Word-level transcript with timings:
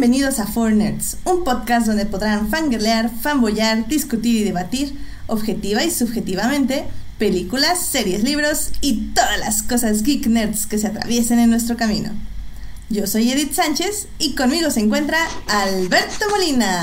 Bienvenidos 0.00 0.38
a 0.38 0.46
Four 0.46 0.72
Nerds, 0.72 1.18
un 1.26 1.44
podcast 1.44 1.86
donde 1.86 2.06
podrán 2.06 2.48
fangirlear, 2.48 3.10
fanboyar, 3.10 3.86
discutir 3.86 4.34
y 4.34 4.44
debatir, 4.44 4.94
objetiva 5.26 5.84
y 5.84 5.90
subjetivamente, 5.90 6.86
películas, 7.18 7.84
series, 7.84 8.24
libros 8.24 8.70
y 8.80 9.12
todas 9.12 9.38
las 9.38 9.62
cosas 9.62 10.02
geek 10.02 10.26
nerds 10.26 10.64
que 10.64 10.78
se 10.78 10.86
atraviesen 10.86 11.38
en 11.38 11.50
nuestro 11.50 11.76
camino. 11.76 12.12
Yo 12.88 13.06
soy 13.06 13.30
Edith 13.30 13.52
Sánchez 13.52 14.08
y 14.18 14.34
conmigo 14.34 14.70
se 14.70 14.80
encuentra 14.80 15.18
Alberto 15.48 16.30
Molina. 16.30 16.82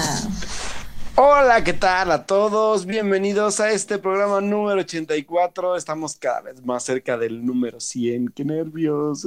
Hola, 1.16 1.64
¿qué 1.64 1.74
tal 1.74 2.12
a 2.12 2.28
todos? 2.28 2.86
Bienvenidos 2.86 3.60
a 3.60 3.72
este 3.72 3.98
programa 3.98 4.42
número 4.42 4.82
84. 4.82 5.76
Estamos 5.76 6.16
cada 6.18 6.42
vez 6.42 6.64
más 6.64 6.84
cerca 6.84 7.18
del 7.18 7.44
número 7.44 7.80
100. 7.80 8.28
¡Qué 8.36 8.46
nervios! 8.46 9.26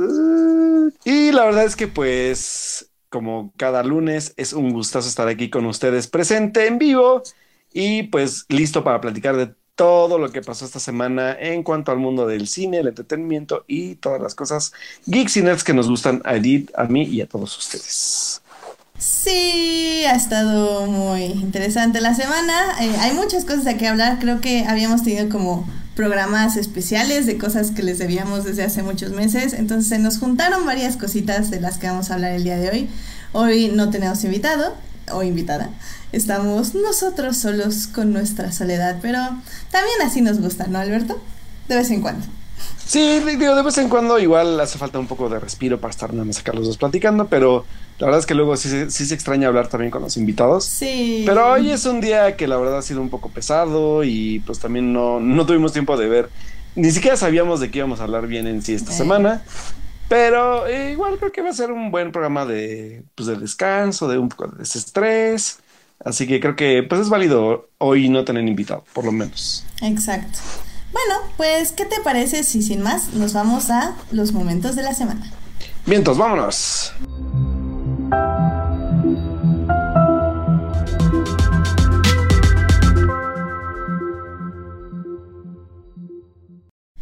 Y 1.04 1.32
la 1.32 1.46
verdad 1.46 1.64
es 1.64 1.74
que 1.74 1.88
pues, 1.88 2.89
como 3.10 3.52
cada 3.56 3.82
lunes, 3.82 4.32
es 4.36 4.52
un 4.52 4.72
gustazo 4.72 5.08
estar 5.08 5.28
aquí 5.28 5.50
con 5.50 5.66
ustedes 5.66 6.06
presente 6.06 6.66
en 6.66 6.78
vivo 6.78 7.22
y 7.72 8.04
pues 8.04 8.46
listo 8.48 8.82
para 8.82 9.00
platicar 9.00 9.36
de 9.36 9.52
todo 9.74 10.18
lo 10.18 10.30
que 10.30 10.42
pasó 10.42 10.64
esta 10.64 10.78
semana 10.78 11.36
en 11.38 11.62
cuanto 11.62 11.90
al 11.90 11.98
mundo 11.98 12.26
del 12.26 12.46
cine, 12.48 12.78
el 12.78 12.88
entretenimiento 12.88 13.64
y 13.66 13.96
todas 13.96 14.20
las 14.20 14.34
cosas 14.34 14.72
geeks 15.06 15.38
y 15.38 15.42
nerds 15.42 15.64
que 15.64 15.74
nos 15.74 15.88
gustan 15.88 16.20
a 16.24 16.36
Edith, 16.36 16.70
a 16.76 16.84
mí 16.84 17.04
y 17.04 17.20
a 17.20 17.26
todos 17.26 17.56
ustedes. 17.56 18.42
Sí, 18.98 20.04
ha 20.06 20.14
estado 20.14 20.86
muy 20.86 21.22
interesante 21.22 22.02
la 22.02 22.14
semana. 22.14 22.76
Eh, 22.82 22.94
hay 23.00 23.14
muchas 23.14 23.46
cosas 23.46 23.64
de 23.64 23.78
qué 23.78 23.88
hablar. 23.88 24.18
Creo 24.20 24.42
que 24.42 24.66
habíamos 24.68 25.02
tenido 25.02 25.30
como 25.30 25.66
programas 26.00 26.56
especiales 26.56 27.26
de 27.26 27.36
cosas 27.36 27.72
que 27.72 27.82
les 27.82 27.98
debíamos 27.98 28.44
desde 28.44 28.62
hace 28.62 28.82
muchos 28.82 29.10
meses. 29.10 29.52
Entonces 29.52 29.90
se 29.90 29.98
nos 29.98 30.16
juntaron 30.18 30.64
varias 30.64 30.96
cositas 30.96 31.50
de 31.50 31.60
las 31.60 31.76
que 31.76 31.88
vamos 31.88 32.10
a 32.10 32.14
hablar 32.14 32.32
el 32.32 32.42
día 32.42 32.56
de 32.56 32.70
hoy. 32.70 32.88
Hoy 33.32 33.68
no 33.68 33.90
tenemos 33.90 34.24
invitado 34.24 34.74
o 35.12 35.22
invitada. 35.22 35.68
Estamos 36.12 36.74
nosotros 36.74 37.36
solos 37.36 37.86
con 37.86 38.14
nuestra 38.14 38.50
soledad, 38.50 38.96
pero 39.02 39.18
también 39.70 39.96
así 40.02 40.22
nos 40.22 40.40
gusta, 40.40 40.68
¿no, 40.68 40.78
Alberto? 40.78 41.20
De 41.68 41.76
vez 41.76 41.90
en 41.90 42.00
cuando. 42.00 42.39
Sí, 42.84 43.20
digo, 43.24 43.54
de 43.54 43.62
vez 43.62 43.78
en 43.78 43.88
cuando 43.88 44.18
igual 44.18 44.58
hace 44.58 44.78
falta 44.78 44.98
un 44.98 45.06
poco 45.06 45.28
de 45.28 45.38
respiro 45.38 45.78
para 45.80 45.90
estar 45.90 46.12
nada 46.12 46.24
más 46.24 46.38
acá 46.38 46.52
los 46.52 46.66
dos 46.66 46.76
platicando, 46.76 47.28
pero 47.28 47.64
la 47.98 48.06
verdad 48.06 48.20
es 48.20 48.26
que 48.26 48.34
luego 48.34 48.56
sí, 48.56 48.90
sí, 48.90 49.06
se 49.06 49.14
extraña 49.14 49.48
hablar 49.48 49.68
también 49.68 49.90
con 49.90 50.02
los 50.02 50.16
invitados. 50.16 50.64
Sí. 50.64 51.22
Pero 51.26 51.52
hoy 51.52 51.70
es 51.70 51.86
un 51.86 52.00
día 52.00 52.36
que 52.36 52.48
la 52.48 52.56
verdad 52.56 52.78
ha 52.78 52.82
sido 52.82 53.00
un 53.00 53.10
poco 53.10 53.28
pesado 53.28 54.02
y 54.02 54.40
pues 54.40 54.58
también 54.58 54.92
no, 54.92 55.20
no 55.20 55.46
tuvimos 55.46 55.72
tiempo 55.72 55.96
de 55.96 56.08
ver, 56.08 56.30
ni 56.74 56.90
siquiera 56.90 57.16
sabíamos 57.16 57.60
de 57.60 57.70
qué 57.70 57.78
íbamos 57.78 58.00
a 58.00 58.04
hablar 58.04 58.26
bien 58.26 58.46
en 58.46 58.62
sí 58.62 58.74
esta 58.74 58.92
semana. 58.92 59.42
Pero 60.08 60.66
eh, 60.66 60.90
igual 60.90 61.18
creo 61.18 61.30
que 61.30 61.40
va 61.40 61.50
a 61.50 61.54
ser 61.54 61.70
un 61.70 61.92
buen 61.92 62.10
programa 62.10 62.44
de, 62.44 63.04
pues, 63.14 63.28
de 63.28 63.36
descanso, 63.36 64.08
de 64.08 64.18
un 64.18 64.28
poco 64.28 64.48
de 64.48 64.58
desestrés. 64.58 65.60
Así 66.04 66.26
que 66.26 66.40
creo 66.40 66.56
que 66.56 66.82
pues 66.82 67.02
es 67.02 67.08
válido 67.10 67.68
hoy 67.78 68.08
no 68.08 68.24
tener 68.24 68.46
invitado, 68.48 68.84
por 68.92 69.04
lo 69.04 69.12
menos. 69.12 69.64
Exacto. 69.82 70.38
Bueno, 70.92 71.14
pues, 71.36 71.72
¿qué 71.72 71.84
te 71.84 72.00
parece 72.00 72.42
si 72.42 72.62
sin 72.62 72.82
más 72.82 73.14
nos 73.14 73.32
vamos 73.32 73.70
a 73.70 73.94
los 74.10 74.32
momentos 74.32 74.74
de 74.74 74.82
la 74.82 74.92
semana? 74.92 75.30
Vientos, 75.86 76.18
vámonos. 76.18 76.92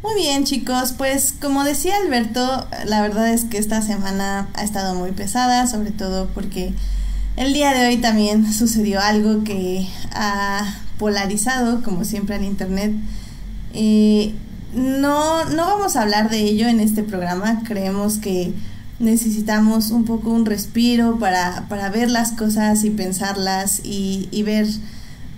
Muy 0.01 0.15
bien 0.15 0.45
chicos, 0.45 0.93
pues 0.97 1.35
como 1.41 1.65
decía 1.65 1.97
Alberto, 1.97 2.67
la 2.85 3.01
verdad 3.03 3.33
es 3.33 3.45
que 3.45 3.59
esta 3.59 3.83
semana 3.83 4.49
ha 4.55 4.63
estado 4.65 4.95
muy 4.95 5.13
pesada, 5.13 5.67
sobre 5.67 5.91
todo 5.91 6.29
porque 6.35 6.73
el 7.37 7.53
día 7.53 7.73
de 7.73 7.87
hoy 7.87 7.97
también 7.97 8.53
sucedió 8.53 9.01
algo 9.01 9.45
que 9.45 9.89
ha 10.13 10.77
polarizado, 10.99 11.83
como 11.83 12.05
siempre 12.05 12.37
en 12.37 12.45
Internet, 12.45 12.93
eh, 13.75 14.35
no, 14.75 15.45
no 15.45 15.67
vamos 15.67 15.97
a 15.97 16.03
hablar 16.03 16.31
de 16.31 16.41
ello 16.41 16.69
en 16.69 16.81
este 16.81 17.03
programa. 17.03 17.63
Creemos 17.65 18.19
que 18.19 18.53
necesitamos 18.99 19.91
un 19.91 20.05
poco 20.05 20.31
un 20.31 20.45
respiro 20.45 21.19
para, 21.19 21.67
para 21.69 21.89
ver 21.91 22.11
las 22.11 22.33
cosas 22.33 22.85
y 22.85 22.91
pensarlas 22.91 23.81
y, 23.85 24.29
y 24.31 24.43
ver 24.43 24.67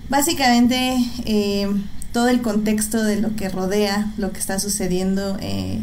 básicamente 0.09 0.97
eh, 1.25 1.69
todo 2.11 2.27
el 2.27 2.41
contexto 2.41 3.03
de 3.03 3.21
lo 3.21 3.35
que 3.35 3.49
rodea 3.49 4.11
lo 4.17 4.31
que 4.31 4.39
está 4.39 4.59
sucediendo 4.59 5.37
eh, 5.39 5.79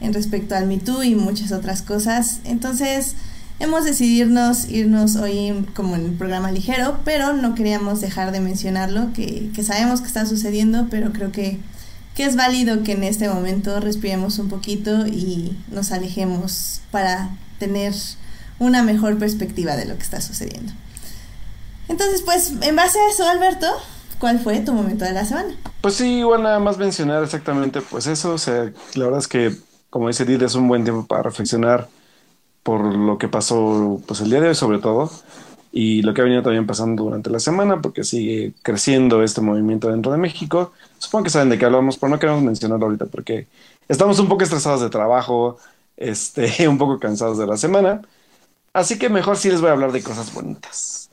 en 0.00 0.14
respecto 0.14 0.54
al 0.54 0.66
Me 0.66 0.80
y 1.04 1.14
muchas 1.14 1.50
otras 1.52 1.82
cosas. 1.82 2.38
Entonces, 2.44 3.14
hemos 3.60 3.84
decidido 3.84 4.52
irnos 4.68 5.16
hoy 5.16 5.66
como 5.74 5.96
en 5.96 6.06
el 6.06 6.12
programa 6.12 6.52
ligero, 6.52 6.98
pero 7.04 7.32
no 7.32 7.54
queríamos 7.54 8.00
dejar 8.00 8.32
de 8.32 8.40
mencionarlo, 8.40 9.12
que, 9.12 9.50
sabemos 9.62 10.00
que 10.00 10.06
está 10.06 10.26
sucediendo, 10.26 10.86
pero 10.90 11.12
creo 11.12 11.32
que, 11.32 11.58
que, 12.14 12.24
es 12.24 12.36
válido 12.36 12.82
que 12.82 12.92
en 12.92 13.04
este 13.04 13.28
momento 13.28 13.80
respiremos 13.80 14.38
un 14.38 14.48
poquito 14.48 15.06
y 15.06 15.56
nos 15.70 15.92
alejemos 15.92 16.82
para 16.90 17.30
tener 17.58 17.94
una 18.58 18.82
mejor 18.82 19.18
perspectiva 19.18 19.76
de 19.76 19.86
lo 19.86 19.96
que 19.96 20.02
está 20.02 20.20
sucediendo. 20.20 20.72
Entonces, 21.88 22.22
pues, 22.22 22.52
en 22.60 22.76
base 22.76 22.98
a 22.98 23.10
eso, 23.10 23.28
Alberto, 23.28 23.66
¿cuál 24.18 24.40
fue 24.40 24.60
tu 24.60 24.72
momento 24.72 25.04
de 25.04 25.12
la 25.12 25.24
semana? 25.24 25.54
Pues 25.80 25.94
sí, 25.94 26.22
bueno, 26.22 26.44
nada 26.44 26.58
más 26.58 26.76
mencionar 26.76 27.24
exactamente 27.24 27.80
pues 27.80 28.06
eso, 28.06 28.34
o 28.34 28.38
sea, 28.38 28.70
la 28.94 29.04
verdad 29.04 29.20
es 29.20 29.28
que, 29.28 29.56
como 29.90 30.08
dice 30.08 30.24
Did, 30.24 30.42
es 30.42 30.54
un 30.54 30.68
buen 30.68 30.84
tiempo 30.84 31.06
para 31.06 31.22
reflexionar 31.22 31.88
por 32.68 32.84
lo 32.94 33.16
que 33.16 33.28
pasó 33.28 33.98
pues 34.06 34.20
el 34.20 34.28
día 34.28 34.42
de 34.42 34.48
hoy 34.48 34.54
sobre 34.54 34.78
todo 34.78 35.10
y 35.72 36.02
lo 36.02 36.12
que 36.12 36.20
ha 36.20 36.24
venido 36.24 36.42
también 36.42 36.66
pasando 36.66 37.04
durante 37.04 37.30
la 37.30 37.40
semana 37.40 37.80
porque 37.80 38.04
sigue 38.04 38.52
creciendo 38.60 39.22
este 39.22 39.40
movimiento 39.40 39.88
dentro 39.88 40.12
de 40.12 40.18
México. 40.18 40.74
Supongo 40.98 41.24
que 41.24 41.30
saben 41.30 41.48
de 41.48 41.56
qué 41.56 41.64
hablamos, 41.64 41.96
pero 41.96 42.10
no 42.10 42.18
queremos 42.18 42.42
mencionarlo 42.42 42.84
ahorita 42.84 43.06
porque 43.06 43.46
estamos 43.88 44.18
un 44.18 44.28
poco 44.28 44.44
estresados 44.44 44.82
de 44.82 44.90
trabajo, 44.90 45.56
este, 45.96 46.68
un 46.68 46.76
poco 46.76 46.98
cansados 46.98 47.38
de 47.38 47.46
la 47.46 47.56
semana. 47.56 48.02
Así 48.74 48.98
que 48.98 49.08
mejor 49.08 49.38
sí 49.38 49.48
les 49.48 49.62
voy 49.62 49.70
a 49.70 49.72
hablar 49.72 49.90
de 49.90 50.02
cosas 50.02 50.34
bonitas. 50.34 51.07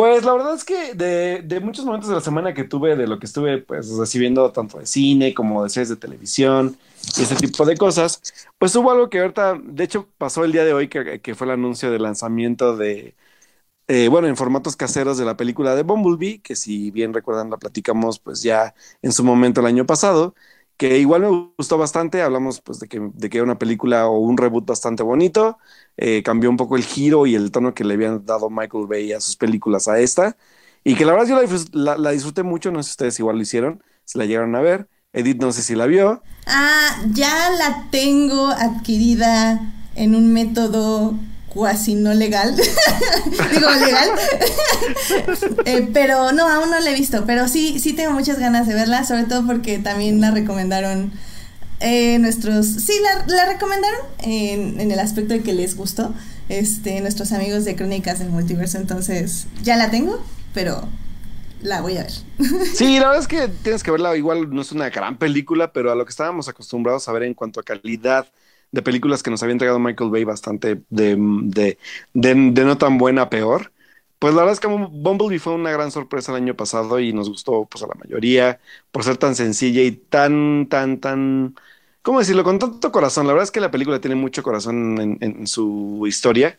Pues 0.00 0.24
la 0.24 0.32
verdad 0.32 0.54
es 0.54 0.64
que 0.64 0.94
de, 0.94 1.42
de, 1.42 1.60
muchos 1.60 1.84
momentos 1.84 2.08
de 2.08 2.14
la 2.14 2.22
semana 2.22 2.54
que 2.54 2.64
tuve, 2.64 2.96
de 2.96 3.06
lo 3.06 3.18
que 3.18 3.26
estuve 3.26 3.58
pues 3.58 3.86
recibiendo 3.98 4.50
tanto 4.50 4.78
de 4.78 4.86
cine 4.86 5.34
como 5.34 5.62
de 5.62 5.68
series 5.68 5.90
de 5.90 5.96
televisión, 5.96 6.78
y 7.18 7.22
ese 7.22 7.36
tipo 7.36 7.66
de 7.66 7.76
cosas, 7.76 8.22
pues 8.56 8.74
hubo 8.76 8.90
algo 8.90 9.10
que 9.10 9.20
ahorita, 9.20 9.60
de 9.62 9.84
hecho, 9.84 10.08
pasó 10.16 10.42
el 10.44 10.52
día 10.52 10.64
de 10.64 10.72
hoy, 10.72 10.88
que, 10.88 11.20
que 11.20 11.34
fue 11.34 11.46
el 11.48 11.50
anuncio 11.50 11.90
del 11.90 12.04
lanzamiento 12.04 12.78
de, 12.78 13.14
eh, 13.88 14.08
bueno, 14.08 14.28
en 14.28 14.36
formatos 14.36 14.76
caseros 14.76 15.18
de 15.18 15.26
la 15.26 15.36
película 15.36 15.74
de 15.74 15.82
Bumblebee, 15.82 16.40
que 16.40 16.56
si 16.56 16.90
bien 16.92 17.12
recuerdan 17.12 17.50
la 17.50 17.58
platicamos 17.58 18.20
pues 18.20 18.42
ya 18.42 18.74
en 19.02 19.12
su 19.12 19.24
momento 19.24 19.60
el 19.60 19.66
año 19.66 19.84
pasado, 19.86 20.34
que 20.80 20.96
igual 20.96 21.20
me 21.20 21.52
gustó 21.58 21.76
bastante, 21.76 22.22
hablamos 22.22 22.62
pues 22.62 22.80
de 22.80 22.88
que, 22.88 23.10
de 23.12 23.28
que 23.28 23.36
era 23.36 23.44
una 23.44 23.58
película 23.58 24.08
o 24.08 24.18
un 24.18 24.38
reboot 24.38 24.64
bastante 24.64 25.02
bonito, 25.02 25.58
eh, 25.98 26.22
cambió 26.22 26.48
un 26.48 26.56
poco 26.56 26.78
el 26.78 26.84
giro 26.84 27.26
y 27.26 27.34
el 27.34 27.50
tono 27.50 27.74
que 27.74 27.84
le 27.84 27.92
habían 27.92 28.24
dado 28.24 28.48
Michael 28.48 28.86
Bay 28.86 29.12
a 29.12 29.20
sus 29.20 29.36
películas 29.36 29.88
a 29.88 30.00
esta, 30.00 30.38
y 30.82 30.94
que 30.94 31.04
la 31.04 31.12
verdad 31.12 31.28
yo 31.28 31.58
la, 31.72 32.10
disfruté 32.12 32.44
mucho, 32.44 32.70
no 32.70 32.82
sé 32.82 32.88
si 32.88 32.92
ustedes 32.92 33.18
igual 33.18 33.36
lo 33.36 33.42
hicieron, 33.42 33.82
si 34.06 34.16
la 34.16 34.24
llegaron 34.24 34.56
a 34.56 34.62
ver. 34.62 34.88
Edith, 35.12 35.42
no 35.42 35.52
sé 35.52 35.60
si 35.60 35.74
la 35.74 35.84
vio. 35.84 36.22
Ah, 36.46 37.02
ya 37.12 37.50
la 37.58 37.90
tengo 37.90 38.46
adquirida 38.46 39.74
en 39.96 40.14
un 40.14 40.32
método 40.32 41.14
cuasi 41.50 41.94
no 41.94 42.14
legal. 42.14 42.56
Digo, 43.50 43.70
legal. 43.70 44.08
eh, 45.66 45.88
pero 45.92 46.32
no, 46.32 46.48
aún 46.48 46.70
no 46.70 46.80
la 46.80 46.90
he 46.90 46.94
visto. 46.94 47.24
Pero 47.26 47.48
sí, 47.48 47.78
sí 47.78 47.92
tengo 47.92 48.12
muchas 48.12 48.38
ganas 48.38 48.66
de 48.66 48.74
verla, 48.74 49.04
sobre 49.04 49.24
todo 49.24 49.46
porque 49.46 49.78
también 49.78 50.20
la 50.20 50.30
recomendaron 50.30 51.12
eh, 51.80 52.18
nuestros. 52.18 52.66
Sí, 52.66 52.94
la, 53.02 53.26
la 53.26 53.46
recomendaron 53.52 54.00
en, 54.20 54.80
en, 54.80 54.90
el 54.90 54.98
aspecto 54.98 55.34
de 55.34 55.42
que 55.42 55.52
les 55.52 55.76
gustó. 55.76 56.14
Este, 56.48 57.00
nuestros 57.00 57.30
amigos 57.32 57.64
de 57.64 57.76
Crónicas 57.76 58.18
del 58.18 58.30
Multiverso. 58.30 58.78
Entonces, 58.78 59.46
ya 59.62 59.76
la 59.76 59.90
tengo, 59.90 60.24
pero 60.54 60.88
la 61.62 61.80
voy 61.80 61.96
a 61.98 62.02
ver. 62.02 62.12
Sí, 62.74 62.98
la 62.98 63.08
verdad 63.08 63.22
es 63.22 63.28
que 63.28 63.48
tienes 63.62 63.82
que 63.82 63.90
verla. 63.90 64.16
Igual 64.16 64.54
no 64.54 64.62
es 64.62 64.72
una 64.72 64.88
gran 64.90 65.18
película, 65.18 65.72
pero 65.72 65.92
a 65.92 65.94
lo 65.94 66.04
que 66.04 66.10
estábamos 66.10 66.48
acostumbrados 66.48 67.08
a 67.08 67.12
ver 67.12 67.24
en 67.24 67.34
cuanto 67.34 67.60
a 67.60 67.62
calidad 67.62 68.26
de 68.72 68.82
películas 68.82 69.22
que 69.22 69.30
nos 69.30 69.42
había 69.42 69.52
entregado 69.52 69.78
Michael 69.78 70.10
Bay 70.10 70.24
bastante 70.24 70.82
de, 70.90 71.16
de, 71.18 71.78
de, 72.14 72.34
de 72.52 72.64
no 72.64 72.78
tan 72.78 72.98
buena 72.98 73.22
a 73.22 73.30
peor. 73.30 73.72
Pues 74.18 74.34
la 74.34 74.40
verdad 74.42 74.52
es 74.54 74.60
que 74.60 74.66
Bumblebee 74.68 75.38
fue 75.38 75.54
una 75.54 75.70
gran 75.72 75.90
sorpresa 75.90 76.32
el 76.32 76.36
año 76.42 76.54
pasado 76.54 77.00
y 77.00 77.12
nos 77.12 77.28
gustó 77.30 77.64
pues 77.66 77.82
a 77.82 77.86
la 77.86 77.94
mayoría 77.94 78.60
por 78.92 79.02
ser 79.04 79.16
tan 79.16 79.34
sencilla 79.34 79.82
y 79.82 79.92
tan, 79.92 80.68
tan, 80.68 81.00
tan, 81.00 81.54
¿cómo 82.02 82.18
decirlo? 82.18 82.44
Con 82.44 82.58
tanto 82.58 82.92
corazón. 82.92 83.26
La 83.26 83.32
verdad 83.32 83.44
es 83.44 83.50
que 83.50 83.60
la 83.60 83.70
película 83.70 84.00
tiene 84.00 84.16
mucho 84.16 84.42
corazón 84.42 85.00
en, 85.00 85.18
en 85.20 85.46
su 85.46 86.04
historia 86.06 86.56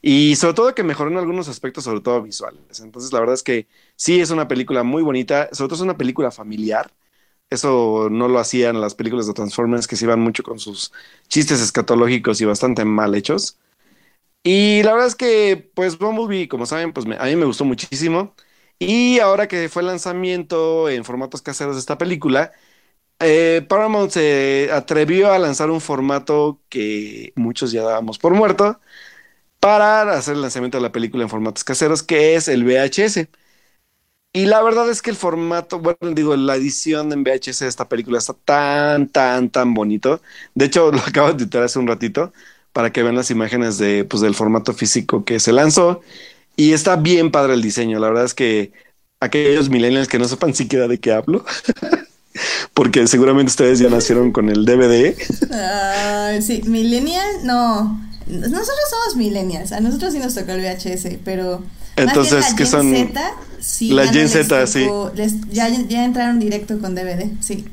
y 0.00 0.36
sobre 0.36 0.54
todo 0.54 0.74
que 0.74 0.82
mejoró 0.82 1.10
en 1.10 1.18
algunos 1.18 1.48
aspectos, 1.48 1.84
sobre 1.84 2.00
todo 2.00 2.22
visuales. 2.22 2.80
Entonces, 2.80 3.12
la 3.12 3.20
verdad 3.20 3.34
es 3.34 3.42
que 3.42 3.68
sí 3.96 4.20
es 4.20 4.30
una 4.30 4.48
película 4.48 4.82
muy 4.82 5.02
bonita, 5.02 5.48
sobre 5.52 5.68
todo 5.68 5.76
es 5.76 5.82
una 5.82 5.96
película 5.98 6.30
familiar. 6.30 6.90
Eso 7.52 8.08
no 8.10 8.28
lo 8.28 8.38
hacían 8.38 8.80
las 8.80 8.94
películas 8.94 9.26
de 9.26 9.34
Transformers 9.34 9.86
que 9.86 9.96
se 9.96 10.04
iban 10.06 10.20
mucho 10.20 10.42
con 10.42 10.58
sus 10.58 10.92
chistes 11.28 11.60
escatológicos 11.60 12.40
y 12.40 12.44
bastante 12.46 12.84
mal 12.84 13.14
hechos. 13.14 13.58
Y 14.44 14.82
la 14.82 14.92
verdad 14.92 15.08
es 15.08 15.14
que, 15.14 15.70
pues, 15.74 15.98
Bumblebee, 15.98 16.48
como 16.48 16.66
saben, 16.66 16.92
pues 16.92 17.06
a 17.18 17.24
mí 17.26 17.36
me 17.36 17.44
gustó 17.46 17.64
muchísimo. 17.64 18.34
Y 18.78 19.20
ahora 19.20 19.46
que 19.48 19.68
fue 19.68 19.82
el 19.82 19.86
lanzamiento 19.88 20.88
en 20.88 21.04
formatos 21.04 21.42
caseros 21.42 21.76
de 21.76 21.80
esta 21.80 21.98
película, 21.98 22.52
eh, 23.20 23.64
Paramount 23.68 24.10
se 24.12 24.70
atrevió 24.72 25.32
a 25.32 25.38
lanzar 25.38 25.70
un 25.70 25.80
formato 25.80 26.60
que 26.68 27.32
muchos 27.36 27.72
ya 27.72 27.82
dábamos 27.82 28.18
por 28.18 28.34
muerto 28.34 28.80
para 29.60 30.02
hacer 30.14 30.34
el 30.34 30.42
lanzamiento 30.42 30.78
de 30.78 30.82
la 30.82 30.92
película 30.92 31.22
en 31.24 31.30
formatos 31.30 31.64
caseros, 31.64 32.02
que 32.02 32.34
es 32.36 32.48
el 32.48 32.64
VHS. 32.64 33.28
Y 34.34 34.46
la 34.46 34.62
verdad 34.62 34.88
es 34.88 35.02
que 35.02 35.10
el 35.10 35.16
formato, 35.16 35.78
bueno, 35.78 36.14
digo, 36.14 36.34
la 36.36 36.56
edición 36.56 37.12
en 37.12 37.22
VHS 37.22 37.58
de 37.60 37.68
esta 37.68 37.88
película 37.88 38.18
está 38.18 38.32
tan, 38.32 39.08
tan, 39.08 39.50
tan 39.50 39.74
bonito. 39.74 40.22
De 40.54 40.66
hecho, 40.66 40.90
lo 40.92 41.00
acabo 41.00 41.32
de 41.32 41.44
editar 41.44 41.62
hace 41.62 41.78
un 41.78 41.86
ratito 41.86 42.32
para 42.72 42.92
que 42.92 43.02
vean 43.02 43.16
las 43.16 43.30
imágenes 43.30 43.76
de, 43.76 44.04
pues, 44.04 44.22
del 44.22 44.34
formato 44.34 44.72
físico 44.72 45.24
que 45.24 45.38
se 45.38 45.52
lanzó. 45.52 46.00
Y 46.56 46.72
está 46.72 46.96
bien 46.96 47.30
padre 47.30 47.54
el 47.54 47.62
diseño. 47.62 47.98
La 47.98 48.08
verdad 48.08 48.24
es 48.24 48.34
que 48.34 48.72
aquellos 49.20 49.68
millennials 49.68 50.08
que 50.08 50.18
no 50.18 50.26
sepan 50.26 50.54
siquiera 50.54 50.88
de 50.88 50.98
qué 50.98 51.12
hablo, 51.12 51.44
porque 52.74 53.06
seguramente 53.06 53.50
ustedes 53.50 53.78
ya 53.78 53.88
nacieron 53.88 54.32
con 54.32 54.48
el 54.48 54.64
DVD. 54.64 55.14
sí, 56.40 56.62
millennial, 56.64 57.44
no. 57.44 58.00
Nosotros 58.26 58.76
somos 58.88 59.16
millennials, 59.16 59.72
a 59.72 59.80
nosotros 59.80 60.12
sí 60.12 60.18
nos 60.18 60.34
tocó 60.34 60.52
el 60.52 60.62
VHS, 60.62 61.18
pero... 61.24 61.62
Entonces, 61.96 62.54
¿qué 62.56 62.64
son? 62.64 62.90
Z, 62.90 63.34
sí, 63.62 63.90
la 63.90 64.06
Gen 64.12 64.28
Z, 64.28 64.66
sí. 64.66 64.86
ya, 65.50 65.68
ya 65.68 66.04
entraron 66.04 66.38
directo 66.38 66.78
con 66.78 66.94
DVD, 66.94 67.30
sí. 67.40 67.64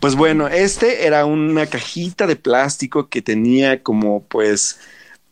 Pues 0.00 0.16
bueno, 0.16 0.48
este 0.48 1.06
era 1.06 1.24
una 1.26 1.66
cajita 1.66 2.26
de 2.26 2.34
plástico 2.34 3.08
que 3.08 3.22
tenía 3.22 3.84
como 3.84 4.24
pues 4.24 4.80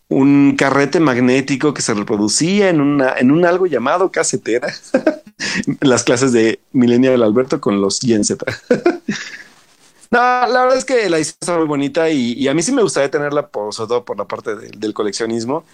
un 0.09 0.55
carrete 0.57 1.01
magnético 1.01 1.75
que 1.75 1.83
se 1.83 1.95
reproducía 1.95 2.69
en 2.69 2.81
una 2.81 3.15
en 3.19 3.33
un 3.33 3.45
algo 3.45 3.67
llamado 3.67 4.13
casetera. 4.13 4.73
Las 5.81 6.05
clases 6.05 6.33
de 6.33 6.61
Millennial 6.73 7.23
Alberto 7.23 7.61
con 7.61 7.81
los 7.81 7.99
Gen 7.99 8.25
Z. 8.25 8.45
no, 10.11 10.19
la 10.21 10.47
verdad 10.47 10.77
es 10.77 10.85
que 10.85 11.09
la 11.09 11.19
historia 11.19 11.39
está 11.41 11.59
muy 11.59 11.67
bonita 11.67 12.11
y, 12.11 12.47
a 12.47 12.55
mí 12.55 12.63
sí 12.63 12.73
me 12.73 12.83
gustaría 12.83 13.11
tenerla, 13.11 13.49
por, 13.49 13.73
sobre 13.73 13.89
todo 13.89 14.05
por 14.05 14.19
la 14.19 14.27
parte 14.27 14.55
del 14.55 14.93
coleccionismo. 14.93 15.65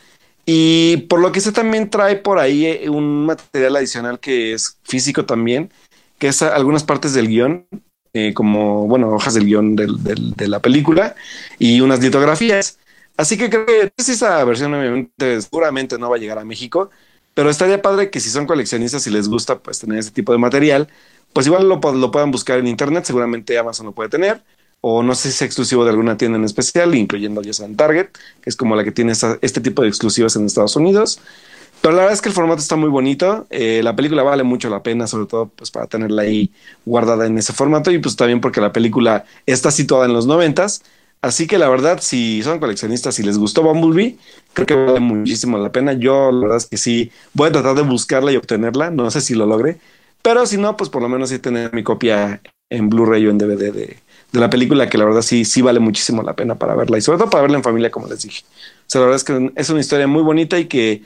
Y 0.46 0.98
por 1.08 1.20
lo 1.20 1.32
que 1.32 1.40
sé 1.40 1.50
también 1.50 1.90
trae 1.90 2.16
por 2.16 2.38
ahí 2.38 2.66
eh, 2.66 2.88
un 2.88 3.26
material 3.26 3.76
adicional 3.76 4.20
que 4.20 4.52
es 4.52 4.78
físico 4.84 5.26
también, 5.26 5.72
que 6.19 6.28
es 6.28 6.40
algunas 6.40 6.84
partes 6.84 7.12
del 7.14 7.28
guion 7.28 7.66
eh, 8.14 8.32
como, 8.32 8.87
bueno, 8.87 9.10
hojas 9.10 9.34
del 9.34 9.44
guion 9.44 9.76
de 9.76 10.48
la 10.48 10.60
película 10.60 11.16
y 11.58 11.81
unas 11.81 12.00
litografías. 12.00 12.78
Así 13.16 13.37
que 13.37 13.50
creo 13.50 13.66
que 13.66 13.93
esa 13.96 14.44
versión 14.44 14.72
obviamente 14.72 15.43
seguramente 15.43 15.98
no 15.98 16.10
va 16.10 16.16
a 16.16 16.19
llegar 16.19 16.38
a 16.38 16.44
México, 16.44 16.90
pero 17.34 17.50
estaría 17.50 17.82
padre 17.82 18.10
que 18.10 18.20
si 18.20 18.31
son 18.31 18.46
coleccionistas 18.46 19.06
y 19.06 19.10
les 19.10 19.28
gusta 19.28 19.58
pues 19.58 19.81
tener 19.81 19.99
ese 19.99 20.12
tipo 20.12 20.32
de 20.32 20.38
material, 20.38 20.88
pues 21.32 21.46
igual 21.46 21.69
lo, 21.69 21.81
lo 21.92 22.10
puedan 22.10 22.31
buscar 22.31 22.58
en 22.58 22.66
internet, 22.69 23.04
seguramente 23.04 23.58
Amazon 23.58 23.87
lo 23.87 23.92
puede 23.92 24.10
tener, 24.10 24.42
o 24.81 25.02
no 25.02 25.14
sé 25.14 25.23
si 25.23 25.28
es 25.28 25.43
exclusivo 25.43 25.84
de 25.84 25.90
alguna 25.90 26.17
tienda 26.17 26.38
en 26.38 26.44
especial, 26.44 26.94
incluyendo 26.94 27.43
ya 27.43 27.64
en 27.64 27.76
Target, 27.76 28.08
que 28.40 28.50
es 28.50 28.56
como 28.56 28.76
la 28.76 28.84
que 28.84 28.93
tiene 28.93 29.12
este 29.12 29.61
tipo 29.61 29.82
de 29.82 29.88
exclusivas 29.88 30.37
en 30.37 30.46
Estados 30.46 30.76
Unidos. 30.76 31.20
Pero 31.81 31.94
la 31.94 32.02
verdad 32.02 32.14
es 32.14 32.23
que 32.23 32.28
el 32.28 32.34
formato 32.34 32.61
está 32.61 32.76
muy 32.76 32.88
bonito. 32.88 33.46
Eh, 33.50 33.81
la 33.82 33.94
película 33.94 34.23
vale 34.23 34.43
mucho 34.43 34.70
la 34.70 34.82
pena, 34.82 35.06
sobre 35.06 35.26
todo 35.26 35.49
pues 35.55 35.70
para 35.70 35.87
tenerla 35.87 36.23
ahí 36.23 36.50
guardada 36.84 37.26
en 37.26 37.38
ese 37.38 37.52
formato 37.52 37.90
y 37.90 37.99
pues 37.99 38.17
también 38.17 38.40
porque 38.40 38.61
la 38.61 38.73
película 38.73 39.25
está 39.46 39.70
situada 39.70 40.06
en 40.06 40.12
los 40.12 40.26
noventas. 40.26 40.82
Así 41.23 41.46
que 41.46 41.58
la 41.58 41.69
verdad, 41.69 41.99
si 42.00 42.43
son 42.43 42.61
coleccionistas 42.61 43.19
y 43.19 43.23
les 43.23 43.38
gustó 43.38 43.62
Bumblebee, 43.62 44.17
creo 44.52 44.67
que 44.67 44.75
vale 44.75 45.00
muchísimo 45.00 45.58
la 45.58 45.73
pena. 45.73 45.93
Yo 45.93 46.31
la 46.31 46.40
verdad 46.40 46.58
es 46.58 46.67
que 46.67 46.76
sí, 46.76 47.11
voy 47.34 47.49
a 47.49 47.52
tratar 47.52 47.75
de 47.75 47.82
buscarla 47.82 48.32
y 48.32 48.37
obtenerla. 48.37 48.90
No 48.90 49.11
sé 49.11 49.20
si 49.20 49.34
lo 49.34 49.46
logre, 49.46 49.78
pero 50.23 50.46
si 50.46 50.56
no, 50.58 50.76
pues 50.76 50.90
por 50.90 51.02
lo 51.02 51.08
menos 51.08 51.31
sí 51.31 51.38
tener 51.38 51.73
mi 51.73 51.82
copia 51.82 52.40
en 52.70 52.88
Blu-ray 52.90 53.26
o 53.26 53.31
en 53.31 53.38
DVD 53.38 53.73
de, 53.73 53.96
de 54.32 54.40
la 54.40 54.50
película, 54.50 54.88
que 54.88 54.99
la 54.99 55.05
verdad 55.05 55.23
sí, 55.23 55.44
sí 55.44 55.62
vale 55.62 55.81
muchísimo 55.81 56.23
la 56.23 56.34
pena 56.34 56.56
para 56.56 56.75
verla 56.75 56.99
y 56.99 57.00
sobre 57.00 57.19
todo 57.19 57.31
para 57.31 57.43
verla 57.43 57.58
en 57.58 57.62
familia, 57.62 57.90
como 57.90 58.06
les 58.06 58.23
dije. 58.23 58.44
O 58.46 58.88
sea, 58.88 59.00
la 59.00 59.06
verdad 59.06 59.17
es 59.17 59.25
que 59.25 59.52
es 59.56 59.70
una 59.70 59.81
historia 59.81 60.06
muy 60.06 60.23
bonita 60.23 60.58
y 60.58 60.67
que 60.67 61.02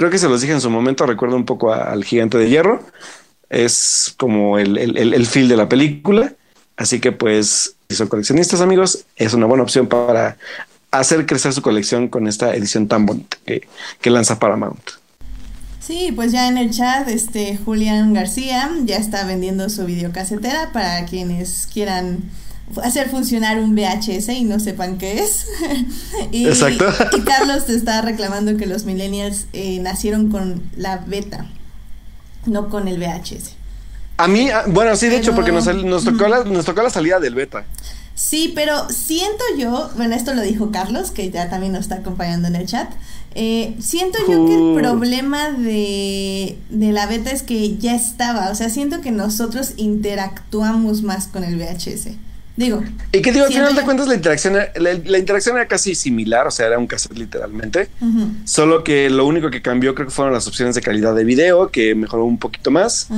Creo 0.00 0.10
que 0.10 0.16
se 0.16 0.30
los 0.30 0.40
dije 0.40 0.54
en 0.54 0.62
su 0.62 0.70
momento, 0.70 1.04
recuerdo 1.04 1.36
un 1.36 1.44
poco 1.44 1.74
al 1.74 2.04
gigante 2.04 2.38
de 2.38 2.48
hierro. 2.48 2.82
Es 3.50 4.14
como 4.16 4.58
el, 4.58 4.78
el, 4.78 5.26
feel 5.26 5.46
de 5.46 5.58
la 5.58 5.68
película. 5.68 6.32
Así 6.74 7.00
que 7.00 7.12
pues, 7.12 7.74
si 7.86 7.96
son 7.96 8.08
coleccionistas 8.08 8.62
amigos, 8.62 9.04
es 9.16 9.34
una 9.34 9.44
buena 9.44 9.62
opción 9.62 9.88
para 9.88 10.38
hacer 10.90 11.26
crecer 11.26 11.52
su 11.52 11.60
colección 11.60 12.08
con 12.08 12.28
esta 12.28 12.56
edición 12.56 12.88
tan 12.88 13.04
bonita 13.04 13.36
que, 13.44 13.68
que 14.00 14.08
lanza 14.08 14.38
Paramount. 14.38 14.80
Sí, 15.80 16.12
pues 16.16 16.32
ya 16.32 16.48
en 16.48 16.56
el 16.56 16.70
chat, 16.70 17.06
este 17.06 17.58
Julián 17.62 18.14
García 18.14 18.70
ya 18.84 18.96
está 18.96 19.26
vendiendo 19.26 19.68
su 19.68 19.84
videocasetera 19.84 20.72
para 20.72 21.04
quienes 21.04 21.68
quieran 21.70 22.20
hacer 22.82 23.08
funcionar 23.08 23.58
un 23.58 23.74
VHS 23.74 24.28
y 24.30 24.44
no 24.44 24.60
sepan 24.60 24.98
qué 24.98 25.20
es. 25.22 25.46
y, 26.32 26.46
Exacto. 26.46 26.86
y 27.16 27.20
Carlos 27.22 27.66
te 27.66 27.74
está 27.74 28.02
reclamando 28.02 28.56
que 28.56 28.66
los 28.66 28.84
millennials 28.84 29.46
eh, 29.52 29.78
nacieron 29.80 30.30
con 30.30 30.62
la 30.76 30.98
beta, 30.98 31.46
no 32.46 32.68
con 32.68 32.88
el 32.88 32.98
VHS. 32.98 33.54
A 34.16 34.28
mí, 34.28 34.50
ah, 34.50 34.64
bueno, 34.66 34.94
sí, 34.96 35.08
de 35.08 35.16
hecho, 35.16 35.34
porque 35.34 35.50
nos, 35.50 35.66
nos, 35.66 36.04
tocó 36.04 36.28
la, 36.28 36.44
nos 36.44 36.66
tocó 36.66 36.82
la 36.82 36.90
salida 36.90 37.18
del 37.20 37.34
beta. 37.34 37.64
Sí, 38.14 38.52
pero 38.54 38.90
siento 38.90 39.42
yo, 39.56 39.90
bueno, 39.96 40.14
esto 40.14 40.34
lo 40.34 40.42
dijo 40.42 40.70
Carlos, 40.70 41.10
que 41.10 41.30
ya 41.30 41.48
también 41.48 41.72
nos 41.72 41.82
está 41.82 41.96
acompañando 41.96 42.48
en 42.48 42.56
el 42.56 42.66
chat. 42.66 42.90
Eh, 43.34 43.76
siento 43.80 44.18
yo 44.28 44.44
que 44.44 44.54
el 44.54 44.74
problema 44.74 45.52
de, 45.52 46.58
de 46.68 46.92
la 46.92 47.06
beta 47.06 47.30
es 47.30 47.42
que 47.42 47.78
ya 47.78 47.94
estaba, 47.94 48.50
o 48.50 48.54
sea, 48.54 48.68
siento 48.68 49.00
que 49.00 49.10
nosotros 49.10 49.72
interactuamos 49.76 51.02
más 51.02 51.28
con 51.28 51.44
el 51.44 51.56
VHS. 51.56 52.08
Digo. 52.60 52.84
Y 53.10 53.22
que 53.22 53.32
digo, 53.32 53.46
al 53.46 53.52
final 53.54 53.74
de 53.74 53.80
cuentas 53.80 54.06
la 54.06 54.14
interacción, 54.14 54.54
la, 54.74 55.18
interacción 55.18 55.56
era 55.56 55.66
casi 55.66 55.94
similar, 55.94 56.46
o 56.46 56.50
sea, 56.50 56.66
era 56.66 56.78
un 56.78 56.86
cassette 56.86 57.16
literalmente. 57.16 57.88
Solo 58.44 58.84
que 58.84 59.08
lo 59.08 59.24
único 59.24 59.50
que 59.50 59.62
cambió 59.62 59.94
creo 59.94 60.08
que 60.08 60.12
fueron 60.12 60.34
las 60.34 60.46
opciones 60.46 60.74
de 60.74 60.82
calidad 60.82 61.14
de 61.14 61.24
video, 61.24 61.70
que 61.70 61.94
mejoró 61.94 62.26
un 62.26 62.36
poquito 62.36 62.70
más. 62.70 63.08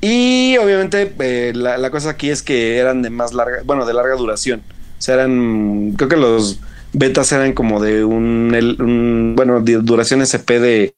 Y 0.00 0.56
obviamente 0.58 1.12
eh, 1.18 1.52
la, 1.52 1.90
cosa 1.90 2.10
aquí 2.10 2.30
es 2.30 2.44
que 2.44 2.76
eran 2.76 3.02
de 3.02 3.10
más 3.10 3.34
larga, 3.34 3.62
bueno, 3.64 3.84
de 3.84 3.92
larga 3.92 4.14
duración. 4.14 4.62
O 4.70 5.02
sea, 5.02 5.14
eran, 5.14 5.94
creo 5.96 6.08
que 6.08 6.16
los 6.16 6.60
betas 6.92 7.32
eran 7.32 7.54
como 7.54 7.82
de 7.82 8.04
un, 8.04 8.54
un 8.78 9.32
bueno, 9.34 9.60
de 9.60 9.78
duración 9.78 10.22
SP 10.22 10.60
de 10.62 10.94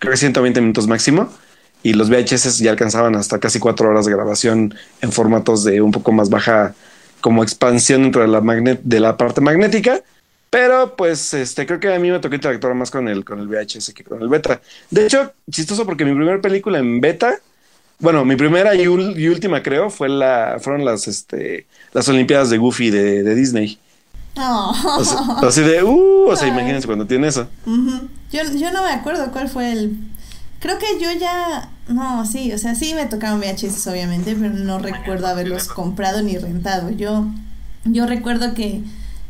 creo 0.00 0.10
que 0.10 0.16
120 0.16 0.60
minutos 0.60 0.88
máximo 0.88 1.30
y 1.86 1.92
los 1.92 2.10
VHS 2.10 2.58
ya 2.58 2.72
alcanzaban 2.72 3.14
hasta 3.14 3.38
casi 3.38 3.60
cuatro 3.60 3.88
horas 3.88 4.06
de 4.06 4.10
grabación 4.10 4.74
en 5.02 5.12
formatos 5.12 5.62
de 5.62 5.80
un 5.80 5.92
poco 5.92 6.10
más 6.10 6.30
baja 6.30 6.74
como 7.20 7.44
expansión 7.44 8.02
dentro 8.02 8.22
de 8.22 8.26
la, 8.26 8.40
magnet 8.40 8.80
de 8.82 8.98
la 8.98 9.16
parte 9.16 9.40
magnética. 9.40 10.00
Pero 10.50 10.96
pues 10.96 11.32
este 11.32 11.64
creo 11.64 11.78
que 11.78 11.94
a 11.94 12.00
mí 12.00 12.10
me 12.10 12.18
tocó 12.18 12.34
interactuar 12.34 12.74
más 12.74 12.90
con 12.90 13.06
el, 13.06 13.24
con 13.24 13.38
el 13.38 13.46
VHS 13.46 13.94
que 13.94 14.02
con 14.02 14.20
el 14.20 14.26
beta. 14.26 14.60
De 14.90 15.06
hecho, 15.06 15.32
chistoso 15.48 15.86
porque 15.86 16.04
mi 16.04 16.12
primera 16.12 16.40
película 16.40 16.80
en 16.80 17.00
beta, 17.00 17.38
bueno, 18.00 18.24
mi 18.24 18.34
primera 18.34 18.74
y, 18.74 18.88
última 18.88 19.62
creo 19.62 19.88
fue 19.88 20.08
la, 20.08 20.58
fueron 20.60 20.84
las, 20.84 21.06
este, 21.06 21.68
las 21.92 22.08
Olimpiadas 22.08 22.50
de 22.50 22.58
Goofy 22.58 22.90
de, 22.90 23.34
Disney. 23.36 23.78
Oh. 24.38 24.74
así 25.40 25.60
de, 25.60 25.84
uh, 25.84 26.30
o 26.30 26.34
sea, 26.34 26.48
imagínense 26.52 26.88
cuando 26.88 27.06
tiene 27.06 27.28
eso. 27.28 27.46
yo, 28.32 28.42
yo 28.56 28.72
no 28.72 28.82
me 28.82 28.90
acuerdo 28.90 29.30
cuál 29.30 29.48
fue 29.48 29.70
el 29.70 29.96
Creo 30.60 30.78
que 30.78 30.98
yo 31.00 31.12
ya, 31.12 31.68
no, 31.88 32.26
sí, 32.26 32.52
o 32.52 32.58
sea, 32.58 32.74
sí 32.74 32.94
me 32.94 33.06
tocaron 33.06 33.40
VHS 33.40 33.86
obviamente, 33.86 34.34
pero 34.34 34.52
no 34.52 34.78
recuerdo 34.78 35.28
haberlos 35.28 35.68
comprado 35.68 36.22
ni 36.22 36.36
rentado. 36.36 36.90
Yo, 36.90 37.26
yo 37.84 38.06
recuerdo 38.06 38.54
que 38.54 38.82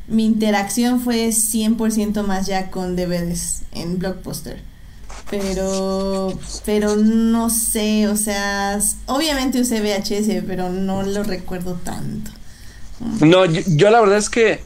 mi 0.09 0.25
interacción 0.25 1.01
fue 1.01 1.29
100% 1.29 2.23
más 2.25 2.47
ya 2.47 2.71
con 2.71 2.97
DVDs 2.97 3.63
en 3.73 3.99
Blockbuster. 3.99 4.61
Pero, 5.31 6.39
pero 6.65 6.97
no 6.97 7.51
sé, 7.51 8.07
o 8.07 8.17
sea, 8.17 8.79
obviamente 9.07 9.61
usé 9.61 9.81
VHS, 9.81 10.45
pero 10.47 10.71
no 10.71 11.03
lo 11.03 11.25
recuerdo 11.25 11.75
tanto. 11.75 12.31
No, 13.21 13.45
yo, 13.45 13.61
yo 13.67 13.91
la 13.91 14.01
verdad 14.01 14.19
es 14.19 14.31
que 14.31 14.61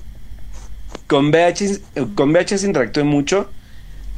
con 1.06 1.30
VHS, 1.30 1.80
con 2.14 2.32
VHS 2.32 2.64
interactué 2.64 3.02
mucho 3.04 3.50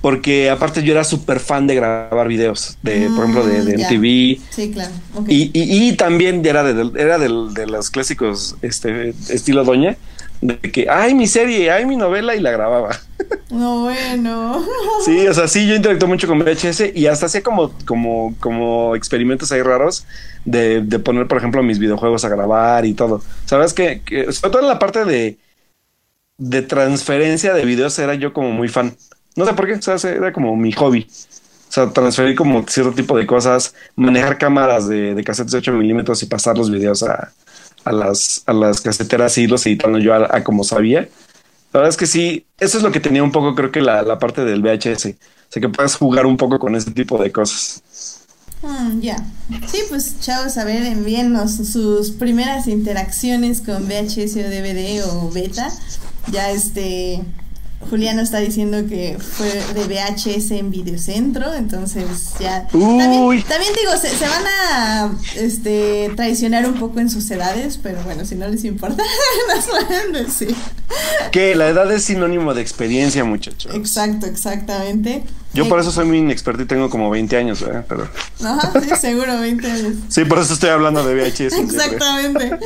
porque 0.02 0.50
aparte 0.50 0.82
yo 0.82 0.92
era 0.92 1.04
súper 1.04 1.38
fan 1.38 1.68
de 1.68 1.76
grabar 1.76 2.26
videos, 2.26 2.76
de, 2.82 3.08
por 3.14 3.20
ejemplo, 3.20 3.46
de, 3.46 3.64
de 3.64 3.78
MTV. 3.78 4.42
Sí, 4.50 4.72
claro. 4.72 4.92
Y, 5.28 5.50
y, 5.54 5.92
también 5.92 6.44
era 6.44 6.64
de, 6.64 7.00
era 7.00 7.18
de, 7.18 7.28
los 7.28 7.90
clásicos 7.90 8.56
este 8.62 9.10
estilo 9.30 9.62
doña, 9.62 9.96
de 10.40 10.58
que, 10.58 10.88
ay, 10.90 11.14
mi 11.14 11.28
serie, 11.28 11.70
ay, 11.70 11.86
mi 11.86 11.96
novela, 11.96 12.34
y 12.34 12.40
la 12.40 12.50
grababa. 12.50 12.98
No, 13.50 13.82
bueno. 13.82 14.66
Sí, 15.04 15.26
o 15.28 15.34
sea, 15.34 15.46
sí, 15.46 15.68
yo 15.68 15.74
interactué 15.76 16.08
mucho 16.08 16.26
con 16.26 16.38
VHS 16.38 16.94
y 16.94 17.06
hasta 17.06 17.26
hacía 17.26 17.42
como, 17.42 17.70
como, 17.84 18.34
como 18.40 18.96
experimentos 18.96 19.52
ahí 19.52 19.62
raros 19.62 20.06
de, 20.44 20.80
de 20.80 20.98
poner, 20.98 21.28
por 21.28 21.38
ejemplo, 21.38 21.62
mis 21.62 21.78
videojuegos 21.78 22.24
a 22.24 22.30
grabar 22.30 22.86
y 22.86 22.94
todo. 22.94 23.22
Sabes 23.44 23.74
que, 23.74 24.00
que 24.00 24.32
sobre 24.32 24.52
todo 24.52 24.62
en 24.62 24.68
la 24.68 24.78
parte 24.78 25.04
de, 25.04 25.36
de 26.38 26.62
transferencia 26.62 27.52
de 27.54 27.64
videos 27.64 27.98
era 27.98 28.14
yo 28.14 28.32
como 28.32 28.50
muy 28.50 28.68
fan. 28.68 28.96
No 29.36 29.46
sé 29.46 29.54
por 29.54 29.66
qué, 29.66 29.74
o 29.74 29.98
sea, 29.98 30.10
era 30.10 30.32
como 30.32 30.56
mi 30.56 30.72
hobby. 30.72 31.06
O 31.68 31.72
sea, 31.72 31.90
transferir 31.90 32.36
como 32.36 32.66
cierto 32.68 32.92
tipo 32.92 33.16
de 33.16 33.26
cosas, 33.26 33.74
manejar 33.96 34.36
cámaras 34.36 34.88
de, 34.88 35.14
de 35.14 35.22
de 35.22 35.58
8 35.58 35.72
milímetros 35.72 36.22
y 36.22 36.26
pasar 36.26 36.58
los 36.58 36.70
videos 36.70 37.02
a, 37.02 37.32
a, 37.84 37.92
las, 37.92 38.42
a 38.46 38.52
las 38.52 38.80
caseteras 38.82 39.38
y 39.38 39.44
irlos 39.44 39.64
editando 39.64 39.98
yo 39.98 40.14
a, 40.14 40.44
como 40.44 40.64
sabía. 40.64 41.08
La 41.72 41.80
verdad 41.80 41.88
es 41.88 41.96
que 41.96 42.06
sí, 42.06 42.46
eso 42.60 42.76
es 42.76 42.84
lo 42.84 42.92
que 42.92 43.00
tenía 43.00 43.22
un 43.22 43.32
poco, 43.32 43.54
creo 43.54 43.72
que 43.72 43.80
la, 43.80 44.02
la 44.02 44.18
parte 44.18 44.44
del 44.44 44.60
VHS. 44.60 45.06
O 45.06 45.52
sea, 45.52 45.60
que 45.62 45.68
puedes 45.70 45.96
jugar 45.96 46.26
un 46.26 46.36
poco 46.36 46.58
con 46.58 46.76
ese 46.76 46.90
tipo 46.90 47.16
de 47.16 47.32
cosas. 47.32 47.82
Mm, 48.62 49.00
ya. 49.00 49.16
Sí, 49.66 49.78
pues 49.88 50.20
chavos, 50.20 50.56
a 50.56 50.64
ver, 50.64 50.82
envíennos 50.84 51.56
sus 51.56 52.10
primeras 52.10 52.68
interacciones 52.68 53.60
con 53.60 53.88
VHS 53.88 54.36
o 54.36 54.48
DVD 54.50 55.04
o 55.06 55.30
beta. 55.30 55.68
Ya 56.30 56.50
este 56.50 57.24
Juliano 57.90 58.22
está 58.22 58.38
diciendo 58.38 58.86
que 58.88 59.18
fue 59.18 59.48
de 59.74 59.84
VHS 59.84 60.52
en 60.52 60.70
Videocentro, 60.70 61.52
entonces 61.54 62.30
ya. 62.40 62.66
También, 62.68 63.42
también, 63.44 63.72
digo, 63.74 63.96
se, 64.00 64.08
se, 64.08 64.26
van 64.28 64.44
a 64.46 65.10
este, 65.36 66.10
traicionar 66.16 66.66
un 66.66 66.74
poco 66.74 67.00
en 67.00 67.10
sus 67.10 67.30
edades, 67.30 67.78
pero 67.82 68.02
bueno, 68.04 68.24
si 68.24 68.34
no 68.34 68.48
les 68.48 68.64
importa, 68.64 69.02
nos 69.54 69.66
pueden 69.66 70.12
decir. 70.12 70.54
Que 71.30 71.54
la 71.54 71.68
edad 71.68 71.90
es 71.92 72.04
sinónimo 72.04 72.54
de 72.54 72.62
experiencia, 72.62 73.24
muchachos. 73.24 73.74
Exacto, 73.74 74.26
exactamente. 74.26 75.24
Yo 75.54 75.68
por 75.68 75.78
eso 75.78 75.90
soy 75.90 76.06
muy 76.06 76.18
inexperto 76.18 76.62
y 76.62 76.66
tengo 76.66 76.88
como 76.88 77.10
20 77.10 77.36
años, 77.36 77.60
¿verdad? 77.60 77.84
Pero... 77.86 78.08
Ajá, 78.42 78.72
sí, 78.80 78.88
seguro 78.98 79.38
20 79.38 79.70
años. 79.70 79.94
Sí, 80.08 80.24
por 80.24 80.38
eso 80.38 80.54
estoy 80.54 80.70
hablando 80.70 81.04
de 81.04 81.14
VHS. 81.14 81.52
Exactamente. 81.58 82.58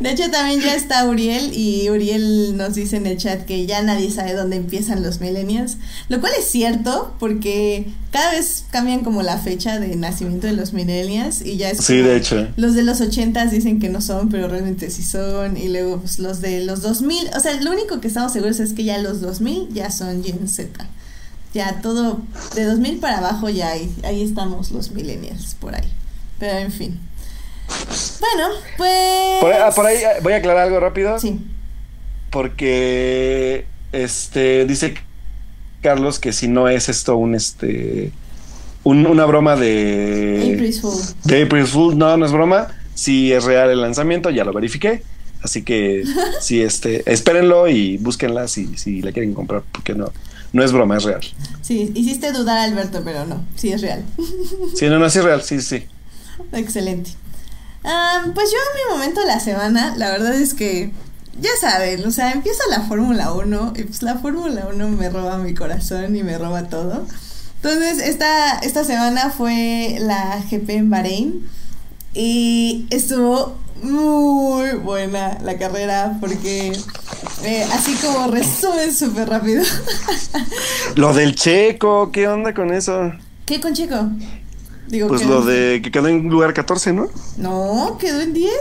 De 0.00 0.10
hecho, 0.10 0.30
también 0.30 0.60
ya 0.60 0.74
está 0.74 1.04
Uriel 1.06 1.52
y 1.52 1.90
Uriel 1.90 2.56
nos 2.56 2.74
dice 2.74 2.96
en 2.96 3.06
el 3.06 3.16
chat 3.16 3.44
que 3.44 3.66
ya 3.66 3.82
nadie 3.82 4.10
sabe 4.10 4.34
dónde 4.34 4.56
empiezan 4.56 5.02
los 5.02 5.20
millennials, 5.20 5.76
lo 6.08 6.20
cual 6.20 6.32
es 6.38 6.44
cierto 6.46 7.14
porque 7.18 7.90
cada 8.10 8.32
vez 8.32 8.64
cambian 8.70 9.00
como 9.00 9.22
la 9.22 9.38
fecha 9.38 9.78
de 9.78 9.96
nacimiento 9.96 10.46
de 10.46 10.54
los 10.54 10.72
millennials 10.72 11.42
y 11.42 11.56
ya 11.56 11.70
es 11.70 11.78
Sí, 11.84 11.96
de 11.96 12.16
hecho. 12.16 12.48
Los 12.56 12.74
de 12.74 12.82
los 12.82 13.00
80 13.00 13.46
dicen 13.46 13.80
que 13.80 13.88
no 13.88 14.00
son, 14.00 14.28
pero 14.28 14.48
realmente 14.48 14.90
sí 14.90 15.02
son 15.02 15.56
y 15.56 15.68
luego 15.68 15.98
pues, 15.98 16.18
los 16.18 16.40
de 16.40 16.64
los 16.64 16.82
2000, 16.82 17.30
o 17.36 17.40
sea, 17.40 17.60
lo 17.60 17.72
único 17.72 18.00
que 18.00 18.08
estamos 18.08 18.32
seguros 18.32 18.60
es 18.60 18.72
que 18.72 18.84
ya 18.84 18.98
los 18.98 19.20
2000 19.20 19.68
ya 19.72 19.90
son 19.90 20.22
Gen 20.22 20.48
Z. 20.48 20.86
Ya 21.54 21.80
todo 21.80 22.20
de 22.54 22.64
2000 22.64 22.98
para 22.98 23.18
abajo 23.18 23.48
ya 23.48 23.70
hay, 23.70 23.92
ahí 24.04 24.22
estamos 24.22 24.70
los 24.70 24.90
millennials 24.92 25.56
por 25.58 25.74
ahí. 25.74 25.88
Pero 26.38 26.58
en 26.58 26.72
fin. 26.72 27.07
Bueno, 28.20 28.48
pues. 28.76 29.74
Por 29.74 29.86
ahí, 29.86 29.96
ah, 30.04 30.18
voy 30.22 30.32
a 30.32 30.36
aclarar 30.36 30.64
algo 30.64 30.80
rápido. 30.80 31.18
Sí. 31.18 31.38
Porque 32.30 33.66
este 33.92 34.66
dice 34.66 34.94
Carlos 35.82 36.18
que 36.18 36.32
si 36.32 36.48
no 36.48 36.68
es 36.68 36.88
esto 36.88 37.16
un 37.16 37.34
este 37.34 38.12
una 38.84 39.24
broma 39.24 39.56
de 39.56 40.52
April 40.54 40.74
Fool. 40.74 40.98
De 41.24 41.42
April 41.42 41.66
Fool, 41.66 41.98
no, 41.98 42.16
no 42.16 42.26
es 42.26 42.32
broma. 42.32 42.68
Si 42.94 43.32
es 43.32 43.44
real 43.44 43.70
el 43.70 43.80
lanzamiento, 43.80 44.30
ya 44.30 44.44
lo 44.44 44.52
verifiqué. 44.52 45.02
Así 45.42 45.62
que 45.62 46.04
sí, 46.40 46.62
este, 46.62 47.10
espérenlo 47.10 47.68
y 47.68 47.96
búsquenla 47.98 48.48
si, 48.48 48.76
si 48.76 49.02
la 49.02 49.12
quieren 49.12 49.34
comprar, 49.34 49.62
porque 49.72 49.94
no, 49.94 50.10
no 50.52 50.64
es 50.64 50.72
broma, 50.72 50.96
es 50.96 51.04
real. 51.04 51.20
Sí, 51.60 51.92
hiciste 51.94 52.32
dudar 52.32 52.58
Alberto, 52.58 53.02
pero 53.04 53.24
no, 53.26 53.44
sí 53.54 53.72
es 53.72 53.82
real. 53.82 54.04
Sí, 54.74 54.86
no, 54.86 54.98
no, 54.98 55.08
sí 55.10 55.18
es 55.18 55.24
real, 55.24 55.42
sí, 55.42 55.60
sí. 55.60 55.84
Excelente 56.52 57.10
pues 57.82 58.50
yo 58.50 58.56
en 58.56 58.90
mi 58.90 58.94
momento 58.94 59.20
de 59.20 59.26
la 59.26 59.40
semana, 59.40 59.94
la 59.96 60.10
verdad 60.10 60.34
es 60.34 60.54
que, 60.54 60.90
ya 61.40 61.50
saben, 61.60 62.04
o 62.04 62.10
sea, 62.10 62.32
empieza 62.32 62.62
la 62.70 62.82
Fórmula 62.82 63.32
1 63.32 63.74
y 63.76 63.84
pues 63.84 64.02
la 64.02 64.16
Fórmula 64.16 64.68
1 64.72 64.88
me 64.88 65.08
roba 65.08 65.38
mi 65.38 65.54
corazón 65.54 66.16
y 66.16 66.22
me 66.22 66.36
roba 66.36 66.64
todo. 66.64 67.06
Entonces, 67.56 67.98
esta, 67.98 68.58
esta 68.58 68.84
semana 68.84 69.30
fue 69.30 69.96
la 70.00 70.42
GP 70.50 70.70
en 70.70 70.90
Bahrein 70.90 71.48
y 72.14 72.86
estuvo 72.90 73.56
muy 73.82 74.72
buena 74.72 75.38
la 75.42 75.56
carrera 75.56 76.16
porque 76.20 76.72
eh, 77.44 77.66
así 77.72 77.94
como 77.94 78.28
resumen 78.28 78.94
súper 78.94 79.28
rápido. 79.28 79.62
Lo 80.96 81.12
del 81.14 81.34
checo, 81.34 82.10
¿qué 82.12 82.28
onda 82.28 82.54
con 82.54 82.72
eso? 82.72 83.12
¿Qué 83.46 83.60
con 83.60 83.74
checo? 83.74 84.08
Pues 85.08 85.26
lo 85.26 85.44
de 85.44 85.80
que 85.82 85.90
quedó 85.90 86.08
en 86.08 86.28
lugar 86.28 86.54
14, 86.54 86.92
¿no? 86.92 87.08
No, 87.36 87.96
quedó 88.00 88.20
en 88.20 88.32
10. 88.32 88.52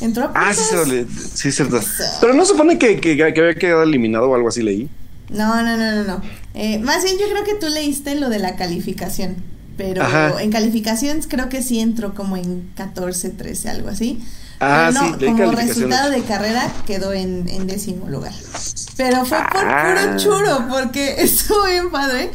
Entró 0.00 0.24
a 0.24 0.32
Ah, 0.34 0.54
sí, 0.54 0.62
sí, 0.62 1.06
sí, 1.34 1.52
cierto. 1.52 1.80
Pero 2.20 2.34
no 2.34 2.44
supone 2.44 2.78
que, 2.78 3.00
que, 3.00 3.12
había 3.22 3.54
quedado 3.54 3.82
eliminado 3.82 4.28
o 4.28 4.34
algo 4.34 4.48
así 4.48 4.62
leí. 4.62 4.88
No, 5.30 5.62
no, 5.62 5.76
no, 5.76 5.94
no, 5.94 6.04
no. 6.04 6.22
Eh, 6.54 6.78
más 6.78 7.02
bien 7.02 7.16
yo 7.18 7.28
creo 7.30 7.44
que 7.44 7.54
tú 7.54 7.68
leíste 7.68 8.14
lo 8.14 8.28
de 8.28 8.38
la 8.38 8.56
calificación. 8.56 9.36
Pero 9.76 10.02
en 10.38 10.50
calificación 10.50 11.20
creo 11.28 11.50
que 11.50 11.62
sí 11.62 11.80
entró 11.80 12.14
como 12.14 12.36
en 12.36 12.70
14, 12.76 13.30
13, 13.30 13.68
algo 13.68 13.88
así. 13.88 14.22
Ah, 14.58 14.90
no, 14.92 15.18
sí, 15.18 15.26
como 15.26 15.52
resultado 15.52 16.10
de 16.10 16.22
carrera 16.22 16.72
quedó 16.86 17.12
en, 17.12 17.46
en 17.48 17.66
décimo 17.66 18.08
lugar. 18.08 18.32
Pero 18.96 19.26
fue 19.26 19.38
por 19.52 19.60
puro 19.60 19.68
ah. 19.68 20.16
churo, 20.16 20.66
porque 20.70 21.16
estuvo 21.18 21.66
bien 21.66 21.90
padre. 21.90 22.30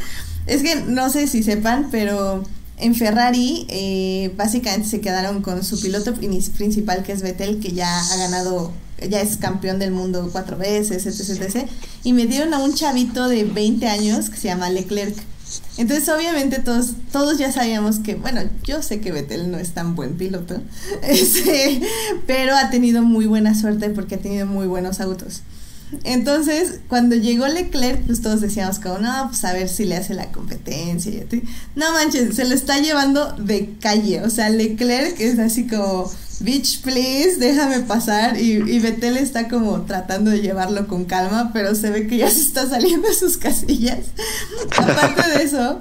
Es 0.46 0.62
que 0.62 0.76
no 0.76 1.10
sé 1.10 1.26
si 1.26 1.42
sepan, 1.42 1.88
pero 1.90 2.44
en 2.82 2.96
Ferrari, 2.96 3.64
eh, 3.68 4.32
básicamente 4.36 4.88
se 4.88 5.00
quedaron 5.00 5.40
con 5.40 5.64
su 5.64 5.80
piloto 5.80 6.14
principal, 6.14 7.04
que 7.04 7.12
es 7.12 7.22
Vettel, 7.22 7.60
que 7.60 7.72
ya 7.72 8.00
ha 8.00 8.16
ganado, 8.16 8.72
ya 9.08 9.20
es 9.20 9.36
campeón 9.36 9.78
del 9.78 9.92
mundo 9.92 10.28
cuatro 10.32 10.58
veces, 10.58 11.06
etc, 11.06 11.40
etc. 11.40 11.68
Y 12.02 12.12
metieron 12.12 12.52
a 12.54 12.58
un 12.58 12.74
chavito 12.74 13.28
de 13.28 13.44
20 13.44 13.86
años 13.86 14.30
que 14.30 14.36
se 14.36 14.48
llama 14.48 14.68
Leclerc. 14.68 15.14
Entonces, 15.76 16.08
obviamente, 16.08 16.58
todos, 16.58 16.94
todos 17.12 17.38
ya 17.38 17.52
sabíamos 17.52 18.00
que, 18.00 18.16
bueno, 18.16 18.40
yo 18.64 18.82
sé 18.82 19.00
que 19.00 19.12
Vettel 19.12 19.50
no 19.50 19.58
es 19.58 19.70
tan 19.70 19.94
buen 19.94 20.16
piloto, 20.16 20.60
este, 21.02 21.82
pero 22.26 22.56
ha 22.56 22.70
tenido 22.70 23.02
muy 23.02 23.26
buena 23.26 23.54
suerte 23.54 23.90
porque 23.90 24.16
ha 24.16 24.18
tenido 24.18 24.46
muy 24.46 24.66
buenos 24.66 25.00
autos. 25.00 25.42
Entonces, 26.04 26.80
cuando 26.88 27.14
llegó 27.16 27.46
Leclerc, 27.46 28.04
pues 28.06 28.22
todos 28.22 28.40
decíamos 28.40 28.78
como, 28.78 28.98
no, 28.98 29.28
pues 29.28 29.44
a 29.44 29.52
ver 29.52 29.68
si 29.68 29.84
le 29.84 29.96
hace 29.96 30.14
la 30.14 30.32
competencia. 30.32 31.12
Y 31.12 31.42
no 31.74 31.92
manches, 31.92 32.34
se 32.34 32.44
lo 32.44 32.54
está 32.54 32.78
llevando 32.78 33.32
de 33.32 33.74
calle. 33.80 34.22
O 34.22 34.30
sea, 34.30 34.48
Leclerc 34.48 35.20
es 35.20 35.38
así 35.38 35.66
como, 35.66 36.10
bitch, 36.40 36.82
please, 36.82 37.36
déjame 37.38 37.80
pasar. 37.80 38.40
Y, 38.40 38.52
y 38.52 38.78
Betel 38.78 39.16
está 39.16 39.48
como 39.48 39.82
tratando 39.82 40.30
de 40.30 40.40
llevarlo 40.40 40.88
con 40.88 41.04
calma, 41.04 41.50
pero 41.52 41.74
se 41.74 41.90
ve 41.90 42.06
que 42.06 42.18
ya 42.18 42.30
se 42.30 42.40
está 42.40 42.68
saliendo 42.68 43.08
de 43.08 43.14
sus 43.14 43.36
casillas. 43.36 44.06
Aparte 44.76 45.38
de 45.38 45.44
eso, 45.44 45.80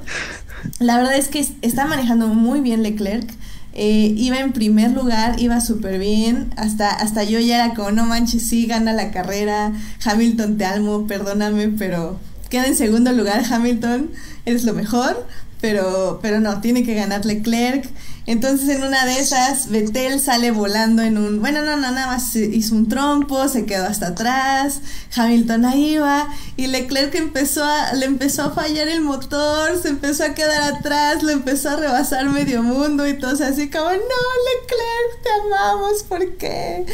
la 0.80 0.98
verdad 0.98 1.15
es 1.15 1.27
que 1.27 1.46
está 1.62 1.86
manejando 1.86 2.27
muy 2.27 2.60
bien 2.62 2.84
Leclerc. 2.84 3.30
Eh, 3.73 4.13
iba 4.17 4.39
en 4.39 4.51
primer 4.51 4.91
lugar, 4.91 5.39
iba 5.39 5.61
súper 5.61 5.97
bien, 5.97 6.53
hasta, 6.57 6.89
hasta 6.89 7.23
yo 7.23 7.39
ya 7.39 7.63
era 7.63 7.73
como, 7.73 7.91
no 7.91 8.05
manches, 8.05 8.45
sí, 8.47 8.65
gana 8.65 8.91
la 8.91 9.11
carrera, 9.11 9.71
Hamilton 10.03 10.57
te 10.57 10.65
almo, 10.65 11.07
perdóname, 11.07 11.69
pero 11.69 12.19
queda 12.49 12.65
en 12.67 12.75
segundo 12.75 13.13
lugar 13.13 13.43
Hamilton, 13.49 14.11
es 14.45 14.65
lo 14.65 14.73
mejor, 14.73 15.25
pero, 15.62 16.20
pero 16.22 16.39
no, 16.39 16.60
tiene 16.60 16.84
que 16.84 16.96
ganar 16.96 17.25
Leclerc. 17.25 17.88
Entonces 18.27 18.70
en 18.70 18.84
una 18.84 19.06
de 19.06 19.20
esas, 19.20 19.70
Vettel 19.70 20.20
sale 20.20 20.51
volando 20.51 21.01
en 21.01 21.18
un, 21.18 21.39
bueno, 21.39 21.63
no, 21.63 21.75
no, 21.75 21.91
nada 21.91 22.08
más 22.08 22.36
hizo 22.36 22.75
un 22.75 22.88
trompo, 22.88 23.48
se 23.48 23.65
quedó 23.65 23.86
hasta 23.86 24.10
atrás, 24.10 24.80
Hamilton 25.15 25.65
ahí 25.65 25.98
va, 25.98 26.27
y 26.56 26.68
Leclerc 26.68 27.13
empezó 27.15 27.65
le 27.96 28.06
empezó 28.06 28.44
a 28.44 28.51
fallar 28.51 28.88
el 28.88 29.01
motor, 29.01 29.82
se 29.82 29.89
empezó 29.89 30.24
a 30.24 30.36
quedar 30.36 30.75
atrás, 30.75 31.24
le 31.24 31.34
empezó 31.34 31.72
a 31.72 31.77
rebasar 31.77 32.30
medio 32.30 32.62
mundo 32.62 33.08
y 33.08 33.18
todo 33.18 33.32
así 33.44 33.72
como, 33.72 33.86
no, 33.86 33.96
Leclerc, 33.96 35.24
te 35.24 35.30
amamos, 35.48 36.03
¿por 36.03 36.38
qué? 36.38 36.86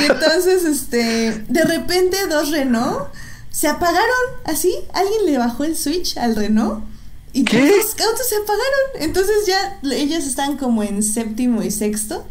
Y 0.00 0.04
entonces, 0.10 0.64
este, 0.64 1.44
de 1.48 1.64
repente 1.64 2.16
dos 2.28 2.50
Renault 2.50 3.08
se 3.50 3.68
apagaron 3.68 4.00
así, 4.44 4.74
alguien 4.94 5.26
le 5.26 5.36
bajó 5.36 5.64
el 5.64 5.76
switch 5.76 6.16
al 6.16 6.34
Renault 6.34 6.91
y 7.32 7.44
¿Qué? 7.44 7.58
los 7.58 7.90
autos 7.92 8.28
se 8.28 8.36
apagaron. 8.36 9.00
Entonces 9.00 9.46
ya 9.46 9.78
ellos 9.90 10.26
están 10.26 10.56
como 10.56 10.82
en 10.82 11.02
séptimo 11.02 11.62
y 11.62 11.70
sexto. 11.70 12.24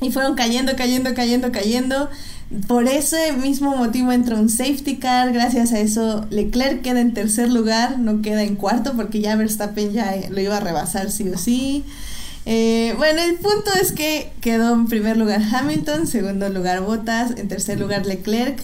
Y 0.00 0.12
fueron 0.12 0.34
cayendo, 0.34 0.76
cayendo, 0.76 1.14
cayendo, 1.14 1.52
cayendo. 1.52 2.08
Por 2.66 2.88
ese 2.88 3.32
mismo 3.32 3.76
motivo 3.76 4.12
entra 4.12 4.36
un 4.36 4.48
safety 4.48 4.96
car. 4.96 5.32
Gracias 5.32 5.72
a 5.72 5.80
eso 5.80 6.26
Leclerc 6.30 6.82
queda 6.82 7.00
en 7.00 7.14
tercer 7.14 7.50
lugar, 7.50 7.98
no 7.98 8.22
queda 8.22 8.42
en 8.42 8.56
cuarto 8.56 8.94
porque 8.96 9.20
ya 9.20 9.36
Verstappen 9.36 9.92
ya 9.92 10.14
lo 10.30 10.40
iba 10.40 10.56
a 10.56 10.60
rebasar 10.60 11.10
sí 11.10 11.28
o 11.28 11.38
sí. 11.38 11.84
Eh, 12.46 12.94
bueno, 12.96 13.22
el 13.22 13.36
punto 13.36 13.70
es 13.80 13.92
que 13.92 14.32
quedó 14.40 14.74
en 14.74 14.86
primer 14.86 15.16
lugar 15.16 15.42
Hamilton, 15.42 16.06
segundo 16.06 16.48
lugar 16.48 16.80
Bottas, 16.80 17.32
en 17.36 17.48
tercer 17.48 17.78
lugar 17.78 18.06
Leclerc. 18.06 18.58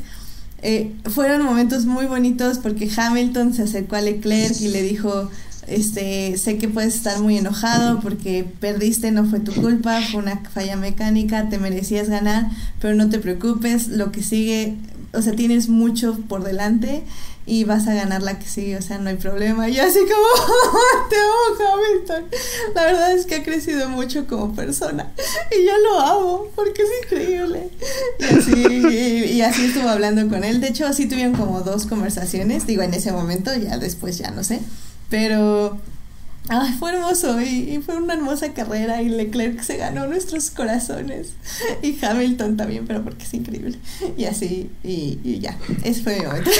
Eh, 0.63 0.93
fueron 1.05 1.43
momentos 1.43 1.85
muy 1.85 2.07
bonitos 2.07 2.59
porque 2.59 2.91
Hamilton 2.95 3.55
se 3.55 3.63
acercó 3.63 3.97
a 3.97 4.01
Leclerc 4.01 4.59
y 4.61 4.69
le 4.69 4.83
dijo, 4.83 5.31
este, 5.67 6.37
sé 6.37 6.59
que 6.59 6.69
puedes 6.69 6.95
estar 6.95 7.21
muy 7.21 7.39
enojado 7.39 8.01
porque 8.01 8.47
perdiste, 8.61 9.11
no 9.11 9.25
fue 9.25 9.41
tu 9.41 9.53
culpa, 9.53 10.01
fue 10.01 10.23
una 10.23 10.41
falla 10.53 10.77
mecánica, 10.77 11.49
te 11.49 11.59
merecías 11.59 12.09
ganar, 12.09 12.51
pero 12.81 12.95
no 12.95 13.09
te 13.09 13.19
preocupes, 13.19 13.89
lo 13.89 14.13
que 14.13 14.23
sigue 14.23 14.77
o 15.17 15.23
sea, 15.23 15.35
tienes 15.35 15.69
mucho 15.69 16.19
por 16.29 16.45
delante 16.45 17.03
y 17.47 17.65
vas 17.65 17.87
a 17.87 17.95
ganar 17.95 18.23
la 18.23 18.39
que 18.39 18.47
sigue, 18.47 18.77
o 18.77 18.83
sea, 18.83 18.99
no 18.99 19.09
hay 19.09 19.17
problema. 19.17 19.69
Y 19.69 19.79
así 19.79 20.01
como, 20.01 21.09
te 21.09 21.17
amo, 21.17 21.75
Hamilton. 21.75 22.25
La 22.75 22.85
verdad 22.85 23.13
es 23.13 23.25
que 23.25 23.37
ha 23.37 23.43
crecido 23.43 23.89
mucho 23.89 24.27
como 24.27 24.55
persona 24.55 25.13
y 25.51 25.65
yo 25.65 25.73
lo 25.79 26.01
amo 26.01 26.47
porque 26.55 26.83
es 26.83 26.89
increíble. 27.05 27.71
Y 28.19 28.25
así, 28.25 29.37
y, 29.37 29.41
así 29.43 29.67
estuvo 29.67 29.89
hablando 29.89 30.29
con 30.29 30.45
él. 30.45 30.61
De 30.61 30.69
hecho, 30.69 30.87
así 30.87 31.07
tuvieron 31.07 31.35
como 31.35 31.61
dos 31.61 31.87
conversaciones, 31.87 32.67
digo, 32.67 32.83
en 32.83 32.95
ese 32.95 33.13
momento, 33.13 33.55
ya 33.55 33.79
después 33.79 34.19
ya 34.19 34.31
no 34.33 34.45
sé, 34.45 34.61
pero 35.09 35.79
Ay, 36.49 36.75
fue 36.79 36.93
hermoso 36.93 37.41
y, 37.41 37.81
fue 37.85 37.97
una 37.97 38.15
hermosa 38.15 38.53
carrera 38.53 39.03
y 39.03 39.09
Leclerc 39.09 39.61
se 39.63 39.77
ganó 39.77 40.07
nuestros 40.07 40.51
corazones 40.51 41.33
y 41.83 41.99
Hamilton 42.05 42.57
también, 42.57 42.87
pero 42.87 43.03
porque 43.03 43.25
es 43.25 43.35
increíble. 43.35 43.79
Y 44.17 44.27
así, 44.27 44.71
y, 44.85 45.41
ya, 45.41 45.59
ese 45.83 46.03
fue 46.03 46.21
mi 46.21 46.27
momento. 46.27 46.51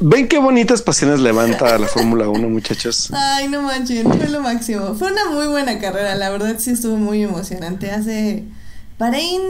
¿Ven 0.00 0.28
qué 0.28 0.38
bonitas 0.38 0.82
pasiones 0.82 1.20
levanta 1.20 1.78
la 1.78 1.86
Fórmula 1.86 2.28
1, 2.28 2.48
muchachos? 2.50 3.10
Ay, 3.12 3.48
no 3.48 3.62
manches, 3.62 4.04
fue 4.04 4.28
lo 4.28 4.40
máximo. 4.40 4.94
Fue 4.94 5.10
una 5.10 5.30
muy 5.30 5.46
buena 5.46 5.78
carrera, 5.78 6.14
la 6.14 6.28
verdad 6.28 6.56
sí 6.58 6.72
estuvo 6.72 6.96
muy 6.96 7.22
emocionante. 7.22 7.90
Hace... 7.90 8.44
Bahrein... 8.98 9.40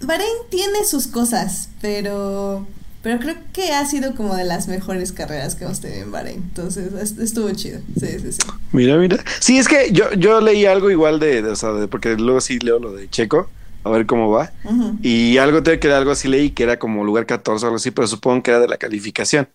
Bahrein 0.00 0.34
tiene 0.50 0.84
sus 0.84 1.06
cosas, 1.06 1.68
pero 1.80 2.66
pero 3.04 3.18
creo 3.18 3.36
que 3.52 3.74
ha 3.74 3.84
sido 3.84 4.14
como 4.14 4.34
de 4.34 4.44
las 4.44 4.66
mejores 4.66 5.12
carreras 5.12 5.54
que 5.54 5.64
hemos 5.64 5.78
tenido 5.80 6.04
en 6.04 6.10
Bahrein. 6.10 6.38
Entonces 6.38 7.18
estuvo 7.18 7.50
chido. 7.50 7.80
Sí, 8.00 8.06
sí, 8.18 8.32
sí. 8.32 8.38
Mira, 8.72 8.96
mira. 8.96 9.18
Sí, 9.40 9.58
es 9.58 9.68
que 9.68 9.92
yo, 9.92 10.10
yo 10.14 10.40
leí 10.40 10.64
algo 10.64 10.90
igual 10.90 11.20
de, 11.20 11.44
o 11.44 11.54
sea, 11.54 11.70
porque 11.90 12.16
luego 12.16 12.40
sí 12.40 12.58
leo 12.60 12.78
lo 12.78 12.92
de 12.94 13.10
Checo, 13.10 13.50
a 13.84 13.90
ver 13.90 14.06
cómo 14.06 14.30
va. 14.30 14.52
Y 15.02 15.36
algo 15.36 15.62
te 15.62 15.78
que 15.78 15.92
algo 15.92 16.12
así 16.12 16.28
leí 16.28 16.48
que 16.48 16.62
era 16.62 16.78
como 16.78 17.04
lugar 17.04 17.26
14 17.26 17.66
o 17.66 17.68
algo 17.68 17.76
así, 17.76 17.90
pero 17.90 18.08
supongo 18.08 18.42
que 18.42 18.52
era 18.52 18.60
de 18.60 18.68
la 18.68 18.78
calificación. 18.78 19.48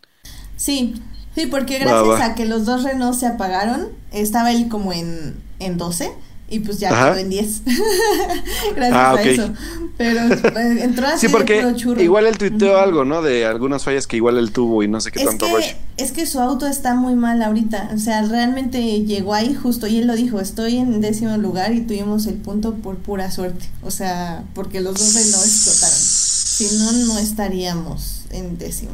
Sí, 0.55 1.01
sí, 1.33 1.47
porque 1.47 1.79
gracias 1.79 2.21
a 2.21 2.35
que 2.35 2.45
los 2.45 2.65
dos 2.65 2.83
Renault 2.83 3.17
se 3.17 3.25
apagaron, 3.25 3.87
estaba 4.11 4.51
él 4.51 4.67
como 4.69 4.93
en, 4.93 5.37
en 5.57 5.77
12 5.79 6.11
y 6.49 6.59
pues 6.59 6.79
ya 6.79 6.89
quedó 6.89 7.15
en 7.15 7.29
10. 7.29 7.61
Gracias 8.75 8.93
ah, 8.93 9.15
a 9.15 9.21
eso. 9.21 9.53
Pero 9.97 10.19
eh, 10.21 10.83
entró 10.83 11.07
así 11.07 11.27
Sí, 11.27 11.31
porque 11.31 11.63
igual 11.99 12.25
él 12.25 12.37
tuiteó 12.37 12.77
algo, 12.77 13.05
¿no? 13.05 13.21
De 13.21 13.45
algunas 13.45 13.83
fallas 13.83 14.07
que 14.07 14.17
igual 14.17 14.37
él 14.37 14.51
tuvo 14.51 14.81
y 14.83 14.87
no 14.87 14.99
sé 15.01 15.11
qué 15.11 15.19
es 15.19 15.25
tanto 15.25 15.45
que, 15.45 15.75
Es 15.97 16.11
que 16.11 16.25
su 16.25 16.39
auto 16.39 16.67
está 16.67 16.95
muy 16.95 17.15
mal 17.15 17.41
ahorita. 17.41 17.91
O 17.93 17.97
sea, 17.97 18.23
realmente 18.23 18.81
llegó 19.01 19.33
ahí 19.33 19.53
justo 19.53 19.87
y 19.87 19.97
él 19.97 20.07
lo 20.07 20.15
dijo, 20.15 20.39
estoy 20.39 20.77
en 20.77 21.01
décimo 21.01 21.37
lugar 21.37 21.73
y 21.73 21.81
tuvimos 21.81 22.25
el 22.25 22.35
punto 22.35 22.75
por 22.75 22.97
pura 22.97 23.29
suerte. 23.29 23.65
O 23.83 23.91
sea, 23.91 24.43
porque 24.53 24.81
los 24.81 24.95
dos 24.95 25.13
no 25.13 25.19
explotaron. 25.19 25.99
Si 25.99 26.77
no, 26.77 26.91
no 27.13 27.19
estaríamos 27.19 28.25
en 28.31 28.57
décimo. 28.57 28.91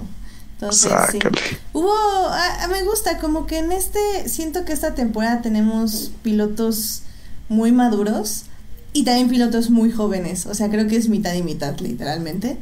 Entonces, 0.53 0.91
sí. 1.11 1.19
Hubo, 1.73 1.93
me 2.69 2.83
gusta, 2.83 3.17
como 3.17 3.45
que 3.45 3.59
en 3.59 3.71
este, 3.71 4.29
siento 4.29 4.63
que 4.63 4.71
esta 4.73 4.95
temporada 4.95 5.41
tenemos 5.41 6.11
pilotos 6.23 7.01
muy 7.49 7.71
maduros 7.71 8.45
y 8.93 9.03
también 9.03 9.29
pilotos 9.29 9.69
muy 9.69 9.91
jóvenes. 9.91 10.45
O 10.45 10.53
sea, 10.53 10.69
creo 10.69 10.87
que 10.87 10.95
es 10.95 11.09
mitad 11.09 11.33
y 11.33 11.43
mitad, 11.43 11.77
literalmente. 11.79 12.57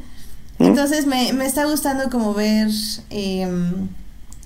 ¿Mm? 0.58 0.64
Entonces 0.64 1.06
me, 1.06 1.32
me, 1.32 1.46
está 1.46 1.64
gustando 1.64 2.10
como 2.10 2.34
ver 2.34 2.70
em, 3.10 3.88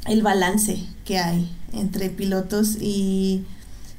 el 0.07 0.23
balance 0.23 0.79
que 1.05 1.19
hay 1.19 1.51
entre 1.73 2.11
pilotos 2.11 2.77
y, 2.81 3.45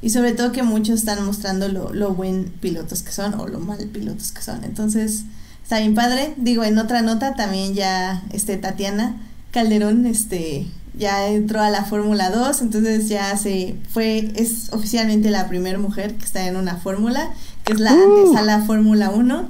y 0.01 0.11
sobre 0.11 0.33
todo 0.33 0.51
que 0.51 0.63
muchos 0.63 0.99
están 0.99 1.25
mostrando 1.25 1.67
lo, 1.67 1.93
lo 1.93 2.13
buen 2.13 2.45
pilotos 2.61 3.03
que 3.03 3.11
son 3.11 3.33
o 3.35 3.47
lo 3.47 3.59
mal 3.59 3.79
pilotos 3.87 4.31
que 4.31 4.41
son. 4.41 4.63
Entonces, 4.63 5.23
está 5.63 5.79
bien 5.79 5.95
padre. 5.95 6.33
Digo, 6.37 6.63
en 6.63 6.77
otra 6.77 7.01
nota 7.01 7.33
también 7.33 7.73
ya 7.73 8.23
este 8.31 8.57
Tatiana 8.57 9.17
Calderón, 9.51 10.05
este 10.05 10.67
ya 10.93 11.27
entró 11.27 11.61
a 11.61 11.69
la 11.69 11.85
Fórmula 11.85 12.29
2, 12.29 12.61
entonces 12.61 13.07
ya 13.07 13.35
se 13.37 13.75
fue, 13.91 14.31
es 14.35 14.71
oficialmente 14.71 15.29
la 15.29 15.47
primera 15.47 15.77
mujer 15.77 16.15
que 16.15 16.25
está 16.25 16.45
en 16.47 16.55
una 16.55 16.77
fórmula, 16.77 17.31
que 17.63 17.73
es 17.73 17.79
la 17.79 17.93
uh. 17.93 18.19
antesala 18.19 18.61
Fórmula 18.65 19.09
1. 19.09 19.49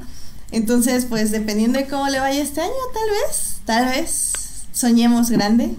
Entonces, 0.51 1.05
pues 1.05 1.31
dependiendo 1.31 1.79
de 1.79 1.87
cómo 1.87 2.07
le 2.09 2.19
vaya 2.19 2.41
este 2.41 2.61
año, 2.61 2.71
tal 2.93 3.09
vez, 3.09 3.61
tal 3.65 3.85
vez 3.85 4.31
soñemos 4.71 5.29
grande. 5.29 5.75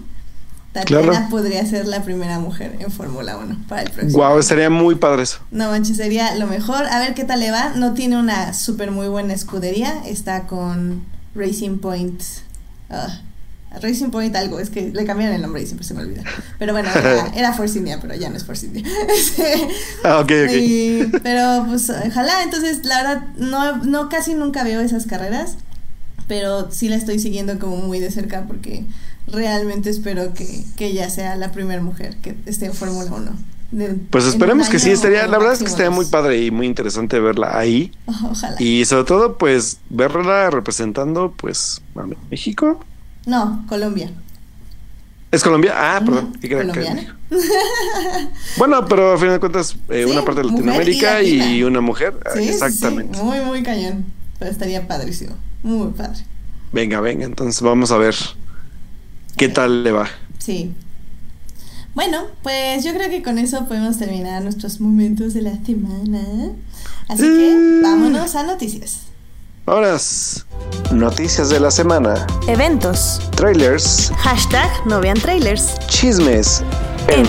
Tatiana 0.71 1.27
podría 1.29 1.65
ser 1.65 1.85
la 1.85 2.01
primera 2.01 2.39
mujer 2.39 2.77
en 2.79 2.89
Fórmula 2.91 3.37
1 3.37 3.65
para 3.67 3.81
el 3.81 3.91
próximo. 3.91 4.23
Wow, 4.23 4.39
estaría 4.39 4.69
muy 4.69 4.95
padre 4.95 5.23
eso. 5.23 5.39
No 5.51 5.69
manches, 5.69 5.97
sería 5.97 6.35
lo 6.35 6.47
mejor. 6.47 6.85
A 6.85 6.99
ver 6.99 7.13
qué 7.13 7.25
tal 7.25 7.41
le 7.41 7.51
va. 7.51 7.73
No 7.75 7.93
tiene 7.93 8.17
una 8.17 8.53
súper 8.53 8.89
muy 8.91 9.09
buena 9.09 9.33
escudería. 9.33 10.01
Está 10.05 10.47
con 10.47 11.03
Racing 11.35 11.79
Point. 11.79 12.21
Ah, 12.89 13.19
Racing 13.79 14.09
Point 14.09 14.35
algo, 14.35 14.59
es 14.59 14.69
que 14.69 14.89
le 14.89 15.05
cambiaron 15.05 15.35
el 15.35 15.41
nombre 15.41 15.61
y 15.61 15.65
siempre 15.65 15.87
se 15.87 15.93
me 15.93 16.01
olvida. 16.01 16.23
Pero 16.59 16.73
bueno, 16.73 16.89
era, 17.35 17.53
Force 17.53 17.77
India, 17.77 17.99
pero 18.01 18.15
ya 18.15 18.29
no 18.29 18.37
es 18.37 18.43
Force 18.43 18.65
India. 18.65 18.83
ah, 20.03 20.19
ok, 20.19 20.31
ok. 20.45 21.19
pero 21.23 21.65
pues 21.67 21.89
ojalá, 21.89 22.43
entonces 22.43 22.85
la 22.85 23.01
verdad 23.01 23.23
no, 23.37 23.77
no 23.77 24.09
casi 24.09 24.33
nunca 24.33 24.63
veo 24.63 24.81
esas 24.81 25.05
carreras, 25.05 25.55
pero 26.27 26.71
sí 26.71 26.89
la 26.89 26.95
estoy 26.95 27.19
siguiendo 27.19 27.59
como 27.59 27.77
muy 27.77 27.99
de 27.99 28.11
cerca 28.11 28.43
porque 28.47 28.85
realmente 29.27 29.89
espero 29.89 30.33
que, 30.33 30.63
que 30.75 30.87
ella 30.87 31.09
sea 31.09 31.35
la 31.35 31.51
primera 31.51 31.81
mujer 31.81 32.17
que 32.17 32.35
esté 32.45 32.65
en 32.65 32.73
Fórmula 32.73 33.11
1. 33.11 33.31
pues 34.09 34.25
esperemos 34.25 34.69
que 34.69 34.79
sí, 34.79 34.91
estaría, 34.91 35.27
la 35.27 35.37
verdad 35.37 35.53
es 35.53 35.59
que 35.59 35.65
estaría 35.65 35.91
muy 35.91 36.05
padre 36.05 36.43
y 36.43 36.51
muy 36.51 36.67
interesante 36.67 37.19
verla 37.19 37.57
ahí. 37.57 37.91
Ojalá. 38.05 38.55
Y 38.59 38.85
sobre 38.85 39.05
todo, 39.05 39.37
pues, 39.37 39.79
verla 39.89 40.49
representando, 40.49 41.33
pues, 41.37 41.81
a 41.95 42.05
México. 42.29 42.83
No, 43.25 43.65
Colombia. 43.67 44.11
¿Es 45.31 45.43
Colombia? 45.43 45.73
Ah, 45.75 46.01
perdón. 46.03 46.37
Colombiana. 46.41 47.17
bueno, 48.57 48.85
pero 48.85 49.13
a 49.13 49.17
fin 49.17 49.29
de 49.29 49.39
cuentas, 49.39 49.77
eh, 49.89 50.05
una 50.05 50.25
parte 50.25 50.41
de 50.41 50.49
Latinoamérica 50.49 51.23
y, 51.23 51.63
una 51.63 51.79
mujer. 51.79 52.19
Ah, 52.25 52.37
exactamente. 52.37 53.17
muy, 53.21 53.39
muy 53.39 53.63
cañón. 53.63 54.05
Pero 54.37 54.51
estaría 54.51 54.87
padrísimo. 54.87 55.35
Muy 55.63 55.91
padre. 55.91 56.19
Venga, 56.73 56.99
venga. 56.99 57.25
Entonces 57.25 57.61
vamos 57.61 57.91
a 57.91 57.97
ver 57.97 58.15
qué 59.37 59.47
tal 59.47 59.83
le 59.83 59.91
va. 59.93 60.09
Sí. 60.37 60.73
Bueno, 61.93 62.23
pues 62.43 62.83
yo 62.83 62.93
creo 62.93 63.09
que 63.09 63.21
con 63.21 63.37
eso 63.37 63.67
podemos 63.67 63.97
terminar 63.97 64.41
nuestros 64.41 64.81
momentos 64.81 65.33
de 65.33 65.43
la 65.43 65.63
semana. 65.63 66.51
Así 67.07 67.23
que 67.23 67.79
vámonos 67.81 68.35
a 68.35 68.43
noticias. 68.43 69.10
Ahora, 69.67 69.95
noticias 70.91 71.49
de 71.49 71.59
la 71.59 71.69
semana. 71.69 72.25
Eventos. 72.47 73.21
Trailers. 73.35 74.11
Hashtag 74.17 74.69
no 74.87 74.99
vean 74.99 75.19
trailers. 75.19 75.77
Chismes. 75.85 76.63
En, 77.07 77.23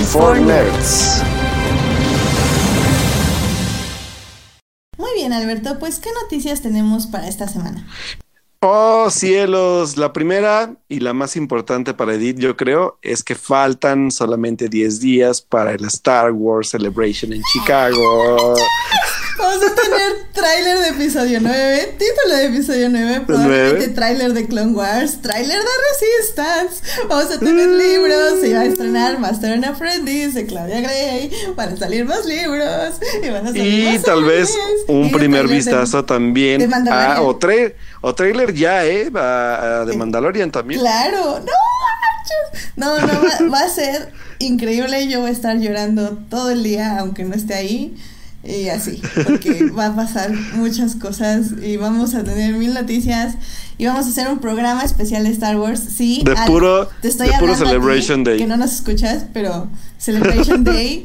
Nerds. 0.47 1.23
Muy 4.97 5.11
bien, 5.15 5.35
Alberto. 5.35 5.79
Pues, 5.79 5.99
¿qué 5.99 6.09
noticias 6.23 6.63
tenemos 6.63 7.07
para 7.07 7.29
esta 7.29 7.47
semana? 7.49 7.87
Oh, 8.61 9.11
cielos. 9.11 9.99
La 9.99 10.15
primera 10.15 10.75
y 10.89 11.01
la 11.01 11.13
más 11.13 11.37
importante 11.37 11.93
para 11.93 12.15
Edith, 12.15 12.39
yo 12.39 12.57
creo, 12.57 12.99
es 13.03 13.23
que 13.23 13.35
faltan 13.35 14.11
solamente 14.11 14.69
10 14.69 15.01
días 15.01 15.43
para 15.43 15.73
el 15.73 15.85
Star 15.85 16.33
Wars 16.33 16.71
Celebration 16.71 17.33
en 17.35 17.43
Chicago. 17.53 18.55
Vamos 19.43 19.65
a 19.65 19.75
tener 19.75 20.13
tráiler 20.33 20.79
de 20.79 20.89
episodio 20.91 21.41
9, 21.41 21.97
título 21.99 22.37
de 22.37 22.47
episodio 22.47 22.89
9, 22.91 23.23
probablemente 23.27 23.89
tráiler 23.89 24.33
de 24.35 24.47
Clone 24.47 24.73
Wars, 24.73 25.21
tráiler 25.21 25.59
de 25.59 25.69
Resistance. 25.91 26.83
Vamos 27.09 27.35
a 27.35 27.41
tener 27.41 27.69
libros, 27.69 28.41
se 28.41 28.55
va 28.55 28.61
a 28.61 28.65
estrenar 28.67 29.19
Master 29.19 29.55
and 29.55 29.65
Apprentice 29.65 30.39
de 30.39 30.47
Claudia 30.47 30.81
Gray, 30.81 31.33
van 31.57 31.73
a 31.73 31.77
salir 31.77 32.05
más 32.05 32.25
libros 32.25 33.01
y 33.21 33.31
van 33.31 33.49
a 33.49 33.51
salir 33.51 33.95
Y 33.95 33.99
tal 33.99 34.23
vez 34.23 34.57
un 34.87 35.11
primer 35.11 35.49
vistazo 35.49 36.05
también 36.05 36.71
de 36.71 36.91
a, 36.91 37.21
o, 37.21 37.37
o 38.03 38.15
trailer 38.15 38.55
ya, 38.55 38.87
¿eh? 38.87 39.11
A, 39.13 39.85
de 39.85 39.97
Mandalorian 39.97 40.53
también. 40.53 40.81
Claro, 40.81 41.41
no. 41.41 41.53
No, 42.77 42.99
no, 42.99 43.07
va, 43.07 43.49
va 43.53 43.61
a 43.65 43.69
ser 43.69 44.13
increíble. 44.39 45.09
Yo 45.09 45.21
voy 45.21 45.31
a 45.31 45.33
estar 45.33 45.59
llorando 45.59 46.17
todo 46.31 46.51
el 46.51 46.63
día, 46.63 46.99
aunque 47.01 47.25
no 47.25 47.35
esté 47.35 47.55
ahí. 47.55 47.97
Y 48.45 48.69
así, 48.69 49.01
porque 49.25 49.71
va 49.71 49.87
a 49.87 49.97
pasar 49.97 50.33
muchas 50.55 50.97
cosas 50.97 51.53
y 51.63 51.77
vamos 51.77 52.15
a 52.15 52.25
tener 52.25 52.55
mil 52.55 52.75
noticias 52.75 53.37
y 53.79 53.87
vamos 53.87 54.07
a 54.07 54.09
hacer 54.09 54.29
un 54.29 54.39
programa 54.39 54.83
especial 54.83 55.23
de 55.23 55.31
Star 55.31 55.57
Wars. 55.57 55.81
Sí, 55.81 56.23
de 56.25 56.35
puro, 56.47 56.89
te 57.01 57.09
estoy 57.09 57.29
de 57.29 57.39
puro 57.39 57.55
Celebration 57.55 58.25
Day. 58.25 58.39
Que 58.39 58.47
no 58.47 58.57
nos 58.57 58.73
escuchas, 58.73 59.27
pero 59.33 59.69
Celebration 59.99 60.65
Day. 60.65 61.05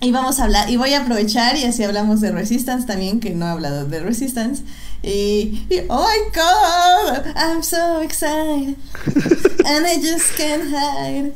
Y 0.00 0.10
vamos 0.10 0.40
a 0.40 0.44
hablar, 0.44 0.68
y 0.68 0.76
voy 0.76 0.94
a 0.94 1.02
aprovechar 1.02 1.56
y 1.56 1.64
así 1.64 1.84
hablamos 1.84 2.20
de 2.20 2.32
Resistance 2.32 2.86
también, 2.86 3.20
que 3.20 3.30
no 3.30 3.46
he 3.46 3.50
hablado 3.50 3.84
de 3.86 4.00
Resistance. 4.00 4.62
Y, 5.02 5.64
y 5.68 5.82
oh 5.88 6.06
my 6.06 6.30
god, 6.34 7.36
I'm 7.36 7.62
so 7.62 8.00
excited. 8.02 8.76
and 9.64 9.86
I 9.86 10.00
just 10.00 10.36
can't 10.36 10.64
hide. 10.72 11.32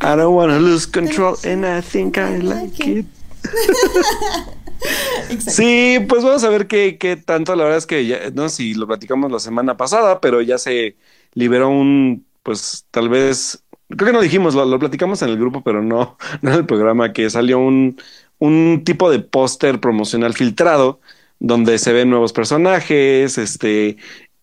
I 0.00 0.16
don't 0.16 0.34
want 0.34 0.52
to 0.52 0.60
lose 0.60 0.86
control 0.86 1.36
and 1.44 1.66
I 1.66 1.80
think 1.80 2.18
I 2.18 2.38
like 2.38 2.78
it. 2.86 3.06
Sí, 5.46 5.98
pues 6.08 6.24
vamos 6.24 6.42
a 6.44 6.48
ver 6.48 6.66
qué, 6.66 6.96
qué 6.98 7.16
tanto, 7.16 7.54
la 7.54 7.64
verdad 7.64 7.78
es 7.78 7.86
que 7.86 8.06
ya, 8.06 8.30
no 8.30 8.48
sé 8.48 8.56
si 8.56 8.74
lo 8.74 8.86
platicamos 8.86 9.30
la 9.30 9.38
semana 9.38 9.76
pasada, 9.76 10.20
pero 10.20 10.40
ya 10.40 10.58
se 10.58 10.96
liberó 11.34 11.68
un, 11.68 12.26
pues 12.42 12.86
tal 12.90 13.08
vez, 13.08 13.62
creo 13.88 14.06
que 14.06 14.12
no 14.12 14.22
dijimos, 14.22 14.54
lo, 14.54 14.64
lo 14.64 14.78
platicamos 14.78 15.20
en 15.22 15.28
el 15.30 15.38
grupo, 15.38 15.62
pero 15.62 15.82
no, 15.82 16.16
no 16.42 16.50
en 16.50 16.56
el 16.56 16.66
programa, 16.66 17.12
que 17.12 17.28
salió 17.30 17.58
un, 17.58 18.00
un 18.38 18.82
tipo 18.84 19.10
de 19.10 19.20
póster 19.20 19.80
promocional 19.80 20.34
filtrado 20.34 21.00
donde 21.38 21.78
se 21.78 21.92
ven 21.92 22.10
nuevos 22.10 22.32
personajes, 22.32 23.38
este, 23.38 23.96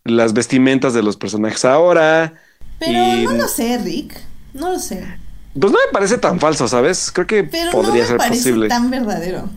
las 0.04 0.34
vestimentas 0.34 0.94
de 0.94 1.04
los 1.04 1.18
personajes 1.18 1.66
ahora. 1.66 2.34
Pero 2.80 3.24
no 3.24 3.34
lo 3.34 3.48
sé, 3.48 3.78
Rick, 3.80 4.20
no 4.54 4.74
lo 4.74 4.80
sé. 4.80 5.04
Pues 5.60 5.72
no 5.74 5.80
me 5.86 5.92
parece 5.92 6.18
tan 6.18 6.40
falso, 6.40 6.68
¿sabes? 6.68 7.12
Creo 7.14 7.28
que 7.28 7.44
Pero 7.44 7.72
podría 7.72 8.04
no 8.04 8.04
me 8.04 8.06
ser 8.06 8.18
parece 8.18 8.50
posible. 8.50 8.68
tan 8.70 8.90
verdadero. 8.92 9.50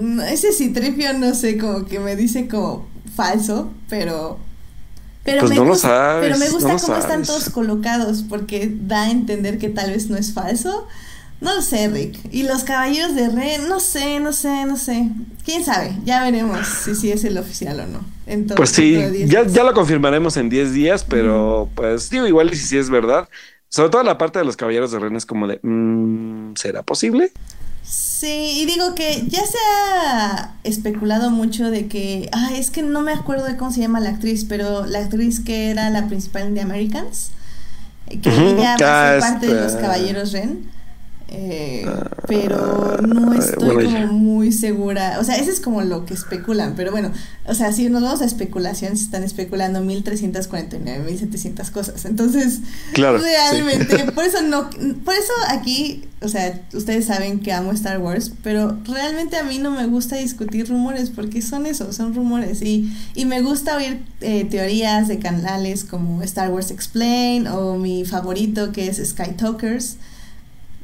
Mm, 0.00 0.20
Ese 0.20 0.52
citripio, 0.52 1.12
no 1.14 1.34
sé, 1.34 1.56
como 1.58 1.84
que 1.86 2.00
me 2.00 2.16
dice 2.16 2.48
como 2.48 2.88
falso, 3.14 3.70
pero... 3.88 4.38
Pero 5.24 5.40
Pues 5.40 5.50
me 5.50 5.56
no 5.56 5.64
lo 5.64 5.70
gusta, 5.72 5.88
sabes, 5.88 6.26
Pero 6.26 6.38
me 6.38 6.46
no 6.46 6.52
gusta 6.52 6.72
lo 6.72 6.78
cómo 6.80 6.96
están 6.96 7.22
todos 7.24 7.50
colocados, 7.50 8.24
porque 8.28 8.72
da 8.80 9.02
a 9.04 9.10
entender 9.10 9.58
que 9.58 9.68
tal 9.68 9.90
vez 9.90 10.08
no 10.08 10.16
es 10.16 10.32
falso. 10.32 10.86
No 11.40 11.54
lo 11.54 11.62
sé, 11.62 11.88
Rick. 11.88 12.18
Y 12.32 12.44
los 12.44 12.64
caballeros 12.64 13.14
de 13.14 13.28
Ren, 13.28 13.68
no 13.68 13.78
sé, 13.78 14.20
no 14.20 14.32
sé, 14.32 14.64
no 14.64 14.76
sé. 14.76 15.10
¿Quién 15.44 15.64
sabe? 15.64 15.94
Ya 16.04 16.22
veremos 16.22 16.66
si 16.66 16.94
sí 16.94 17.12
es 17.12 17.24
el 17.24 17.36
oficial 17.38 17.78
o 17.80 17.86
no. 17.86 18.00
En 18.26 18.46
todo- 18.46 18.56
Pues 18.56 18.70
sí, 18.70 18.92
dentro 18.92 19.10
de 19.12 19.18
10 19.18 19.30
ya, 19.30 19.46
ya 19.46 19.62
lo 19.64 19.72
confirmaremos 19.74 20.36
en 20.36 20.48
10 20.48 20.72
días, 20.72 21.04
pero 21.04 21.68
pues 21.74 22.10
digo, 22.10 22.26
igual 22.26 22.50
si 22.50 22.56
sí 22.64 22.76
es 22.78 22.90
verdad. 22.90 23.28
Sobre 23.68 23.90
todo 23.90 24.02
la 24.02 24.16
parte 24.18 24.38
de 24.38 24.44
los 24.44 24.56
caballeros 24.56 24.90
de 24.92 24.98
Ren 24.98 25.16
es 25.16 25.26
como 25.26 25.46
de, 25.46 25.60
mm, 25.62 26.54
¿será 26.56 26.82
posible? 26.82 27.32
Sí, 27.82 28.60
y 28.62 28.66
digo 28.66 28.94
que 28.94 29.24
ya 29.28 29.40
se 29.46 29.56
ha 29.72 30.54
especulado 30.64 31.30
mucho 31.30 31.70
de 31.70 31.86
que, 31.86 32.28
ah, 32.32 32.50
es 32.54 32.70
que 32.70 32.82
no 32.82 33.00
me 33.02 33.12
acuerdo 33.12 33.44
de 33.46 33.56
cómo 33.56 33.70
se 33.70 33.80
llama 33.80 34.00
la 34.00 34.10
actriz, 34.10 34.44
pero 34.44 34.84
la 34.86 34.98
actriz 35.00 35.40
que 35.40 35.70
era 35.70 35.88
la 35.90 36.06
principal 36.08 36.54
de 36.54 36.60
Americans, 36.60 37.30
que 38.22 38.30
ella 38.30 38.74
Ah, 38.80 39.16
parte 39.20 39.46
de 39.46 39.54
los 39.54 39.72
esta- 39.72 39.80
Caballeros 39.82 40.32
Ren. 40.32 40.70
Eh, 41.30 41.86
pero 42.26 42.96
no 43.02 43.34
estoy 43.34 43.74
bueno, 43.74 44.08
como 44.08 44.12
muy 44.18 44.50
segura. 44.52 45.18
O 45.20 45.24
sea, 45.24 45.36
eso 45.36 45.50
es 45.50 45.60
como 45.60 45.82
lo 45.82 46.06
que 46.06 46.14
especulan. 46.14 46.74
Pero 46.74 46.90
bueno, 46.90 47.12
o 47.46 47.54
sea, 47.54 47.72
si 47.72 47.88
nos 47.90 48.02
vamos 48.02 48.22
a 48.22 48.24
especulación, 48.24 48.96
se 48.96 49.04
están 49.04 49.22
especulando 49.24 49.80
1349, 49.82 51.04
1700 51.04 51.70
cosas. 51.70 52.04
Entonces, 52.06 52.60
Claro, 52.94 53.18
sí. 53.18 53.24
realmente, 53.26 54.12
por 54.12 54.24
eso 54.24 54.42
no, 54.42 54.70
por 55.04 55.14
eso 55.14 55.32
aquí, 55.48 56.04
o 56.22 56.28
sea, 56.28 56.60
ustedes 56.72 57.04
saben 57.06 57.40
que 57.40 57.52
amo 57.52 57.72
Star 57.72 57.98
Wars, 57.98 58.32
pero 58.42 58.78
realmente 58.84 59.36
a 59.36 59.42
mí 59.42 59.58
no 59.58 59.70
me 59.70 59.86
gusta 59.86 60.16
discutir 60.16 60.68
rumores 60.68 61.10
porque 61.10 61.42
son 61.42 61.66
eso, 61.66 61.92
son 61.92 62.14
rumores 62.14 62.62
y, 62.62 62.90
y 63.14 63.26
me 63.26 63.42
gusta 63.42 63.76
oír 63.76 64.02
eh, 64.22 64.44
teorías 64.44 65.08
de 65.08 65.18
canales 65.18 65.84
como 65.84 66.22
Star 66.22 66.50
Wars 66.50 66.70
Explain 66.70 67.46
o 67.48 67.76
mi 67.76 68.04
favorito 68.06 68.72
que 68.72 68.88
es 68.88 68.96
Sky 68.96 69.32
Talkers. 69.36 69.96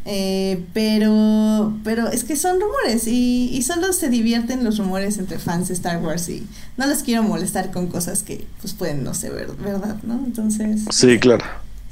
Eh, 0.06 0.62
pero, 0.74 1.72
pero 1.82 2.08
es 2.08 2.24
que 2.24 2.36
son 2.36 2.60
rumores 2.60 3.06
y, 3.06 3.48
y 3.52 3.62
solo 3.62 3.90
se 3.94 4.10
divierten 4.10 4.62
los 4.62 4.76
rumores 4.76 5.16
entre 5.16 5.38
fans 5.38 5.68
de 5.68 5.74
Star 5.74 6.02
Wars 6.02 6.28
y 6.28 6.46
no 6.76 6.86
los 6.86 7.02
quiero 7.02 7.22
molestar 7.22 7.70
con 7.70 7.86
cosas 7.86 8.22
que 8.22 8.44
pues 8.60 8.74
pueden 8.74 9.02
no 9.02 9.14
ser 9.14 9.32
ver- 9.32 9.52
verdad, 9.56 9.96
¿no? 10.02 10.14
Entonces, 10.26 10.82
Sí, 10.90 11.18
claro. 11.18 11.44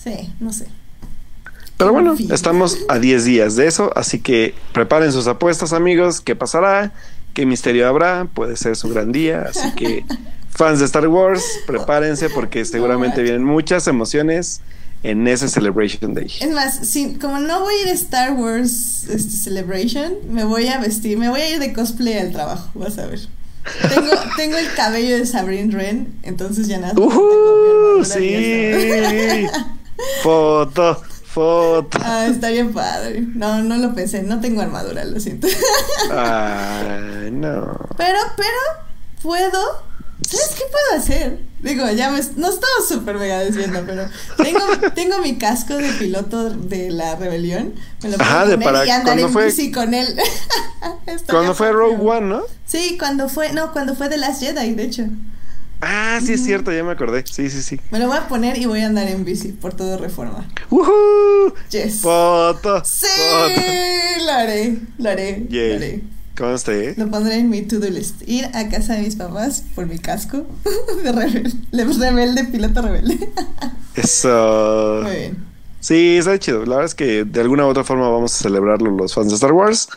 sí, 0.03 0.31
no 0.41 0.53
sé. 0.53 0.67
Pero 1.79 1.93
bueno, 1.95 2.15
estamos 2.31 2.79
a 2.89 2.99
10 2.99 3.25
días 3.25 3.57
de 3.57 3.67
eso, 3.67 3.91
así 3.97 4.21
que 4.21 4.55
preparen 4.75 5.11
sus 5.11 5.27
apuestas, 5.27 5.73
amigos. 5.73 6.21
¿Qué 6.21 6.37
pasará? 6.37 6.93
¿Qué 7.35 7.47
misterio 7.47 7.89
habrá? 7.89 8.27
Puede 8.33 8.57
ser 8.57 8.77
su 8.77 8.91
gran 8.91 9.11
día. 9.11 9.47
Así 9.49 9.73
que, 9.75 10.05
fans 10.51 10.79
de 10.81 10.85
Star 10.85 11.09
Wars, 11.09 11.43
prepárense 11.67 12.29
porque 12.29 12.65
seguramente 12.67 13.23
vienen 13.23 13.43
muchas 13.43 13.89
emociones 13.89 14.61
en 15.03 15.27
ese 15.27 15.49
Celebration 15.49 16.15
Day. 16.15 16.31
Es 16.41 16.51
más, 16.51 16.75
si, 16.87 17.15
como 17.15 17.39
no 17.41 17.61
voy 17.61 17.75
a 17.75 17.83
ir 17.83 17.89
a 17.89 17.93
Star 17.93 18.33
Wars 18.33 19.05
este, 19.09 19.37
Celebration, 19.37 20.15
me 20.31 20.45
voy 20.45 20.69
a 20.69 20.79
vestir, 20.79 21.19
me 21.19 21.29
voy 21.29 21.41
a 21.41 21.51
ir 21.51 21.59
de 21.59 21.73
cosplay 21.73 22.19
al 22.19 22.33
trabajo, 22.33 22.71
vas 22.75 22.99
a 22.99 23.07
ver. 23.07 23.21
Tengo, 23.89 24.13
tengo 24.37 24.57
el 24.57 24.73
cabello 24.75 25.19
de 25.19 25.27
Sabrine 25.27 25.75
Wren, 25.75 26.15
entonces 26.23 26.69
ya 26.69 26.79
nada. 26.79 26.95
¡Uh! 27.01 28.05
Sí. 28.05 29.47
Foto, 30.23 31.01
foto. 31.25 31.99
Ah, 32.03 32.27
estaría 32.29 32.69
padre. 32.69 33.21
No, 33.21 33.63
no 33.63 33.77
lo 33.77 33.95
pensé, 33.95 34.23
no 34.23 34.41
tengo 34.41 34.63
armadura, 34.63 35.05
lo 35.05 35.21
siento. 35.21 35.47
Ay, 36.11 37.31
no. 37.33 37.79
Pero, 37.97 38.19
pero, 38.37 38.59
puedo. 39.23 39.83
¿Sabes 40.23 40.55
qué 40.57 40.65
puedo 40.71 41.01
hacer? 41.01 41.52
Digo, 41.63 41.89
ya 41.93 42.11
me, 42.11 42.19
no 42.37 42.49
estamos 42.49 42.89
súper 42.89 43.17
mega 43.19 43.39
desviando, 43.39 43.83
pero 43.87 44.09
tengo, 44.37 44.61
tengo 44.95 45.19
mi 45.19 45.39
casco 45.39 45.77
de 45.77 45.91
piloto 45.93 46.51
de 46.51 46.91
la 46.91 47.15
rebelión. 47.15 47.75
Me 48.03 48.11
lo 48.11 48.21
Ajá, 48.21 48.45
de 48.47 48.55
poner 48.59 48.65
para- 48.65 48.87
y 48.87 48.91
andar 48.91 49.05
cuando 49.15 49.27
en 49.29 49.33
fue- 49.33 49.47
bici 49.47 49.71
con 49.71 49.95
él. 49.95 50.07
Cuando 51.31 51.55
fue. 51.55 51.71
Rogue 51.73 51.97
One, 52.01 52.27
¿no? 52.27 52.43
Sí, 52.67 52.97
cuando 52.99 53.29
fue, 53.29 53.53
no, 53.53 53.73
cuando 53.73 53.95
fue 53.95 54.09
The 54.09 54.17
Last 54.19 54.43
Jedi, 54.43 54.75
de 54.75 54.83
hecho. 54.83 55.05
Ah, 55.81 56.21
sí 56.25 56.33
es 56.35 56.45
cierto, 56.45 56.73
ya 56.73 56.83
me 56.85 56.93
acordé. 56.93 57.25
Sí, 57.27 57.51
sí, 57.51 57.63
sí. 57.63 57.81
Me 57.91 57.99
lo 57.99 58.07
voy 58.09 58.17
a 58.17 58.29
poner 58.29 58.57
y 58.59 58.67
voy 58.67 58.81
a 58.83 58.87
andar 58.87 59.09
en 59.09 59.25
bici 59.25 59.49
por 59.49 59.75
todo 59.75 59.99
Reforma. 59.99 60.49
¡Woohoo! 60.71 61.55
Yes. 61.71 62.01
Foto. 62.01 62.83
Sí, 62.85 63.07
foto. 63.07 63.63
lo 64.27 64.33
haré, 64.33 64.79
lo 64.99 65.11
haré, 65.11 65.47
Yay. 65.49 65.69
lo 65.71 65.77
haré. 65.77 66.03
Conste, 66.37 66.91
¿eh? 66.91 66.95
Lo 66.97 67.11
pondré 67.11 67.37
en 67.39 67.51
mi 67.51 67.63
to-do 67.63 67.91
list. 67.91 68.23
Ir 68.27 68.47
a 68.55 68.69
casa 68.69 68.95
de 68.95 69.03
mis 69.03 69.17
papás 69.17 69.63
por 69.75 69.87
mi 69.87 69.99
casco 69.99 70.47
de 71.05 71.13
rebelde, 71.13 71.53
de 71.73 71.85
rebelde, 71.85 72.45
piloto 72.45 72.81
rebelde. 72.83 73.31
Eso. 73.95 75.01
Muy 75.03 75.11
bien. 75.17 75.47
Sí, 75.81 76.17
está 76.19 76.39
chido. 76.39 76.61
La 76.65 76.77
verdad 76.77 76.85
es 76.87 76.95
que 76.95 77.25
de 77.25 77.41
alguna 77.41 77.67
u 77.67 77.69
otra 77.69 77.85
forma 77.85 78.09
vamos 78.09 78.35
a 78.35 78.43
celebrarlo 78.45 78.91
los 78.91 79.13
fans 79.15 79.29
de 79.29 79.35
Star 79.35 79.53
Wars. 79.53 79.89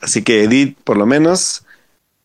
Así 0.00 0.22
que 0.22 0.42
Edith, 0.44 0.76
por 0.84 0.96
lo 0.96 1.06
menos, 1.06 1.62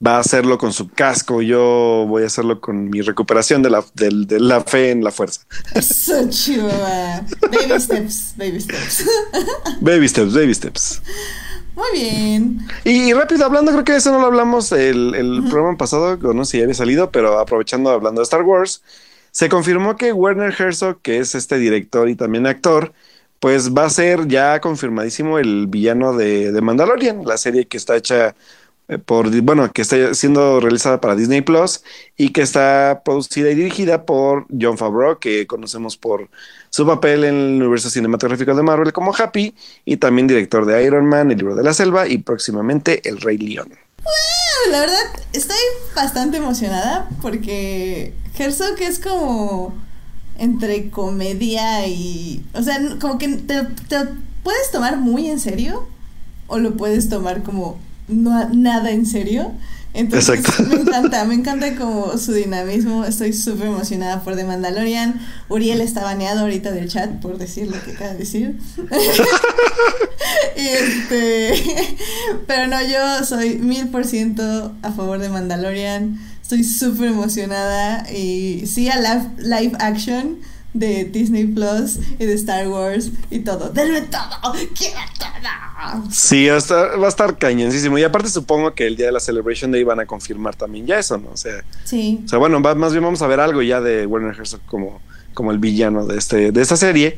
va 0.05 0.17
a 0.17 0.19
hacerlo 0.19 0.57
con 0.57 0.73
su 0.73 0.89
casco. 0.89 1.41
Yo 1.43 2.05
voy 2.07 2.23
a 2.23 2.25
hacerlo 2.25 2.60
con 2.60 2.89
mi 2.89 3.01
recuperación 3.01 3.62
de 3.62 3.69
la, 3.69 3.86
del- 3.93 4.25
de 4.27 4.39
la 4.39 4.62
fe 4.62 4.89
en 4.91 5.03
la 5.03 5.12
fuerza. 5.12 5.41
Eso 5.75 6.27
chido. 6.29 6.67
va. 6.67 7.23
Baby 7.51 7.79
steps, 7.79 8.33
baby 8.36 8.60
steps. 8.60 9.05
Baby 9.79 10.07
steps, 10.10 10.33
baby 10.33 10.53
steps. 10.55 11.01
Muy 11.77 11.91
bien. 11.93 12.57
Y 12.83 13.13
rápido 13.13 13.45
hablando, 13.45 13.71
creo 13.71 13.83
que 13.83 13.95
eso 13.95 14.11
no 14.11 14.19
lo 14.19 14.25
hablamos 14.25 14.71
el, 14.71 15.13
el 15.13 15.43
programa 15.47 15.77
pasado, 15.77 16.17
no 16.33 16.43
sé 16.43 16.53
si 16.53 16.57
ya 16.57 16.63
había 16.63 16.73
salido, 16.73 17.11
pero 17.11 17.37
aprovechando 17.37 17.91
hablando 17.91 18.19
de 18.19 18.23
Star 18.23 18.41
Wars, 18.41 18.83
se 19.29 19.47
confirmó 19.47 19.95
que 19.95 20.11
Werner 20.11 20.55
Herzog, 20.57 20.99
que 21.03 21.19
es 21.19 21.35
este 21.35 21.59
director 21.59 22.09
y 22.09 22.15
también 22.15 22.47
actor, 22.47 22.93
pues 23.39 23.75
va 23.75 23.85
a 23.85 23.89
ser 23.91 24.27
ya 24.27 24.59
confirmadísimo 24.59 25.37
el 25.37 25.67
villano 25.67 26.17
de, 26.17 26.51
de 26.51 26.61
Mandalorian, 26.61 27.23
la 27.25 27.37
serie 27.37 27.67
que 27.67 27.77
está 27.77 27.95
hecha 27.95 28.35
por, 29.06 29.30
bueno, 29.41 29.71
que 29.73 29.82
está 29.82 30.13
siendo 30.13 30.62
realizada 30.62 31.02
para 31.02 31.15
Disney 31.15 31.41
Plus 31.41 31.84
y 32.15 32.30
que 32.30 32.41
está 32.41 33.02
producida 33.04 33.52
y 33.52 33.56
dirigida 33.56 34.06
por 34.06 34.45
John 34.50 34.78
Favreau, 34.78 35.19
que 35.19 35.45
conocemos 35.45 35.97
por 35.97 36.30
su 36.69 36.86
papel 36.86 37.26
en 37.26 37.36
el 37.36 37.62
universo 37.62 37.89
cinematográfico 37.89 38.56
de 38.56 38.63
Marvel 38.63 38.93
como 38.93 39.13
Happy 39.13 39.54
y 39.84 39.97
también 39.97 40.28
director 40.28 40.65
de 40.65 40.86
Iron 40.86 41.06
Man, 41.06 41.32
El 41.32 41.39
libro 41.39 41.56
de 41.56 41.63
la 41.63 41.73
selva 41.73 42.08
y 42.08 42.19
próximamente 42.19 43.08
El 43.08 43.19
Rey 43.19 43.38
León. 43.38 43.73
Ah, 44.00 44.69
La 44.71 44.80
verdad, 44.80 45.04
estoy 45.34 45.58
bastante 45.93 46.38
emocionada 46.38 47.10
porque 47.21 48.13
Herzog 48.38 48.80
es 48.80 49.00
como 49.00 49.76
entre 50.38 50.89
comedia 50.89 51.86
y... 51.88 52.45
O 52.54 52.62
sea, 52.62 52.80
como 53.02 53.17
que 53.17 53.28
te, 53.28 53.63
te 53.63 53.97
puedes 54.43 54.71
tomar 54.71 54.95
muy 54.95 55.28
en 55.28 55.41
serio 55.41 55.88
o 56.47 56.58
lo 56.58 56.78
puedes 56.78 57.10
tomar 57.10 57.43
como 57.43 57.80
no, 58.07 58.49
nada 58.49 58.91
en 58.91 59.05
serio. 59.05 59.51
Entonces 59.93 60.39
Exacto. 60.39 60.63
me 60.63 60.81
encanta, 60.81 61.25
me 61.25 61.33
encanta 61.33 61.75
como 61.75 62.17
su 62.17 62.33
dinamismo. 62.33 63.03
Estoy 63.05 63.33
súper 63.33 63.67
emocionada 63.67 64.21
por 64.23 64.35
The 64.35 64.43
Mandalorian. 64.43 65.19
Uriel 65.49 65.81
está 65.81 66.03
baneado 66.03 66.41
ahorita 66.41 66.71
del 66.71 66.87
chat 66.87 67.19
por 67.19 67.37
decir 67.37 67.67
lo 67.67 67.81
que 67.83 67.93
acaba 67.93 68.11
de 68.11 68.19
decir. 68.19 68.59
Y 70.55 70.67
este, 70.67 71.97
pero 72.45 72.67
no, 72.67 72.81
yo 72.83 73.25
soy 73.25 73.57
mil 73.57 73.87
por 73.87 74.05
ciento 74.05 74.75
a 74.83 74.91
favor 74.91 75.19
de 75.19 75.29
Mandalorian. 75.29 76.19
Estoy 76.43 76.63
súper 76.63 77.09
emocionada 77.09 78.09
y 78.11 78.67
sí 78.67 78.89
a 78.89 78.97
live, 78.97 79.29
live 79.37 79.77
action 79.79 80.37
de 80.79 81.05
Disney 81.05 81.45
Plus 81.47 81.97
y 82.19 82.25
de 82.25 82.33
Star 82.33 82.67
Wars 82.67 83.11
y 83.29 83.39
todo. 83.39 83.69
¡Denme 83.69 84.01
todo! 84.01 84.53
¡Quiero 84.77 84.99
todo! 85.17 86.03
Sí, 86.11 86.47
va 86.47 86.55
a 86.55 86.57
estar, 86.57 87.01
va 87.01 87.05
a 87.05 87.09
estar 87.09 87.37
cañoncísimo. 87.37 87.97
Y 87.97 88.03
aparte 88.03 88.29
supongo 88.29 88.73
que 88.73 88.87
el 88.87 88.95
día 88.95 89.07
de 89.07 89.11
la 89.11 89.19
Celebration 89.19 89.71
Day 89.71 89.83
van 89.83 89.99
a 89.99 90.05
confirmar 90.05 90.55
también 90.55 90.85
ya 90.85 90.99
eso, 90.99 91.17
¿no? 91.17 91.29
O 91.31 91.37
sea, 91.37 91.63
Sí. 91.83 92.21
o 92.25 92.27
sea 92.27 92.39
bueno, 92.39 92.61
va- 92.61 92.75
más 92.75 92.91
bien 92.91 93.03
vamos 93.03 93.21
a 93.21 93.27
ver 93.27 93.39
algo 93.39 93.61
ya 93.61 93.79
de 93.81 94.05
Werner 94.05 94.35
Herzog 94.35 94.61
como, 94.65 95.01
como 95.33 95.51
el 95.51 95.59
villano 95.59 96.05
de, 96.05 96.17
este, 96.17 96.51
de 96.51 96.61
esta 96.61 96.77
serie. 96.77 97.17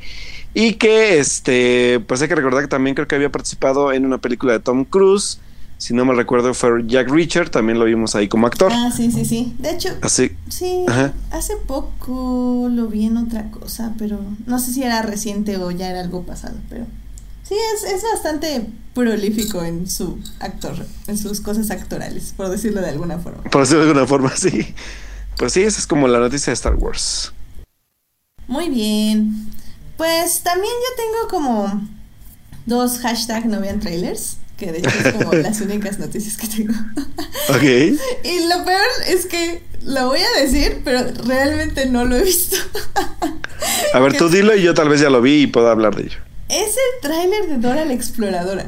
Y 0.53 0.73
que, 0.73 1.19
este, 1.19 1.99
pues 2.07 2.21
hay 2.21 2.27
que 2.27 2.35
recordar 2.35 2.61
que 2.63 2.67
también 2.67 2.95
creo 2.95 3.07
que 3.07 3.15
había 3.15 3.31
participado 3.31 3.93
en 3.93 4.05
una 4.05 4.17
película 4.17 4.53
de 4.53 4.59
Tom 4.59 4.83
Cruise 4.83 5.39
si 5.79 5.93
no 5.93 6.03
me 6.05 6.13
recuerdo, 6.13 6.53
fue 6.53 6.83
Jack 6.85 7.09
Richard, 7.09 7.49
también 7.49 7.79
lo 7.79 7.85
vimos 7.85 8.13
ahí 8.13 8.27
como 8.27 8.45
actor. 8.47 8.71
Ah, 8.71 8.91
sí, 8.95 9.11
sí, 9.11 9.23
sí. 9.25 9.55
De 9.59 9.71
hecho, 9.71 9.89
Así, 10.01 10.31
sí, 10.49 10.83
Ajá. 10.87 11.13
hace 11.31 11.55
poco 11.55 12.67
lo 12.69 12.87
vi 12.87 13.05
en 13.05 13.15
otra 13.17 13.49
cosa, 13.49 13.93
pero 13.97 14.19
no 14.45 14.59
sé 14.59 14.73
si 14.73 14.83
era 14.83 15.01
reciente 15.01 15.55
o 15.57 15.71
ya 15.71 15.89
era 15.89 16.01
algo 16.01 16.23
pasado, 16.23 16.55
pero 16.69 16.85
sí, 17.43 17.55
es, 17.75 17.83
es 17.91 18.03
bastante 18.03 18.67
prolífico 18.93 19.63
en 19.63 19.89
su 19.89 20.19
actor, 20.39 20.85
en 21.07 21.17
sus 21.17 21.39
cosas 21.39 21.71
actorales, 21.71 22.33
por 22.35 22.49
decirlo 22.49 22.81
de 22.81 22.89
alguna 22.89 23.17
forma. 23.17 23.41
por 23.43 23.61
decirlo 23.61 23.83
de 23.83 23.87
alguna 23.91 24.05
forma, 24.05 24.31
sí. 24.35 24.75
Pues 25.37 25.53
sí, 25.53 25.61
esa 25.61 25.79
es 25.79 25.87
como 25.87 26.09
la 26.09 26.19
noticia 26.19 26.51
de 26.51 26.55
Star 26.55 26.75
Wars. 26.75 27.31
Muy 28.47 28.67
bien. 28.67 29.47
Pues 29.95 30.41
también 30.41 30.73
yo 30.73 31.03
tengo 31.03 31.27
como 31.29 31.87
dos 32.65 32.99
hashtag 32.99 33.45
no 33.45 33.61
vean 33.61 33.79
trailers, 33.79 34.35
que 34.59 34.71
de 34.71 34.79
hecho 34.79 34.89
es 34.89 35.13
como 35.13 35.33
las 35.33 35.61
únicas 35.61 35.97
noticias 35.97 36.37
que 36.37 36.47
tengo. 36.47 36.73
Ok. 37.49 37.63
Y 37.63 38.47
lo 38.47 38.63
peor 38.63 38.87
es 39.07 39.25
que 39.25 39.63
lo 39.83 40.07
voy 40.07 40.19
a 40.19 40.41
decir, 40.41 40.81
pero 40.83 41.03
realmente 41.25 41.87
no 41.87 42.05
lo 42.05 42.17
he 42.17 42.23
visto. 42.23 42.57
A 43.91 43.99
ver, 43.99 44.15
tú 44.15 44.29
dilo 44.29 44.55
y 44.55 44.61
yo 44.61 44.75
tal 44.75 44.87
vez 44.87 45.01
ya 45.01 45.09
lo 45.09 45.19
vi 45.19 45.43
y 45.43 45.47
puedo 45.47 45.67
hablar 45.67 45.95
de 45.95 46.03
ello. 46.03 46.19
Es 46.47 46.75
el 46.75 47.01
tráiler 47.01 47.47
de 47.47 47.57
Dora 47.57 47.85
la 47.85 47.93
Exploradora. 47.93 48.65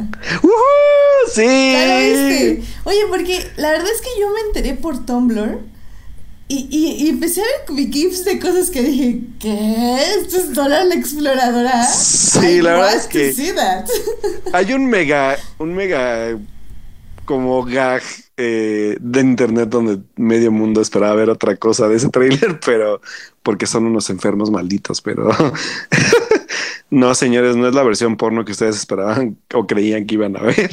¡Sí! 1.31 1.43
¿Ya 1.43 1.85
lo 1.85 1.99
viste? 1.99 2.63
Oye, 2.85 2.99
porque 3.07 3.51
la 3.57 3.71
verdad 3.71 3.87
es 3.93 4.01
que 4.01 4.19
yo 4.19 4.31
me 4.31 4.39
enteré 4.47 4.73
por 4.73 5.05
Tumblr 5.05 5.59
y, 6.51 6.67
y, 6.69 7.05
y 7.05 7.09
empecé 7.09 7.41
a 7.41 7.45
ver 7.73 7.91
GIFs 7.91 8.25
de 8.25 8.37
cosas 8.37 8.69
que 8.69 8.81
dije, 8.81 9.21
¿qué? 9.39 9.97
¿Esto 10.19 10.35
es 10.35 10.53
Dora 10.53 10.83
la 10.83 10.95
Exploradora? 10.95 11.85
Sí, 11.85 12.57
I 12.57 12.61
la 12.61 12.73
verdad 12.73 12.95
es 12.95 13.07
que-. 13.07 13.33
Hay 14.53 14.73
un 14.73 14.85
mega, 14.87 15.37
un 15.59 15.73
mega 15.73 16.37
como 17.23 17.63
gag 17.63 18.01
eh, 18.35 18.97
de 18.99 19.19
internet 19.21 19.69
donde 19.69 19.99
medio 20.17 20.51
mundo 20.51 20.81
esperaba 20.81 21.15
ver 21.15 21.29
otra 21.29 21.55
cosa 21.55 21.87
de 21.87 21.95
ese 21.95 22.09
tráiler, 22.09 22.59
pero 22.65 22.99
porque 23.43 23.65
son 23.65 23.85
unos 23.85 24.09
enfermos 24.09 24.51
malditos, 24.51 25.01
pero 25.01 25.29
no, 26.91 27.15
señores, 27.15 27.55
no 27.55 27.69
es 27.69 27.73
la 27.73 27.83
versión 27.83 28.17
porno 28.17 28.43
que 28.43 28.51
ustedes 28.51 28.75
esperaban 28.75 29.37
o 29.53 29.65
creían 29.65 30.05
que 30.05 30.15
iban 30.15 30.35
a 30.35 30.41
ver. 30.41 30.69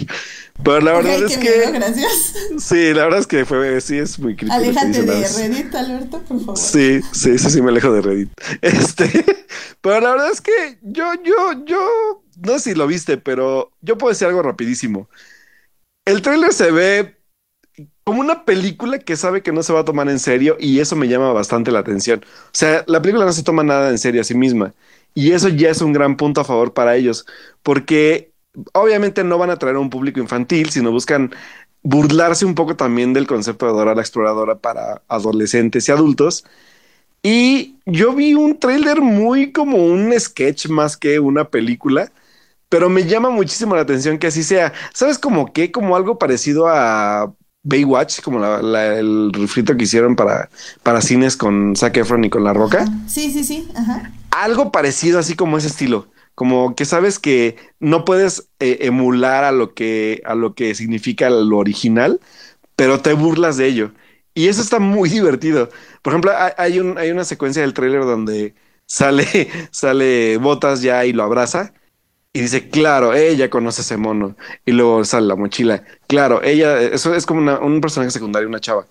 Pero 0.65 0.81
la 0.81 0.93
verdad 0.95 1.15
es 1.23 1.39
miedo, 1.39 1.41
que 1.41 1.71
gracias. 1.71 2.35
sí, 2.59 2.93
la 2.93 3.05
verdad 3.05 3.21
es 3.21 3.27
que 3.29 3.45
fue, 3.45 3.81
sí 3.81 3.99
es 3.99 4.19
muy 4.19 4.35
crítico. 4.35 4.53
Aléjate 4.53 5.03
de 5.03 5.29
Reddit, 5.29 5.75
Alberto, 5.77 6.21
por 6.25 6.41
favor. 6.41 6.59
Sí, 6.59 7.01
sí, 7.13 7.39
sí, 7.39 7.51
sí, 7.51 7.63
me 7.63 7.71
alejo 7.71 7.93
de 7.93 8.03
Reddit. 8.03 8.31
Este, 8.61 9.25
pero 9.81 10.01
la 10.01 10.11
verdad 10.11 10.31
es 10.33 10.41
que 10.41 10.79
yo, 10.83 11.15
yo, 11.23 11.65
yo, 11.65 12.25
no 12.45 12.59
sé 12.59 12.71
si 12.71 12.75
lo 12.75 12.89
viste, 12.89 13.17
pero 13.17 13.71
yo 13.81 13.97
puedo 13.97 14.11
decir 14.11 14.27
algo 14.27 14.43
rapidísimo. 14.43 15.09
El 16.05 16.21
tráiler 16.21 16.53
se 16.53 16.73
ve 16.73 17.17
como 18.03 18.21
una 18.21 18.45
película 18.45 18.99
que 18.99 19.15
sabe 19.15 19.43
que 19.43 19.53
no 19.53 19.63
se 19.63 19.73
va 19.73 19.81
a 19.81 19.85
tomar 19.85 20.09
en 20.09 20.19
serio 20.19 20.57
y 20.59 20.81
eso 20.81 20.97
me 20.97 21.07
llama 21.07 21.33
bastante 21.33 21.71
la 21.71 21.79
atención. 21.79 22.25
O 22.25 22.51
sea, 22.53 22.83
la 22.89 23.01
película 23.01 23.25
no 23.25 23.33
se 23.33 23.45
toma 23.45 23.63
nada 23.63 23.91
en 23.91 23.99
serio 23.99 24.21
a 24.21 24.25
sí 24.25 24.35
misma 24.35 24.75
y 25.19 25.33
eso 25.33 25.49
ya 25.49 25.71
es 25.71 25.81
un 25.81 25.93
gran 25.93 26.17
punto 26.17 26.41
a 26.41 26.45
favor 26.45 26.73
para 26.75 26.95
ellos, 26.97 27.27
porque 27.63 28.33
obviamente 28.73 29.25
no 29.25 29.39
van 29.39 29.51
a 29.51 29.57
traer 29.57 29.77
a 29.77 29.81
un 29.81 29.91
público 29.91 30.21
infantil, 30.21 30.71
sino 30.71 30.91
buscan 30.93 31.33
burlarse 31.83 32.45
un 32.45 32.55
poco 32.55 32.77
también 32.77 33.13
del 33.15 33.27
concepto 33.27 33.67
de 33.67 33.73
Dora 33.73 33.95
la 33.95 34.01
Exploradora 34.03 34.59
para 34.59 35.03
adolescentes 35.09 35.89
y 35.89 35.93
adultos. 35.93 36.45
Y 37.23 37.77
yo 37.85 38.15
vi 38.15 38.35
un 38.35 38.59
tráiler 38.59 39.01
muy 39.01 39.53
como 39.53 39.79
un 39.85 40.13
sketch 40.19 40.69
más 40.69 40.97
que 40.97 41.19
una 41.19 41.49
película, 41.51 42.13
pero 42.69 42.89
me 42.89 43.05
llama 43.07 43.31
muchísimo 43.31 43.75
la 43.75 43.83
atención 43.83 44.19
que 44.19 44.29
así 44.29 44.43
sea. 44.43 44.73
¿Sabes 44.95 45.19
como 45.19 45.53
qué? 45.53 45.73
Como 45.73 45.97
algo 45.97 46.19
parecido 46.19 46.69
a 46.69 47.33
Baywatch, 47.65 48.21
como 48.23 48.39
la- 48.39 48.63
la- 48.63 48.99
el 48.99 49.33
refrito 49.33 49.77
que 49.77 49.85
hicieron 49.85 50.15
para, 50.17 50.49
para 50.83 51.01
cines 51.01 51.37
con 51.37 51.75
Zac 51.77 51.97
Efron 51.97 52.25
y 52.25 52.31
con 52.31 52.45
La 52.45 52.53
Roca. 52.53 52.87
Sí, 53.09 53.33
sí, 53.33 53.43
sí. 53.43 53.69
Ajá. 53.75 54.13
Algo 54.31 54.71
parecido 54.73 55.19
así 55.19 55.35
como 55.37 55.59
ese 55.59 55.69
estilo. 55.69 56.09
Como 56.35 56.77
que 56.77 56.85
sabes 56.85 57.19
que 57.19 57.57
no 57.81 58.05
puedes 58.05 58.51
eh, 58.61 58.79
emular 58.83 59.45
a 59.45 59.53
lo 59.53 59.75
que, 59.75 60.23
a 60.25 60.35
lo 60.35 60.55
que 60.55 60.75
significa 60.75 61.31
lo 61.31 61.59
original, 61.59 62.21
pero 62.77 63.01
te 63.01 63.15
burlas 63.15 63.57
de 63.57 63.67
ello. 63.67 63.93
Y 64.35 64.49
eso 64.49 64.63
está 64.63 64.79
muy 64.81 65.09
divertido. 65.11 65.71
Por 66.03 66.13
ejemplo, 66.13 66.33
hay, 66.59 66.81
un, 66.81 66.99
hay 66.99 67.11
una 67.11 67.25
secuencia 67.25 67.63
del 67.63 67.75
tráiler 67.75 68.03
donde 68.05 68.55
sale, 68.87 69.27
sale 69.73 70.39
Botas 70.39 70.83
ya 70.83 71.05
y 71.07 71.13
lo 71.13 71.25
abraza. 71.25 71.75
Y 72.33 72.41
dice, 72.43 72.69
claro, 72.71 73.15
ella 73.15 73.51
conoce 73.51 73.83
ese 73.83 73.97
mono. 73.97 74.37
Y 74.67 74.73
luego 74.73 75.05
sale 75.05 75.27
la 75.27 75.37
mochila. 75.37 75.85
Claro, 76.09 76.43
ella, 76.43 76.81
eso 76.81 77.15
es 77.15 77.27
como 77.27 77.41
una- 77.41 77.59
un 77.61 77.81
personaje 77.81 78.11
secundario, 78.13 78.49
una 78.49 78.61
chava. 78.61 78.87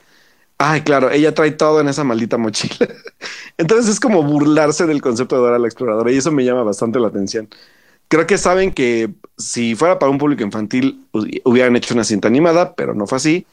Ay, 0.60 0.82
claro, 0.82 1.12
ella 1.12 1.34
trae 1.36 1.52
todo 1.52 1.82
en 1.82 1.88
esa 1.88 2.04
maldita 2.04 2.38
mochila. 2.38 2.88
Entonces 3.58 3.92
es 3.94 4.00
como 4.00 4.24
burlarse 4.24 4.88
del 4.88 5.02
concepto 5.02 5.36
de 5.36 5.42
Dora 5.42 5.60
la 5.60 5.68
Exploradora 5.68 6.12
y 6.12 6.18
eso 6.18 6.32
me 6.32 6.44
llama 6.46 6.64
bastante 6.64 7.00
la 7.00 7.08
atención. 7.10 7.48
Creo 8.10 8.28
que 8.28 8.38
saben 8.38 8.74
que 8.74 9.14
si 9.38 9.76
fuera 9.76 10.00
para 10.00 10.12
un 10.12 10.18
público 10.20 10.44
infantil 10.44 11.08
hu- 11.14 11.42
hubieran 11.46 11.76
hecho 11.76 11.94
una 11.96 12.04
cinta 12.06 12.28
animada, 12.30 12.76
pero 12.76 12.96
no 12.96 13.08
fue 13.08 13.18
así. 13.18 13.48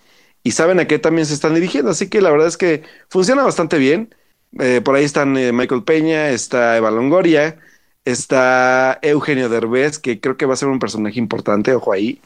Y 0.44 0.52
saben 0.52 0.80
a 0.80 0.86
qué 0.88 0.98
también 0.98 1.26
se 1.26 1.34
están 1.34 1.54
dirigiendo, 1.54 1.90
así 1.92 2.08
que 2.08 2.20
la 2.22 2.30
verdad 2.30 2.48
es 2.48 2.56
que 2.58 2.84
funciona 3.10 3.44
bastante 3.44 3.78
bien. 3.78 4.14
Eh, 4.60 4.80
por 4.84 4.96
ahí 4.96 5.04
están 5.04 5.36
eh, 5.38 5.52
Michael 5.52 5.84
Peña, 5.84 6.30
está 6.30 6.76
Eva 6.78 6.90
Longoria, 6.92 7.58
está 8.04 8.98
Eugenio 9.02 9.48
Derbez, 9.50 9.98
que 9.98 10.20
creo 10.20 10.36
que 10.38 10.46
va 10.46 10.54
a 10.54 10.56
ser 10.58 10.68
un 10.70 10.78
personaje 10.80 11.18
importante, 11.20 11.74
ojo 11.74 11.92
ahí. 11.92 12.20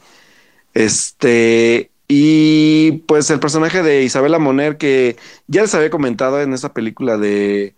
Este, 0.73 1.91
y 2.09 3.03
pues 3.07 3.29
el 3.29 3.39
personaje 3.39 3.83
de 3.83 4.03
Isabela 4.03 4.39
Moner, 4.39 4.77
que 4.77 5.17
ya 5.47 5.61
les 5.61 5.75
había 5.75 5.91
comentado 5.91 6.41
en 6.41 6.53
esa 6.53 6.73
película 6.73 7.17
de, 7.17 7.75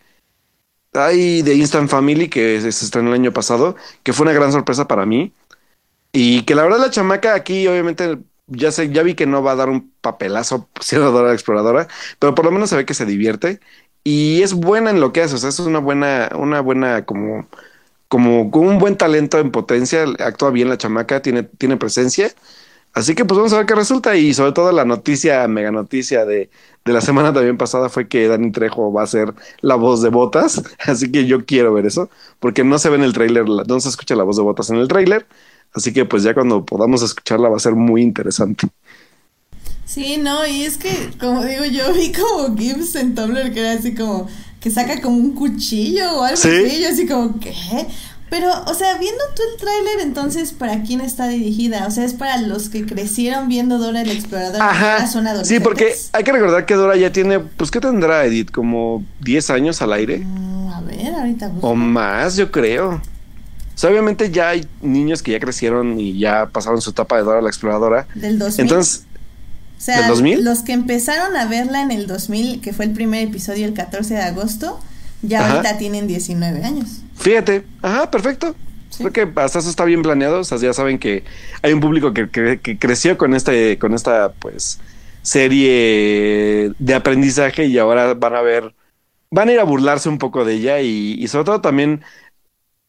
ay, 0.94 1.41
de 1.44 1.56
Instant 1.56 1.89
Family, 1.89 2.30
que 2.30 2.62
se 2.62 2.70
estrenó 2.70 3.10
el 3.10 3.15
año 3.15 3.34
pasado, 3.34 3.76
que 4.04 4.13
fue 4.13 4.26
una 4.26 4.34
gran 4.34 4.52
sorpresa 4.52 4.88
para 4.88 5.06
mí. 5.06 5.34
Y 6.13 6.44
que 6.44 6.56
la 6.56 6.63
verdad 6.63 6.80
la 6.80 6.91
chamaca 6.91 7.36
aquí, 7.36 7.67
obviamente, 7.67 8.20
ya 8.48 8.72
sé, 8.72 8.91
ya 8.91 9.04
vi 9.04 9.15
que 9.15 9.26
no 9.28 9.44
va 9.44 9.54
a 9.54 9.56
dar 9.56 9.70
un 9.70 9.91
papelazo 10.02 10.70
siendo 10.82 11.12
Dora 11.12 11.30
la 11.30 11.34
Exploradora, 11.34 11.88
pero 12.20 12.36
por 12.36 12.46
lo 12.46 12.52
menos 12.52 12.70
se 12.70 12.78
ve 12.78 12.86
que 12.86 12.94
se 12.94 13.06
divierte 13.06 13.60
y 14.04 14.41
es 14.44 14.54
buena 14.54 14.89
en 14.91 15.00
lo 15.02 15.13
que 15.13 15.22
hace, 15.24 15.36
o 15.36 15.38
sea, 15.38 15.50
es 15.50 15.60
una 15.60 15.80
buena, 15.80 16.30
una 16.38 16.62
buena 16.62 17.06
como, 17.06 17.48
como 18.10 18.52
con 18.52 18.67
un 18.67 18.80
buen 18.80 18.98
talento 18.98 19.39
en 19.39 19.52
potencia, 19.52 20.06
actúa 20.20 20.52
bien 20.52 20.70
la 20.70 20.78
chamaca, 20.78 21.22
tiene, 21.22 21.44
tiene 21.44 21.78
presencia. 21.78 22.34
Así 22.93 23.15
que 23.15 23.23
pues 23.25 23.38
vamos 23.38 23.54
a 23.54 23.58
ver 23.58 23.65
qué 23.65 23.75
resulta 23.75 24.15
y 24.17 24.34
sobre 24.34 24.51
todo 24.51 24.71
la 24.73 24.84
noticia, 24.86 25.47
mega 25.47 25.71
noticia 25.71 26.25
de, 26.25 26.49
de 26.84 26.93
la 26.93 26.99
semana 27.01 27.34
también 27.34 27.58
pasada 27.58 27.89
fue 27.89 28.08
que 28.10 28.27
Dani 28.27 28.51
Trejo 28.51 28.91
va 28.91 29.04
a 29.04 29.08
ser 29.08 29.34
la 29.62 29.75
voz 29.75 30.01
de 30.01 30.10
Botas, 30.10 30.62
así 30.80 31.12
que 31.12 31.25
yo 31.25 31.45
quiero 31.45 31.73
ver 31.73 31.86
eso, 31.86 32.10
porque 32.39 32.63
no 32.65 32.77
se 32.80 32.89
ve 32.89 32.97
en 32.97 33.04
el 33.04 33.13
tráiler, 33.13 33.45
no 33.47 33.80
se 33.80 33.89
escucha 33.89 34.15
la 34.15 34.23
voz 34.23 34.36
de 34.38 34.43
Botas 34.43 34.69
en 34.71 34.77
el 34.77 34.88
tráiler, 34.89 35.25
así 35.73 35.93
que 35.93 36.06
pues 36.06 36.23
ya 36.23 36.34
cuando 36.34 36.65
podamos 36.65 37.01
escucharla 37.01 37.47
va 37.49 37.56
a 37.58 37.60
ser 37.60 37.75
muy 37.75 38.01
interesante. 38.01 38.67
Sí, 39.86 40.17
no, 40.17 40.45
y 40.47 40.63
es 40.63 40.77
que, 40.77 41.12
como 41.19 41.43
digo, 41.45 41.65
yo 41.65 41.93
vi 41.93 42.12
como 42.13 42.56
GIFs 42.56 42.95
en 42.95 43.13
Tumblr 43.15 43.51
que 43.54 43.60
era 43.60 43.73
así 43.73 43.93
como 43.95 44.27
que 44.60 44.69
saca 44.71 45.01
como 45.01 45.17
un 45.17 45.34
cuchillo 45.34 46.19
o 46.19 46.23
algo 46.23 46.43
Sí. 46.43 46.49
así, 46.49 46.82
yo 46.82 46.88
así 46.89 47.08
como, 47.08 47.39
¿qué? 47.39 47.51
Pero, 48.32 48.48
o 48.65 48.74
sea, 48.74 48.98
viendo 48.98 49.22
tú 49.36 49.41
el 49.52 49.60
tráiler, 49.60 50.00
entonces, 50.08 50.54
¿para 50.54 50.84
quién 50.84 51.02
está 51.02 51.28
dirigida? 51.28 51.86
O 51.86 51.91
sea, 51.91 52.06
¿es 52.06 52.13
para 52.13 52.38
los 52.38 52.70
que 52.70 52.86
crecieron 52.86 53.50
viendo 53.50 53.78
Dora 53.78 54.04
el 54.04 54.10
Explorador 54.10 54.62
Ajá, 54.62 55.06
son 55.06 55.28
sí, 55.44 55.60
porque 55.60 55.94
hay 56.13 56.24
que 56.24 56.32
recordar 56.32 56.65
que 56.65 56.76
Dora 56.76 56.96
ya 56.96 57.12
tiene, 57.12 57.39
pues 57.41 57.70
¿qué 57.72 57.82
tendrá 57.82 58.24
Edith? 58.24 58.50
Como 58.50 59.04
10 59.20 59.50
años 59.50 59.82
al 59.82 59.91
aire. 59.91 60.20
Mm, 60.20 60.70
a 60.70 60.80
ver, 60.80 61.13
ahorita 61.13 61.50
busco. 61.50 61.67
O 61.67 61.76
más, 61.76 62.38
yo 62.38 62.50
creo. 62.52 62.91
O 62.91 63.02
sea, 63.76 63.89
obviamente 63.89 64.32
ya 64.32 64.52
hay 64.52 64.65
niños 64.82 65.22
que 65.22 65.34
ya 65.34 65.39
crecieron 65.41 66.00
y 66.00 66.17
ya 66.17 66.46
pasaron 66.46 66.80
su 66.80 66.91
etapa 66.91 67.17
de 67.17 67.24
Dora 67.24 67.41
la 67.41 67.50
Exploradora. 67.50 68.08
Del 68.15 68.39
2000. 68.39 68.62
Entonces, 68.62 69.04
o 69.78 69.82
sea, 69.82 69.98
¿del 69.98 70.08
2000? 70.08 70.46
los 70.46 70.60
que 70.60 70.72
empezaron 70.72 71.36
a 71.36 71.48
verla 71.48 71.82
en 71.82 71.91
el 71.91 72.08
2000, 72.08 72.62
que 72.62 72.72
fue 72.72 72.86
el 72.86 72.91
primer 72.91 73.28
episodio 73.28 73.65
el 73.65 73.74
14 73.74 74.13
de 74.13 74.22
agosto, 74.22 74.80
ya 75.21 75.39
Ajá. 75.45 75.53
ahorita 75.57 75.77
tienen 75.77 76.07
19 76.07 76.63
años. 76.63 77.01
fíjate, 77.17 77.63
ajá, 77.81 78.10
perfecto. 78.12 78.55
Sí. 78.89 79.03
Creo 79.05 79.13
que 79.34 79.39
hasta 79.41 79.60
eso 79.60 79.69
está 79.69 79.86
bien 79.86 80.01
planeado. 80.01 80.39
O 80.41 80.43
sea, 80.43 80.57
ya 80.57 80.73
saben 80.73 80.99
que 80.99 81.23
hay 81.62 81.71
un 81.73 81.79
público 81.79 82.13
que, 82.13 82.29
que- 82.29 82.60
que 82.60 82.77
creció 82.77 83.17
con 83.17 83.34
este, 83.34 83.79
con 83.79 83.93
esta, 83.93 84.34
pues, 84.34 84.79
serie 85.21 86.71
de 86.79 86.93
aprendizaje 86.93 87.65
y 87.65 87.77
ahora 87.77 88.13
van 88.15 88.36
a 88.36 88.41
ver, 88.41 88.73
van 89.29 89.49
a 89.49 89.53
ir 89.53 89.60
a 89.60 89.63
burlarse 89.63 90.10
un 90.10 90.17
poco 90.17 90.45
de 90.45 90.55
ella 90.55 90.81
y, 90.81 91.15
y 91.19 91.27
sobre 91.27 91.45
todo 91.45 91.62
también 91.62 92.01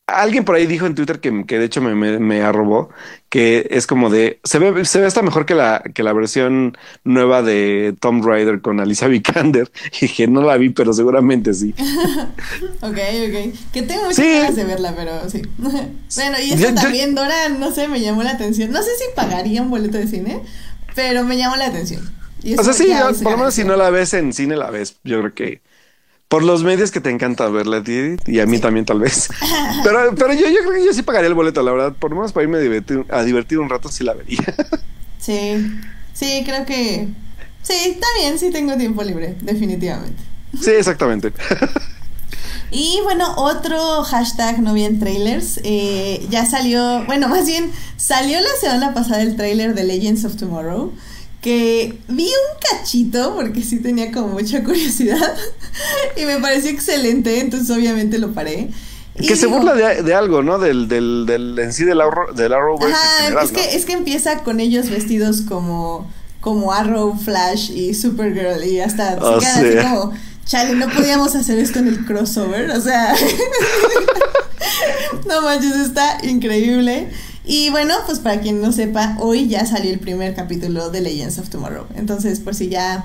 alguien 0.06 0.44
por 0.44 0.56
ahí 0.56 0.66
dijo 0.66 0.84
en 0.86 0.94
Twitter 0.94 1.20
que, 1.20 1.46
que 1.46 1.58
de 1.58 1.64
hecho 1.64 1.80
me, 1.80 1.94
me, 1.94 2.18
me 2.18 2.42
arrobó 2.42 2.90
que 3.30 3.66
es 3.70 3.86
como 3.86 4.10
de 4.10 4.40
se 4.44 4.58
ve, 4.58 4.84
se 4.84 5.00
ve 5.00 5.06
hasta 5.06 5.22
mejor 5.22 5.46
que 5.46 5.54
la, 5.54 5.82
que 5.94 6.02
la 6.02 6.12
versión 6.12 6.76
nueva 7.04 7.42
de 7.42 7.94
Tom 7.98 8.22
Rider 8.22 8.60
con 8.60 8.80
Alicia 8.80 9.08
Vikander. 9.08 9.70
Y 9.98 10.00
dije, 10.02 10.26
no 10.26 10.42
la 10.42 10.56
vi, 10.58 10.68
pero 10.70 10.92
seguramente 10.92 11.54
sí. 11.54 11.74
Ok, 12.82 12.98
ok. 12.98 13.54
Que 13.72 13.82
tengo 13.82 14.02
muchas 14.02 14.16
Sí. 14.16 14.30
ganas 14.32 14.56
de 14.56 14.64
verla, 14.64 14.94
pero 14.96 15.30
sí. 15.30 15.42
bueno, 15.58 16.36
y 16.44 16.52
eso 16.52 16.68
yo- 16.68 16.74
también, 16.74 17.14
Dora, 17.14 17.48
no 17.48 17.70
sé, 17.72 17.88
me 17.88 18.00
llamó 18.00 18.22
la 18.22 18.32
atención. 18.32 18.70
No 18.70 18.82
sé 18.82 18.90
si 18.98 19.04
pagaría 19.16 19.62
un 19.62 19.70
boleto 19.70 19.96
de 19.98 20.08
cine, 20.08 20.42
pero 20.94 21.24
me 21.24 21.36
llamó 21.38 21.56
la 21.56 21.66
atención. 21.66 22.02
o 22.58 22.62
sea, 22.62 22.72
sí, 22.72 22.88
por 23.22 23.32
lo 23.32 23.38
menos 23.38 23.54
si 23.54 23.64
no 23.64 23.76
la 23.76 23.88
ves 23.90 24.12
en 24.14 24.32
cine, 24.32 24.56
la 24.56 24.70
ves. 24.70 24.96
Yo 25.04 25.20
creo 25.20 25.34
que 25.34 25.62
por 26.32 26.44
los 26.44 26.64
medios 26.64 26.90
que 26.90 27.02
te 27.02 27.10
encanta 27.10 27.46
verla 27.50 27.76
a 27.76 27.84
ti 27.84 28.16
y 28.26 28.40
a 28.40 28.46
mí 28.46 28.58
también 28.58 28.86
tal 28.86 29.00
vez. 29.00 29.28
pero, 29.84 30.14
pero 30.14 30.32
yo, 30.32 30.48
yo 30.48 30.60
creo 30.60 30.72
que 30.72 30.86
yo 30.86 30.94
sí 30.94 31.02
pagaría 31.02 31.28
el 31.28 31.34
boleto, 31.34 31.62
la 31.62 31.72
verdad. 31.72 31.92
Por 31.92 32.14
menos 32.14 32.32
para 32.32 32.44
irme 32.44 32.56
a 32.56 32.60
divertir, 32.62 33.04
a 33.10 33.22
divertir 33.22 33.58
un 33.58 33.68
rato 33.68 33.90
sí 33.90 34.02
la 34.02 34.14
vería. 34.14 34.42
sí, 35.18 35.62
sí, 36.14 36.42
creo 36.46 36.64
que... 36.64 37.08
Sí, 37.60 37.74
está 37.86 38.06
bien, 38.18 38.38
sí 38.38 38.50
tengo 38.50 38.78
tiempo 38.78 39.02
libre, 39.02 39.36
definitivamente. 39.42 40.22
Sí, 40.58 40.70
exactamente. 40.70 41.34
Y 42.74 43.00
bueno, 43.04 43.34
otro 43.36 44.02
hashtag 44.02 44.62
no 44.62 44.72
bien 44.72 44.98
trailers. 44.98 45.60
Eh, 45.62 46.26
ya 46.30 46.46
salió, 46.46 47.04
bueno, 47.04 47.28
más 47.28 47.44
bien 47.44 47.70
salió 47.98 48.40
la 48.40 48.48
semana 48.58 48.94
pasada 48.94 49.20
el 49.20 49.36
trailer 49.36 49.74
de 49.74 49.84
Legends 49.84 50.24
of 50.24 50.36
Tomorrow 50.36 50.94
que 51.42 51.98
vi 52.08 52.26
un 52.28 52.58
cachito 52.70 53.34
porque 53.34 53.62
sí 53.62 53.80
tenía 53.80 54.12
como 54.12 54.28
mucha 54.28 54.62
curiosidad 54.62 55.36
y 56.16 56.24
me 56.24 56.38
pareció 56.38 56.70
excelente, 56.70 57.40
entonces 57.40 57.68
obviamente 57.76 58.18
lo 58.18 58.32
paré. 58.32 58.70
que 59.16 59.34
se 59.34 59.46
burla 59.46 59.74
de, 59.74 60.14
algo, 60.14 60.42
¿no? 60.44 60.60
Del, 60.60 60.86
del, 60.86 61.26
del, 61.26 61.58
en 61.58 61.72
sí 61.72 61.84
del, 61.84 62.00
Arrow, 62.00 62.32
del 62.32 62.52
Arrowverse 62.52 62.96
es, 63.42 63.50
que, 63.50 63.76
es 63.76 63.84
que 63.84 63.92
empieza 63.92 64.44
con 64.44 64.60
ellos 64.60 64.88
vestidos 64.88 65.42
como, 65.42 66.08
como 66.40 66.72
Arrow, 66.72 67.18
Flash 67.18 67.72
y 67.72 67.92
Supergirl 67.94 68.64
y 68.64 68.78
hasta 68.78 69.14
se 69.14 69.24
oh, 69.24 69.36
así 69.36 69.76
como, 69.82 70.12
chale, 70.46 70.76
no 70.76 70.88
podíamos 70.90 71.34
hacer 71.34 71.58
esto 71.58 71.80
en 71.80 71.88
el 71.88 72.04
crossover, 72.06 72.70
o 72.70 72.80
sea, 72.80 73.16
no 75.26 75.42
manches, 75.42 75.74
está 75.74 76.18
increíble. 76.22 77.10
Y 77.44 77.70
bueno, 77.70 77.94
pues 78.06 78.20
para 78.20 78.40
quien 78.40 78.60
no 78.60 78.72
sepa, 78.72 79.16
hoy 79.20 79.48
ya 79.48 79.66
salió 79.66 79.92
el 79.92 79.98
primer 79.98 80.34
capítulo 80.34 80.90
de 80.90 81.00
Legends 81.00 81.38
of 81.38 81.48
Tomorrow. 81.48 81.86
Entonces, 81.96 82.40
por 82.40 82.54
si 82.54 82.68
ya 82.68 83.04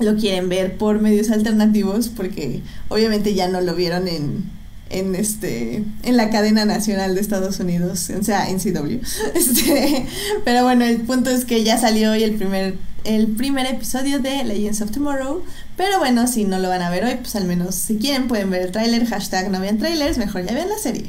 lo 0.00 0.16
quieren 0.16 0.48
ver 0.48 0.76
por 0.76 1.00
medios 1.00 1.30
alternativos, 1.30 2.08
porque 2.08 2.60
obviamente 2.88 3.34
ya 3.34 3.48
no 3.48 3.60
lo 3.60 3.74
vieron 3.74 4.08
en, 4.08 4.44
en 4.90 5.14
este 5.14 5.82
en 6.02 6.16
la 6.16 6.30
cadena 6.30 6.64
nacional 6.64 7.14
de 7.14 7.20
Estados 7.20 7.58
Unidos, 7.60 8.10
o 8.10 8.22
sea, 8.22 8.50
en 8.50 8.58
CW. 8.58 9.00
Este, 9.34 10.06
pero 10.44 10.64
bueno, 10.64 10.84
el 10.84 11.00
punto 11.02 11.30
es 11.30 11.44
que 11.44 11.64
ya 11.64 11.78
salió 11.78 12.12
hoy 12.12 12.22
el 12.22 12.34
primer 12.34 12.74
el 13.04 13.28
primer 13.28 13.66
episodio 13.66 14.18
de 14.18 14.44
Legends 14.44 14.80
of 14.82 14.90
Tomorrow. 14.90 15.42
Pero 15.76 15.98
bueno, 15.98 16.26
si 16.26 16.44
no 16.44 16.58
lo 16.58 16.68
van 16.68 16.82
a 16.82 16.90
ver 16.90 17.04
hoy, 17.04 17.16
pues 17.16 17.36
al 17.36 17.44
menos 17.44 17.74
si 17.74 17.96
quieren 17.96 18.28
pueden 18.28 18.50
ver 18.50 18.62
el 18.62 18.72
tráiler, 18.72 19.06
hashtag 19.06 19.50
no 19.50 19.60
vean 19.60 19.78
trailers, 19.78 20.18
mejor 20.18 20.44
ya 20.44 20.54
vean 20.54 20.68
la 20.68 20.78
serie. 20.78 21.06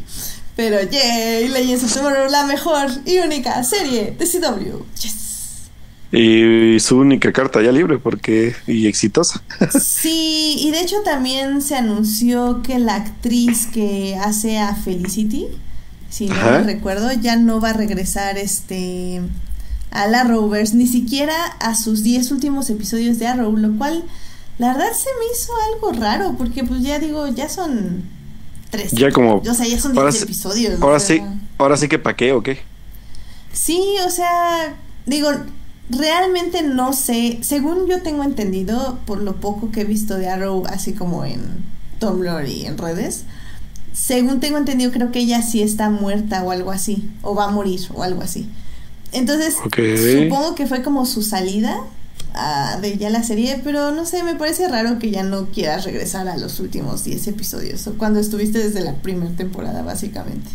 Pero 0.55 0.81
yay, 0.81 1.47
Legends 1.49 1.83
of 1.83 1.93
Tomorrow, 1.93 2.29
la 2.29 2.45
mejor 2.45 2.89
y 3.05 3.19
única 3.19 3.61
serie 3.63 4.15
de 4.17 4.25
CW. 4.25 4.83
Yes. 5.01 5.25
Y 6.11 6.79
su 6.79 6.97
única 6.97 7.33
carta 7.33 7.61
ya 7.61 7.73
libre 7.73 7.97
porque 7.97 8.55
y 8.67 8.87
exitosa. 8.87 9.43
Sí, 9.79 10.55
y 10.59 10.71
de 10.71 10.81
hecho 10.81 11.01
también 11.03 11.61
se 11.61 11.75
anunció 11.75 12.61
que 12.61 12.79
la 12.79 12.95
actriz 12.95 13.67
que 13.67 14.15
hace 14.15 14.57
a 14.57 14.75
Felicity, 14.75 15.47
si 16.09 16.27
no 16.27 16.35
me 16.35 16.63
recuerdo, 16.63 17.11
ya 17.11 17.35
no 17.35 17.59
va 17.59 17.71
a 17.71 17.73
regresar 17.73 18.37
este 18.37 19.21
a 19.91 20.07
la 20.07 20.23
Rovers, 20.23 20.73
ni 20.73 20.87
siquiera 20.87 21.35
a 21.59 21.75
sus 21.75 22.03
10 22.03 22.31
últimos 22.31 22.69
episodios 22.69 23.17
de 23.19 23.27
Arrow, 23.27 23.55
lo 23.55 23.77
cual 23.77 24.03
la 24.57 24.73
verdad 24.73 24.91
se 24.93 25.09
me 25.19 25.33
hizo 25.33 25.51
algo 25.73 25.99
raro 25.99 26.35
porque 26.37 26.63
pues 26.63 26.81
ya 26.81 26.99
digo, 26.99 27.27
ya 27.27 27.49
son 27.49 28.03
ya 28.91 29.11
como. 29.11 29.37
O 29.37 29.53
sea, 29.53 29.65
ya 29.65 29.79
son 29.79 29.93
10 29.93 30.21
episodios. 30.23 30.81
Ahora 30.81 30.99
sí, 30.99 31.21
ahora 31.57 31.77
sí 31.77 31.87
que 31.87 31.99
pa' 31.99 32.15
qué 32.15 32.33
o 32.33 32.43
qué. 32.43 32.59
Sí, 33.51 33.81
o 34.05 34.09
sea, 34.09 34.75
digo, 35.05 35.29
realmente 35.89 36.61
no 36.61 36.93
sé. 36.93 37.39
Según 37.41 37.87
yo 37.87 38.01
tengo 38.01 38.23
entendido, 38.23 38.99
por 39.05 39.21
lo 39.21 39.35
poco 39.37 39.71
que 39.71 39.81
he 39.81 39.85
visto 39.85 40.17
de 40.17 40.27
Arrow, 40.27 40.63
así 40.67 40.93
como 40.93 41.25
en 41.25 41.41
Tumblr 41.99 42.47
y 42.47 42.65
en 42.65 42.77
redes, 42.77 43.23
según 43.93 44.39
tengo 44.39 44.57
entendido, 44.57 44.91
creo 44.91 45.11
que 45.11 45.19
ella 45.19 45.41
sí 45.41 45.61
está 45.61 45.89
muerta 45.89 46.43
o 46.43 46.51
algo 46.51 46.71
así, 46.71 47.09
o 47.21 47.33
va 47.33 47.45
a 47.45 47.51
morir 47.51 47.79
o 47.93 48.03
algo 48.03 48.21
así. 48.21 48.49
Entonces, 49.13 49.55
supongo 49.55 50.55
que 50.55 50.67
fue 50.67 50.83
como 50.83 51.05
su 51.05 51.23
salida 51.23 51.79
de 52.81 52.97
ya 52.97 53.09
la 53.09 53.23
serie, 53.23 53.61
pero 53.63 53.91
no 53.91 54.05
sé, 54.05 54.23
me 54.23 54.35
parece 54.35 54.67
raro 54.67 54.99
que 54.99 55.09
ya 55.09 55.23
no 55.23 55.47
quieras 55.47 55.85
regresar 55.85 56.27
a 56.27 56.37
los 56.37 56.59
últimos 56.59 57.03
10 57.03 57.27
episodios, 57.27 57.87
o 57.87 57.93
cuando 57.97 58.19
estuviste 58.19 58.59
desde 58.59 58.81
la 58.81 58.95
primera 58.95 59.31
temporada, 59.31 59.81
básicamente. 59.83 60.49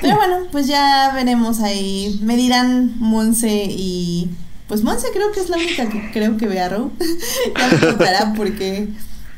Pero 0.00 0.16
bueno, 0.16 0.46
pues 0.52 0.66
ya 0.66 1.12
veremos 1.14 1.60
ahí. 1.60 2.18
Me 2.22 2.36
dirán 2.36 2.94
Monse 2.98 3.66
y. 3.68 4.30
Pues 4.68 4.82
Monse 4.82 5.08
creo 5.12 5.32
que 5.32 5.40
es 5.40 5.48
la 5.48 5.56
única 5.56 5.88
que 5.88 6.10
creo 6.12 6.36
que 6.36 6.46
ve 6.46 6.60
Arrow. 6.60 6.90
ya 7.58 7.68
me 7.68 7.78
contará 7.78 8.32
porque. 8.34 8.88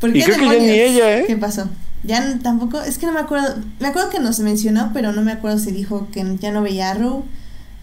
¿Por 0.01 0.13
qué 0.13 0.87
ella, 0.87 1.19
¿eh? 1.19 1.25
¿Qué 1.27 1.37
pasó? 1.37 1.69
Ya 2.03 2.39
tampoco. 2.43 2.81
Es 2.81 2.99
que 2.99 3.07
no 3.07 3.13
me 3.13 3.21
acuerdo. 3.21 3.57
Me 3.79 3.89
acuerdo 3.89 4.11
que 4.11 4.21
nos 4.21 4.41
mencionó, 4.41 4.91
pero 4.93 5.13
no 5.13 5.23
me 5.23 5.33
acuerdo 5.33 5.59
si 5.59 5.71
dijo 5.71 6.09
que 6.13 6.25
ya 6.41 6.51
no 6.51 6.63
veía 6.63 6.91
Arrow 6.91 7.25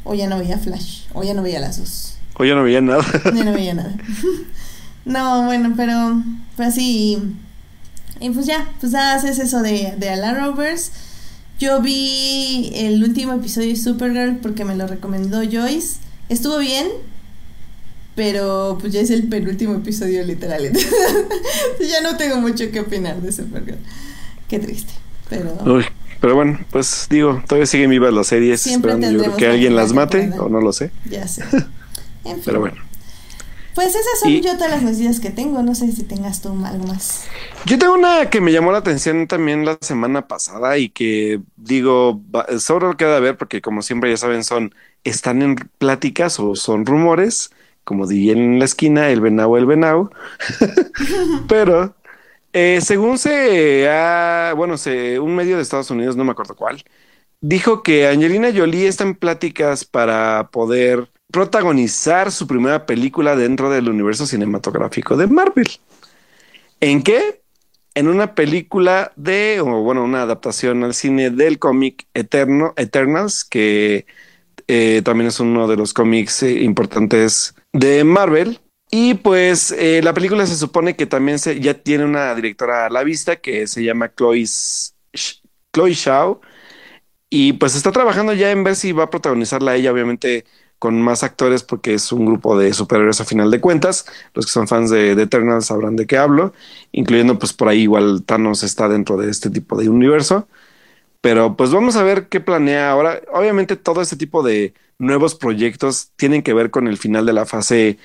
o 0.03 0.13
ya 0.13 0.27
no 0.27 0.37
veía 0.37 0.57
Flash 0.57 1.03
o 1.13 1.23
ya 1.23 1.33
no 1.33 1.43
veía 1.43 1.59
las 1.59 1.77
dos. 1.77 2.14
O 2.37 2.45
ya 2.45 2.55
no 2.55 2.63
veía 2.63 2.81
nada. 2.81 3.05
No 3.33 3.53
veía 3.53 3.73
nada. 3.73 3.95
no, 5.05 5.45
bueno, 5.45 5.73
pero, 5.75 6.21
pero 6.57 6.71
sí. 6.71 7.17
Y 8.19 8.29
pues 8.29 8.45
ya, 8.45 8.69
pues 8.79 8.93
haces 8.93 9.39
eso 9.39 9.61
de, 9.61 9.95
de 9.97 10.09
Alan 10.09 10.35
Rovers. 10.35 10.91
Yo 11.59 11.81
vi 11.81 12.71
el 12.75 13.01
último 13.03 13.33
episodio 13.33 13.69
de 13.69 13.75
Supergirl 13.77 14.37
porque 14.37 14.65
me 14.65 14.75
lo 14.75 14.87
recomendó 14.87 15.41
Joyce. 15.49 15.99
Estuvo 16.27 16.57
bien, 16.57 16.87
pero 18.15 18.77
pues 18.79 18.91
ya 18.91 18.99
es 18.99 19.09
el 19.09 19.27
penúltimo 19.29 19.75
episodio 19.75 20.23
literal. 20.25 20.63
ya 21.79 22.01
no 22.01 22.17
tengo 22.17 22.37
mucho 22.41 22.69
que 22.71 22.81
opinar 22.81 23.21
de 23.21 23.31
Supergirl. 23.31 23.77
Qué 24.49 24.59
triste, 24.59 24.91
pero... 25.29 25.81
pero 26.19 26.35
bueno, 26.35 26.59
pues 26.71 27.07
digo, 27.09 27.41
todavía 27.47 27.65
siguen 27.65 27.89
vivas 27.89 28.13
las 28.13 28.27
series. 28.27 28.59
Siempre 28.59 28.91
esperando 28.91 29.35
que 29.37 29.47
alguien 29.47 29.75
las 29.75 29.93
mate, 29.93 30.31
o 30.37 30.49
no 30.49 30.59
lo 30.59 30.73
sé. 30.73 30.91
Ya 31.09 31.27
sé. 31.27 31.43
Pero 32.43 32.59
bueno. 32.59 32.77
Pues 33.75 33.89
esas 33.89 34.19
son 34.21 34.31
yo 34.31 34.53
todas 34.53 34.71
las 34.71 34.83
noticias 34.83 35.19
que 35.19 35.29
tengo. 35.29 35.61
No 35.61 35.75
sé 35.75 35.91
si 35.91 36.03
tengas 36.03 36.41
tú 36.41 36.49
algo 36.65 36.87
más. 36.87 37.25
Yo 37.65 37.77
tengo 37.77 37.93
una 37.93 38.29
que 38.29 38.39
me 38.39 38.53
llamó 38.53 38.71
la 38.71 38.77
atención 38.77 39.27
también 39.27 39.65
la 39.65 39.77
semana 39.81 40.27
pasada 40.27 40.77
y 40.77 40.89
que 40.89 41.41
digo, 41.57 42.21
solo 42.59 42.95
queda 42.95 43.19
ver 43.19 43.37
porque 43.37 43.61
como 43.61 43.81
siempre 43.81 44.09
ya 44.09 44.17
saben, 44.17 44.45
son, 44.45 44.73
están 45.03 45.41
en 45.41 45.55
pláticas 45.77 46.39
o 46.39 46.55
son 46.55 46.85
rumores, 46.85 47.51
como 47.83 48.07
diría 48.07 48.31
en 48.31 48.59
la 48.59 48.65
esquina, 48.65 49.09
el 49.09 49.19
venao, 49.19 49.57
el 49.57 49.65
venao. 49.65 50.09
Pero 51.49 51.95
eh, 52.53 52.79
según 52.81 53.17
se 53.17 53.89
ha, 53.89 54.53
bueno, 54.55 54.77
se, 54.77 55.19
un 55.19 55.35
medio 55.35 55.57
de 55.57 55.63
Estados 55.63 55.91
Unidos, 55.91 56.15
no 56.15 56.23
me 56.23 56.31
acuerdo 56.31 56.55
cuál, 56.55 56.85
dijo 57.41 57.83
que 57.83 58.07
Angelina 58.07 58.53
Jolie 58.55 58.87
está 58.87 59.03
en 59.03 59.15
pláticas 59.15 59.83
para 59.83 60.49
poder 60.51 61.11
protagonizar 61.31 62.31
su 62.31 62.47
primera 62.47 62.85
película 62.85 63.35
dentro 63.35 63.69
del 63.69 63.89
universo 63.89 64.25
cinematográfico 64.25 65.17
de 65.17 65.27
Marvel. 65.27 65.67
¿En 66.79 67.03
qué? 67.03 67.41
En 67.93 68.07
una 68.07 68.35
película 68.35 69.11
de, 69.15 69.59
o 69.61 69.81
bueno, 69.81 70.03
una 70.03 70.21
adaptación 70.21 70.83
al 70.83 70.93
cine 70.93 71.29
del 71.29 71.59
cómic 71.59 72.07
Eterno, 72.13 72.73
Eternals, 72.77 73.43
que 73.45 74.05
eh, 74.67 75.01
también 75.03 75.27
es 75.27 75.39
uno 75.39 75.67
de 75.67 75.77
los 75.77 75.93
cómics 75.93 76.43
eh, 76.43 76.63
importantes 76.63 77.55
de 77.73 78.03
Marvel. 78.03 78.59
Y 78.91 79.15
pues 79.15 79.71
eh, 79.71 80.01
la 80.03 80.13
película 80.13 80.45
se 80.45 80.55
supone 80.55 80.95
que 80.95 81.05
también 81.05 81.39
se, 81.39 81.59
ya 81.59 81.73
tiene 81.73 82.05
una 82.05 82.33
directora 82.35 82.85
a 82.85 82.89
la 82.89 83.03
vista 83.03 83.37
que 83.37 83.67
se 83.67 83.83
llama 83.83 84.13
Chloe, 84.13 84.45
Chloe 85.73 85.93
Shaw. 85.93 86.39
Y 87.29 87.53
pues 87.53 87.75
está 87.75 87.91
trabajando 87.91 88.33
ya 88.33 88.51
en 88.51 88.63
ver 88.63 88.75
si 88.75 88.91
va 88.91 89.05
a 89.05 89.09
protagonizarla 89.09 89.75
ella, 89.75 89.91
obviamente 89.91 90.45
con 90.85 91.01
más 91.01 91.23
actores 91.23 91.63
porque 91.63 91.95
es 91.95 92.11
un 92.11 92.27
grupo 92.27 92.59
de 92.59 92.71
superhéroes 92.71 93.19
a 93.19 93.25
final 93.25 93.49
de 93.49 93.59
cuentas. 93.59 94.05
Los 94.35 94.45
que 94.45 94.51
son 94.51 94.67
fans 94.67 94.91
de, 94.91 95.15
de, 95.15 95.23
Eternal 95.23 95.63
sabrán 95.63 95.95
de 95.95 96.05
qué 96.05 96.15
hablo, 96.19 96.53
incluyendo 96.91 97.39
pues 97.39 97.53
por 97.53 97.69
ahí 97.69 97.81
igual 97.81 98.23
Thanos 98.23 98.61
está 98.61 98.87
dentro 98.87 99.17
de 99.17 99.31
este 99.31 99.49
tipo 99.49 99.79
de 99.79 99.89
universo. 99.89 100.47
Pero 101.21 101.57
pues 101.57 101.71
vamos 101.71 101.95
a 101.95 102.03
ver 102.03 102.27
qué 102.29 102.39
planea 102.39 102.91
ahora. 102.91 103.19
Obviamente 103.33 103.77
todo 103.77 103.99
este 104.03 104.15
tipo 104.15 104.43
de 104.43 104.75
nuevos 104.99 105.33
proyectos 105.33 106.11
tienen 106.17 106.43
que 106.43 106.53
ver 106.53 106.69
con 106.69 106.87
el 106.87 106.97
final 106.99 107.25
de 107.25 107.33
la 107.33 107.47
fase 107.47 107.97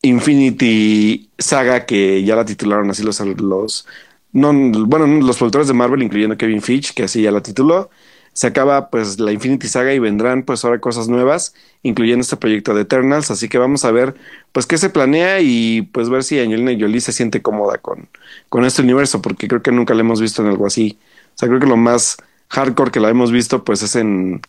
Infinity 0.00 1.30
Saga 1.36 1.84
que 1.84 2.24
ya 2.24 2.36
la 2.36 2.46
titularon 2.46 2.88
así 2.90 3.02
los, 3.02 3.20
los 3.20 3.86
no, 4.32 4.52
bueno, 4.86 5.06
los 5.06 5.36
productores 5.36 5.68
de 5.68 5.74
Marvel, 5.74 6.02
incluyendo 6.02 6.38
Kevin 6.38 6.62
Feige, 6.62 6.94
que 6.94 7.02
así 7.02 7.20
ya 7.20 7.32
la 7.32 7.42
tituló 7.42 7.90
se 8.38 8.46
acaba 8.46 8.88
pues 8.88 9.18
la 9.18 9.32
Infinity 9.32 9.66
Saga 9.66 9.92
y 9.92 9.98
vendrán 9.98 10.44
pues 10.44 10.64
ahora 10.64 10.78
cosas 10.80 11.08
nuevas, 11.08 11.54
incluyendo 11.82 12.20
este 12.20 12.36
proyecto 12.36 12.72
de 12.72 12.82
Eternals, 12.82 13.32
así 13.32 13.48
que 13.48 13.58
vamos 13.58 13.84
a 13.84 13.90
ver 13.90 14.14
pues 14.52 14.64
qué 14.64 14.78
se 14.78 14.90
planea 14.90 15.40
y 15.40 15.82
pues 15.82 16.08
ver 16.08 16.22
si 16.22 16.38
Angelina 16.38 16.70
Jolie 16.78 17.00
se 17.00 17.10
siente 17.10 17.42
cómoda 17.42 17.78
con, 17.78 18.08
con 18.48 18.64
este 18.64 18.82
universo, 18.82 19.20
porque 19.20 19.48
creo 19.48 19.60
que 19.60 19.72
nunca 19.72 19.92
la 19.92 20.02
hemos 20.02 20.20
visto 20.20 20.40
en 20.42 20.50
algo 20.50 20.68
así. 20.68 21.00
O 21.34 21.38
sea, 21.38 21.48
creo 21.48 21.58
que 21.58 21.66
lo 21.66 21.76
más 21.76 22.16
hardcore 22.50 22.92
que 22.92 23.00
la 23.00 23.08
hemos 23.08 23.32
visto 23.32 23.64
pues 23.64 23.82
es 23.82 23.96
en 23.96 24.40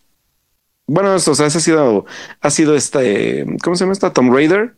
bueno, 0.86 1.16
o 1.16 1.20
sea, 1.20 1.48
ese 1.48 1.58
ha 1.58 1.62
sido, 1.62 2.06
ha 2.42 2.50
sido 2.52 2.76
este, 2.76 3.44
¿cómo 3.64 3.76
se 3.76 3.86
llama 3.86 3.94
esta? 3.94 4.14
Tom 4.14 4.32
Raider. 4.32 4.76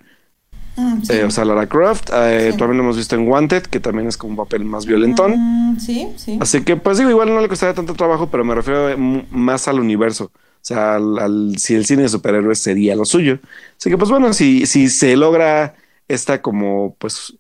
Sí. 1.04 1.14
Eh, 1.14 1.24
o 1.24 1.32
sea, 1.32 1.46
Lara 1.46 1.68
Croft. 1.68 2.10
Eh, 2.14 2.50
Sí. 2.52 2.58
También 2.58 2.78
lo 2.78 2.84
hemos 2.84 2.98
visto 2.98 3.16
en 3.16 3.28
Wanted, 3.28 3.64
que 3.64 3.80
también 3.80 4.08
es 4.08 4.18
como 4.18 4.32
un 4.32 4.38
papel 4.38 4.66
más 4.66 4.86
violentón. 4.86 5.34
Mm, 5.38 5.80
sí, 5.80 6.10
sí. 6.18 6.38
Así 6.42 6.64
que, 6.64 6.76
pues 6.78 6.98
digo, 6.98 7.10
igual 7.10 7.30
no 7.34 7.42
le 7.42 7.48
costaría 7.48 7.74
tanto 7.74 7.94
trabajo, 7.94 8.30
pero 8.30 8.44
me 8.44 8.56
refiero 8.56 8.96
más 9.32 9.68
al 9.68 9.80
universo. 9.80 10.32
O 10.36 10.64
sea, 10.64 10.96
al, 10.96 11.18
al- 11.20 11.58
si 11.58 11.74
el 11.76 11.86
cine 11.86 12.04
de 12.04 12.10
superhéroes 12.10 12.60
sería 12.60 12.96
lo 12.96 13.06
suyo. 13.06 13.40
Así 13.80 13.90
que, 13.90 13.98
pues 13.98 14.10
bueno, 14.12 14.32
si, 14.34 14.66
si 14.66 14.90
se 14.90 15.16
logra 15.18 15.76
esta 16.08 16.42
como, 16.42 16.96
pues, 17.00 17.34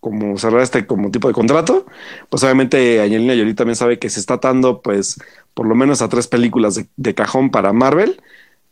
como 0.00 0.36
cerrar 0.36 0.62
este 0.62 0.84
como 0.86 1.10
tipo 1.12 1.28
de 1.28 1.34
contrato, 1.34 1.86
pues 2.28 2.42
obviamente 2.42 3.00
Angelina 3.00 3.34
Jolie 3.34 3.54
también 3.54 3.76
sabe 3.76 3.98
que 4.00 4.10
se 4.10 4.18
está 4.20 4.34
atando, 4.34 4.82
pues, 4.82 5.16
por 5.54 5.66
lo 5.66 5.74
menos 5.76 6.02
a 6.02 6.08
tres 6.08 6.26
películas 6.26 6.74
de, 6.74 6.86
de 6.96 7.14
cajón 7.14 7.50
para 7.50 7.72
Marvel. 7.72 8.20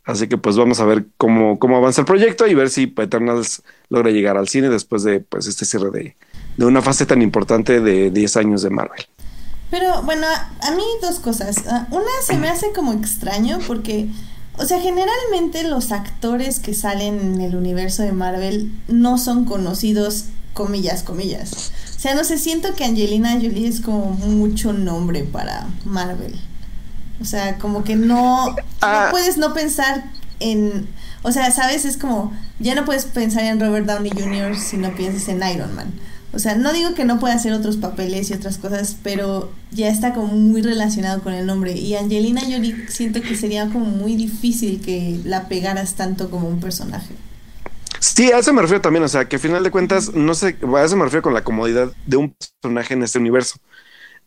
Así 0.05 0.29
que, 0.29 0.39
pues, 0.39 0.57
vamos 0.57 0.81
a 0.81 0.85
ver 0.85 1.07
cómo, 1.17 1.59
cómo 1.59 1.77
avanza 1.77 2.01
el 2.01 2.07
proyecto 2.07 2.47
y 2.47 2.55
ver 2.55 2.71
si 2.71 2.93
Eternals 2.97 3.63
logra 3.89 4.11
llegar 4.11 4.37
al 4.37 4.49
cine 4.49 4.69
después 4.69 5.03
de, 5.03 5.21
pues, 5.21 5.47
este 5.47 5.65
cierre 5.65 5.91
de, 5.91 6.17
de 6.57 6.65
una 6.65 6.83
fase 6.83 7.07
tan 7.07 7.23
importante 7.23 7.81
de 7.81 8.11
10 8.11 8.37
años 8.37 8.63
de 8.63 8.71
Marvel. 8.71 9.07
Pero 9.71 10.03
bueno, 10.03 10.27
a, 10.27 10.71
mí 10.73 10.83
dos 11.01 11.21
cosas. 11.21 11.57
Ah, 11.69 11.87
Una 11.91 12.11
se 12.27 12.37
me 12.37 12.49
hace 12.49 12.73
como 12.73 12.93
extraño 12.93 13.61
porque, 13.67 14.09
o 14.59 14.65
sea, 14.65 14.81
generalmente 14.81 15.63
los 15.63 15.93
actores 15.93 16.59
que 16.59 16.75
salen 16.75 17.21
en 17.21 17.41
el 17.41 17.55
universo 17.55 18.03
de 18.03 18.13
Marvel 18.13 18.73
no 18.89 19.17
son 19.17 19.45
conocidos, 19.45 20.25
comillas, 20.55 21.05
comillas. 21.05 21.73
O 21.97 21.99
sea, 22.01 22.15
no 22.15 22.25
sé, 22.25 22.37
siento 22.39 22.75
que 22.75 22.85
Angelina 22.85 23.35
Jolie 23.35 23.69
es 23.69 23.81
como 23.81 24.07
mucho 24.07 24.73
nombre 24.73 25.23
para 25.23 25.69
Marvel. 25.85 26.35
O 27.21 27.25
sea, 27.25 27.59
como 27.59 27.85
que 27.85 27.97
no, 27.97 28.55
Ah. 28.81 29.05
no 29.07 29.11
puedes 29.11 29.37
no 29.37 29.53
pensar 29.55 30.05
en... 30.41 30.89
O 31.23 31.33
sea, 31.33 31.51
¿sabes? 31.51 31.85
Es 31.85 31.99
como, 31.99 32.33
ya 32.61 32.75
no 32.75 32.85
puedes 32.87 33.05
pensar 33.05 33.45
en 33.45 33.61
Robert 33.61 33.87
Downey 33.87 34.11
Jr. 34.11 34.57
si 34.57 34.79
no 34.79 34.95
piensas 34.95 35.29
en 35.29 35.43
Iron 35.49 35.75
Man. 35.75 35.93
O 36.33 36.39
sea, 36.39 36.55
no 36.55 36.73
digo 36.73 36.95
que 36.95 37.05
no 37.05 37.19
pueda 37.19 37.35
hacer 37.35 37.53
otros 37.53 37.77
papeles 37.77 38.31
y 38.31 38.35
otras 38.35 38.57
cosas, 38.57 38.97
pero 39.03 39.53
ya 39.73 39.89
está 39.89 40.15
como 40.15 40.29
muy 40.29 40.63
relacionado 40.63 41.23
con 41.23 41.35
el 41.35 41.45
nombre. 41.45 41.73
Y 41.73 41.97
Angelina 41.97 42.41
Jolie 42.43 42.87
siento 42.89 43.21
que 43.21 43.37
sería 43.37 43.67
como 43.69 43.87
muy 43.87 44.15
difícil 44.17 44.81
que 44.81 45.21
la 45.25 45.49
pegaras 45.49 45.95
tanto 45.95 46.31
como 46.31 46.49
un 46.49 46.61
personaje. 46.61 47.15
Sí, 47.99 48.33
a 48.33 48.39
eso 48.39 48.53
me 48.55 48.63
refiero 48.63 48.81
también, 48.81 49.03
o 49.05 49.09
sea, 49.09 49.27
que 49.29 49.37
al 49.37 49.43
final 49.43 49.63
de 49.63 49.71
cuentas, 49.71 50.15
no 50.15 50.33
sé, 50.35 50.57
a 50.75 50.85
eso 50.85 50.97
me 50.97 51.05
refiero 51.05 51.23
con 51.23 51.35
la 51.35 51.45
comodidad 51.45 51.93
de 52.07 52.17
un 52.17 52.35
personaje 52.63 52.95
en 52.95 53.03
este 53.03 53.19
universo. 53.19 53.57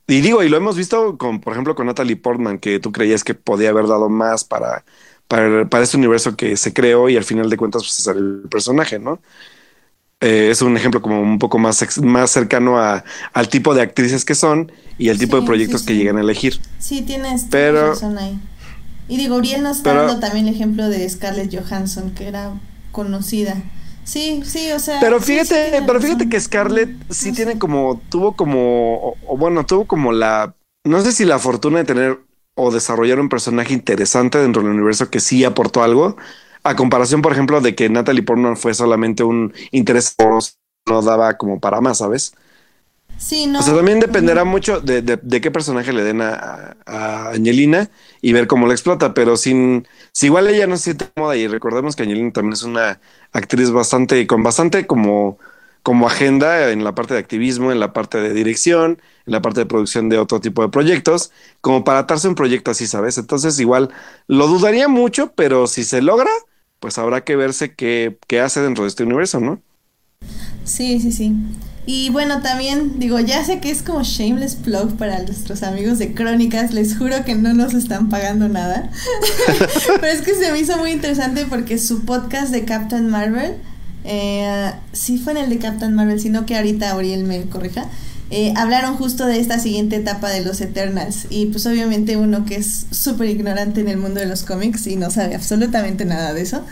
Y 0.07 0.21
digo, 0.21 0.43
y 0.43 0.49
lo 0.49 0.57
hemos 0.57 0.75
visto 0.75 1.17
con, 1.17 1.39
por 1.39 1.53
ejemplo, 1.53 1.75
con 1.75 1.85
Natalie 1.87 2.17
Portman, 2.17 2.59
que 2.59 2.79
tú 2.79 2.91
creías 2.91 3.23
que 3.23 3.33
podía 3.35 3.69
haber 3.69 3.87
dado 3.87 4.09
más 4.09 4.43
para, 4.43 4.83
para, 5.27 5.65
para 5.69 5.83
este 5.83 5.97
universo 5.97 6.35
que 6.35 6.57
se 6.57 6.73
creó 6.73 7.07
y 7.09 7.15
al 7.17 7.23
final 7.23 7.49
de 7.49 7.57
cuentas, 7.57 7.83
pues 7.83 7.99
es 7.99 8.07
el 8.07 8.43
personaje, 8.51 8.99
¿no? 8.99 9.21
Eh, 10.19 10.49
es 10.51 10.61
un 10.61 10.75
ejemplo 10.77 11.01
como 11.01 11.21
un 11.21 11.37
poco 11.39 11.57
más, 11.57 11.99
más 12.01 12.31
cercano 12.31 12.79
a, 12.79 13.03
al 13.33 13.49
tipo 13.49 13.73
de 13.75 13.81
actrices 13.81 14.23
que 14.25 14.35
son 14.35 14.71
y 14.97 15.09
el 15.09 15.17
tipo 15.19 15.35
Sí, 15.37 15.41
de 15.41 15.47
proyectos 15.47 15.81
sí, 15.81 15.87
que 15.87 15.95
llegan 15.95 16.17
a 16.17 16.21
elegir. 16.21 16.59
Sí, 16.79 17.01
tienes, 17.01 17.45
Pero- 17.49 17.89
razón 17.89 18.17
ahí. 18.17 18.39
Y 19.09 19.17
digo, 19.17 19.35
Uriel 19.35 19.63
nos 19.63 19.77
está 19.77 19.91
Pero- 19.91 20.05
dando 20.07 20.19
también 20.21 20.47
el 20.47 20.55
ejemplo 20.55 20.87
de 20.89 21.07
Scarlett 21.09 21.53
Johansson, 21.53 22.11
que 22.11 22.27
era 22.27 22.53
conocida. 22.93 23.61
Sí, 24.03 24.41
sí, 24.45 24.71
o 24.71 24.79
sea. 24.79 24.99
Pero 24.99 25.19
sí, 25.19 25.43
sí 25.45 25.55
fíjate, 25.55 25.81
pero 25.85 25.99
fíjate 26.01 26.25
razón. 26.25 26.29
que 26.29 26.39
Scarlett 26.39 26.89
sí 27.09 27.31
No 27.31 27.35
tiene 27.35 27.53
sé. 27.53 27.59
como, 27.59 28.01
tuvo 28.09 28.35
como, 28.35 28.95
o, 28.97 29.17
o 29.27 29.37
bueno, 29.37 29.65
tuvo 29.65 29.85
como 29.87 30.11
la, 30.11 30.55
no 30.83 31.01
sé 31.01 31.11
si 31.11 31.25
la 31.25 31.39
fortuna 31.39 31.79
de 31.79 31.85
tener 31.85 32.19
o 32.55 32.71
desarrollar 32.71 33.19
un 33.19 33.29
personaje 33.29 33.73
interesante 33.73 34.37
dentro 34.37 34.61
del 34.61 34.71
universo 34.71 35.09
que 35.09 35.19
sí 35.19 35.43
aportó 35.43 35.83
algo, 35.83 36.17
a 36.63 36.75
comparación, 36.75 37.21
por 37.21 37.31
ejemplo, 37.33 37.61
de 37.61 37.75
que 37.75 37.89
Natalie 37.89 38.23
Portman 38.23 38.57
fue 38.57 38.73
solamente 38.73 39.23
un 39.23 39.53
interés 39.71 40.15
no 40.87 41.01
daba 41.01 41.37
como 41.37 41.59
para 41.59 41.81
más, 41.81 41.99
¿sabes? 41.99 42.35
Sí, 43.17 43.47
no. 43.47 43.59
O 43.59 43.63
sea, 43.63 43.75
también 43.75 43.99
dependerá 43.99 44.43
mucho 44.45 44.81
de, 44.81 45.01
de- 45.03 45.19
de 45.21 45.41
qué 45.41 45.51
personaje 45.51 45.93
le 45.93 46.03
den 46.03 46.21
a, 46.21 46.75
a 46.87 47.29
Angelina 47.31 47.89
y 48.21 48.33
ver 48.33 48.47
cómo 48.47 48.65
la 48.67 48.73
explota, 48.73 49.13
pero 49.13 49.37
sin, 49.37 49.87
si 50.11 50.25
igual 50.27 50.47
ella 50.47 50.65
no 50.67 50.75
se 50.77 50.83
siente 50.85 51.05
cómoda 51.15 51.35
y 51.37 51.47
recordemos 51.47 51.95
que 51.95 52.03
Angelina 52.03 52.31
también 52.33 52.53
es 52.53 52.63
una 52.63 52.99
actriz 53.31 53.69
bastante, 53.71 54.25
con 54.25 54.41
bastante 54.41 54.87
como, 54.87 55.37
como 55.83 56.07
agenda 56.07 56.71
en 56.71 56.83
la 56.83 56.95
parte 56.95 57.13
de 57.13 57.19
activismo, 57.19 57.71
en 57.71 57.79
la 57.79 57.93
parte 57.93 58.19
de 58.21 58.33
dirección, 58.33 58.99
en 59.27 59.33
la 59.33 59.41
parte 59.41 59.59
de 59.61 59.65
producción 59.67 60.09
de 60.09 60.17
otro 60.17 60.39
tipo 60.41 60.63
de 60.63 60.69
proyectos, 60.69 61.31
como 61.61 61.83
para 61.83 61.99
atarse 61.99 62.27
un 62.27 62.35
proyecto 62.35 62.71
así, 62.71 62.87
¿sabes? 62.87 63.17
Entonces 63.19 63.59
igual 63.59 63.89
lo 64.27 64.47
dudaría 64.47 64.87
mucho, 64.87 65.31
pero 65.35 65.67
si 65.67 65.83
se 65.83 66.01
logra, 66.01 66.29
pues 66.79 66.97
habrá 66.97 67.23
que 67.23 67.35
verse 67.35 67.75
qué, 67.75 68.17
qué 68.27 68.41
hace 68.41 68.61
dentro 68.61 68.83
de 68.83 68.89
este 68.89 69.03
universo, 69.03 69.39
¿no? 69.39 69.61
Sí, 70.65 70.99
sí, 70.99 71.11
sí. 71.11 71.33
Y 71.85 72.09
bueno, 72.09 72.41
también 72.41 72.97
digo, 72.97 73.19
ya 73.19 73.43
sé 73.43 73.59
que 73.59 73.69
es 73.69 73.81
como 73.81 74.03
shameless 74.03 74.55
plug 74.55 74.95
para 74.95 75.21
nuestros 75.23 75.63
amigos 75.63 75.99
de 75.99 76.13
Crónicas, 76.13 76.73
les 76.73 76.97
juro 76.97 77.25
que 77.25 77.35
no 77.35 77.53
nos 77.53 77.73
están 77.73 78.09
pagando 78.09 78.47
nada. 78.47 78.89
Pero 79.99 80.07
es 80.07 80.21
que 80.21 80.33
se 80.33 80.51
me 80.51 80.59
hizo 80.59 80.77
muy 80.77 80.91
interesante 80.91 81.45
porque 81.45 81.77
su 81.77 82.05
podcast 82.05 82.51
de 82.51 82.63
Captain 82.63 83.09
Marvel, 83.09 83.55
eh, 84.05 84.71
sí 84.93 85.17
fue 85.17 85.33
en 85.33 85.39
el 85.39 85.49
de 85.49 85.57
Captain 85.57 85.93
Marvel, 85.93 86.21
sino 86.21 86.45
que 86.45 86.55
ahorita 86.55 86.91
Auriel 86.91 87.25
me 87.25 87.41
corrija, 87.43 87.89
eh, 88.29 88.53
hablaron 88.55 88.95
justo 88.95 89.25
de 89.25 89.39
esta 89.39 89.59
siguiente 89.59 89.97
etapa 89.97 90.29
de 90.29 90.41
los 90.41 90.61
Eternals. 90.61 91.27
Y 91.29 91.47
pues 91.47 91.65
obviamente 91.65 92.15
uno 92.15 92.45
que 92.45 92.55
es 92.55 92.85
súper 92.91 93.29
ignorante 93.29 93.81
en 93.81 93.89
el 93.89 93.97
mundo 93.97 94.21
de 94.21 94.25
los 94.25 94.43
cómics 94.43 94.87
y 94.87 94.95
no 94.95 95.11
sabe 95.11 95.35
absolutamente 95.35 96.05
nada 96.05 96.33
de 96.33 96.41
eso, 96.41 96.65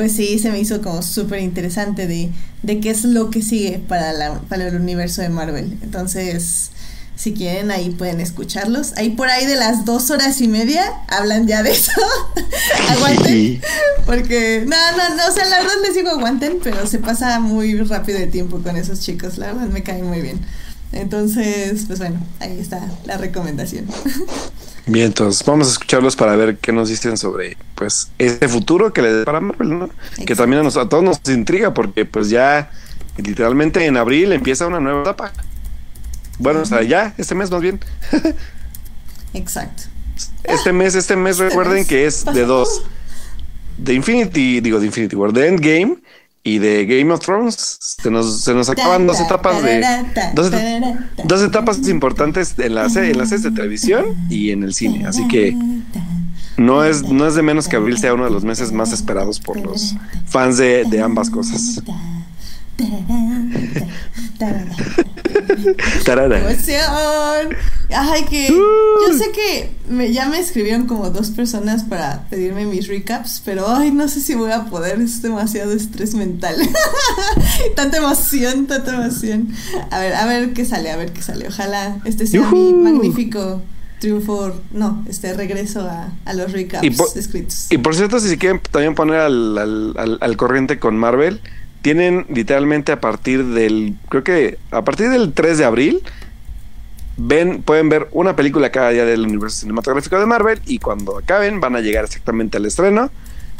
pues 0.00 0.12
sí, 0.12 0.38
se 0.38 0.50
me 0.50 0.58
hizo 0.58 0.80
como 0.80 1.02
súper 1.02 1.40
interesante 1.40 2.06
de, 2.06 2.30
de 2.62 2.80
qué 2.80 2.88
es 2.88 3.04
lo 3.04 3.28
que 3.28 3.42
sigue 3.42 3.82
para, 3.86 4.14
la, 4.14 4.40
para 4.48 4.66
el 4.66 4.76
universo 4.76 5.20
de 5.20 5.28
Marvel. 5.28 5.76
Entonces, 5.82 6.70
si 7.16 7.34
quieren, 7.34 7.70
ahí 7.70 7.90
pueden 7.90 8.18
escucharlos. 8.18 8.94
Ahí 8.96 9.10
por 9.10 9.28
ahí 9.28 9.44
de 9.44 9.56
las 9.56 9.84
dos 9.84 10.10
horas 10.10 10.40
y 10.40 10.48
media 10.48 10.82
hablan 11.06 11.46
ya 11.46 11.62
de 11.62 11.72
eso. 11.72 11.92
aguanten. 12.88 13.60
Porque, 14.06 14.64
no, 14.66 14.76
no, 14.96 15.16
no, 15.16 15.26
o 15.28 15.32
sea, 15.34 15.44
la 15.44 15.58
verdad 15.58 15.74
les 15.82 15.94
digo 15.94 16.08
aguanten, 16.08 16.60
pero 16.64 16.86
se 16.86 16.98
pasa 16.98 17.38
muy 17.38 17.76
rápido 17.82 18.20
el 18.20 18.30
tiempo 18.30 18.62
con 18.62 18.78
esos 18.78 19.00
chicos. 19.00 19.36
La 19.36 19.48
verdad 19.52 19.68
me 19.68 19.82
caen 19.82 20.06
muy 20.06 20.22
bien. 20.22 20.40
Entonces, 20.92 21.84
pues 21.86 21.98
bueno, 21.98 22.18
ahí 22.40 22.58
está 22.58 22.80
la 23.04 23.16
recomendación. 23.16 23.86
Bien, 24.86 25.06
entonces 25.06 25.44
vamos 25.46 25.68
a 25.68 25.70
escucharlos 25.72 26.16
para 26.16 26.34
ver 26.36 26.56
qué 26.58 26.72
nos 26.72 26.88
dicen 26.88 27.16
sobre 27.16 27.56
pues 27.76 28.10
este 28.18 28.48
futuro 28.48 28.92
que 28.92 29.02
le 29.02 29.12
depara 29.12 29.40
Marvel, 29.40 29.78
¿no? 29.78 29.90
Que 30.26 30.34
también 30.34 30.60
a, 30.60 30.64
nos- 30.64 30.76
a 30.76 30.88
todos 30.88 31.04
nos 31.04 31.20
intriga 31.28 31.72
porque 31.74 32.04
pues 32.04 32.28
ya 32.30 32.70
literalmente 33.16 33.84
en 33.86 33.96
abril 33.96 34.32
empieza 34.32 34.66
una 34.66 34.80
nueva 34.80 35.02
etapa. 35.02 35.32
Bueno, 36.38 36.60
o 36.62 36.64
sea, 36.64 36.82
ya, 36.82 37.14
este 37.18 37.34
mes 37.34 37.50
más 37.50 37.60
bien. 37.60 37.78
Exacto. 39.34 39.84
Este 40.44 40.72
mes, 40.72 40.94
este 40.94 41.14
mes 41.16 41.38
recuerden 41.38 41.74
mes 41.74 41.86
que 41.86 42.06
es 42.06 42.24
de 42.24 42.44
dos. 42.44 42.82
De 43.78 43.94
Infinity, 43.94 44.60
digo 44.60 44.80
de 44.80 44.86
Infinity 44.86 45.16
War, 45.16 45.32
de 45.32 45.46
Endgame 45.48 45.98
y 46.42 46.58
de 46.58 46.86
Game 46.86 47.12
of 47.12 47.20
Thrones. 47.20 47.78
Se 47.80 48.10
nos, 48.10 48.40
se 48.40 48.54
nos 48.54 48.68
acaban 48.68 49.06
dos 49.06 49.20
etapas 49.20 49.62
de 49.62 49.84
dos, 50.34 50.50
dos 51.24 51.42
etapas 51.42 51.88
importantes 51.88 52.54
en 52.58 52.74
las 52.74 52.96
en 52.96 53.18
las 53.18 53.28
series 53.28 53.44
de 53.44 53.50
televisión 53.50 54.16
y 54.28 54.50
en 54.50 54.62
el 54.62 54.74
cine. 54.74 55.06
Así 55.06 55.26
que 55.28 55.56
no 56.56 56.84
es, 56.84 57.02
no 57.02 57.26
es 57.26 57.34
de 57.34 57.42
menos 57.42 57.68
que 57.68 57.76
abril 57.76 57.98
sea 57.98 58.14
uno 58.14 58.24
de 58.24 58.30
los 58.30 58.44
meses 58.44 58.72
más 58.72 58.92
esperados 58.92 59.40
por 59.40 59.58
los 59.58 59.94
fans 60.26 60.58
de, 60.58 60.84
de 60.84 61.02
ambas 61.02 61.30
cosas. 61.30 61.82
Tarara. 66.04 66.38
¡Emoción! 66.40 67.56
Ay, 67.94 68.24
que 68.24 68.48
yo 68.48 69.18
sé 69.18 69.30
que 69.32 69.70
me, 69.88 70.12
ya 70.12 70.28
me 70.28 70.38
escribieron 70.38 70.86
como 70.86 71.10
dos 71.10 71.30
personas 71.30 71.84
para 71.84 72.24
pedirme 72.30 72.64
mis 72.64 72.86
recaps, 72.88 73.42
pero 73.44 73.68
ay, 73.68 73.90
no 73.90 74.06
sé 74.08 74.20
si 74.20 74.34
voy 74.34 74.52
a 74.52 74.64
poder, 74.66 75.00
es 75.00 75.22
demasiado 75.22 75.72
estrés 75.72 76.14
mental. 76.14 76.54
tanta 77.76 77.98
emoción, 77.98 78.66
tanta 78.66 78.94
emoción. 78.94 79.48
A 79.90 79.98
ver, 79.98 80.14
a 80.14 80.26
ver 80.26 80.52
qué 80.52 80.64
sale, 80.64 80.90
a 80.90 80.96
ver 80.96 81.12
qué 81.12 81.22
sale. 81.22 81.48
Ojalá 81.48 81.98
este 82.04 82.26
sea 82.26 82.42
mi 82.50 82.72
magnífico 82.72 83.60
triunfo, 83.98 84.54
no, 84.72 85.04
este 85.10 85.34
regreso 85.34 85.80
a, 85.82 86.08
a 86.24 86.32
los 86.32 86.52
recaps 86.52 86.84
Y 86.84 87.18
escritos. 87.18 87.66
Y 87.70 87.78
por 87.78 87.94
cierto, 87.94 88.18
si 88.18 88.28
se 88.28 88.38
quieren 88.38 88.60
también 88.70 88.94
poner 88.94 89.20
al, 89.20 89.58
al- 89.58 89.94
al- 89.98 90.18
al 90.22 90.36
corriente 90.38 90.78
con 90.78 90.96
Marvel, 90.96 91.40
tienen 91.82 92.26
literalmente 92.28 92.92
a 92.92 93.00
partir 93.00 93.44
del, 93.44 93.94
creo 94.08 94.24
que 94.24 94.58
a 94.70 94.82
partir 94.82 95.08
del 95.08 95.32
3 95.32 95.58
de 95.58 95.64
abril, 95.64 96.02
ven, 97.16 97.62
pueden 97.62 97.88
ver 97.88 98.08
una 98.12 98.36
película 98.36 98.70
cada 98.70 98.90
día 98.90 99.04
del 99.04 99.22
universo 99.22 99.60
cinematográfico 99.60 100.18
de 100.18 100.26
Marvel 100.26 100.60
y 100.66 100.78
cuando 100.78 101.18
acaben 101.18 101.60
van 101.60 101.76
a 101.76 101.80
llegar 101.80 102.04
exactamente 102.04 102.58
al 102.58 102.66
estreno 102.66 103.10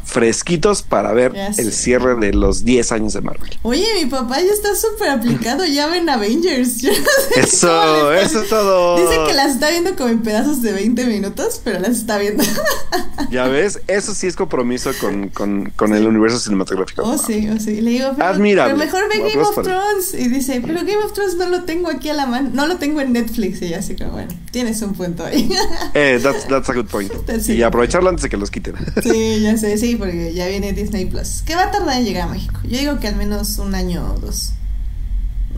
fresquitos 0.05 0.83
para 0.83 1.13
ver 1.13 1.35
el 1.59 1.73
cierre 1.73 2.15
de 2.17 2.33
los 2.33 2.65
10 2.65 2.93
años 2.93 3.13
de 3.13 3.21
Marvel. 3.21 3.51
Oye, 3.63 3.87
mi 4.03 4.07
papá 4.11 4.41
ya 4.41 4.53
está 4.53 4.75
súper 4.75 5.11
aplicado, 5.11 5.65
ya 5.65 5.87
ven 5.87 6.09
Avengers. 6.09 6.85
eso, 7.37 8.13
eso 8.13 8.43
es 8.43 8.49
todo. 8.49 8.97
Dice 8.97 9.21
que 9.27 9.35
las 9.35 9.53
está 9.55 9.71
viendo 9.71 9.95
como 9.97 10.09
en 10.09 10.23
pedazos 10.23 10.63
de 10.63 10.73
20 10.73 11.05
minutos, 11.07 11.61
pero 11.63 11.81
las 11.81 11.93
está 11.93 12.19
viendo. 12.19 12.45
ya 13.31 13.47
ves, 13.49 13.81
eso 13.87 14.15
sí 14.15 14.27
es 14.27 14.37
compromiso 14.37 14.91
con, 15.01 15.29
con, 15.29 15.71
con 15.77 15.95
el 15.95 16.07
universo 16.07 16.39
cinematográfico. 16.39 17.03
Oh, 17.03 17.19
sí, 17.19 17.49
oh, 17.55 17.59
sí. 17.61 17.81
Le 17.81 17.91
digo, 17.91 18.11
pero, 18.17 18.77
mejor 18.77 19.09
ve 19.09 19.19
Game 19.19 19.43
of 19.43 19.63
Thrones. 19.63 20.15
Y 20.15 20.29
dice, 20.29 20.61
pero 20.65 20.81
Game 20.81 21.05
of 21.05 21.13
Thrones 21.13 21.37
no 21.37 21.49
lo 21.49 21.65
tengo 21.65 21.89
aquí 21.91 22.09
a 22.09 22.15
la 22.15 22.27
mano, 22.27 22.51
no 22.53 22.67
lo 22.67 22.77
tengo 22.77 23.01
en 23.01 23.13
Netflix. 23.13 23.63
Y 23.63 23.75
así 23.75 23.97
que, 23.97 24.05
bueno, 24.05 24.29
tienes 24.51 24.81
un 24.83 24.95
punto 24.95 25.25
ahí. 25.25 25.51
eh, 25.95 26.19
that's, 26.23 26.47
that's 26.49 26.69
a 26.69 26.75
good 26.75 26.87
point. 26.87 27.13
Y 27.49 27.63
aprovecharlo 27.63 28.09
antes 28.09 28.23
de 28.23 28.29
que 28.29 28.37
los 28.37 28.51
quiten. 28.51 28.75
sí, 29.03 29.41
ya 29.41 29.57
sé, 29.57 29.77
sí, 29.79 29.89
porque 29.97 30.32
ya 30.34 30.47
viene 30.49 30.72
Disney 30.72 31.07
Plus. 31.07 31.43
¿Qué 31.43 31.55
va 31.55 31.64
a 31.64 31.70
tardar 31.70 31.99
en 31.99 32.05
llegar 32.05 32.28
a 32.28 32.32
México? 32.32 32.61
Yo 32.64 32.78
digo 32.78 32.99
que 33.01 33.09
al 33.09 33.16
menos 33.16 33.59
un 33.59 33.74
año 33.74 34.14
o 34.14 34.18
dos. 34.18 34.53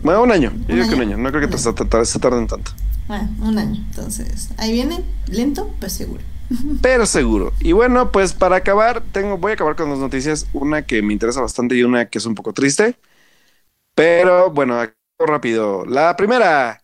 Bueno, 0.01 0.23
un 0.23 0.31
año. 0.31 0.51
Yo 0.67 0.75
digo 0.75 0.87
que 0.89 0.95
un 0.95 1.01
año. 1.01 1.17
No 1.17 1.31
creo 1.31 1.49
que 1.49 1.57
se 1.57 2.19
tarden 2.19 2.47
tanto. 2.47 2.71
Bueno, 3.07 3.29
un 3.41 3.57
año. 3.57 3.81
Entonces, 3.89 4.49
ahí 4.57 4.71
viene, 4.71 5.03
lento, 5.27 5.73
pero 5.79 5.89
seguro. 5.89 6.23
Pero 6.81 7.05
seguro. 7.05 7.53
Y 7.61 7.71
bueno, 7.71 8.11
pues 8.11 8.33
para 8.33 8.57
acabar, 8.57 9.01
tengo, 9.11 9.37
voy 9.37 9.51
a 9.51 9.53
acabar 9.55 9.75
con 9.75 9.89
dos 9.89 9.99
noticias. 9.99 10.47
Una 10.53 10.85
que 10.85 11.01
me 11.01 11.13
interesa 11.13 11.41
bastante 11.41 11.75
y 11.75 11.83
una 11.83 12.09
que 12.09 12.17
es 12.17 12.25
un 12.25 12.35
poco 12.35 12.53
triste. 12.53 12.97
Pero 13.95 14.51
bueno, 14.51 14.79
rápido. 15.19 15.85
La 15.85 16.15
primera. 16.15 16.81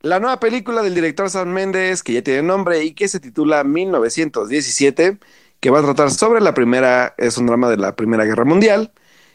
La 0.00 0.18
nueva 0.18 0.40
película 0.40 0.82
del 0.82 0.94
director 0.94 1.30
Sam 1.30 1.48
Méndez, 1.50 2.02
que 2.02 2.12
ya 2.14 2.22
tiene 2.22 2.42
nombre 2.42 2.82
y 2.84 2.92
que 2.92 3.06
se 3.06 3.20
titula 3.20 3.62
1917, 3.62 5.18
que 5.62 5.70
va 5.70 5.78
a 5.78 5.82
tratar 5.82 6.10
sobre 6.10 6.40
la 6.40 6.54
primera, 6.54 7.14
es 7.18 7.38
un 7.38 7.46
drama 7.46 7.70
de 7.70 7.76
la 7.76 7.94
Primera 7.94 8.24
Guerra 8.24 8.44
Mundial. 8.44 8.92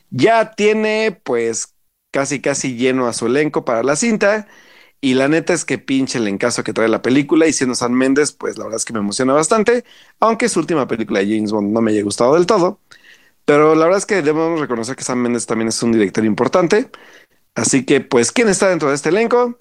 Ya 0.10 0.52
tiene 0.52 1.22
pues 1.24 1.74
casi 2.12 2.42
casi 2.42 2.76
lleno 2.76 3.08
a 3.08 3.14
su 3.14 3.28
elenco 3.28 3.64
para 3.64 3.82
la 3.82 3.96
cinta. 3.96 4.46
Y 5.00 5.14
la 5.14 5.30
neta 5.30 5.54
es 5.54 5.64
que 5.64 5.78
pinche 5.78 6.18
el 6.18 6.28
encaso 6.28 6.66
que 6.66 6.74
trae 6.74 6.90
la 6.90 7.02
película. 7.02 7.48
Y 7.48 7.54
siendo 7.54 7.76
San 7.76 7.94
Méndez, 7.94 8.34
pues 8.34 8.58
la 8.58 8.66
verdad 8.66 8.76
es 8.78 8.84
que 8.84 8.92
me 8.92 9.00
emociona 9.00 9.32
bastante. 9.32 9.86
Aunque 10.20 10.50
su 10.50 10.60
última 10.60 10.86
película 10.86 11.20
de 11.20 11.34
James 11.34 11.54
Bond 11.54 11.72
no 11.72 11.82
me 11.82 11.92
haya 11.92 12.04
gustado 12.04 12.34
del 12.34 12.46
todo. 12.46 12.82
Pero 13.46 13.74
la 13.76 13.86
verdad 13.86 14.00
es 14.00 14.06
que 14.06 14.22
debemos 14.22 14.60
reconocer 14.60 14.98
que 14.98 15.06
Sam 15.06 15.20
Méndez 15.20 15.46
también 15.46 15.70
es 15.70 15.82
un 15.82 15.94
director 15.94 16.26
importante. 16.26 16.92
Así 17.56 17.86
que, 17.86 18.02
pues, 18.02 18.34
¿quién 18.34 18.50
está 18.50 18.68
dentro 18.68 18.90
de 18.90 18.96
este 18.96 19.10
elenco? 19.10 19.58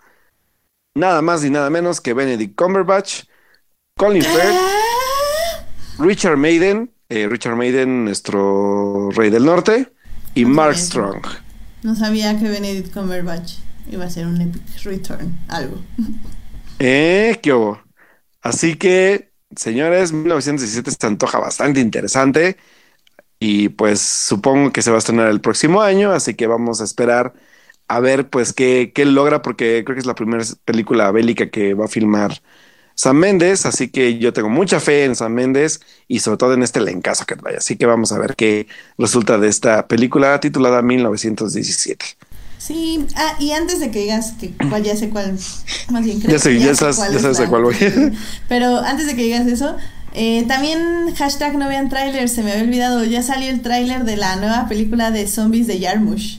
Nada 0.96 1.22
más 1.22 1.44
y 1.44 1.50
nada 1.50 1.70
menos 1.70 2.00
que 2.00 2.12
Benedict 2.12 2.56
Cumberbatch, 2.56 3.22
Colin 3.96 4.22
Firth. 4.22 5.05
Richard 5.98 6.36
Maiden, 6.36 6.90
eh, 7.08 7.28
Richard 7.28 7.56
Maiden, 7.56 8.04
nuestro 8.04 9.10
rey 9.10 9.30
del 9.30 9.44
norte, 9.44 9.92
y 10.34 10.44
Mark 10.44 10.76
Strong. 10.76 11.24
No 11.82 11.94
sabía 11.94 12.38
que 12.38 12.48
Benedict 12.48 12.92
Cumberbatch 12.92 13.54
iba 13.90 14.04
a 14.04 14.10
ser 14.10 14.26
un 14.26 14.40
epic 14.40 14.62
return, 14.84 15.38
algo. 15.48 15.80
Eh, 16.78 17.38
qué 17.42 17.52
hubo. 17.52 17.80
Así 18.42 18.76
que, 18.76 19.32
señores, 19.56 20.12
1917 20.12 20.90
se 20.90 21.06
antoja 21.06 21.38
bastante 21.38 21.80
interesante. 21.80 22.56
Y 23.38 23.68
pues 23.70 24.00
supongo 24.00 24.72
que 24.72 24.82
se 24.82 24.90
va 24.90 24.96
a 24.96 24.98
estrenar 24.98 25.28
el 25.28 25.40
próximo 25.40 25.82
año, 25.82 26.12
así 26.12 26.34
que 26.34 26.46
vamos 26.46 26.80
a 26.80 26.84
esperar 26.84 27.34
a 27.88 28.00
ver 28.00 28.30
pues 28.30 28.52
qué, 28.52 28.92
qué 28.94 29.04
logra, 29.04 29.42
porque 29.42 29.82
creo 29.84 29.94
que 29.94 30.00
es 30.00 30.06
la 30.06 30.14
primera 30.14 30.42
película 30.64 31.10
bélica 31.12 31.50
que 31.50 31.74
va 31.74 31.84
a 31.84 31.88
filmar 31.88 32.42
San 32.96 33.16
Méndez, 33.16 33.66
así 33.66 33.88
que 33.88 34.18
yo 34.18 34.32
tengo 34.32 34.48
mucha 34.48 34.80
fe 34.80 35.04
en 35.04 35.14
San 35.14 35.34
Méndez 35.34 35.80
y 36.08 36.20
sobre 36.20 36.38
todo 36.38 36.54
en 36.54 36.62
este 36.62 36.80
lencazo 36.80 37.26
que 37.26 37.36
trae. 37.36 37.58
Así 37.58 37.76
que 37.76 37.84
vamos 37.84 38.10
a 38.10 38.18
ver 38.18 38.34
qué 38.36 38.66
resulta 38.96 39.36
de 39.36 39.48
esta 39.48 39.86
película 39.86 40.40
titulada 40.40 40.80
1917. 40.80 42.04
Sí, 42.56 43.06
ah, 43.14 43.36
y 43.38 43.52
antes 43.52 43.80
de 43.80 43.90
que 43.90 44.00
digas 44.00 44.32
que 44.40 44.50
cuál 44.70 44.82
ya 44.82 44.96
sé 44.96 45.10
cuál, 45.10 45.38
más 45.90 46.04
bien 46.04 46.20
creo 46.20 46.32
ya 46.32 46.38
sé, 46.38 46.58
ya, 46.58 46.74
sabes, 46.74 46.96
ya 46.96 47.18
sabes 47.18 47.36
de 47.36 47.46
cuál 47.48 47.64
voy. 47.64 47.76
Pero 48.48 48.78
antes 48.78 49.06
de 49.06 49.14
que 49.14 49.24
digas 49.24 49.46
eso, 49.46 49.76
eh, 50.14 50.46
también 50.48 51.14
hashtag 51.16 51.58
no 51.58 51.68
vean 51.68 51.90
trailers, 51.90 52.32
se 52.32 52.42
me 52.42 52.50
había 52.52 52.64
olvidado, 52.64 53.04
ya 53.04 53.22
salió 53.22 53.50
el 53.50 53.60
tráiler 53.60 54.04
de 54.04 54.16
la 54.16 54.36
nueva 54.36 54.66
película 54.68 55.10
de 55.10 55.28
zombies 55.28 55.66
de 55.66 55.78
Yarmush. 55.78 56.38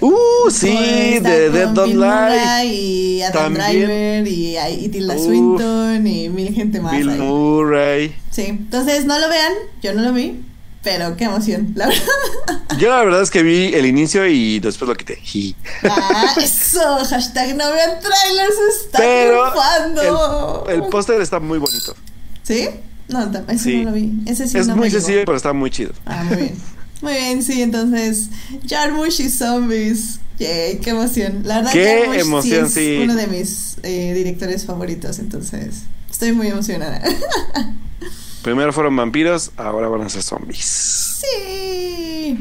Uh, 0.00 0.50
sí, 0.50 1.18
de 1.20 1.50
Dead 1.50 1.68
Don't 1.68 1.94
Lie. 1.94 2.66
Y 2.66 3.22
Adam 3.22 3.54
Driver 3.54 4.26
y, 4.26 4.56
y 4.58 4.88
Tilda 4.88 5.18
Swinton 5.18 6.06
y 6.06 6.28
mil 6.28 6.54
gente 6.54 6.80
más. 6.80 6.96
Bill 6.96 7.10
Murray. 7.10 8.14
Sí, 8.30 8.42
entonces 8.42 9.04
no 9.04 9.18
lo 9.18 9.28
vean, 9.28 9.52
yo 9.82 9.92
no 9.94 10.02
lo 10.02 10.12
vi, 10.12 10.42
pero 10.82 11.16
qué 11.16 11.24
emoción, 11.24 11.72
la 11.74 11.86
verdad. 11.88 12.02
Yo 12.78 12.88
la 12.88 13.02
verdad 13.02 13.20
es 13.20 13.30
que 13.30 13.42
vi 13.42 13.74
el 13.74 13.84
inicio 13.84 14.26
y 14.26 14.60
después 14.60 14.88
lo 14.88 14.94
quité. 14.94 15.18
Ah, 15.82 16.34
eso, 16.40 17.04
hashtag 17.04 17.56
no 17.56 17.70
vean 17.72 17.98
trailers, 18.00 18.54
está 18.84 18.98
pero 18.98 20.64
El, 20.68 20.74
el 20.76 20.88
póster 20.88 21.20
está 21.20 21.40
muy 21.40 21.58
bonito. 21.58 21.94
¿Sí? 22.42 22.68
No, 23.08 23.28
ese 23.48 23.78
no 23.78 23.90
lo 23.90 23.96
vi. 23.96 24.12
Ese 24.26 24.46
sí 24.46 24.56
es 24.56 24.68
no 24.68 24.76
muy 24.76 24.90
sencillo, 24.90 25.22
pero 25.26 25.36
está 25.36 25.52
muy 25.52 25.70
chido. 25.70 25.92
Ah, 26.06 26.22
muy 26.24 26.36
bien. 26.36 26.54
Muy 27.02 27.14
bien, 27.14 27.42
sí, 27.42 27.62
entonces, 27.62 28.28
Jarmusch 28.68 29.20
y 29.20 29.28
Zombies. 29.28 30.20
Yay, 30.38 30.78
qué 30.78 30.90
emoción. 30.90 31.42
La 31.44 31.56
verdad, 31.56 31.72
qué 31.72 32.18
emoción, 32.18 32.70
sí 32.70 32.96
es 32.96 33.04
uno 33.04 33.14
de 33.14 33.26
mis 33.26 33.76
eh, 33.82 34.14
directores 34.14 34.64
favoritos, 34.64 35.18
entonces 35.18 35.82
estoy 36.10 36.32
muy 36.32 36.48
emocionada. 36.48 37.02
Primero 38.42 38.72
fueron 38.72 38.96
vampiros, 38.96 39.52
ahora 39.58 39.88
van 39.88 40.02
a 40.02 40.08
ser 40.08 40.22
zombies. 40.22 41.20
Sí. 41.20 42.38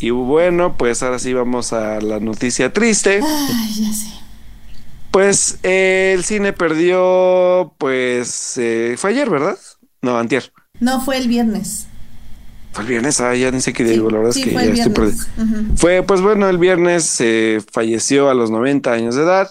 Y 0.00 0.10
bueno, 0.10 0.76
pues 0.76 1.02
ahora 1.02 1.18
sí 1.18 1.32
vamos 1.32 1.72
a 1.72 2.00
la 2.00 2.20
noticia 2.20 2.72
triste. 2.72 3.20
Ay, 3.22 3.86
ya 3.86 3.92
sé. 3.92 4.06
Pues 5.10 5.58
eh, 5.62 6.12
el 6.14 6.24
cine 6.24 6.52
perdió, 6.52 7.74
pues 7.78 8.56
eh, 8.58 8.94
fue 8.98 9.10
ayer, 9.10 9.28
¿verdad? 9.28 9.58
No, 10.02 10.18
antier. 10.18 10.52
No, 10.78 11.02
fue 11.04 11.16
el 11.16 11.26
viernes. 11.28 11.86
Fue 12.72 12.84
el 12.84 12.88
viernes, 12.88 13.20
ah, 13.20 13.34
ya 13.34 13.50
ni 13.50 13.60
sé 13.60 13.72
qué 13.72 13.84
digo, 13.84 14.10
la 14.10 14.18
verdad 14.18 14.36
es 14.36 14.44
que 14.44 14.52
ya 14.52 14.62
estoy 14.62 14.92
perdido. 14.92 15.24
Fue, 15.76 16.02
pues 16.02 16.20
bueno, 16.20 16.48
el 16.48 16.58
viernes 16.58 17.04
se 17.04 17.60
falleció 17.72 18.30
a 18.30 18.34
los 18.34 18.50
90 18.50 18.92
años 18.92 19.16
de 19.16 19.22
edad 19.22 19.50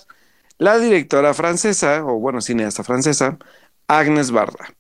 la 0.60 0.78
directora 0.78 1.34
francesa, 1.34 2.06
o 2.06 2.20
bueno, 2.20 2.42
cineasta 2.42 2.84
francesa, 2.84 3.40
Agnes 3.88 4.30
Barda. 4.30 4.76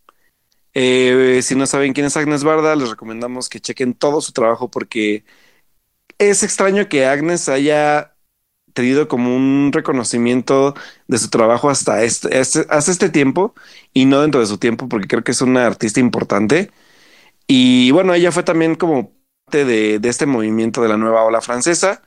Eh, 0.76 1.40
si 1.42 1.56
no 1.56 1.66
saben 1.66 1.94
quién 1.94 2.06
es 2.06 2.18
Agnes 2.18 2.44
Barda, 2.44 2.76
les 2.76 2.90
recomendamos 2.92 3.50
que 3.50 3.60
chequen 3.60 3.96
todo 3.96 4.22
su 4.22 4.34
trabajo 4.34 4.70
porque 4.70 5.24
es 6.20 6.44
extraño 6.44 6.88
que 6.90 7.06
Agnes 7.06 7.50
haya 7.50 8.14
tenido 8.74 9.08
como 9.08 9.36
un 9.36 9.72
reconocimiento 9.74 10.76
de 11.08 11.18
su 11.18 11.30
trabajo 11.30 11.70
hasta 11.70 12.04
este, 12.04 12.30
hasta 12.70 12.92
este 12.92 13.10
tiempo 13.10 13.56
y 13.94 14.06
no 14.06 14.22
dentro 14.22 14.42
de 14.42 14.48
su 14.48 14.58
tiempo 14.58 14.88
porque 14.88 15.08
creo 15.08 15.24
que 15.24 15.32
es 15.32 15.42
una 15.42 15.66
artista 15.66 16.00
importante. 16.00 16.72
Y 17.52 17.90
bueno, 17.92 18.14
ella 18.14 18.32
fue 18.32 18.44
también 18.44 18.76
como 18.76 19.12
parte 19.46 19.66
de, 19.66 20.00
este 20.04 20.28
movimiento 20.28 20.84
de 20.84 20.90
la 20.90 20.98
nueva 20.98 21.24
ola 21.24 21.42
francesa. 21.42 22.04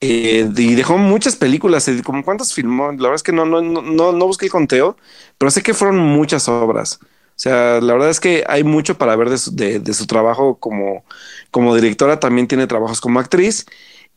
Eh, 0.00 0.48
y 0.56 0.74
dejó 0.76 0.98
muchas 0.98 1.36
películas, 1.36 1.88
eh, 1.88 2.02
como 2.04 2.24
cuántas 2.24 2.54
filmó, 2.54 2.92
la 2.92 2.96
verdad 2.98 3.14
es 3.16 3.22
que 3.24 3.32
no, 3.32 3.44
no, 3.44 3.60
no, 3.60 4.12
no 4.12 4.26
busqué 4.26 4.46
el 4.46 4.52
conteo, 4.52 4.96
pero 5.38 5.50
sé 5.50 5.62
que 5.62 5.74
fueron 5.74 5.98
muchas 5.98 6.48
obras. 6.48 7.00
O 7.02 7.06
sea, 7.36 7.80
la 7.80 7.92
verdad 7.94 8.10
es 8.10 8.20
que 8.20 8.44
hay 8.48 8.62
mucho 8.64 8.98
para 8.98 9.16
ver 9.16 9.30
de 9.30 9.38
su, 9.38 9.54
de, 9.56 9.94
su 9.94 10.06
trabajo 10.06 10.58
como, 10.60 11.04
como 11.50 11.74
directora, 11.74 12.20
también 12.20 12.46
tiene 12.48 12.68
trabajos 12.68 13.00
como 13.00 13.18
actriz. 13.20 13.66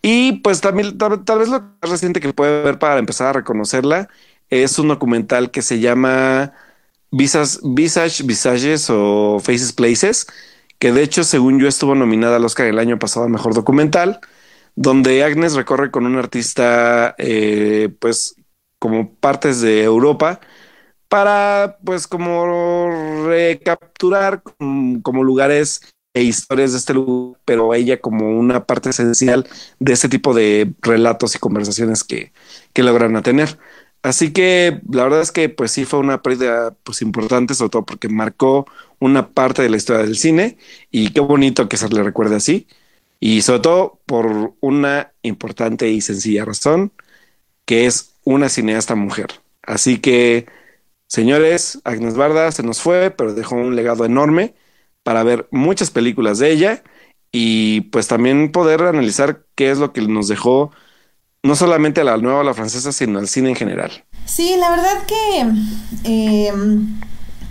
Y 0.01 0.33
pues 0.43 0.61
también, 0.61 0.97
tal, 0.97 1.39
vez 1.39 1.49
lo 1.49 1.61
más 1.61 1.89
reciente 1.89 2.19
que 2.19 2.33
puede 2.33 2.63
ver 2.63 2.79
para 2.79 2.99
empezar 2.99 3.27
a 3.29 3.33
reconocerla 3.33 4.09
es 4.49 4.77
un 4.79 4.89
documental 4.89 5.51
que 5.51 5.61
se 5.63 5.79
llama 5.79 6.53
Visas, 7.15 7.61
Visage, 7.63 8.23
Visages 8.23 8.89
o 8.89 9.39
Faces 9.39 9.71
Places, 9.71 10.27
que 10.79 10.91
de 10.91 11.01
hecho, 11.01 11.23
según 11.23 11.61
yo, 11.61 11.67
estuvo 11.69 11.95
nominada 11.95 12.35
al 12.35 12.43
Oscar 12.43 12.67
el 12.67 12.77
año 12.77 12.99
pasado 12.99 13.25
a 13.25 13.29
Mejor 13.29 13.53
Documental, 13.53 14.19
donde 14.75 15.23
Agnes 15.23 15.53
recorre 15.53 15.91
con 15.91 16.05
un 16.05 16.17
artista, 16.17 17.15
eh, 17.17 17.89
pues, 17.99 18.35
como 18.79 19.15
partes 19.15 19.61
de 19.61 19.83
Europa, 19.83 20.41
para, 21.07 21.77
pues, 21.85 22.05
como 22.05 23.25
recapturar 23.27 24.43
como, 24.43 25.23
lugares 25.23 25.81
e 26.13 26.23
historias 26.23 26.73
de 26.73 26.79
este 26.79 26.93
lugar, 26.93 27.39
pero 27.45 27.73
ella 27.73 28.01
como 28.01 28.37
una 28.37 28.65
parte 28.65 28.89
esencial 28.89 29.47
de 29.79 29.93
este 29.93 30.09
tipo 30.09 30.33
de 30.33 30.73
relatos 30.81 31.35
y 31.35 31.39
conversaciones 31.39 32.03
que, 32.03 32.33
que 32.73 32.83
logran 32.83 33.21
tener. 33.23 33.57
Así 34.05 34.31
que 34.33 34.81
la 34.91 35.03
verdad 35.05 35.21
es 35.21 35.31
que 35.31 35.49
pues 35.49 35.71
sí 35.71 35.83
fue 35.85 35.97
una 35.99 36.21
pérdida 36.21 36.75
pues 36.83 37.01
importante, 37.01 37.55
sobre 37.55 37.71
todo 37.71 37.85
porque 37.87 38.07
marcó 38.07 38.67
una 38.99 39.33
parte 39.33 39.63
de 39.63 39.69
la 39.69 39.77
historia 39.77 40.03
del 40.05 40.15
cine 40.15 40.59
y 40.91 41.11
qué 41.11 41.21
bonito 41.21 41.67
que 41.67 41.77
se 41.77 41.89
le 41.89 42.03
recuerde 42.03 42.35
así. 42.35 42.67
Y 43.19 43.41
sobre 43.41 43.61
todo 43.61 44.01
por 44.05 44.53
una 44.61 45.11
importante 45.23 45.89
y 45.89 46.01
sencilla 46.01 46.45
razón, 46.45 46.93
que 47.65 47.87
es 47.87 48.15
una 48.23 48.49
cineasta 48.49 48.95
mujer. 48.95 49.27
Así 49.63 49.99
que, 49.99 50.47
señores, 51.07 51.81
Agnes 51.83 52.15
Barda 52.15 52.51
se 52.51 52.63
nos 52.63 52.81
fue, 52.81 53.11
pero 53.11 53.33
dejó 53.33 53.55
un 53.55 53.75
legado 53.75 54.05
enorme 54.05 54.53
para 55.03 55.23
ver 55.23 55.47
muchas 55.51 55.91
películas 55.91 56.39
de 56.39 56.51
ella 56.51 56.83
y 57.31 57.81
pues 57.91 58.07
también 58.07 58.51
poder 58.51 58.83
analizar 58.83 59.45
qué 59.55 59.71
es 59.71 59.79
lo 59.79 59.93
que 59.93 60.01
nos 60.01 60.27
dejó 60.27 60.71
no 61.45 61.55
solamente 61.55 62.01
a 62.01 62.03
la 62.03 62.17
nueva 62.17 62.43
la 62.43 62.53
francesa, 62.53 62.91
sino 62.91 63.19
al 63.19 63.27
cine 63.27 63.49
en 63.49 63.55
general. 63.55 63.91
Sí, 64.25 64.55
la 64.59 64.69
verdad 64.71 65.03
que 65.07 66.47
em, 66.47 66.99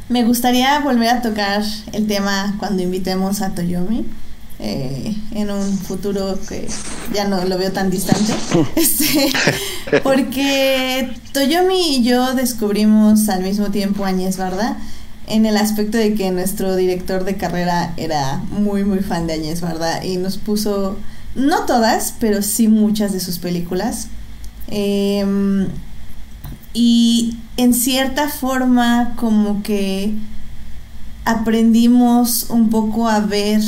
me 0.09 0.25
gustaría 0.25 0.81
volver 0.81 1.09
a 1.09 1.23
tocar 1.23 1.63
el 1.93 2.07
tema 2.07 2.57
cuando 2.59 2.83
invitemos 2.83 3.41
a 3.41 3.55
Toyomi. 3.55 4.05
Eh, 4.61 5.15
en 5.33 5.51
un 5.51 5.77
futuro 5.79 6.39
que 6.49 6.69
ya 7.13 7.27
no 7.27 7.45
lo 7.45 7.59
veo 7.59 7.73
tan 7.73 7.91
distante. 7.91 8.33
Este, 8.77 9.33
porque 10.03 11.13
Toyomi 11.33 11.97
y 11.97 12.05
yo 12.05 12.35
descubrimos 12.35 13.29
al 13.29 13.43
mismo 13.43 13.71
tiempo 13.71 14.05
Añez 14.05 14.37
Barda 14.37 14.79
en 15.27 15.47
el 15.47 15.57
aspecto 15.57 15.99
de 15.99 16.15
que 16.15 16.31
nuestro 16.31 16.77
director 16.77 17.25
de 17.25 17.37
carrera 17.37 17.95
era 17.97 18.43
muy 18.51 18.85
muy 18.85 19.01
fan 19.01 19.27
de 19.27 19.35
Añez 19.35 19.61
Barda 19.61 20.05
y 20.05 20.17
nos 20.17 20.39
puso, 20.39 20.97
no 21.35 21.65
todas, 21.67 22.15
pero 22.19 22.43
sí 22.43 22.69
muchas 22.69 23.13
de 23.13 23.21
sus 23.21 23.39
películas. 23.39 24.09
Em, 24.69 25.67
y 26.73 27.37
en 27.57 27.75
cierta 27.75 28.29
forma 28.29 29.15
como 29.17 29.63
que 29.63 30.15
aprendimos 31.25 32.47
un 32.51 32.71
poco 32.71 33.09
a 33.09 33.21
ver 33.21 33.63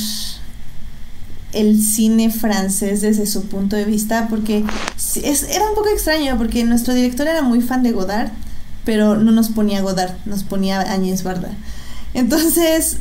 el 1.52 1.80
cine 1.80 2.30
francés 2.30 3.00
desde 3.00 3.26
su 3.26 3.46
punto 3.46 3.76
de 3.76 3.84
vista, 3.84 4.28
porque 4.28 4.64
es, 5.22 5.42
era 5.44 5.68
un 5.68 5.74
poco 5.74 5.88
extraño, 5.88 6.36
porque 6.36 6.64
nuestro 6.64 6.92
director 6.92 7.26
era 7.26 7.42
muy 7.42 7.60
fan 7.62 7.82
de 7.82 7.92
Godard, 7.92 8.30
pero 8.84 9.16
no 9.16 9.32
nos 9.32 9.48
ponía 9.48 9.80
Godard, 9.80 10.14
nos 10.26 10.42
ponía 10.42 10.80
Agnès 10.80 11.22
Varda. 11.22 11.50
Entonces, 12.14 12.98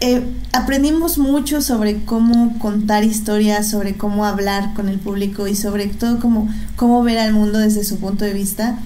eh, 0.00 0.22
aprendimos 0.52 1.18
mucho 1.18 1.60
sobre 1.60 2.04
cómo 2.04 2.58
contar 2.58 3.04
historias, 3.04 3.68
sobre 3.68 3.96
cómo 3.96 4.24
hablar 4.24 4.72
con 4.74 4.88
el 4.88 4.98
público 4.98 5.46
y 5.46 5.54
sobre 5.54 5.86
todo 5.86 6.18
cómo, 6.18 6.48
cómo 6.76 7.02
ver 7.02 7.18
al 7.18 7.32
mundo 7.32 7.58
desde 7.58 7.84
su 7.84 7.98
punto 7.98 8.24
de 8.24 8.32
vista, 8.32 8.78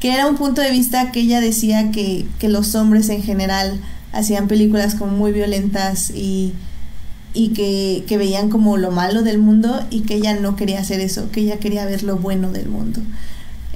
que 0.00 0.14
era 0.14 0.26
un 0.26 0.36
punto 0.36 0.62
de 0.62 0.70
vista 0.70 1.12
que 1.12 1.20
ella 1.20 1.40
decía 1.40 1.90
que, 1.90 2.26
que 2.38 2.48
los 2.48 2.74
hombres 2.74 3.08
en 3.10 3.22
general 3.22 3.78
hacían 4.12 4.48
películas 4.48 4.94
como 4.94 5.12
muy 5.12 5.32
violentas 5.32 6.10
y 6.10 6.54
y 7.36 7.50
que, 7.50 8.04
que, 8.08 8.16
veían 8.16 8.48
como 8.48 8.78
lo 8.78 8.90
malo 8.90 9.22
del 9.22 9.38
mundo 9.38 9.84
y 9.90 10.00
que 10.00 10.14
ella 10.14 10.40
no 10.40 10.56
quería 10.56 10.80
hacer 10.80 11.00
eso, 11.00 11.30
que 11.30 11.40
ella 11.40 11.58
quería 11.58 11.84
ver 11.84 12.02
lo 12.02 12.16
bueno 12.16 12.50
del 12.50 12.70
mundo. 12.70 13.02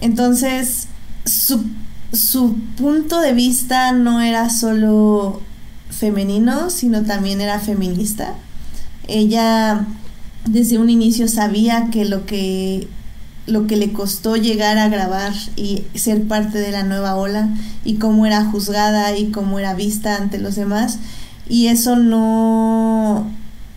Entonces, 0.00 0.88
su, 1.26 1.62
su 2.10 2.54
punto 2.78 3.20
de 3.20 3.34
vista 3.34 3.92
no 3.92 4.22
era 4.22 4.48
solo 4.48 5.42
femenino, 6.00 6.70
sino 6.70 7.04
también 7.04 7.40
era 7.40 7.60
feminista. 7.60 8.34
Ella 9.06 9.86
desde 10.46 10.78
un 10.78 10.88
inicio 10.88 11.28
sabía 11.28 11.88
que 11.92 12.06
lo 12.06 12.24
que 12.24 12.88
lo 13.46 13.66
que 13.66 13.76
le 13.76 13.92
costó 13.92 14.36
llegar 14.36 14.78
a 14.78 14.88
grabar 14.88 15.32
y 15.56 15.82
ser 15.94 16.26
parte 16.26 16.58
de 16.58 16.70
la 16.70 16.84
nueva 16.84 17.16
ola 17.16 17.48
y 17.84 17.94
cómo 17.94 18.26
era 18.26 18.44
juzgada 18.44 19.16
y 19.16 19.30
cómo 19.30 19.58
era 19.58 19.74
vista 19.74 20.16
ante 20.16 20.38
los 20.38 20.54
demás 20.54 20.98
y 21.48 21.66
eso 21.66 21.96
no 21.96 23.26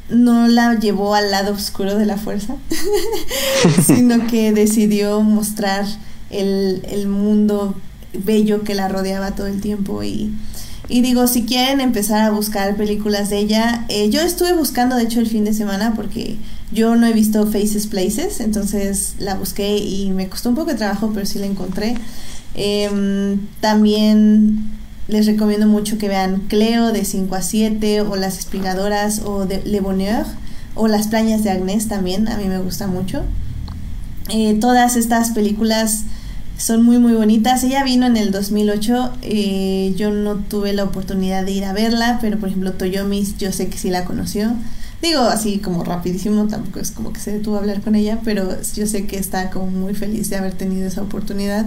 no 0.10 0.48
la 0.48 0.76
llevó 0.80 1.16
al 1.16 1.32
lado 1.32 1.54
oscuro 1.54 1.98
de 1.98 2.06
la 2.06 2.18
fuerza, 2.18 2.56
sino 3.86 4.28
que 4.28 4.52
decidió 4.52 5.22
mostrar 5.22 5.86
el, 6.30 7.08
mundo 7.08 7.76
bello 8.14 8.64
que 8.64 8.76
la 8.76 8.90
rodeaba 8.90 9.32
todo 9.32 9.48
el 9.48 9.60
tiempo 9.62 10.04
y, 10.04 10.32
y 10.94 11.02
digo, 11.02 11.26
si 11.26 11.42
quieren 11.42 11.82
empezar 11.82 12.22
a 12.22 12.30
buscar 12.30 12.76
películas 12.76 13.32
de 13.32 13.40
ella, 13.40 13.84
eh, 13.90 14.12
yo 14.12 14.22
estuve 14.22 14.54
buscando 14.54 14.96
de 14.96 15.06
hecho 15.06 15.20
el 15.20 15.26
fin 15.26 15.44
de 15.44 15.52
semana 15.52 15.96
porque 15.96 16.38
yo 16.72 16.96
no 16.96 17.08
he 17.08 17.14
visto 17.14 17.48
Faces 17.48 17.88
Places, 17.88 18.40
entonces 18.40 19.16
la 19.18 19.34
busqué 19.34 19.80
y 19.80 20.12
me 20.12 20.30
costó 20.30 20.50
un 20.50 20.56
poco 20.56 20.70
de 20.70 20.78
trabajo, 20.78 21.10
pero 21.12 21.26
sí 21.26 21.40
la 21.40 21.48
encontré. 21.48 21.96
Em, 22.54 23.40
también 23.60 24.70
les 25.08 25.26
recomiendo 25.26 25.66
mucho 25.66 25.98
que 25.98 26.10
vean 26.10 26.42
Cleo 26.48 26.92
de 26.92 27.06
5 27.06 27.34
a 27.34 27.42
7 27.42 28.02
o 28.02 28.16
Las 28.16 28.38
Espigadoras 28.38 29.24
o 29.26 29.48
de 29.48 29.64
Le 29.64 29.80
Bonheur 29.80 30.28
o 30.76 30.88
Las 30.88 31.08
Plañas 31.08 31.44
de 31.44 31.50
Agnès 31.50 31.88
también, 31.88 32.28
a 32.28 32.38
mí 32.38 32.46
me 32.46 32.60
gusta 32.60 32.86
mucho. 32.86 33.24
Eh, 34.30 34.60
todas 34.62 34.96
estas 34.96 35.32
películas 35.32 36.04
son 36.58 36.84
muy 36.84 37.00
muy 37.00 37.14
bonitas. 37.14 37.64
Ella 37.64 37.84
vino 37.84 38.06
en 38.06 38.18
el 38.18 38.32
2008, 38.32 39.14
eh, 39.22 39.94
yo 39.98 40.12
no 40.12 40.36
tuve 40.36 40.74
la 40.74 40.84
oportunidad 40.84 41.44
de 41.44 41.52
ir 41.52 41.66
a 41.66 41.74
verla, 41.74 42.20
pero 42.22 42.40
por 42.40 42.50
ejemplo 42.50 42.74
Toyomi 42.74 43.26
yo 43.38 43.52
sé 43.52 43.68
que 43.68 43.78
sí 43.78 43.90
la 43.90 44.06
conoció. 44.06 44.54
Digo 45.02 45.22
así 45.22 45.58
como 45.58 45.84
rapidísimo, 45.84 46.48
tampoco 46.48 46.80
es 46.80 46.92
como 46.92 47.12
que 47.12 47.20
se 47.20 47.34
detuvo 47.34 47.58
a 47.58 47.60
hablar 47.60 47.82
con 47.82 47.96
ella, 47.96 48.20
pero 48.24 48.50
yo 48.74 48.88
sé 48.88 49.06
que 49.06 49.18
está 49.18 49.50
como 49.50 49.68
muy 49.68 49.96
feliz 49.96 50.30
de 50.30 50.38
haber 50.38 50.54
tenido 50.54 50.88
esa 50.88 51.02
oportunidad. 51.02 51.66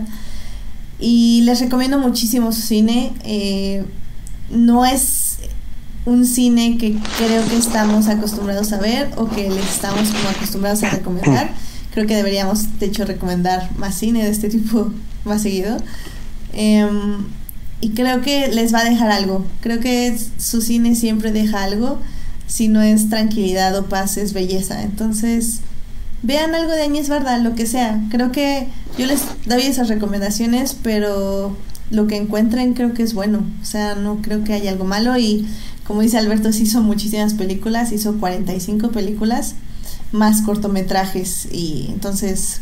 Y 0.98 1.42
les 1.42 1.60
recomiendo 1.60 1.98
muchísimo 1.98 2.50
su 2.52 2.62
cine. 2.62 3.12
Eh, 3.24 3.84
no 4.50 4.86
es 4.86 5.36
un 6.06 6.24
cine 6.24 6.78
que 6.78 6.96
creo 7.18 7.46
que 7.46 7.56
estamos 7.56 8.08
acostumbrados 8.08 8.72
a 8.72 8.78
ver 8.78 9.10
o 9.16 9.28
que 9.28 9.50
les 9.50 9.68
estamos 9.68 10.08
como 10.08 10.28
acostumbrados 10.30 10.82
a 10.84 10.90
recomendar. 10.90 11.50
Creo 11.96 12.06
que 12.06 12.14
deberíamos, 12.14 12.78
de 12.78 12.84
hecho, 12.84 13.06
recomendar 13.06 13.70
más 13.78 13.94
cine 13.94 14.22
de 14.22 14.28
este 14.28 14.50
tipo 14.50 14.92
más 15.24 15.40
seguido. 15.40 15.78
Em, 16.52 17.24
y 17.80 17.92
creo 17.92 18.20
que 18.20 18.48
les 18.48 18.74
va 18.74 18.80
a 18.80 18.84
dejar 18.84 19.10
algo. 19.10 19.46
Creo 19.62 19.80
que 19.80 20.14
su 20.36 20.60
cine 20.60 20.94
siempre 20.94 21.32
deja 21.32 21.64
algo. 21.64 21.98
Si 22.46 22.68
no 22.68 22.82
es 22.82 23.08
tranquilidad 23.08 23.74
o 23.78 23.86
paz, 23.86 24.18
es 24.18 24.34
belleza. 24.34 24.82
Entonces, 24.82 25.60
vean 26.22 26.54
algo 26.54 26.72
de 26.72 26.82
Añez 26.82 27.08
Barda, 27.08 27.38
lo 27.38 27.54
que 27.54 27.64
sea. 27.64 27.98
Creo 28.10 28.30
que 28.30 28.68
yo 28.98 29.06
les 29.06 29.22
doy 29.46 29.62
esas 29.62 29.88
recomendaciones, 29.88 30.76
pero 30.82 31.56
lo 31.90 32.06
que 32.08 32.18
encuentren 32.18 32.74
creo 32.74 32.92
que 32.92 33.04
es 33.04 33.14
bueno. 33.14 33.42
O 33.62 33.64
sea, 33.64 33.94
no 33.94 34.20
creo 34.20 34.44
que 34.44 34.52
haya 34.52 34.70
algo 34.70 34.84
malo. 34.84 35.16
Y 35.16 35.48
como 35.86 36.02
dice 36.02 36.18
Alberto, 36.18 36.52
se 36.52 36.64
hizo 36.64 36.82
muchísimas 36.82 37.32
películas, 37.32 37.90
hizo 37.90 38.18
45 38.18 38.90
películas, 38.90 39.54
más 40.16 40.42
cortometrajes. 40.42 41.48
Y 41.50 41.86
entonces 41.90 42.60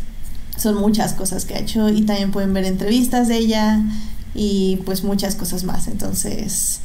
son 0.57 0.77
muchas 0.77 1.15
cosas 1.15 1.45
que 1.45 1.55
ha 1.55 1.59
hecho. 1.59 1.89
Y 1.89 2.03
también 2.03 2.31
pueden 2.31 2.53
ver 2.53 2.65
entrevistas 2.65 3.29
de 3.29 3.39
ella 3.39 3.81
y 4.35 4.81
pues 4.85 5.05
muchas 5.05 5.35
cosas 5.35 5.65
más. 5.65 5.89
Entonces, 5.89 6.81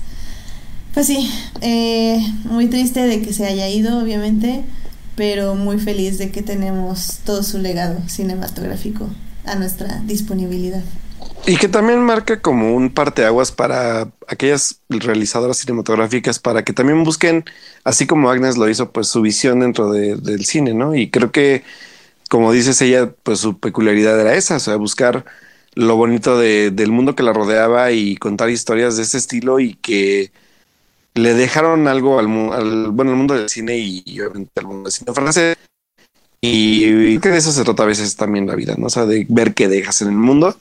pues 0.93 1.07
sí, 1.07 1.29
eh, 1.61 2.25
muy 2.45 2.67
triste 2.67 3.01
de 3.01 3.21
que 3.21 3.33
se 3.33 3.45
haya 3.45 3.67
ido, 3.69 3.99
obviamente 3.99 4.63
pero 5.19 5.53
muy 5.53 5.77
feliz 5.79 6.17
de 6.17 6.31
que 6.31 6.41
tenemos 6.41 7.19
todo 7.25 7.43
su 7.43 7.57
legado 7.57 7.99
cinematográfico 8.07 9.09
a 9.43 9.55
nuestra 9.55 10.01
disponibilidad. 10.05 10.81
Y 11.45 11.57
que 11.57 11.67
también 11.67 12.03
marca 12.03 12.41
como 12.41 12.75
un 12.75 12.93
parteaguas 12.93 13.51
para 13.51 14.11
aquellas 14.27 14.81
realizadoras 14.89 15.57
cinematográficas 15.57 16.37
para 16.37 16.63
que 16.63 16.73
también 16.73 17.03
busquen, 17.03 17.43
así 17.83 18.05
como 18.05 18.29
Agnes 18.29 18.57
lo 18.57 18.69
hizo, 18.69 18.91
pues 18.91 19.07
su 19.07 19.21
visión 19.21 19.61
dentro 19.61 19.91
del 19.91 20.45
cine, 20.45 20.73
¿no? 20.73 20.93
Y 20.95 21.09
creo 21.09 21.31
que, 21.31 21.63
como 22.29 22.51
dices 22.51 22.81
ella, 22.81 23.11
pues 23.23 23.39
su 23.39 23.59
peculiaridad 23.59 24.19
era 24.19 24.35
esa, 24.35 24.57
o 24.57 24.59
sea, 24.59 24.75
buscar 24.75 25.25
lo 25.73 25.95
bonito 25.95 26.37
del 26.37 26.91
mundo 26.91 27.15
que 27.15 27.23
la 27.23 27.33
rodeaba 27.33 27.91
y 27.91 28.15
contar 28.17 28.49
historias 28.49 28.97
de 28.97 29.03
ese 29.03 29.17
estilo 29.17 29.59
y 29.59 29.75
que 29.75 30.31
le 31.15 31.33
dejaron 31.33 31.87
algo 31.87 32.19
al, 32.19 32.27
bueno, 32.27 33.11
al 33.11 33.17
mundo 33.17 33.33
del 33.33 33.49
cine 33.49 33.77
y, 33.77 34.19
obviamente 34.19 34.51
al 34.57 34.67
mundo 34.67 34.83
del 34.83 34.91
cine 34.91 35.13
francés. 35.13 35.57
Y, 36.41 37.17
creo 37.19 37.21
que 37.21 37.29
de 37.29 37.37
eso 37.37 37.51
se 37.51 37.63
trata 37.63 37.83
a 37.83 37.87
veces 37.87 38.15
también 38.15 38.47
la 38.47 38.55
vida, 38.55 38.75
¿no? 38.77 38.87
O 38.87 38.89
sea, 38.89 39.05
de 39.05 39.25
ver 39.29 39.53
qué 39.53 39.67
dejas 39.67 40.01
en 40.01 40.09
el 40.09 40.15
mundo. 40.15 40.55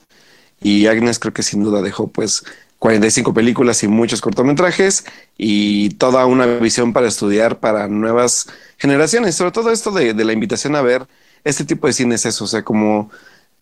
Y 0.60 0.86
Agnes 0.86 1.18
creo 1.18 1.32
que 1.32 1.42
sin 1.42 1.62
duda 1.62 1.82
dejó 1.82 2.08
pues 2.08 2.44
45 2.78 3.34
películas 3.34 3.82
y 3.82 3.88
muchos 3.88 4.20
cortometrajes 4.20 5.04
y 5.36 5.90
toda 5.90 6.26
una 6.26 6.46
visión 6.46 6.92
para 6.92 7.08
estudiar 7.08 7.58
para 7.58 7.88
nuevas 7.88 8.46
generaciones. 8.76 9.34
Sobre 9.34 9.52
todo 9.52 9.72
esto 9.72 9.90
de, 9.90 10.14
la 10.14 10.32
invitación 10.32 10.76
a 10.76 10.82
ver 10.82 11.06
este 11.44 11.64
tipo 11.64 11.86
de 11.86 11.92
cine 11.92 12.14
es 12.14 12.26
eso, 12.26 12.44
o 12.44 12.48
sea, 12.48 12.62
como 12.62 13.10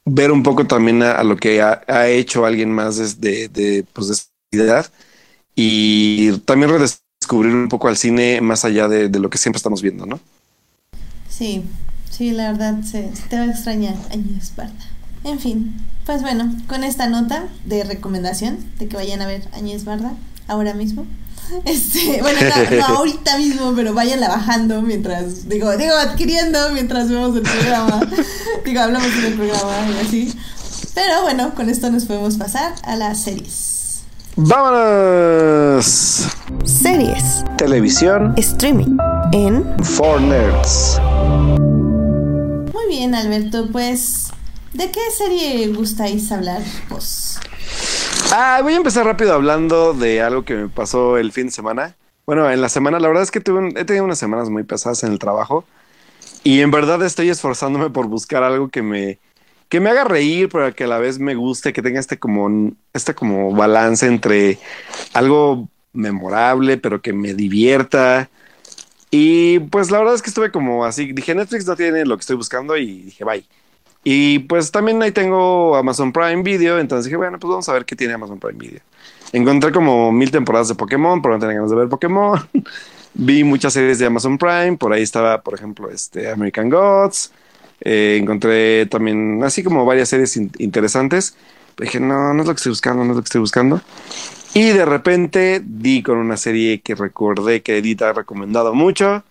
ver 0.04 0.32
un 0.32 0.42
poco 0.42 0.66
también 0.66 1.02
a, 1.02 1.22
lo 1.24 1.36
que 1.36 1.62
ha, 1.62 2.08
hecho 2.08 2.46
alguien 2.46 2.70
más 2.70 2.96
desde 2.96 3.48
de, 3.48 3.84
pues, 3.92 4.30
de 4.50 4.62
edad 4.62 4.86
y 5.54 6.32
también 6.40 6.70
redescubrir 6.70 7.54
un 7.54 7.68
poco 7.68 7.88
al 7.88 7.96
cine 7.96 8.40
más 8.40 8.64
allá 8.64 8.88
de, 8.88 9.08
lo 9.08 9.30
que 9.30 9.38
siempre 9.38 9.58
estamos 9.58 9.82
viendo, 9.82 10.06
¿no? 10.06 10.20
Sí, 11.28 11.64
sí, 12.10 12.30
la 12.32 12.52
verdad 12.52 12.82
se, 12.82 13.10
te 13.28 13.36
va 13.36 13.44
a 13.44 13.50
extrañar 13.50 13.94
Añez 14.10 14.44
Esparta. 14.44 14.84
En 15.24 15.38
fin, 15.38 15.74
pues 16.06 16.22
bueno, 16.22 16.54
con 16.68 16.84
esta 16.84 17.08
nota 17.08 17.44
de 17.64 17.82
recomendación 17.82 18.58
de 18.78 18.86
que 18.86 18.96
vayan 18.96 19.20
a 19.20 19.26
ver 19.26 19.46
Añez 19.52 19.84
Barda 19.84 20.12
ahora 20.48 20.72
mismo. 20.72 21.04
Este, 21.64 22.20
bueno, 22.22 22.40
no, 22.76 22.84
ahorita 22.96 23.38
mismo, 23.38 23.72
pero 23.76 23.94
váyanla 23.94 24.28
bajando 24.28 24.82
mientras, 24.82 25.48
digo, 25.48 25.76
digo, 25.76 25.94
adquiriendo 25.94 26.70
mientras 26.72 27.08
vemos 27.08 27.36
el 27.36 27.42
programa. 27.42 28.00
digo, 28.64 28.80
hablamos 28.80 29.22
del 29.22 29.34
programa 29.34 29.86
y 29.94 30.04
así. 30.04 30.34
Pero 30.92 31.22
bueno, 31.22 31.54
con 31.54 31.70
esto 31.70 31.88
nos 31.88 32.04
podemos 32.06 32.36
pasar 32.36 32.74
a 32.82 32.96
las 32.96 33.20
series. 33.22 34.00
¡Vámonos! 34.34 36.26
Series, 36.64 37.44
Televisión, 37.56 38.34
streaming 38.36 38.96
en... 39.30 39.64
For 39.84 40.20
Nerds. 40.20 40.98
Muy 42.72 42.88
bien, 42.88 43.14
Alberto, 43.14 43.68
pues... 43.70 44.30
¿De 44.76 44.90
qué 44.90 45.00
serie 45.16 45.68
gustáis 45.68 46.30
hablar 46.30 46.60
vos? 46.90 47.38
Ah, 48.30 48.60
voy 48.62 48.74
a 48.74 48.76
empezar 48.76 49.06
rápido 49.06 49.32
hablando 49.32 49.94
de 49.94 50.20
algo 50.20 50.44
que 50.44 50.54
me 50.54 50.68
pasó 50.68 51.16
el 51.16 51.32
fin 51.32 51.46
de 51.46 51.52
semana. 51.52 51.96
Bueno, 52.26 52.50
en 52.50 52.60
la 52.60 52.68
semana, 52.68 53.00
la 53.00 53.08
verdad 53.08 53.22
es 53.22 53.30
que 53.30 53.40
tuve 53.40 53.60
un- 53.60 53.78
he 53.78 53.84
tenido 53.86 54.04
unas 54.04 54.18
semanas 54.18 54.50
muy 54.50 54.64
pesadas 54.64 55.02
en 55.04 55.12
el 55.12 55.18
trabajo 55.18 55.64
y 56.44 56.60
en 56.60 56.70
verdad 56.70 57.02
estoy 57.04 57.30
esforzándome 57.30 57.88
por 57.88 58.06
buscar 58.08 58.42
algo 58.42 58.68
que 58.68 58.82
me, 58.82 59.18
que 59.70 59.80
me 59.80 59.88
haga 59.90 60.04
reír, 60.04 60.50
pero 60.50 60.74
que 60.74 60.84
a 60.84 60.88
la 60.88 60.98
vez 60.98 61.18
me 61.18 61.34
guste, 61.34 61.72
que 61.72 61.80
tenga 61.82 62.00
este 62.00 62.18
como, 62.18 62.72
este 62.92 63.14
como 63.14 63.52
balance 63.52 64.06
entre 64.06 64.58
algo 65.14 65.68
memorable, 65.94 66.76
pero 66.76 67.00
que 67.00 67.14
me 67.14 67.32
divierta. 67.32 68.28
Y 69.10 69.60
pues 69.60 69.90
la 69.90 69.98
verdad 69.98 70.14
es 70.16 70.22
que 70.22 70.30
estuve 70.30 70.50
como 70.52 70.84
así, 70.84 71.12
dije 71.12 71.34
Netflix 71.34 71.66
no 71.66 71.76
tiene 71.76 72.04
lo 72.04 72.16
que 72.16 72.20
estoy 72.22 72.36
buscando 72.36 72.76
y 72.76 73.02
dije 73.04 73.24
bye. 73.24 73.46
Y 74.08 74.38
pues 74.38 74.70
también 74.70 75.02
ahí 75.02 75.10
tengo 75.10 75.74
Amazon 75.74 76.12
Prime 76.12 76.44
Video, 76.44 76.78
entonces 76.78 77.06
dije, 77.06 77.16
bueno, 77.16 77.40
pues 77.40 77.48
vamos 77.48 77.68
a 77.68 77.72
ver 77.72 77.84
qué 77.84 77.96
tiene 77.96 78.14
Amazon 78.14 78.38
Prime 78.38 78.56
Video. 78.56 78.80
Encontré 79.32 79.72
como 79.72 80.12
mil 80.12 80.30
temporadas 80.30 80.68
de 80.68 80.76
Pokémon, 80.76 81.20
pero 81.20 81.34
no 81.34 81.40
tenía 81.40 81.56
ganas 81.56 81.70
de 81.70 81.76
ver 81.76 81.88
Pokémon. 81.88 82.38
Vi 83.14 83.42
muchas 83.42 83.72
series 83.72 83.98
de 83.98 84.06
Amazon 84.06 84.38
Prime, 84.38 84.76
por 84.76 84.92
ahí 84.92 85.02
estaba, 85.02 85.40
por 85.40 85.54
ejemplo, 85.54 85.90
este 85.90 86.30
American 86.30 86.70
Gods. 86.70 87.32
Eh, 87.80 88.18
encontré 88.22 88.86
también 88.86 89.42
así 89.42 89.64
como 89.64 89.84
varias 89.84 90.08
series 90.08 90.36
in- 90.36 90.52
interesantes. 90.58 91.36
Dije, 91.76 91.98
no, 91.98 92.32
no 92.32 92.42
es 92.42 92.46
lo 92.46 92.54
que 92.54 92.58
estoy 92.58 92.70
buscando, 92.70 93.02
no 93.02 93.10
es 93.10 93.16
lo 93.16 93.22
que 93.22 93.26
estoy 93.26 93.40
buscando. 93.40 93.80
Y 94.54 94.68
de 94.70 94.84
repente 94.84 95.60
di 95.66 96.04
con 96.04 96.18
una 96.18 96.36
serie 96.36 96.80
que 96.80 96.94
recordé 96.94 97.60
que 97.60 97.78
Edith 97.78 98.02
ha 98.02 98.12
recomendado 98.12 98.72
mucho 98.72 99.24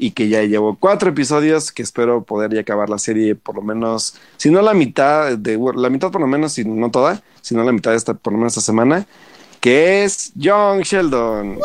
y 0.00 0.12
que 0.12 0.28
ya 0.28 0.42
llevo 0.42 0.76
cuatro 0.80 1.10
episodios 1.10 1.70
que 1.70 1.82
espero 1.82 2.24
poder 2.24 2.54
ya 2.54 2.62
acabar 2.62 2.88
la 2.88 2.98
serie 2.98 3.34
por 3.34 3.54
lo 3.54 3.62
menos, 3.62 4.16
si 4.38 4.50
no 4.50 4.62
la 4.62 4.72
mitad, 4.72 5.36
de 5.36 5.60
la 5.76 5.90
mitad 5.90 6.10
por 6.10 6.22
lo 6.22 6.26
menos, 6.26 6.54
si 6.54 6.64
no 6.64 6.90
toda, 6.90 7.22
si 7.42 7.54
no 7.54 7.62
la 7.62 7.72
mitad 7.72 7.90
de 7.90 7.98
esta, 7.98 8.14
por 8.14 8.32
lo 8.32 8.38
menos 8.38 8.56
esta 8.56 8.64
semana, 8.64 9.06
que 9.60 10.02
es 10.02 10.32
Young 10.34 10.82
Sheldon. 10.82 11.58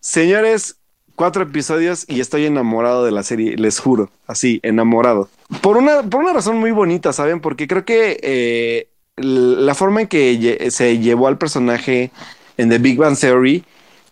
Señores, 0.00 0.76
cuatro 1.14 1.44
episodios 1.44 2.04
y 2.08 2.20
estoy 2.20 2.46
enamorado 2.46 3.04
de 3.04 3.12
la 3.12 3.22
serie, 3.22 3.56
les 3.56 3.78
juro, 3.78 4.10
así, 4.26 4.58
enamorado. 4.64 5.28
Por 5.60 5.76
una, 5.76 6.02
por 6.02 6.22
una 6.22 6.32
razón 6.32 6.58
muy 6.58 6.72
bonita, 6.72 7.12
¿saben? 7.12 7.40
Porque 7.40 7.68
creo 7.68 7.84
que 7.84 8.18
eh, 8.20 8.88
la 9.16 9.76
forma 9.76 10.00
en 10.02 10.08
que 10.08 10.70
se 10.72 10.98
llevó 10.98 11.28
al 11.28 11.38
personaje 11.38 12.10
en 12.56 12.68
The 12.68 12.78
Big 12.78 12.98
Bang 12.98 13.16
Theory 13.16 13.64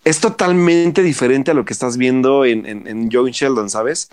es 0.04 0.20
totalmente 0.20 1.02
diferente 1.02 1.50
a 1.50 1.54
lo 1.54 1.64
que 1.64 1.72
estás 1.72 1.96
viendo 1.96 2.44
en, 2.44 2.66
en, 2.66 2.86
en 2.86 3.10
Young 3.10 3.30
Sheldon, 3.30 3.70
¿sabes? 3.70 4.10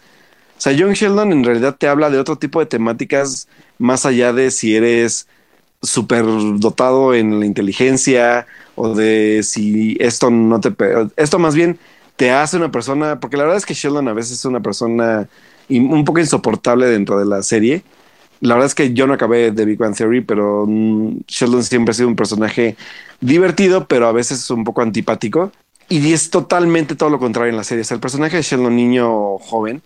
O 0.57 0.61
sea, 0.61 0.73
Young 0.73 0.93
Sheldon 0.93 1.31
en 1.31 1.43
realidad 1.43 1.75
te 1.77 1.87
habla 1.87 2.09
de 2.09 2.19
otro 2.19 2.37
tipo 2.37 2.59
de 2.59 2.65
temáticas 2.65 3.47
más 3.77 4.05
allá 4.05 4.33
de 4.33 4.51
si 4.51 4.75
eres 4.75 5.27
súper 5.81 6.25
dotado 6.59 7.13
en 7.13 7.39
la 7.39 7.45
inteligencia 7.45 8.47
o 8.75 8.95
de 8.95 9.41
si 9.43 9.97
esto 9.99 10.31
no 10.31 10.59
te... 10.59 10.73
Esto 11.15 11.39
más 11.39 11.55
bien 11.55 11.79
te 12.15 12.31
hace 12.31 12.57
una 12.57 12.71
persona, 12.71 13.19
porque 13.19 13.37
la 13.37 13.43
verdad 13.43 13.57
es 13.57 13.65
que 13.65 13.75
Sheldon 13.75 14.07
a 14.07 14.13
veces 14.13 14.39
es 14.39 14.45
una 14.45 14.61
persona 14.61 15.29
un 15.69 16.05
poco 16.05 16.19
insoportable 16.19 16.87
dentro 16.87 17.19
de 17.19 17.25
la 17.25 17.43
serie. 17.43 17.83
La 18.41 18.55
verdad 18.55 18.67
es 18.67 18.75
que 18.75 18.93
yo 18.93 19.07
no 19.07 19.13
acabé 19.13 19.51
de 19.51 19.65
Big 19.65 19.77
Bang 19.77 19.95
Theory, 19.95 20.21
pero 20.21 20.65
mm, 20.67 21.21
Sheldon 21.27 21.63
siempre 21.63 21.91
ha 21.91 21.93
sido 21.95 22.07
un 22.07 22.15
personaje 22.15 22.75
divertido, 23.21 23.87
pero 23.87 24.07
a 24.07 24.11
veces 24.11 24.49
un 24.49 24.63
poco 24.63 24.81
antipático. 24.81 25.51
Y 25.89 26.11
es 26.11 26.29
totalmente 26.29 26.95
todo 26.95 27.09
lo 27.09 27.19
contrario 27.19 27.51
en 27.51 27.57
la 27.57 27.63
serie. 27.63 27.81
O 27.81 27.85
sea, 27.85 27.95
el 27.95 28.01
personaje 28.01 28.35
de 28.37 28.41
Sheldon, 28.43 28.75
niño 28.75 29.37
joven, 29.37 29.81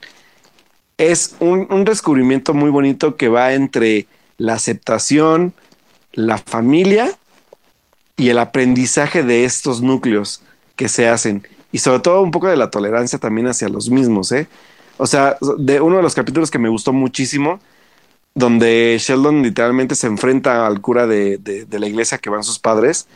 es 0.97 1.35
un, 1.39 1.67
un 1.69 1.83
descubrimiento 1.85 2.53
muy 2.53 2.69
bonito 2.69 3.15
que 3.17 3.29
va 3.29 3.53
entre 3.53 4.07
la 4.37 4.53
aceptación, 4.53 5.53
la 6.13 6.37
familia 6.37 7.11
y 8.17 8.29
el 8.29 8.39
aprendizaje 8.39 9.23
de 9.23 9.45
estos 9.45 9.81
núcleos 9.81 10.41
que 10.75 10.89
se 10.89 11.07
hacen. 11.07 11.47
Y 11.71 11.79
sobre 11.79 11.99
todo 11.99 12.21
un 12.21 12.31
poco 12.31 12.47
de 12.47 12.57
la 12.57 12.69
tolerancia 12.71 13.19
también 13.19 13.47
hacia 13.47 13.69
los 13.69 13.89
mismos, 13.89 14.31
¿eh? 14.31 14.47
O 14.97 15.07
sea, 15.07 15.37
de 15.57 15.81
uno 15.81 15.97
de 15.97 16.03
los 16.03 16.13
capítulos 16.15 16.51
que 16.51 16.59
me 16.59 16.69
gustó 16.69 16.93
muchísimo, 16.93 17.59
donde 18.35 18.97
Sheldon 18.99 19.41
literalmente 19.41 19.95
se 19.95 20.07
enfrenta 20.07 20.65
al 20.67 20.81
cura 20.81 21.07
de, 21.07 21.37
de- 21.37 21.65
de 21.65 21.79
la 21.79 21.87
iglesia 21.87 22.17
que 22.17 22.29
van 22.29 22.43
sus 22.43 22.59
padres 22.59 23.07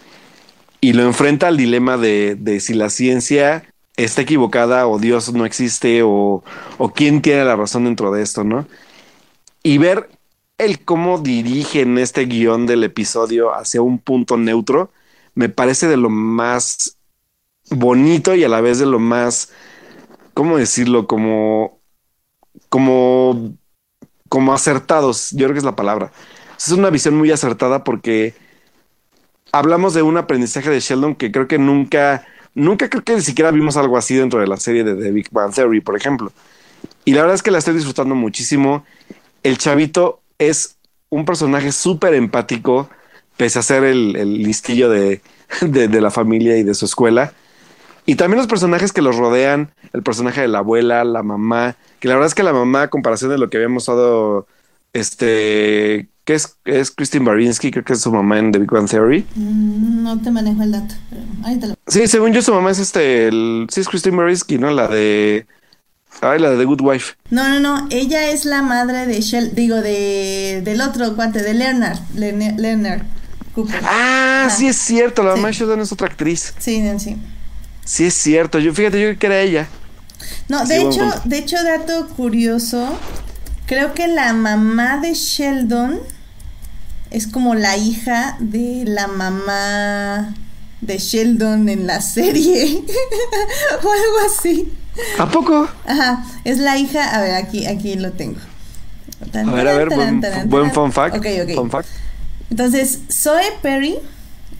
y 0.85 0.93
lo 0.93 1.01
enfrenta 1.01 1.47
al 1.47 1.57
dilema 1.57 1.97
de, 1.97 2.35
de 2.35 2.59
si 2.59 2.75
la 2.75 2.91
ciencia 2.91 3.63
está 3.97 4.21
equivocada 4.21 4.85
o 4.87 4.99
Dios 4.99 5.33
no 5.33 5.43
existe 5.43 6.03
o, 6.03 6.43
o 6.77 6.93
quién 6.93 7.23
tiene 7.23 7.43
la 7.43 7.55
razón 7.55 7.85
dentro 7.85 8.11
de 8.11 8.21
esto, 8.21 8.43
¿no? 8.43 8.67
Y 9.63 9.79
ver 9.79 10.11
el 10.59 10.85
cómo 10.85 11.17
dirigen 11.17 11.97
este 11.97 12.27
guion 12.27 12.67
del 12.67 12.83
episodio 12.83 13.55
hacia 13.55 13.81
un 13.81 13.97
punto 13.97 14.37
neutro 14.37 14.91
me 15.33 15.49
parece 15.49 15.87
de 15.87 15.97
lo 15.97 16.11
más 16.11 16.99
bonito 17.71 18.35
y 18.35 18.43
a 18.43 18.49
la 18.49 18.61
vez 18.61 18.77
de 18.77 18.85
lo 18.85 18.99
más, 18.99 19.51
¿cómo 20.35 20.55
decirlo? 20.55 21.07
Como, 21.07 21.79
como, 22.69 23.57
como 24.29 24.53
acertados, 24.53 25.31
yo 25.31 25.45
creo 25.45 25.53
que 25.53 25.59
es 25.59 25.65
la 25.65 25.75
palabra. 25.75 26.11
Es 26.59 26.71
una 26.71 26.91
visión 26.91 27.17
muy 27.17 27.31
acertada 27.31 27.83
porque 27.83 28.35
hablamos 29.57 29.93
de 29.93 30.01
un 30.01 30.17
aprendizaje 30.17 30.69
de 30.69 30.81
Sheldon 30.81 31.15
que 31.15 31.31
creo 31.31 31.47
que 31.47 31.57
nunca, 31.57 32.25
nunca 32.53 32.89
creo 32.89 33.03
que 33.03 33.15
ni 33.15 33.21
siquiera 33.21 33.51
vimos 33.51 33.77
algo 33.77 33.97
así 33.97 34.13
dentro 34.15 34.41
de 34.41 34.47
la 34.47 34.57
serie 34.57 34.83
de 34.83 34.95
The 34.95 35.11
Big 35.11 35.29
Theory, 35.29 35.79
por 35.79 35.95
ejemplo. 35.95 36.33
Y 37.05 37.13
la 37.13 37.21
verdad 37.21 37.35
es 37.35 37.43
que 37.43 37.51
la 37.51 37.59
estoy 37.59 37.73
disfrutando 37.73 38.15
muchísimo. 38.15 38.85
El 39.43 39.57
chavito 39.57 40.21
es 40.39 40.75
un 41.09 41.23
personaje 41.23 41.71
súper 41.71 42.13
empático, 42.15 42.89
pese 43.37 43.59
a 43.59 43.61
ser 43.61 43.85
el, 43.85 44.43
listillo 44.43 44.89
de, 44.89 45.21
de, 45.61 45.87
de 45.87 46.01
la 46.01 46.11
familia 46.11 46.57
y 46.57 46.63
de 46.63 46.73
su 46.73 46.83
escuela. 46.83 47.33
Y 48.05 48.15
también 48.15 48.39
los 48.39 48.47
personajes 48.47 48.91
que 48.91 49.01
los 49.01 49.15
rodean, 49.15 49.71
el 49.93 50.03
personaje 50.03 50.41
de 50.41 50.49
la 50.49 50.59
abuela, 50.59 51.05
la 51.05 51.23
mamá, 51.23 51.77
que 52.01 52.09
la 52.09 52.15
verdad 52.15 52.27
es 52.27 52.35
que 52.35 52.43
la 52.43 52.53
mamá, 52.53 52.83
a 52.83 52.89
comparación 52.89 53.31
de 53.31 53.37
lo 53.37 53.49
que 53.49 53.57
habíamos 53.57 53.85
dado, 53.85 54.47
este, 54.91 56.09
que 56.25 56.33
es, 56.35 56.57
es 56.65 56.91
Christine 56.91 57.23
Barinski, 57.25 57.71
creo 57.71 57.83
que 57.85 57.93
es 57.93 58.01
su 58.01 58.11
mamá 58.11 58.39
en 58.39 58.51
The 58.51 58.59
Big 58.59 58.71
Bang 58.71 58.89
Theory. 58.89 59.25
Mm, 59.35 60.03
No 60.03 60.19
te 60.21 60.31
manejo 60.31 60.63
el 60.63 60.71
dato, 60.71 60.95
pero 61.09 61.21
ahorita 61.43 61.67
lo... 61.67 61.75
Sí, 61.87 62.07
según 62.07 62.33
yo, 62.33 62.41
su 62.41 62.53
mamá 62.53 62.71
es 62.71 62.79
este, 62.79 63.27
el, 63.27 63.67
sí 63.71 63.81
es 63.81 63.87
Christine 63.87 64.17
Barinski, 64.17 64.57
¿no? 64.57 64.71
La 64.71 64.87
de, 64.87 65.45
ay, 66.21 66.39
la 66.39 66.49
de 66.49 66.57
The 66.57 66.65
Good 66.65 66.81
Wife. 66.81 67.13
No, 67.29 67.47
no, 67.47 67.59
no, 67.59 67.87
ella 67.91 68.27
es 68.29 68.45
la 68.45 68.61
madre 68.63 69.05
de 69.05 69.21
Shell, 69.21 69.53
digo, 69.55 69.77
de 69.81 70.61
del 70.65 70.81
otro 70.81 71.15
cuate, 71.15 71.41
de 71.43 71.53
Leonard, 71.53 71.99
Lene- 72.15 72.55
Leonard 72.57 73.03
Cooper. 73.53 73.79
Ah, 73.83 74.45
Ah. 74.47 74.49
sí 74.49 74.67
es 74.67 74.77
cierto, 74.77 75.23
la 75.23 75.35
mamá 75.35 75.47
de 75.49 75.53
Sí. 75.53 75.59
Sheldon 75.59 75.79
es 75.81 75.91
otra 75.91 76.07
actriz. 76.07 76.53
Sí, 76.57 76.79
Nancy. 76.81 77.17
Sí 77.83 78.05
es 78.05 78.13
cierto, 78.15 78.57
yo 78.59 78.73
fíjate, 78.73 78.99
yo 79.01 79.17
que 79.19 79.27
era 79.27 79.39
ella. 79.41 79.67
No, 80.49 80.61
Sí, 80.65 80.69
de 80.69 80.81
hecho, 80.81 81.03
de 81.25 81.37
hecho, 81.37 81.57
dato 81.63 82.07
curioso, 82.15 82.97
creo 83.67 83.93
que 83.93 84.07
la 84.07 84.33
mamá 84.33 84.97
de 84.97 85.13
Sheldon 85.13 85.99
es 87.11 87.27
como 87.27 87.55
la 87.55 87.77
hija 87.77 88.37
de 88.39 88.83
la 88.85 89.07
mamá 89.07 90.33
de 90.81 90.97
Sheldon 90.97 91.69
en 91.69 91.87
la 91.87 92.01
serie 92.01 92.83
o 93.83 93.91
algo 93.91 94.17
así. 94.27 94.71
¿A 95.19 95.29
poco? 95.29 95.67
Ajá, 95.85 96.25
es 96.43 96.57
la 96.59 96.77
hija, 96.77 97.15
a 97.15 97.21
ver, 97.21 97.35
aquí 97.35 97.65
aquí 97.65 97.95
lo 97.95 98.11
tengo. 98.11 98.39
A 99.33 99.51
ver, 99.51 99.67
a 99.67 99.73
ver, 99.77 99.89
buen, 99.89 100.21
buen 100.45 100.71
fun 100.71 100.91
fact. 100.91 101.17
Ok, 101.17 101.25
ok. 101.43 101.55
Fun 101.55 101.69
fact. 101.69 101.87
Entonces, 102.49 102.99
Zoe 103.11 103.43
Perry, 103.61 103.97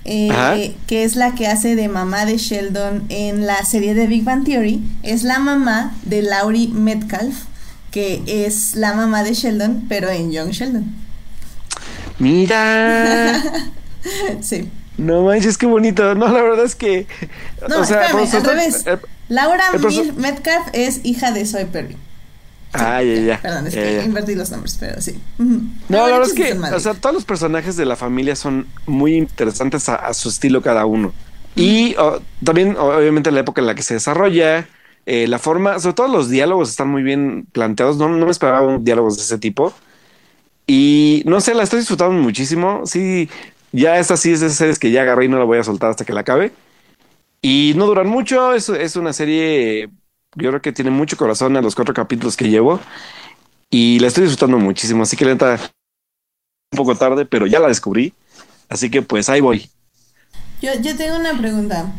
eh, 0.06 0.76
que 0.88 1.04
es 1.04 1.16
la 1.16 1.36
que 1.36 1.48
hace 1.48 1.76
de 1.76 1.88
mamá 1.88 2.26
de 2.26 2.38
Sheldon 2.38 3.06
en 3.10 3.46
la 3.46 3.64
serie 3.64 3.94
de 3.94 4.08
Big 4.08 4.24
Bang 4.24 4.44
Theory, 4.44 4.82
es 5.04 5.24
la 5.24 5.40
mamá 5.40 5.96
de 6.04 6.22
Laurie 6.22 6.68
Metcalf, 6.70 7.44
que 7.92 8.24
es 8.26 8.76
la 8.76 8.94
mamá 8.94 9.24
de 9.24 9.34
Sheldon, 9.34 9.86
pero 9.88 10.10
en 10.10 10.32
Young 10.32 10.52
Sheldon. 10.52 11.05
Mira. 12.20 13.42
sí. 14.42 14.70
No 14.98 15.24
manches, 15.24 15.58
qué 15.58 15.66
bonito. 15.66 16.16
No, 16.16 16.28
la 16.28 16.42
verdad 16.42 16.66
es 16.66 16.76
que. 16.76 17.08
No, 17.68 17.82
o 17.82 17.86
sea, 17.86 18.06
espérame, 18.06 18.36
al 18.36 18.44
revés. 18.44 18.86
Laura 19.28 19.64
el 19.74 20.14
Metcalf 20.14 20.68
es 20.74 21.02
hija 21.04 21.32
de 21.32 21.46
Zoe 21.46 21.66
Perry. 21.66 21.98
ah, 22.74 23.02
ya, 23.02 23.14
ya. 23.16 23.42
Perdón, 23.42 23.68
es 23.68 23.74
ya, 23.74 23.82
que 23.82 23.96
ya. 23.96 24.04
invertí 24.04 24.36
los 24.36 24.52
nombres, 24.52 24.78
pero 24.80 25.02
sí. 25.02 25.20
No, 25.38 25.68
la 25.90 26.04
verdad 26.06 26.28
es 26.28 26.34
que, 26.34 26.54
o 26.54 26.80
sea, 26.80 26.94
todos 26.94 27.16
los 27.16 27.26
personajes 27.26 27.76
de 27.76 27.86
la 27.86 27.96
familia 27.96 28.36
son 28.36 28.68
muy 28.86 29.16
interesantes 29.16 29.90
a, 29.90 29.96
a 29.96 30.14
su 30.14 30.30
estilo 30.30 30.62
cada 30.62 30.86
uno. 30.86 31.14
Y 31.56 31.96
oh, 31.98 32.20
también, 32.44 32.76
obviamente, 32.78 33.32
la 33.32 33.40
época 33.40 33.62
en 33.62 33.68
la 33.68 33.76
que 33.76 33.84
se 33.84 33.96
desarrolla, 33.96 34.68
eh, 35.06 35.28
la 35.28 35.40
forma, 35.40 35.80
sobre 35.80 35.96
todo 35.96 36.08
los 36.10 36.30
diálogos 36.30 36.70
están 36.70 36.90
muy 36.90 37.02
bien 37.02 37.48
planteados. 37.52 37.98
No, 37.98 38.10
no 38.10 38.26
me 38.26 38.32
esperaba 38.32 38.62
un 38.62 38.84
diálogos 38.84 39.18
de 39.18 39.24
ese 39.24 39.38
tipo. 39.38 39.74
Y 40.68 41.24
no 41.26 41.42
sé, 41.42 41.54
la 41.54 41.64
estoy 41.64 41.80
disfrutando 41.80 42.14
muchísimo. 42.22 42.84
Sí, 42.86 43.30
Ya 43.72 44.00
esta 44.00 44.18
sí 44.18 44.32
es 44.32 44.40
de 44.40 44.48
esas 44.48 44.58
series 44.58 44.80
que 44.80 44.92
ya 44.92 45.02
agarré 45.04 45.26
y 45.26 45.28
no 45.30 45.38
la 45.40 45.46
voy 45.46 45.58
a 45.60 45.64
soltar 45.64 45.92
hasta 45.92 46.06
que 46.06 46.14
la 46.14 46.22
acabe. 46.22 46.54
Y 47.42 47.74
no 47.76 47.86
duran 47.86 48.08
mucho, 48.08 48.54
es, 48.54 48.70
es 48.70 48.96
una 48.96 49.14
serie, 49.14 49.90
yo 50.36 50.50
creo 50.50 50.62
que 50.62 50.72
tiene 50.74 50.92
mucho 50.92 51.18
corazón 51.18 51.56
a 51.58 51.62
los 51.62 51.76
cuatro 51.76 51.94
capítulos 51.94 52.38
que 52.38 52.50
llevo 52.50 52.80
y 53.70 54.00
la 54.00 54.08
estoy 54.08 54.24
disfrutando 54.24 54.58
muchísimo, 54.60 55.04
así 55.04 55.18
que 55.18 55.26
lenta 55.26 55.60
un 56.72 56.78
poco 56.78 56.96
tarde, 56.98 57.26
pero 57.26 57.48
ya 57.48 57.60
la 57.60 57.68
descubrí, 57.68 58.14
así 58.70 58.90
que 58.92 59.02
pues 59.02 59.30
ahí 59.30 59.42
voy. 59.42 59.70
Yo, 60.62 60.74
yo 60.82 60.96
tengo 60.98 61.18
una 61.18 61.38
pregunta. 61.38 61.94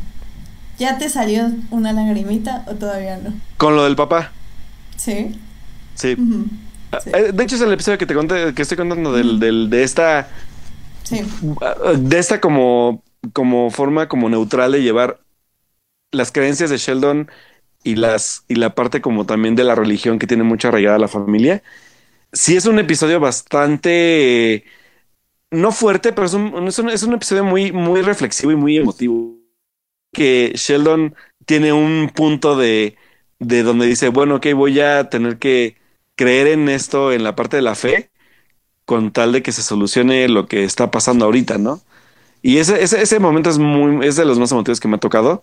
¿Ya 0.79 0.99
te 0.99 1.09
salió 1.09 1.53
una 1.71 1.93
lagrimita 1.93 2.65
o 2.69 2.75
todavía 2.77 3.19
no? 3.19 3.35
Con 3.57 3.77
lo 3.77 3.85
del 3.85 3.97
papá. 3.97 4.33
Sí. 4.97 5.41
Sí. 5.95 6.17
Eh, 7.13 7.33
de 7.33 7.45
hecho, 7.45 7.57
es 7.57 7.63
el 7.63 7.73
episodio 7.73 7.99
que 7.99 8.07
te 8.07 8.15
conté, 8.15 8.55
que 8.55 8.63
estoy 8.63 8.77
contando 8.77 9.13
del, 9.13 9.39
del, 9.41 9.71
de 9.71 9.83
esta. 9.83 10.29
Sí. 11.03 11.21
De 11.99 12.19
esta 12.19 12.41
como, 12.41 13.03
como 13.33 13.71
forma 13.71 14.09
como 14.09 14.29
neutral 14.29 14.73
de 14.73 14.83
llevar 14.83 15.21
las 16.13 16.33
creencias 16.33 16.71
de 16.71 16.79
Sheldon 16.79 17.31
y 17.85 17.97
las 17.97 18.45
y 18.49 18.57
la 18.57 18.75
parte 18.75 19.01
como 19.01 19.27
también 19.27 19.57
de 19.57 19.65
la 19.65 19.75
religión 19.75 20.19
que 20.19 20.27
tiene 20.27 20.45
mucha 20.45 20.69
arraigada 20.69 20.99
la 20.99 21.09
familia. 21.09 21.63
Sí 22.33 22.57
es 22.57 22.67
un 22.67 22.79
episodio 22.79 23.21
bastante 23.21 24.65
no 25.51 25.73
fuerte, 25.73 26.13
pero 26.13 26.27
es 26.27 26.35
un, 26.35 26.69
es 26.69 26.79
un, 26.79 26.91
es 26.91 27.03
un 27.03 27.15
episodio 27.15 27.45
muy, 27.45 27.73
muy 27.73 28.03
reflexivo 28.03 28.53
y 28.53 28.57
muy 28.57 28.79
emotivo. 28.79 29.39
Que 30.13 30.53
Sheldon 30.57 31.15
tiene 31.47 31.73
un 31.73 32.11
punto 32.15 32.57
de, 32.57 32.97
de 33.39 33.63
donde 33.63 33.87
dice, 33.87 34.09
bueno, 34.09 34.37
ok, 34.37 34.47
voy 34.55 34.81
a 34.81 35.09
tener 35.11 35.39
que 35.39 35.77
creer 36.17 36.49
en 36.49 36.69
esto, 36.69 37.13
en 37.13 37.25
la 37.25 37.37
parte 37.37 37.57
de 37.57 37.63
la 37.63 37.75
fe, 37.75 38.11
con 38.85 39.13
tal 39.13 39.33
de 39.33 39.43
que 39.43 39.53
se 39.53 39.63
solucione 39.63 40.29
lo 40.29 40.47
que 40.47 40.65
está 40.65 40.91
pasando 40.91 41.25
ahorita, 41.25 41.59
¿no? 41.59 41.83
Y 42.43 42.59
ese, 42.59 42.83
ese, 42.83 43.03
ese 43.03 43.19
momento 43.21 43.51
es 43.51 43.59
muy, 43.59 44.07
es 44.07 44.17
de 44.17 44.25
los 44.25 44.39
más 44.39 44.53
emotivos 44.53 44.81
que 44.81 44.89
me 44.89 44.97
ha 44.97 45.01
tocado 45.01 45.43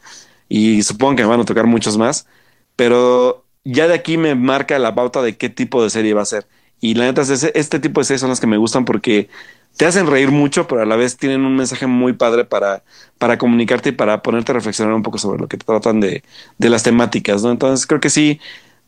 y 0.49 0.83
supongo 0.83 1.15
que 1.17 1.23
me 1.23 1.29
van 1.29 1.41
a 1.41 1.45
tocar 1.45 1.67
muchos 1.67 1.97
más, 1.97 2.27
pero 2.75 3.45
ya 3.65 3.87
de 3.87 3.95
aquí 3.95 4.17
me 4.17 4.35
marca 4.35 4.79
la 4.79 4.95
pauta 4.95 5.21
de 5.21 5.37
qué 5.37 5.49
tipo 5.49 5.83
de 5.83 5.89
serie 5.89 6.13
va 6.13 6.21
a 6.23 6.25
ser. 6.25 6.47
Y 6.81 6.95
la 6.95 7.05
neta, 7.05 7.21
es 7.23 7.31
este 7.43 7.79
tipo 7.79 8.01
de 8.01 8.05
series 8.05 8.21
son 8.21 8.29
las 8.29 8.39
que 8.41 8.47
me 8.47 8.57
gustan 8.57 8.85
porque 8.85 9.29
te 9.77 9.85
hacen 9.85 10.07
reír 10.07 10.31
mucho, 10.31 10.67
pero 10.67 10.81
a 10.81 10.85
la 10.85 10.95
vez 10.95 11.17
tienen 11.17 11.45
un 11.45 11.55
mensaje 11.55 11.87
muy 11.87 12.13
padre 12.13 12.45
para, 12.45 12.83
para 13.17 13.37
comunicarte 13.37 13.89
y 13.89 13.91
para 13.93 14.21
ponerte 14.21 14.51
a 14.51 14.55
reflexionar 14.55 14.93
un 14.93 15.03
poco 15.03 15.17
sobre 15.17 15.39
lo 15.41 15.47
que 15.47 15.57
tratan 15.57 15.99
de, 15.99 16.23
de 16.57 16.69
las 16.69 16.83
temáticas, 16.83 17.43
¿no? 17.43 17.51
Entonces 17.51 17.87
creo 17.87 17.99
que 18.01 18.09
sí, 18.09 18.39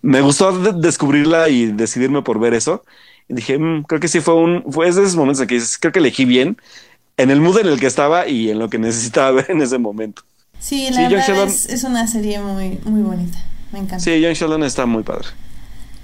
me 0.02 0.22
gustó 0.22 0.52
descubrirla 0.74 1.50
y 1.50 1.68
decidirme 1.68 2.22
por 2.22 2.40
ver 2.40 2.54
eso. 2.54 2.84
Y 3.28 3.34
dije, 3.34 3.58
mm, 3.58 3.84
creo 3.84 4.00
que 4.00 4.08
sí 4.08 4.22
fue 4.22 4.36
un, 4.36 4.64
fue 4.72 4.86
de 4.86 4.92
esos 4.92 5.16
momentos 5.16 5.42
en 5.42 5.48
que 5.48 5.62
creo 5.80 5.92
que 5.92 6.00
elegí 6.00 6.26
bien 6.26 6.58
en 7.18 7.32
el 7.32 7.42
mood 7.42 7.60
en 7.60 7.68
el 7.68 7.80
que 7.80 7.88
estaba 7.88 8.28
y 8.28 8.50
en 8.50 8.60
lo 8.60 8.70
que 8.70 8.78
necesitaba 8.80 9.32
ver 9.32 9.50
en 9.50 9.62
ese 9.62 9.78
momento. 9.78 10.24
Sí, 10.60 10.90
la 10.92 11.10
verdad 11.10 11.48
es, 11.48 11.84
una 11.84 12.08
serie 12.08 12.40
muy, 12.40 12.80
muy 12.86 13.02
bonita. 13.02 13.38
Me 13.72 13.80
encanta. 13.80 14.00
Sí, 14.00 14.20
Young 14.20 14.34
Sheldon 14.34 14.64
está 14.64 14.86
muy 14.86 15.04
padre. 15.04 15.28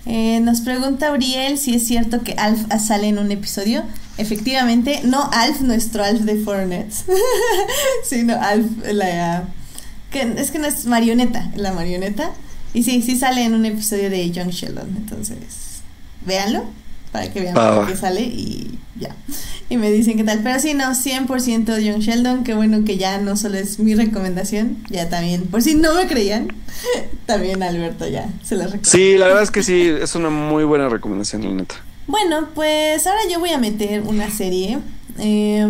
Eh, 0.05 0.39
nos 0.41 0.61
pregunta 0.61 1.11
Uriel 1.11 1.57
si 1.57 1.75
es 1.75 1.85
cierto 1.85 2.23
que 2.23 2.33
Alf 2.33 2.59
sale 2.79 3.07
en 3.07 3.19
un 3.19 3.31
episodio. 3.31 3.83
Efectivamente, 4.17 5.01
no 5.03 5.29
Alf, 5.31 5.61
nuestro 5.61 6.03
Alf 6.03 6.21
de 6.21 6.37
Fortnite, 6.37 6.91
sino 8.03 8.39
Alf, 8.41 8.67
la. 8.91 9.45
Que, 10.09 10.21
es 10.37 10.51
que 10.51 10.59
no 10.59 10.67
es 10.67 10.85
marioneta, 10.85 11.51
la 11.55 11.71
marioneta. 11.71 12.31
Y 12.73 12.83
sí, 12.83 13.01
sí 13.01 13.17
sale 13.17 13.43
en 13.43 13.53
un 13.53 13.65
episodio 13.65 14.09
de 14.09 14.31
Young 14.31 14.49
Sheldon. 14.49 14.95
Entonces, 14.97 15.81
véanlo 16.25 16.65
para 17.11 17.31
que 17.31 17.41
vean 17.41 17.55
ah. 17.57 17.85
qué 17.87 17.95
sale 17.95 18.21
y 18.21 18.79
ya. 18.97 19.15
Y 19.69 19.77
me 19.77 19.91
dicen 19.91 20.17
qué 20.17 20.23
tal. 20.23 20.39
Pero 20.43 20.59
sí, 20.59 20.73
no, 20.73 20.91
100% 20.91 21.79
Young 21.79 21.99
Sheldon. 21.99 22.43
Qué 22.43 22.53
bueno 22.53 22.83
que 22.85 22.97
ya 22.97 23.17
no 23.17 23.35
solo 23.35 23.57
es 23.57 23.79
mi 23.79 23.95
recomendación, 23.95 24.77
ya 24.89 25.09
también, 25.09 25.43
por 25.43 25.61
si 25.61 25.75
no 25.75 25.93
me 25.93 26.07
creían, 26.07 26.47
también 27.25 27.61
Alberto 27.63 28.07
ya 28.07 28.29
se 28.43 28.55
las 28.55 28.71
recomiendo. 28.71 28.89
Sí, 28.89 29.17
la 29.17 29.27
verdad 29.27 29.43
es 29.43 29.51
que 29.51 29.63
sí, 29.63 29.81
es 29.81 30.15
una 30.15 30.29
muy 30.29 30.63
buena 30.63 30.89
recomendación, 30.89 31.43
la 31.43 31.51
neta. 31.51 31.75
Bueno, 32.07 32.49
pues 32.53 33.05
ahora 33.07 33.21
yo 33.29 33.39
voy 33.39 33.51
a 33.51 33.57
meter 33.57 34.01
una 34.01 34.29
serie. 34.29 34.79
Eh, 35.19 35.67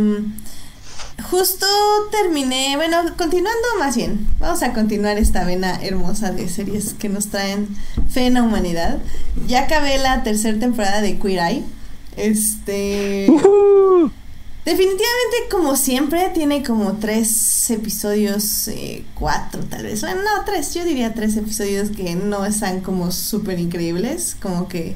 justo 1.30 1.66
terminé, 2.12 2.76
bueno, 2.76 2.98
continuando 3.18 3.68
más 3.80 3.96
bien, 3.96 4.28
vamos 4.40 4.64
a 4.64 4.74
continuar 4.74 5.18
esta 5.18 5.44
vena 5.44 5.80
hermosa 5.82 6.32
de 6.32 6.48
series 6.50 6.94
que 6.94 7.10
nos 7.10 7.28
traen 7.28 7.68
fe 8.10 8.28
en 8.28 8.36
la 8.36 8.44
humanidad. 8.44 9.00
Ya 9.48 9.64
acabé 9.64 9.98
la 9.98 10.24
tercera 10.24 10.60
temporada 10.60 11.02
de 11.02 11.20
Queer 11.20 11.40
Eye. 11.40 11.64
Este... 12.18 13.28
Definitivamente, 14.64 15.38
como 15.50 15.76
siempre, 15.76 16.30
tiene 16.36 16.62
como 16.62 16.94
tres 16.98 17.68
episodios, 17.72 18.68
eh, 18.68 19.04
cuatro 19.16 19.64
tal 19.64 19.84
vez. 19.84 20.02
Bueno, 20.02 20.22
no, 20.22 20.46
tres, 20.46 20.76
yo 20.76 20.86
diría 20.86 21.16
tres 21.16 21.36
episodios 21.36 21.90
que 21.90 22.14
no 22.14 22.46
están 22.46 22.82
como 22.82 23.12
súper 23.12 23.60
increíbles. 23.60 24.38
Como 24.40 24.68
que 24.68 24.96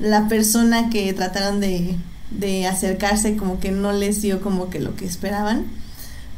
la 0.00 0.26
persona 0.26 0.90
que 0.90 1.12
trataron 1.12 1.60
de 1.60 1.94
de 2.30 2.66
acercarse 2.66 3.36
como 3.36 3.60
que 3.60 3.70
no 3.70 3.92
les 3.92 4.22
dio 4.22 4.40
como 4.40 4.70
que 4.70 4.80
lo 4.80 4.96
que 4.96 5.04
esperaban. 5.04 5.66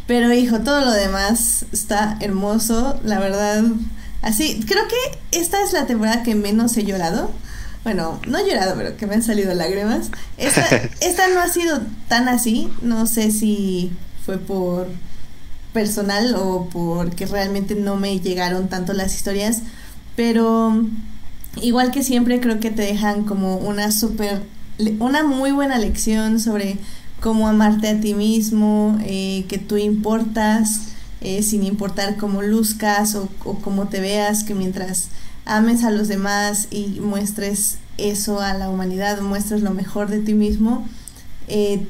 Pero 0.07 0.33
hijo, 0.33 0.61
todo 0.61 0.81
lo 0.81 0.93
demás 0.93 1.67
está 1.73 2.17
hermoso, 2.21 3.01
la 3.05 3.19
verdad. 3.19 3.65
Así, 4.23 4.61
creo 4.67 4.85
que 4.89 5.39
esta 5.39 5.63
es 5.63 5.73
la 5.73 5.87
temporada 5.87 6.23
que 6.23 6.35
menos 6.35 6.77
he 6.77 6.85
llorado. 6.85 7.31
Bueno, 7.83 8.21
no 8.27 8.39
he 8.39 8.49
llorado, 8.49 8.75
pero 8.77 8.97
que 8.97 9.07
me 9.07 9.15
han 9.15 9.23
salido 9.23 9.55
lágrimas. 9.55 10.11
Esta, 10.39 10.65
esta 11.01 11.29
no 11.29 11.41
ha 11.41 11.49
sido 11.49 11.81
tan 12.09 12.29
así. 12.29 12.69
No 12.83 13.07
sé 13.07 13.31
si 13.31 13.93
fue 14.25 14.39
por 14.39 14.89
personal 15.73 16.35
o 16.37 16.69
porque 16.73 17.27
realmente 17.27 17.75
no 17.75 17.97
me 17.97 18.19
llegaron 18.21 18.69
tanto 18.69 18.93
las 18.93 19.15
historias. 19.15 19.63
Pero 20.15 20.85
igual 21.61 21.91
que 21.91 22.03
siempre 22.03 22.41
creo 22.41 22.61
que 22.61 22.71
te 22.71 22.83
dejan 22.83 23.25
como 23.25 23.57
una 23.57 23.91
súper 23.91 24.43
una 24.99 25.25
muy 25.25 25.53
buena 25.53 25.79
lección 25.79 26.41
sobre 26.41 26.79
cómo 27.21 27.49
amarte 27.49 27.89
a 27.89 28.01
ti 28.01 28.15
mismo, 28.15 28.99
eh, 29.03 29.45
que 29.49 29.59
tú 29.59 29.77
importas, 29.77 30.89
eh, 31.21 31.43
sin 31.43 31.65
importar 31.65 32.17
cómo 32.17 32.43
luzcas 32.43 33.15
o, 33.15 33.29
cómo 33.63 33.89
te 33.89 34.01
veas, 34.01 34.45
que 34.45 34.55
mientras 34.55 35.09
ames 35.45 35.85
a 35.85 35.91
los 35.91 36.09
demás 36.09 36.69
y 36.71 37.01
muestres 37.01 37.79
eso 37.97 38.41
a 38.41 38.55
la 38.55 38.69
humanidad, 38.69 39.21
muestres 39.23 39.63
lo 39.63 39.71
mejor 39.71 40.09
de 40.09 40.19
ti 40.19 40.35
mismo, 40.35 40.87
eh, 41.49 41.87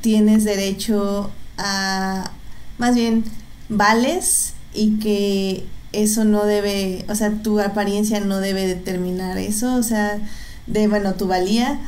tienes 0.00 0.44
derecho 0.44 1.30
a, 1.58 2.30
más 2.78 2.94
bien, 2.94 3.24
vales 3.68 4.54
y 4.74 4.98
que 4.98 5.64
eso 5.92 6.24
no 6.24 6.44
debe, 6.44 7.04
o 7.08 7.14
sea, 7.14 7.30
tu 7.42 7.60
apariencia 7.60 8.20
no 8.20 8.40
debe 8.40 8.66
determinar 8.66 9.38
eso, 9.38 9.76
o 9.76 9.82
sea, 9.82 10.18
de, 10.66 10.88
bueno, 10.88 11.14
tu 11.14 11.26
valía 11.28 11.78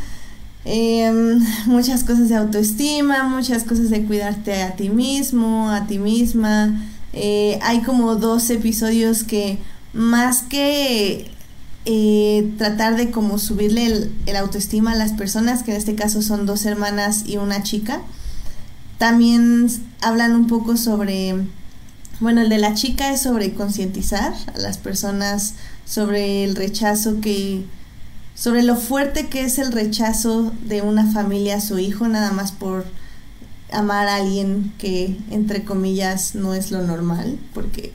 Em, 0.64 1.40
muchas 1.66 2.04
cosas 2.04 2.28
de 2.28 2.36
autoestima, 2.36 3.24
muchas 3.24 3.64
cosas 3.64 3.90
de 3.90 4.04
cuidarte 4.04 4.62
a 4.62 4.76
ti 4.76 4.90
mismo, 4.90 5.70
a 5.70 5.86
ti 5.86 5.98
misma. 5.98 6.88
Eh, 7.12 7.58
hay 7.62 7.82
como 7.82 8.16
dos 8.16 8.50
episodios 8.50 9.24
que 9.24 9.58
más 9.92 10.42
que 10.42 11.30
eh, 11.84 12.52
tratar 12.58 12.96
de 12.96 13.10
como 13.10 13.38
subirle 13.38 13.86
el, 13.86 14.12
el, 14.26 14.36
autoestima 14.36 14.92
a 14.92 14.96
las 14.96 15.12
personas, 15.12 15.62
que 15.62 15.70
en 15.70 15.78
este 15.78 15.94
caso 15.94 16.20
son 16.20 16.44
dos 16.44 16.66
hermanas 16.66 17.24
y 17.26 17.38
una 17.38 17.62
chica, 17.62 18.02
también 18.98 19.68
hablan 20.02 20.34
un 20.34 20.48
poco 20.48 20.76
sobre, 20.76 21.34
bueno, 22.20 22.42
el 22.42 22.48
de 22.50 22.58
la 22.58 22.74
chica 22.74 23.12
es 23.12 23.22
sobre 23.22 23.54
concientizar 23.54 24.34
a 24.54 24.58
las 24.58 24.76
personas 24.76 25.54
sobre 25.86 26.44
el 26.44 26.56
rechazo 26.56 27.20
que 27.20 27.64
sobre 28.38 28.62
lo 28.62 28.76
fuerte 28.76 29.26
que 29.26 29.42
es 29.42 29.58
el 29.58 29.72
rechazo 29.72 30.52
de 30.64 30.80
una 30.80 31.10
familia 31.12 31.56
a 31.56 31.60
su 31.60 31.78
hijo 31.80 32.06
nada 32.06 32.30
más 32.30 32.52
por 32.52 32.84
amar 33.72 34.06
a 34.06 34.16
alguien 34.16 34.72
que 34.78 35.16
entre 35.30 35.64
comillas 35.64 36.36
no 36.36 36.54
es 36.54 36.70
lo 36.70 36.82
normal, 36.82 37.36
porque 37.52 37.92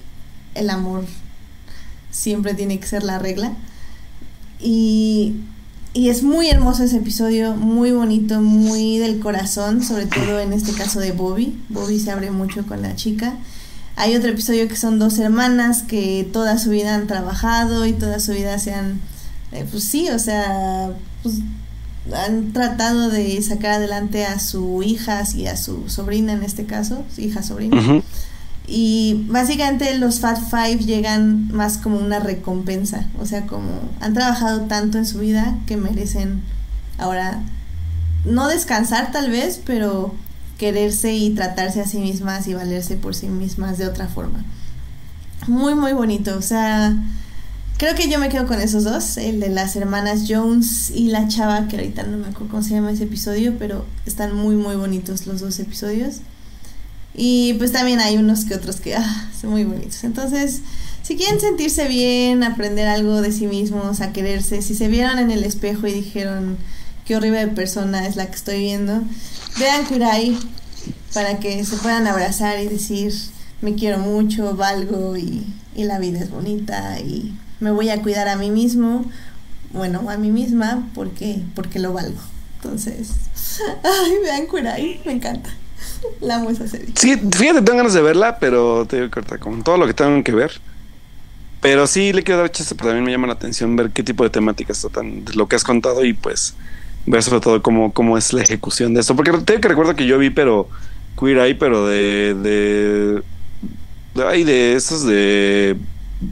el 0.54 0.70
amor 0.70 1.06
siempre 2.12 2.54
tiene 2.56 2.78
que 2.78 2.88
ser 2.88 3.04
la 3.04 3.20
regla. 3.20 3.54
Y, 4.60 5.36
y 5.94 6.10
es 6.10 6.24
muy 6.24 6.50
hermoso 6.50 6.84
ese 6.84 6.98
episodio, 6.98 7.56
muy 7.56 7.92
bonito, 7.92 8.42
muy 8.42 8.98
del 8.98 9.20
corazón, 9.20 9.82
sobre 9.82 10.08
todo 10.08 10.42
en 10.42 10.52
este 10.52 10.74
caso 10.74 11.00
de 11.00 11.14
Bobby. 11.14 11.58
Bobby 11.70 12.00
se 12.00 12.12
abre 12.12 12.32
mucho 12.32 12.66
con 12.68 12.82
la 12.82 12.96
chica. 12.96 13.38
Hay 13.96 14.14
otro 14.16 14.30
episodio 14.30 14.68
que 14.68 14.76
son 14.76 15.00
dos 15.00 15.20
hermanas 15.20 15.84
que 15.84 16.28
toda 16.34 16.58
su 16.58 16.72
vida 16.72 16.96
han 16.96 17.08
trabajado 17.08 17.86
y 17.86 17.94
toda 17.94 18.20
su 18.20 18.34
vida 18.34 18.60
se 18.60 18.74
han 18.74 19.00
eh, 19.54 19.66
pues 19.70 19.84
sí, 19.84 20.10
o 20.10 20.20
sea, 20.20 20.92
pues 21.22 21.36
han 22.14 22.52
tratado 22.52 23.10
de 23.10 23.42
sacar 23.42 23.72
adelante 23.72 24.26
a 24.26 24.40
su 24.40 24.84
hija 24.84 25.24
y 25.36 25.48
a 25.48 25.56
su 25.56 25.90
sobrina 25.90 26.34
en 26.34 26.44
este 26.44 26.66
caso, 26.66 27.04
su 27.14 27.22
hija 27.22 27.44
sobrina. 27.44 28.02
Y 28.68 29.26
básicamente 29.30 29.98
los 29.98 30.20
Fat 30.20 30.40
Five 30.50 30.86
llegan 30.86 31.50
más 31.54 31.78
como 31.78 31.98
una 31.98 32.20
recompensa, 32.20 33.08
o 33.20 33.26
sea, 33.26 33.46
como 33.46 33.70
han 34.00 34.14
trabajado 34.14 34.62
tanto 34.62 34.98
en 34.98 35.06
su 35.06 35.20
vida 35.20 35.58
que 35.66 35.78
merecen 35.78 36.42
ahora 36.98 37.44
no 38.26 38.48
descansar 38.48 39.12
tal 39.12 39.30
vez, 39.30 39.62
pero 39.66 40.16
quererse 40.58 41.14
y 41.14 41.32
tratarse 41.32 41.82
a 41.82 41.88
sí 41.88 41.98
mismas 41.98 42.48
y 42.48 42.54
valerse 42.54 42.96
por 42.96 43.16
sí 43.16 43.28
mismas 43.28 43.78
de 43.78 43.88
otra 43.88 44.08
forma. 44.08 44.44
Muy, 45.48 45.76
muy 45.76 45.94
bonito. 45.94 46.38
O 46.38 46.42
sea, 46.42 46.96
creo 47.84 47.96
que 47.96 48.08
yo 48.08 48.18
me 48.18 48.30
quedo 48.30 48.48
con 48.48 48.62
esos 48.62 48.86
dos, 48.86 49.18
el 49.18 49.42
de 49.42 49.50
las 49.50 49.76
hermanas 49.76 50.22
Jones 50.26 50.90
y 50.90 51.10
la 51.10 51.28
chava, 51.28 51.68
que 51.68 51.76
ahorita 51.76 52.04
no 52.04 52.16
me 52.16 52.28
acuerdo 52.28 52.48
cómo 52.48 52.64
se 52.64 52.76
llama 52.76 52.94
ese 52.94 53.04
episodio, 53.04 53.58
pero 53.60 53.86
están 54.06 54.34
muy, 54.34 54.56
muy 54.56 54.78
bonitos 54.78 55.28
los 55.28 55.42
dos 55.42 55.60
episodios. 55.60 56.20
Y 57.14 57.56
pues 57.56 57.74
también 57.74 58.00
hay 58.00 58.16
unos 58.16 58.46
que 58.46 58.56
otros 58.56 58.78
que 58.78 58.96
ah, 58.96 59.30
son 59.38 59.50
muy 59.50 59.66
bonitos. 59.66 60.02
Entonces, 60.06 60.62
si 61.02 61.18
quieren 61.18 61.42
sentirse 61.42 61.90
bien, 61.90 62.44
aprender 62.44 62.88
algo 62.88 63.22
de 63.22 63.34
sí 63.34 63.48
mismos, 63.48 64.00
a 64.00 64.14
quererse, 64.14 64.62
si 64.62 64.76
se 64.76 64.88
vieron 64.88 65.20
en 65.20 65.30
el 65.30 65.44
espejo 65.44 65.86
y 65.86 65.92
dijeron 65.92 66.56
qué 67.04 67.18
horrible 67.18 67.48
persona 67.50 68.08
es 68.08 68.16
la 68.16 68.28
que 68.28 68.36
estoy 68.36 68.60
viendo, 68.62 69.02
vean 69.60 69.84
Kurai 69.88 70.38
para 71.14 71.38
que 71.42 71.66
se 71.66 71.76
puedan 71.76 72.08
abrazar 72.08 72.62
y 72.62 72.68
decir 72.70 73.14
me 73.60 73.76
quiero 73.76 74.00
mucho, 74.00 74.56
valgo 74.56 75.18
y, 75.18 75.46
y 75.76 75.84
la 75.84 76.00
vida 76.00 76.22
es 76.22 76.30
bonita 76.32 76.98
y 77.02 77.34
me 77.64 77.72
voy 77.72 77.90
a 77.90 78.02
cuidar 78.02 78.28
a 78.28 78.36
mí 78.36 78.52
mismo, 78.52 79.10
bueno, 79.72 80.10
a 80.10 80.18
mí 80.18 80.30
misma 80.30 80.90
porque, 80.94 81.40
porque 81.56 81.80
lo 81.80 81.94
valgo. 81.94 82.20
Entonces, 82.58 83.12
ay, 83.84 84.12
vean 84.22 84.46
Kurai, 84.48 85.02
me 85.06 85.14
encanta. 85.14 85.50
La 86.20 86.36
amo 86.36 86.50
esa 86.50 86.68
serie. 86.68 86.94
Sí, 86.96 87.16
fíjate, 87.16 87.62
tengo 87.62 87.78
ganas 87.78 87.94
de 87.94 88.02
verla, 88.02 88.38
pero 88.38 88.86
te 88.86 88.98
digo 88.98 89.10
que 89.10 89.22
con 89.40 89.64
todo 89.64 89.78
lo 89.78 89.88
que 89.88 89.94
tengo 89.94 90.22
que 90.24 90.34
ver. 90.34 90.60
Pero 91.62 91.88
sí 91.88 92.12
le 92.12 92.24
quiero 92.24 92.42
dar 92.42 92.52
chiste, 92.52 92.76
pero 92.76 92.90
también 92.90 93.06
me 93.06 93.12
llama 93.12 93.28
la 93.28 93.34
atención 93.34 93.78
ver 93.78 93.92
qué 93.92 94.04
tipo 94.04 94.26
de 94.26 94.30
temáticas 94.30 94.82
tratan 94.82 95.24
lo 95.34 95.48
que 95.48 95.56
has 95.56 95.64
contado 95.64 96.04
y 96.04 96.12
pues 96.12 96.56
ver 97.06 97.24
sobre 97.24 97.40
todo 97.40 97.64
cómo, 97.64 97.94
cómo 97.94 98.18
es 98.18 98.34
la 98.34 98.42
ejecución 98.42 98.94
de 98.94 99.00
esto. 99.00 99.16
Porque 99.16 99.32
tengo 99.32 99.62
que 99.62 99.68
recuerdo 99.70 99.96
que 99.96 100.06
yo 100.06 100.18
vi, 100.18 100.30
pero 100.30 100.68
Queer 101.18 101.38
Eye, 101.38 101.56
pero 101.56 101.88
de. 101.88 102.34
de. 102.34 103.24
de, 104.14 104.28
ay, 104.28 104.44
de 104.44 104.74
esos 104.74 105.06
de 105.06 105.78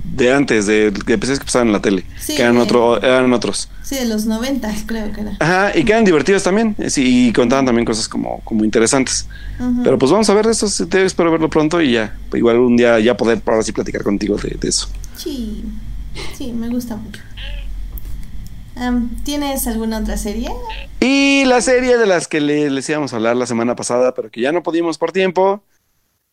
de 0.04 0.34
antes, 0.34 0.66
de, 0.68 0.88
episodios 0.88 1.40
que 1.40 1.46
pasaban 1.46 1.68
en 1.68 1.74
la 1.74 1.82
tele, 1.82 2.06
que 2.26 2.42
eran, 2.42 2.58
otro, 2.58 3.02
eran 3.02 3.32
otros. 3.34 3.70
Sí, 3.84 3.96
de 3.96 4.06
los 4.06 4.26
90 4.26 4.70
creo 4.86 5.12
que 5.12 5.22
era. 5.22 5.38
Ajá, 5.40 5.78
y 5.78 5.84
que 5.84 5.92
eran 5.92 6.06
divertidos 6.06 6.44
también, 6.44 6.76
eh, 6.80 6.90
y 6.96 7.34
contaban 7.34 7.66
también 7.66 7.86
cosas 7.86 8.08
como, 8.08 8.42
como 8.44 8.64
interesantes. 8.64 9.28
Pero 9.84 9.98
pues 10.00 10.12
vamos 10.12 10.30
a 10.30 10.34
ver 10.34 10.48
eso, 10.48 10.66
espero 10.66 11.32
verlo 11.32 11.50
pronto 11.50 11.82
y 11.82 11.92
ya, 11.94 12.16
igual 12.34 12.58
un 12.58 12.78
día 12.78 13.00
ya 13.00 13.16
poder 13.16 13.42
ahora 13.46 13.62
sí 13.64 13.72
platicar 13.72 14.04
contigo 14.04 14.38
de, 14.38 14.58
eso. 14.68 14.90
Sí, 15.16 15.64
sí, 16.38 16.52
me 16.52 16.70
gusta 16.70 16.96
mucho. 16.96 17.22
¿Tienes 19.24 19.68
alguna 19.68 20.00
otra 20.00 20.18
serie? 20.18 20.50
Y 21.00 21.46
la 21.46 21.62
serie 21.62 21.98
de 21.98 22.08
las 22.08 22.28
que 22.28 22.42
le, 22.42 22.72
les 22.72 22.90
íbamos 22.90 23.14
a 23.14 23.18
hablar 23.18 23.36
la 23.36 23.46
semana 23.46 23.76
pasada, 23.76 24.16
pero 24.16 24.32
que 24.32 24.42
ya 24.42 24.52
no 24.52 24.64
pudimos 24.64 24.98
por 24.98 25.12
tiempo, 25.12 25.62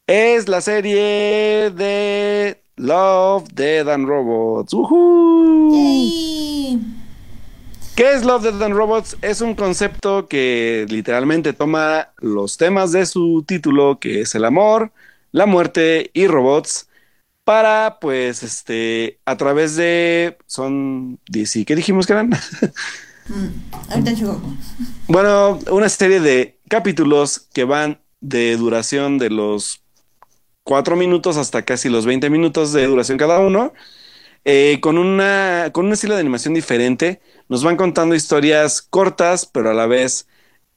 es 0.09 0.49
la 0.49 0.63
serie 0.63 1.71
de 1.71 2.58
Love, 2.79 3.49
Dead 3.55 3.89
and 3.89 4.07
Robots. 4.07 4.74
¿Qué 7.97 8.12
es 8.14 8.24
Love, 8.24 8.45
Dead 8.45 8.62
and 8.62 8.74
Robots? 8.74 9.16
Es 9.22 9.41
un 9.41 9.55
concepto 9.55 10.29
que 10.29 10.87
literalmente 10.89 11.53
toma 11.53 12.11
los 12.18 12.57
temas 12.57 12.93
de 12.93 13.07
su 13.07 13.45
título, 13.47 13.99
que 13.99 14.20
es 14.20 14.35
el 14.35 14.45
amor, 14.45 14.93
la 15.33 15.47
muerte 15.47 16.11
y 16.14 16.29
robots, 16.29 16.89
para, 17.45 17.99
pues, 18.01 18.43
este, 18.43 19.18
a 19.24 19.37
través 19.37 19.74
de. 19.74 20.39
Son. 20.47 21.18
¿Sí? 21.47 21.64
¿Qué 21.64 21.74
dijimos 21.74 22.07
que 22.07 22.12
eran? 22.12 22.31
Mm, 23.29 23.49
bueno, 25.07 25.59
una 25.70 25.89
serie 25.91 26.20
de 26.20 26.59
capítulos 26.68 27.49
que 27.53 27.64
van 27.64 28.01
de 28.20 28.57
duración 28.57 29.18
de 29.18 29.29
los 29.31 29.83
cuatro 30.69 30.97
minutos 30.97 31.39
hasta 31.39 31.62
casi 31.62 31.89
los 31.89 32.05
20 32.05 32.29
minutos 32.29 32.75
de 32.75 32.87
duración 32.87 33.16
cada 33.16 33.39
uno, 33.39 33.73
eh, 34.45 34.81
con, 34.83 34.99
una, 34.99 35.71
con 35.73 35.87
un 35.87 35.95
estilo 35.95 36.12
de 36.12 36.21
animación 36.21 36.53
diferente. 36.53 37.23
Nos 37.49 37.64
van 37.64 37.77
contando 37.77 38.14
historias 38.14 38.83
cortas, 38.83 39.47
pero 39.47 39.71
a 39.71 39.75
la 39.75 39.87
vez 39.87 40.29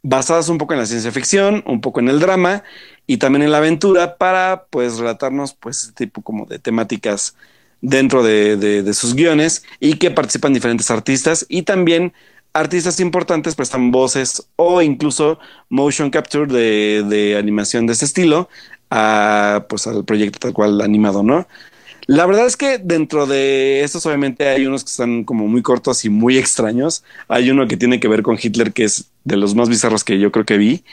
basadas 0.02 0.48
un 0.48 0.58
poco 0.58 0.72
en 0.72 0.80
la 0.80 0.86
ciencia 0.86 1.12
ficción, 1.12 1.62
un 1.68 1.82
poco 1.82 2.00
en 2.00 2.08
el 2.08 2.22
drama 2.22 2.64
y 3.06 3.18
también 3.18 3.42
en 3.42 3.52
la 3.52 3.58
aventura 3.58 4.16
para 4.16 4.68
pues 4.70 4.98
relatarnos 4.98 5.56
pues 5.56 5.84
este 5.84 6.06
tipo 6.06 6.22
como 6.22 6.46
de 6.46 6.58
temáticas 6.58 7.36
dentro 7.82 8.24
de, 8.24 8.90
sus 8.94 9.14
guiones 9.14 9.66
y 9.82 9.96
que 9.96 10.10
participan 10.10 10.54
diferentes 10.54 10.90
artistas 10.90 11.46
y 11.50 11.64
también 11.64 12.14
artistas 12.54 13.02
importantes 13.02 13.56
prestan 13.56 13.92
voces 13.92 14.48
o 14.56 14.82
incluso 14.82 15.38
motion 15.68 16.12
capture 16.12 16.46
de, 16.46 17.04
de 17.04 17.36
animación 17.38 17.88
de 17.88 17.94
ese 17.94 18.06
estilo 18.06 18.48
a, 18.92 19.66
pues, 19.68 19.88
al 19.88 20.06
proyecto 20.06 20.38
tal 20.38 20.54
cual 20.54 20.82
animado, 20.82 21.24
¿no? 21.24 21.48
La 22.08 22.26
verdad 22.26 22.46
es 22.46 22.58
que 22.58 22.78
dentro 22.78 23.26
de 23.26 23.84
estos 23.84 24.06
obviamente 24.06 24.50
hay 24.50 24.66
unos 24.66 24.84
que 24.84 24.90
están 24.90 25.24
como 25.24 25.48
muy 25.48 25.62
cortos 25.62 26.04
y 26.04 26.10
muy 26.10 26.38
extraños. 26.38 27.04
Hay 27.30 27.50
uno 27.50 27.68
que 27.68 27.78
tiene 27.78 28.00
que 28.00 28.10
ver 28.10 28.22
con 28.22 28.38
Hitler, 28.42 28.74
que 28.74 28.84
es 28.84 29.12
de 29.24 29.38
los 29.38 29.56
más 29.56 29.70
bizarros 29.70 30.04
que 30.04 30.20
yo 30.20 30.32
creo 30.32 30.46
que 30.46 30.58
vi. 30.58 30.84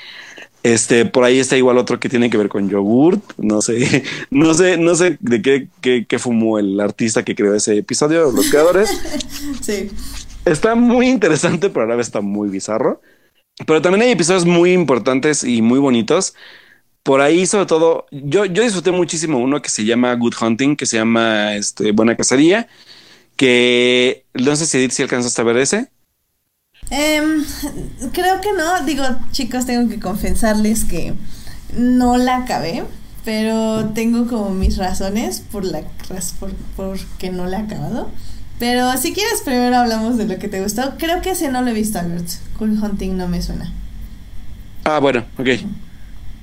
Este, 0.62 1.06
por 1.06 1.24
ahí 1.24 1.38
está 1.38 1.56
igual 1.56 1.78
otro 1.78 1.98
que 1.98 2.08
tiene 2.08 2.30
que 2.30 2.36
ver 2.36 2.48
con 2.48 2.68
yogurt. 2.68 3.22
No 3.36 3.62
sé, 3.62 4.04
no 4.30 4.54
sé, 4.54 4.76
no 4.76 4.94
sé 4.94 5.18
de 5.20 5.42
qué, 5.42 6.06
qué, 6.06 6.18
fumó 6.18 6.58
el 6.58 6.78
artista 6.78 7.24
que 7.24 7.34
creó 7.34 7.54
ese 7.54 7.78
episodio, 7.78 8.30
los 8.30 8.48
creadores. 8.48 8.90
Sí. 9.60 9.90
Está 10.44 10.74
muy 10.74 11.08
interesante, 11.08 11.68
pero 11.68 11.84
a 11.84 11.88
la 11.88 11.96
vez 11.96 12.06
está 12.06 12.20
muy 12.20 12.48
bizarro. 12.48 13.02
Pero 13.66 13.82
también 13.82 14.02
hay 14.02 14.12
episodios 14.12 14.46
muy 14.46 14.72
importantes 14.72 15.42
y 15.42 15.62
muy 15.62 15.78
bonitos 15.78 16.34
por 17.08 17.22
ahí, 17.22 17.46
sobre 17.46 17.64
todo, 17.64 18.04
yo, 18.10 18.44
yo 18.44 18.62
disfruté 18.62 18.92
muchísimo 18.92 19.38
uno 19.38 19.62
que 19.62 19.70
se 19.70 19.86
llama 19.86 20.14
Good 20.14 20.34
Hunting, 20.42 20.76
que 20.76 20.84
se 20.84 20.98
llama 20.98 21.54
este, 21.54 21.92
Buena 21.92 22.14
Cacería, 22.14 22.68
que 23.34 24.26
no 24.34 24.54
sé 24.56 24.66
si 24.66 24.76
Edith 24.76 24.90
si 24.90 25.02
alcanzaste 25.04 25.40
a 25.40 25.44
ver 25.44 25.56
ese. 25.56 25.90
Em, 26.90 27.46
creo 28.12 28.42
que 28.42 28.52
no. 28.52 28.84
Digo, 28.84 29.04
chicos, 29.30 29.64
tengo 29.64 29.88
que 29.88 29.98
confesarles 29.98 30.84
que 30.84 31.14
no 31.74 32.18
la 32.18 32.36
acabé, 32.36 32.84
pero 33.24 33.88
tengo 33.94 34.28
como 34.28 34.50
mis 34.50 34.76
razones 34.76 35.40
por 35.50 35.64
la 35.64 35.80
por, 36.38 36.52
por 36.76 36.98
que 37.16 37.30
no 37.30 37.46
la 37.46 37.60
he 37.60 37.62
acabado. 37.62 38.10
Pero 38.58 38.94
si 38.98 39.14
quieres, 39.14 39.40
primero 39.46 39.78
hablamos 39.78 40.18
de 40.18 40.26
lo 40.26 40.38
que 40.38 40.48
te 40.48 40.62
gustó. 40.62 40.98
Creo 40.98 41.22
que 41.22 41.30
ese 41.30 41.48
no 41.48 41.62
lo 41.62 41.70
he 41.70 41.72
visto, 41.72 42.00
Albert. 42.00 42.28
Good 42.58 42.84
Hunting 42.84 43.16
no 43.16 43.28
me 43.28 43.40
suena. 43.40 43.72
Ah, 44.84 44.98
bueno, 44.98 45.24
ok. 45.38 45.48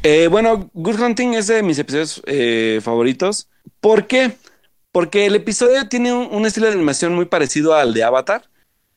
Eh, 0.08 0.28
bueno, 0.28 0.70
Good 0.76 1.00
Hunting 1.00 1.34
es 1.34 1.48
de 1.48 1.64
mis 1.64 1.80
episodios 1.80 2.22
eh, 2.28 2.80
favoritos. 2.84 3.50
¿Por 3.80 4.06
qué? 4.06 4.34
Porque 4.92 5.26
el 5.26 5.34
episodio 5.34 5.90
tiene 5.90 6.14
un, 6.14 6.46
estilo 6.46 6.68
de 6.68 6.74
animación 6.74 7.16
muy 7.16 7.26
parecido 7.26 7.74
al 7.74 7.96
de 7.96 8.04
Avatar, 8.04 8.44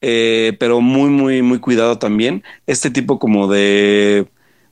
eh, 0.03 0.55
pero 0.61 0.83
muy, 0.83 1.09
muy, 1.09 1.41
muy 1.41 1.61
cuidado 1.61 1.99
también. 1.99 2.45
Este 2.67 2.91
tipo 2.91 3.19
como 3.19 3.49
de, 3.49 4.27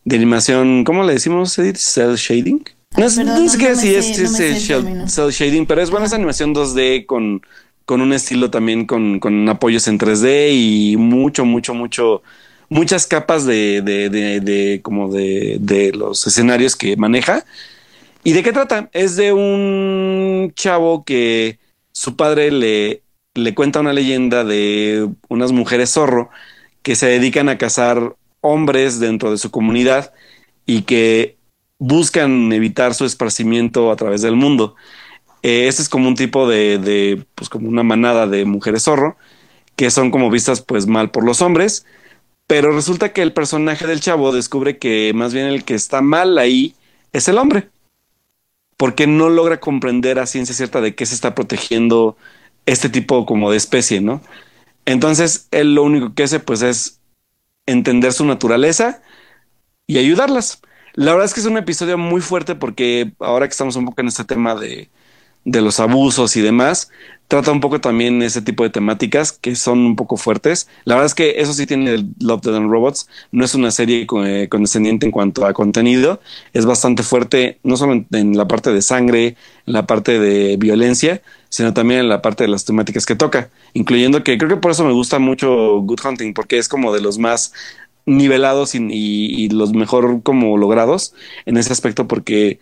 de 0.05 0.17
animación, 0.17 0.85
¿cómo 0.85 1.05
le 1.05 1.15
decimos, 1.15 1.59
Edith? 1.59 1.79
Cell 1.79 2.17
shading. 2.17 2.63
No, 2.99 3.09
sé 3.09 3.25
qué 3.59 3.75
si 3.75 3.95
es, 3.95 4.15
cell 4.15 5.31
shading, 5.31 5.65
pero 5.65 5.81
es 5.81 5.91
buena 5.91 6.05
esa 6.05 6.17
animación 6.17 6.55
2D 6.55 7.07
con, 7.07 7.41
con 7.87 8.03
un 8.03 8.13
estilo 8.13 8.51
también 8.51 8.85
con, 8.85 9.21
con 9.21 9.49
apoyos 9.49 9.89
en 9.89 9.99
3D 9.99 10.51
y 10.53 10.99
mucho, 10.99 11.47
mucho, 11.47 11.73
mucho 11.73 12.23
muchas 12.69 13.07
capas 13.07 13.45
de, 13.47 13.83
de, 13.83 14.09
de, 14.41 14.81
como 14.83 15.13
de, 15.13 15.59
de 15.61 15.93
los 15.93 16.27
escenarios 16.27 16.77
que 16.77 16.97
maneja. 16.97 17.45
¿Y 18.25 18.33
de 18.33 18.43
qué 18.43 18.53
trata? 18.53 18.91
Es 18.93 19.17
de 19.17 19.33
un 19.33 20.53
chavo 20.55 21.05
que 21.05 21.59
su 21.93 22.17
padre 22.17 22.51
le, 22.51 23.03
le 23.35 23.55
cuenta 23.55 23.81
una 23.81 23.93
leyenda 23.93 24.45
de 24.45 25.09
unas 25.29 25.53
mujeres 25.53 25.93
zorro 25.93 26.31
que 26.83 26.97
se 26.97 27.07
dedican 27.07 27.49
a 27.49 27.59
cazar 27.59 28.17
hombres 28.41 29.01
dentro 29.01 29.31
de 29.31 29.39
su 29.39 29.51
comunidad 29.51 30.13
y 30.67 30.83
que 30.83 31.37
buscan 31.79 32.53
evitar 32.53 32.95
su 32.95 33.05
esparcimiento 33.05 33.91
a 33.91 33.97
través 33.97 34.23
del 34.23 34.37
mundo. 34.37 34.75
Eh, 35.43 35.69
este 35.69 35.83
es 35.83 35.89
como 35.89 36.09
un 36.09 36.17
tipo 36.17 36.49
de, 36.49 36.79
de, 36.79 37.25
pues 37.35 37.49
como 37.49 37.69
una 37.69 37.83
manada 37.83 38.27
de 38.27 38.45
mujeres 38.45 38.85
zorro 38.85 39.17
que 39.77 39.91
son 39.91 40.11
como 40.11 40.31
vistas 40.31 40.63
pues 40.63 40.87
mal 40.87 41.11
por 41.11 41.25
los 41.25 41.43
hombres 41.43 41.87
pero 42.47 42.73
resulta 42.73 43.13
que 43.13 43.23
el 43.23 43.33
personaje 43.33 43.87
del 43.87 44.01
chavo 44.01 44.33
descubre 44.33 44.79
que 44.79 45.13
más 45.15 45.35
bien 45.35 45.47
el 45.47 45.65
que 45.65 45.75
está 45.75 46.01
mal 46.01 46.39
ahí 46.39 46.75
es 47.13 47.29
el 47.29 47.39
hombre. 47.39 47.69
Porque 48.77 49.07
no 49.07 49.31
logra 49.31 49.59
comprender 49.59 50.19
a 50.19 50.27
ciencia 50.27 50.55
cierta 50.55 50.81
de 50.81 50.95
qué 50.95 51.07
se 51.07 51.15
está 51.15 51.35
protegiendo 51.35 52.17
este 52.67 52.89
tipo 52.89 53.25
como 53.27 53.51
de 53.51 53.57
especie, 53.57 54.01
¿no? 54.01 54.21
Entonces, 54.85 55.49
él 55.51 55.75
lo 55.75 55.83
único 55.83 56.15
que 56.15 56.25
hace 56.25 56.41
pues 56.41 56.63
es 56.63 57.01
entender 57.67 58.13
su 58.13 58.25
naturaleza 58.25 59.03
y 59.87 59.99
ayudarlas. 59.99 60.61
La 60.95 61.13
verdad 61.13 61.27
es 61.27 61.35
que 61.35 61.41
es 61.41 61.47
un 61.47 61.57
episodio 61.57 61.99
muy 61.99 62.21
fuerte 62.21 62.55
porque 62.55 63.13
ahora 63.19 63.47
que 63.47 63.53
estamos 63.53 63.77
un 63.77 63.87
poco 63.87 64.03
en 64.03 64.09
este 64.09 64.25
tema 64.25 64.55
de, 64.55 64.91
de 65.47 65.63
los 65.63 65.79
abusos 65.79 66.37
y 66.37 66.43
demás, 66.43 66.91
trata 67.29 67.53
un 67.53 67.61
poco 67.61 67.81
también 67.81 68.21
ese 68.21 68.43
tipo 68.43 68.65
de 68.65 68.71
temáticas 68.71 69.31
que 69.33 69.55
son 69.55 69.79
un 69.79 69.97
poco 69.97 70.17
fuertes. 70.17 70.69
La 70.85 70.97
verdad 70.97 71.07
es 71.07 71.15
que 71.15 71.41
eso 71.41 71.53
sí 71.53 71.67
tiene 71.67 71.95
el 71.95 72.09
Love, 72.21 72.43
Dead 72.43 72.57
and 72.57 72.71
Robots. 72.71 73.09
No 73.31 73.45
es 73.45 73.55
una 73.55 73.71
serie 73.71 74.07
eh, 74.25 74.49
condescendiente 74.49 75.07
en 75.07 75.13
cuanto 75.13 75.47
a 75.47 75.53
contenido. 75.53 76.21
Es 76.53 76.67
bastante 76.67 77.05
fuerte, 77.05 77.59
no 77.63 77.77
solo 77.77 78.05
en, 78.13 78.37
la 78.37 78.49
parte 78.49 78.73
de 78.73 78.83
sangre, 78.83 79.37
en 79.67 79.73
la 79.73 79.87
parte 79.87 80.19
de 80.19 80.57
violencia, 80.57 81.23
sino 81.49 81.73
también 81.73 82.01
en 82.01 82.09
la 82.09 82.23
parte 82.23 82.43
de 82.43 82.49
las 82.49 82.65
temáticas 82.65 83.07
que 83.07 83.15
toca. 83.15 83.51
Incluyendo 83.73 84.25
que 84.25 84.39
creo 84.39 84.51
que 84.51 84.57
por 84.57 84.73
eso 84.73 84.85
me 84.85 84.93
gusta 84.93 85.21
mucho 85.21 85.81
Good 85.81 86.01
Hunting, 86.05 86.35
porque 86.35 86.59
es 86.59 86.69
como 86.69 86.93
de 86.93 87.01
los 87.01 87.19
más 87.19 87.53
nivelados 88.05 88.75
y, 88.75 88.79
y 88.81 89.49
los 89.49 89.73
mejor 89.73 90.23
como 90.23 90.57
logrados 90.59 91.15
en 91.45 91.57
ese 91.57 91.73
aspecto, 91.73 92.09
porque 92.09 92.61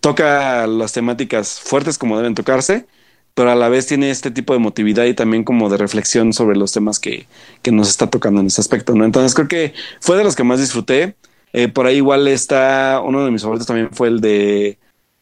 toca 0.00 0.66
las 0.66 0.92
temáticas 0.92 1.60
fuertes 1.60 1.98
como 1.98 2.16
deben 2.16 2.34
tocarse 2.34 2.86
pero 3.34 3.50
a 3.50 3.54
la 3.54 3.68
vez 3.68 3.86
tiene 3.86 4.10
este 4.10 4.30
tipo 4.30 4.52
de 4.52 4.58
motividad 4.58 5.04
y 5.04 5.14
también 5.14 5.44
como 5.44 5.68
de 5.68 5.76
reflexión 5.76 6.32
sobre 6.32 6.56
los 6.56 6.72
temas 6.72 6.98
que, 6.98 7.26
que 7.62 7.72
nos 7.72 7.88
está 7.88 8.08
tocando 8.08 8.40
en 8.40 8.48
ese 8.48 8.60
aspecto, 8.60 8.94
¿no? 8.94 9.04
Entonces 9.04 9.34
creo 9.34 9.48
que 9.48 9.72
fue 10.00 10.16
de 10.16 10.24
los 10.24 10.36
que 10.36 10.44
más 10.44 10.60
disfruté. 10.60 11.16
Eh, 11.52 11.68
por 11.68 11.86
ahí 11.86 11.96
igual 11.96 12.28
está, 12.28 13.00
uno 13.04 13.24
de 13.24 13.30
mis 13.30 13.42
favoritos 13.42 13.66
también 13.66 13.88
fue 13.92 14.08
el 14.08 14.20
de... 14.20 14.78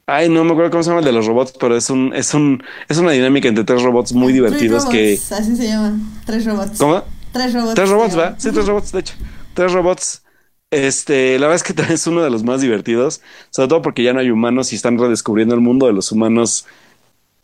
Ay, 0.07 0.29
no 0.29 0.43
me 0.43 0.53
acuerdo 0.53 0.71
cómo 0.71 0.83
se 0.83 0.89
llama 0.89 1.01
el 1.01 1.05
de 1.05 1.13
los 1.13 1.27
robots, 1.27 1.53
pero 1.61 1.77
es 1.77 1.91
un, 1.91 2.15
es 2.15 2.33
un, 2.33 2.63
es 2.89 2.97
una 2.97 3.13
dinámica 3.13 3.47
entre 3.47 3.65
tres 3.65 3.83
robots 3.83 4.15
muy 4.15 4.33
divertidos 4.33 4.87
que. 4.87 5.21
Así 5.31 5.55
se 5.55 5.69
llama. 5.69 6.01
Tres 6.25 6.47
robots. 6.47 6.79
¿Cómo? 6.79 7.05
Tres 7.31 7.53
robots. 7.53 7.75
Tres 7.75 7.91
robots, 7.91 8.19
¿va? 8.19 8.35
Sí, 8.39 8.51
tres 8.51 8.67
robots, 8.67 8.91
de 8.91 9.01
hecho. 9.01 9.15
Tres 9.53 9.71
robots. 9.73 10.23
Este, 10.71 11.39
la 11.39 11.47
verdad 11.47 11.57
es 11.57 11.63
que 11.63 11.73
también 11.75 11.95
es 11.95 12.07
uno 12.07 12.23
de 12.23 12.31
los 12.31 12.45
más 12.45 12.61
divertidos, 12.61 13.23
sobre 13.51 13.69
todo 13.69 13.83
porque 13.83 14.03
ya 14.03 14.13
no 14.13 14.21
hay 14.21 14.31
humanos 14.31 14.73
y 14.73 14.77
están 14.77 14.99
redescubriendo 14.99 15.55
el 15.55 15.61
mundo 15.61 15.87
de 15.87 15.93
los 15.93 16.13
humanos 16.13 16.67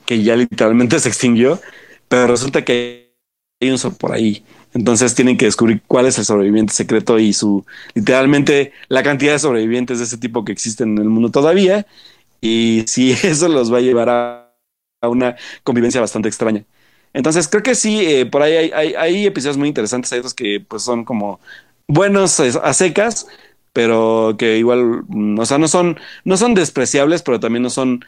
que 0.06 0.22
ya 0.22 0.36
literalmente 0.36 0.98
se 1.00 1.08
extinguió, 1.08 1.60
pero 2.08 2.26
resulta 2.26 2.64
que 2.64 3.14
hay 3.60 3.70
un 3.70 3.78
por 3.94 4.12
ahí. 4.12 4.44
Entonces 4.74 5.14
tienen 5.14 5.36
que 5.36 5.44
descubrir 5.46 5.82
cuál 5.86 6.06
es 6.06 6.18
el 6.18 6.24
sobreviviente 6.24 6.74
secreto 6.74 7.18
y 7.18 7.32
su 7.32 7.64
literalmente 7.94 8.72
la 8.88 9.02
cantidad 9.04 9.32
de 9.32 9.38
sobrevivientes 9.38 9.98
de 9.98 10.04
ese 10.04 10.18
tipo 10.18 10.44
que 10.44 10.52
existen 10.52 10.90
en 10.96 10.98
el 10.98 11.08
mundo 11.08 11.30
todavía. 11.30 11.86
Y 12.40 12.84
si 12.88 13.12
eso 13.12 13.48
los 13.48 13.72
va 13.72 13.78
a 13.78 13.80
llevar 13.80 14.08
a, 14.10 14.40
una 15.02 15.36
convivencia 15.64 16.00
bastante 16.00 16.28
extraña. 16.28 16.64
Entonces 17.12 17.46
creo 17.48 17.62
que 17.62 17.74
sí, 17.74 18.00
eh, 18.04 18.26
por 18.26 18.42
ahí 18.42 18.72
hay, 18.72 18.94
hay, 18.94 19.26
episodios 19.26 19.56
muy 19.56 19.68
interesantes, 19.68 20.12
hay 20.12 20.18
otros 20.18 20.34
que 20.34 20.64
pues 20.66 20.82
son 20.82 21.04
como 21.04 21.40
buenos 21.88 22.40
a 22.40 22.72
secas, 22.74 23.26
pero 23.72 24.36
que 24.38 24.58
igual, 24.58 25.04
mm, 25.08 25.38
o 25.38 25.46
sea, 25.46 25.58
no 25.58 25.68
son, 25.68 25.98
no 26.24 26.36
son 26.36 26.54
despreciables, 26.54 27.22
pero 27.22 27.40
también 27.40 27.62
no 27.62 27.70
son 27.70 28.04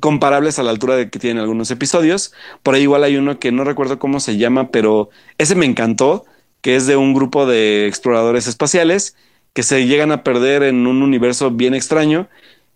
comparables 0.00 0.58
a 0.58 0.62
la 0.62 0.70
altura 0.70 0.96
de 0.96 1.10
que 1.10 1.18
tienen 1.18 1.42
algunos 1.42 1.70
episodios. 1.70 2.32
Por 2.62 2.74
ahí 2.74 2.82
igual 2.82 3.04
hay 3.04 3.16
uno 3.16 3.38
que 3.38 3.52
no 3.52 3.64
recuerdo 3.64 3.98
cómo 3.98 4.20
se 4.20 4.36
llama, 4.38 4.70
pero 4.70 5.10
ese 5.38 5.54
me 5.54 5.66
encantó, 5.66 6.24
que 6.62 6.76
es 6.76 6.86
de 6.86 6.96
un 6.96 7.14
grupo 7.14 7.46
de 7.46 7.86
exploradores 7.86 8.46
espaciales 8.46 9.16
que 9.52 9.62
se 9.62 9.86
llegan 9.86 10.12
a 10.12 10.22
perder 10.22 10.62
en 10.62 10.86
un 10.86 11.02
universo 11.02 11.50
bien 11.50 11.74
extraño 11.74 12.28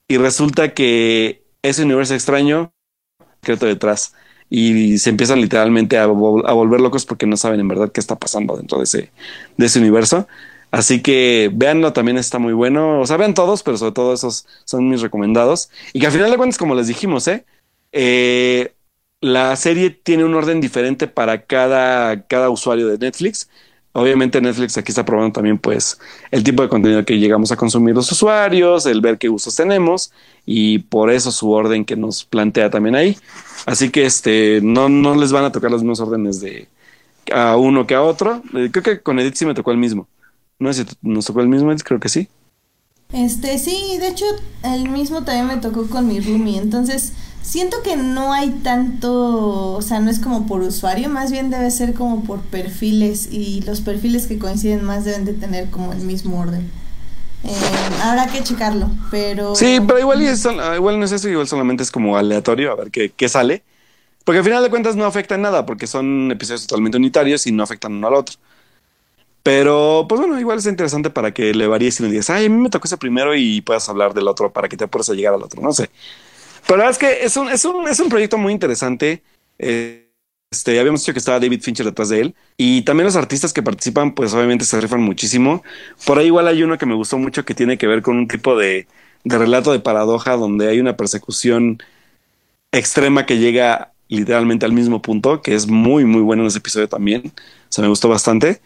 y 0.09 0.19
resulta 0.19 0.75
que 0.75 1.45
ese 1.63 1.85
universo 1.85 2.15
extraño 2.15 2.73
secreto 3.41 3.67
detrás 3.67 4.15
y 4.57 4.99
se 4.99 5.11
empiezan 5.11 5.41
literalmente 5.41 5.99
a, 5.99 6.05
a, 6.05 6.07
volver 6.07 6.81
locos 6.81 7.05
porque 7.05 7.27
no 7.27 7.37
saben 7.37 7.59
en 7.59 7.67
verdad 7.67 7.91
qué 7.91 7.99
está 7.99 8.17
pasando 8.17 8.57
dentro 8.57 8.79
de 8.79 8.85
ese, 8.85 9.11
de 9.57 9.67
ese 9.67 9.81
universo. 9.81 10.29
Así 10.71 11.03
que 11.03 11.51
véanlo, 11.53 11.93
también 11.93 12.19
está 12.19 12.39
muy 12.39 12.53
bueno. 12.53 13.01
O 13.01 13.07
sea, 13.07 13.17
vean 13.17 13.35
todos, 13.35 13.65
pero 13.65 13.77
sobre 13.79 13.93
todo 13.93 14.15
esos 14.15 14.47
son 14.65 14.89
mis 14.89 15.01
recomendados. 15.01 15.71
Y 15.93 15.99
que 15.99 16.07
al 16.07 16.13
final 16.13 16.31
de 16.31 16.37
cuentas, 16.37 16.57
como 16.57 16.77
les 16.77 16.87
dijimos, 16.87 17.27
¿eh? 17.27 17.45
eh 17.91 18.75
la 19.21 19.57
serie 19.57 19.91
tiene 19.91 20.25
un 20.25 20.35
orden 20.35 20.61
diferente 20.61 21.09
para 21.09 21.43
cada, 21.47 22.27
cada 22.27 22.51
usuario 22.51 22.87
de 22.87 22.99
Netflix. 22.99 23.49
Obviamente 23.97 24.41
Netflix 24.41 24.77
aquí 24.77 24.91
está 24.91 25.05
probando 25.05 25.33
también 25.33 25.57
pues 25.57 26.01
el 26.33 26.43
tipo 26.43 26.63
de 26.63 26.69
contenido 26.69 27.05
que 27.05 27.17
llegamos 27.17 27.53
a 27.53 27.57
consumir 27.57 27.95
los 27.95 28.11
usuarios, 28.11 28.87
el 28.87 29.01
ver 29.01 29.19
qué 29.19 29.29
gustos 29.29 29.55
tenemos 29.55 30.13
y 30.45 30.81
por 30.81 31.11
eso 31.11 31.31
su 31.31 31.53
orden 31.53 31.85
que 31.85 31.95
nos 31.95 32.25
plantea 32.25 32.71
también 32.71 32.97
ahí. 32.97 33.17
Así 33.67 33.91
que 33.91 34.05
este 34.05 34.59
no, 34.65 34.89
no 34.89 35.15
les 35.15 35.31
van 35.31 35.45
a 35.45 35.53
tocar 35.53 35.71
los 35.71 35.83
mismos 35.83 36.01
órdenes 36.01 36.41
de 36.41 36.67
a 37.33 37.57
uno 37.57 37.87
que 37.87 37.95
a 37.95 38.03
otro. 38.03 38.43
Eh, 38.55 38.71
creo 38.73 38.83
que 38.83 39.01
con 39.01 39.21
Edith 39.21 39.37
sí 39.37 39.47
me 39.47 39.55
tocó 39.55 39.71
el 39.71 39.79
mismo. 39.79 40.09
No 40.59 40.73
sé 40.73 40.85
si 40.85 40.97
nos 41.03 41.27
tocó 41.27 41.41
el 41.41 41.49
mismo, 41.49 41.73
creo 41.85 42.01
que 42.01 42.09
sí. 42.09 42.29
Este, 43.13 43.59
sí, 43.59 43.97
de 44.01 44.09
hecho, 44.09 44.25
el 44.63 44.89
mismo 44.89 45.23
también 45.23 45.47
me 45.47 45.57
tocó 45.59 45.89
con 45.89 46.09
mi 46.09 46.21
roomie. 46.21 46.59
Entonces, 46.59 47.13
siento 47.43 47.83
que 47.83 47.97
no 47.97 48.33
hay 48.33 48.51
tanto, 48.63 49.75
o 49.75 49.83
sea, 49.83 50.01
no 50.01 50.11
es 50.11 50.19
como 50.19 50.47
por 50.47 50.63
usuario, 50.63 51.09
más 51.09 51.31
bien 51.31 51.51
debe 51.51 51.71
ser 51.71 51.95
como 51.95 52.25
por 52.25 52.41
perfiles. 52.41 53.29
Y 53.31 53.63
los 53.63 53.81
perfiles 53.81 54.27
que 54.27 54.39
coinciden 54.39 54.85
más 54.85 55.05
deben 55.05 55.25
de 55.25 55.35
tener 55.35 55.71
como 55.71 55.93
el 55.93 56.01
mismo 56.01 56.41
orden. 56.41 56.71
Eh, 57.45 57.53
habrá 58.03 58.27
que 58.27 58.43
checarlo, 58.43 58.91
pero. 59.11 59.55
Sí, 59.55 59.79
pero 59.87 59.99
igual, 59.99 60.23
igual 60.23 60.99
no 60.99 61.05
es 61.05 61.13
eso, 61.13 61.29
igual 61.29 61.47
solamente 61.47 61.83
es 61.83 61.91
como 61.91 62.17
aleatorio, 62.17 62.73
a 62.73 62.75
ver 62.75 62.91
qué, 62.91 63.13
qué 63.15 63.29
sale. 63.29 63.63
Porque 64.25 64.39
al 64.39 64.45
final 64.45 64.63
de 64.63 64.71
cuentas 64.71 64.97
no 64.97 65.05
afecta 65.05 65.35
en 65.35 65.43
nada, 65.43 65.67
porque 65.67 65.87
son 65.87 66.31
episodios 66.33 66.67
totalmente 66.67 66.97
unitarios 66.97 67.47
y 67.47 67.53
no 67.53 67.63
afectan 67.63 67.93
uno 67.93 68.09
al 68.09 68.15
otro. 68.15 68.37
Pero, 69.45 70.07
pues 70.09 70.21
bueno, 70.21 70.41
igual 70.41 70.59
es 70.59 70.67
interesante 70.67 71.11
para 71.11 71.35
que 71.35 71.55
le 71.55 71.69
varíes 71.69 72.01
y 72.01 72.05
le 72.05 72.11
digas, 72.11 72.31
ay, 72.31 72.47
a 72.47 72.51
mí 72.51 72.57
me 72.57 72.71
tocó 72.71 72.89
ese 72.89 72.99
primero 72.99 73.37
y 73.37 73.63
puedas 73.63 73.89
hablar 73.91 74.15
del 74.15 74.29
otro 74.29 74.53
para 74.53 74.69
que 74.71 74.77
te 74.79 74.89
puedas 74.89 75.11
llegar 75.11 75.35
al 75.35 75.45
otro, 75.45 75.63
no 75.63 75.73
sé. 75.73 75.91
Pero 76.67 76.79
la 76.79 76.85
verdad 76.87 76.93
es 76.93 76.99
que 76.99 77.27
es 77.27 77.37
un, 77.37 77.49
es 77.51 77.65
un, 77.65 77.89
es 77.89 78.01
un 78.01 78.09
proyecto 78.09 78.39
muy 78.39 78.53
interesante. 78.53 79.23
este, 79.59 80.81
habíamos 80.81 81.01
dicho 81.03 81.13
que 81.13 81.19
estaba 81.19 81.41
David 81.41 81.63
Fincher 81.63 81.87
detrás 81.87 82.09
de 82.11 82.21
él. 82.21 82.35
Y 82.57 82.83
también 82.83 83.07
los 83.07 83.17
artistas 83.17 83.53
que 83.53 83.63
participan, 83.63 84.15
pues 84.15 84.33
obviamente 84.35 84.65
se 84.65 84.81
rifan 84.81 85.03
muchísimo. 85.03 85.63
Por 86.07 86.19
ahí 86.19 86.27
igual 86.27 86.49
hay 86.49 86.63
uno 86.63 86.79
que 86.79 86.87
me 86.87 86.95
gustó 86.95 87.19
mucho 87.19 87.45
que 87.45 87.55
tiene 87.55 87.79
que 87.79 87.87
ver 87.87 88.03
con 88.03 88.17
un 88.19 88.29
tipo 88.29 88.57
de, 88.57 88.87
de 89.25 89.39
relato 89.39 89.73
de 89.73 89.81
paradoja 89.81 90.37
donde 90.37 90.69
hay 90.69 90.81
una 90.81 90.97
persecución 90.97 91.79
extrema 92.73 93.27
que 93.27 93.39
llega 93.39 93.93
literalmente 94.09 94.67
al 94.67 94.73
mismo 94.73 95.03
punto, 95.03 95.43
que 95.43 95.55
es 95.55 95.67
muy, 95.69 96.05
muy 96.05 96.23
bueno 96.23 96.43
en 96.43 96.49
ese 96.49 96.59
episodio 96.59 96.89
también. 96.89 97.23
O 97.29 97.73
sea, 97.73 97.83
me 97.83 97.89
gustó 97.89 98.09
bastante. 98.09 98.61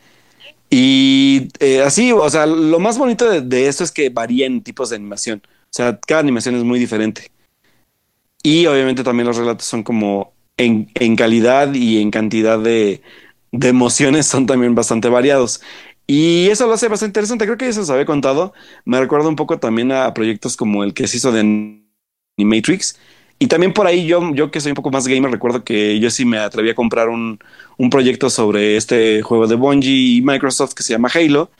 Y 0.70 1.48
eh, 1.60 1.82
así, 1.82 2.12
o 2.12 2.28
sea, 2.28 2.46
lo 2.46 2.78
más 2.78 2.98
bonito 2.98 3.40
de, 3.40 3.68
esto 3.68 3.84
es 3.84 3.90
que 3.90 4.10
varían 4.10 4.62
tipos 4.62 4.90
de 4.90 4.96
animación. 4.96 5.42
O 5.46 5.70
sea, 5.70 5.98
cada 6.06 6.20
animación 6.20 6.54
es 6.56 6.64
muy 6.64 6.78
diferente. 6.78 7.30
Y 8.42 8.66
obviamente 8.66 9.02
también 9.02 9.26
los 9.26 9.36
relatos 9.36 9.66
son 9.66 9.82
como 9.82 10.32
en, 10.56 10.90
en 10.94 11.16
calidad 11.16 11.72
y 11.74 12.00
en 12.00 12.10
cantidad 12.10 12.58
de, 12.58 13.02
de, 13.52 13.68
emociones 13.68 14.26
son 14.26 14.46
también 14.46 14.74
bastante 14.74 15.08
variados. 15.08 15.62
Y 16.06 16.48
eso 16.48 16.66
lo 16.66 16.74
hace 16.74 16.88
bastante 16.88 17.10
interesante. 17.10 17.44
Creo 17.44 17.58
que 17.58 17.68
eso 17.68 17.84
se 17.84 17.92
había 17.92 18.06
contado. 18.06 18.52
Me 18.84 19.00
recuerda 19.00 19.28
un 19.28 19.36
poco 19.36 19.58
también 19.58 19.92
a 19.92 20.12
proyectos 20.14 20.56
como 20.56 20.84
el 20.84 20.94
que 20.94 21.06
se 21.06 21.18
hizo 21.18 21.32
de 21.32 21.40
Animatrix, 22.38 22.98
y 23.38 23.46
también 23.46 23.72
por 23.72 23.86
ahí 23.86 24.06
yo, 24.06 24.34
yo 24.34 24.50
que 24.50 24.60
soy 24.60 24.72
un 24.72 24.76
poco 24.76 24.90
más 24.90 25.06
gamer, 25.06 25.30
recuerdo 25.30 25.62
que 25.64 26.00
yo 26.00 26.10
sí 26.10 26.24
me 26.24 26.38
atreví 26.38 26.70
a 26.70 26.74
comprar 26.74 27.08
un, 27.08 27.38
un 27.76 27.90
proyecto 27.90 28.30
sobre 28.30 28.76
este 28.76 29.22
juego 29.22 29.46
de 29.46 29.54
Bungie 29.54 30.16
y 30.16 30.22
Microsoft 30.22 30.74
que 30.74 30.82
se 30.82 30.92
llama 30.92 31.08
Halo, 31.14 31.50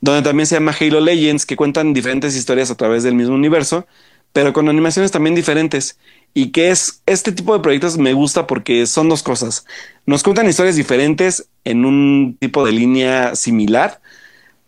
donde 0.00 0.22
también 0.22 0.46
se 0.46 0.56
llama 0.56 0.74
Halo 0.78 1.00
Legends, 1.00 1.46
que 1.46 1.56
cuentan 1.56 1.92
diferentes 1.94 2.36
historias 2.36 2.70
a 2.70 2.76
través 2.76 3.02
del 3.02 3.14
mismo 3.14 3.34
universo, 3.34 3.86
pero 4.32 4.52
con 4.52 4.68
animaciones 4.68 5.10
también 5.10 5.34
diferentes. 5.34 5.98
Y 6.34 6.52
que 6.52 6.70
es 6.70 7.02
este 7.06 7.32
tipo 7.32 7.54
de 7.54 7.62
proyectos 7.62 7.96
me 7.98 8.12
gusta 8.12 8.46
porque 8.46 8.86
son 8.86 9.08
dos 9.08 9.22
cosas. 9.22 9.64
Nos 10.04 10.22
cuentan 10.22 10.48
historias 10.48 10.76
diferentes 10.76 11.48
en 11.64 11.86
un 11.86 12.36
tipo 12.38 12.64
de 12.66 12.72
línea 12.72 13.34
similar, 13.34 14.00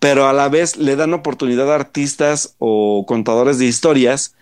pero 0.01 0.27
a 0.29 0.33
la 0.33 0.49
vez 0.49 0.77
le 0.77 0.97
dan 0.97 1.15
oportunidad 1.15 1.71
a 1.71 1.75
artistas 1.77 2.55
o 2.59 3.05
contadores 3.07 3.59
de 3.59 3.67
historias 3.67 4.35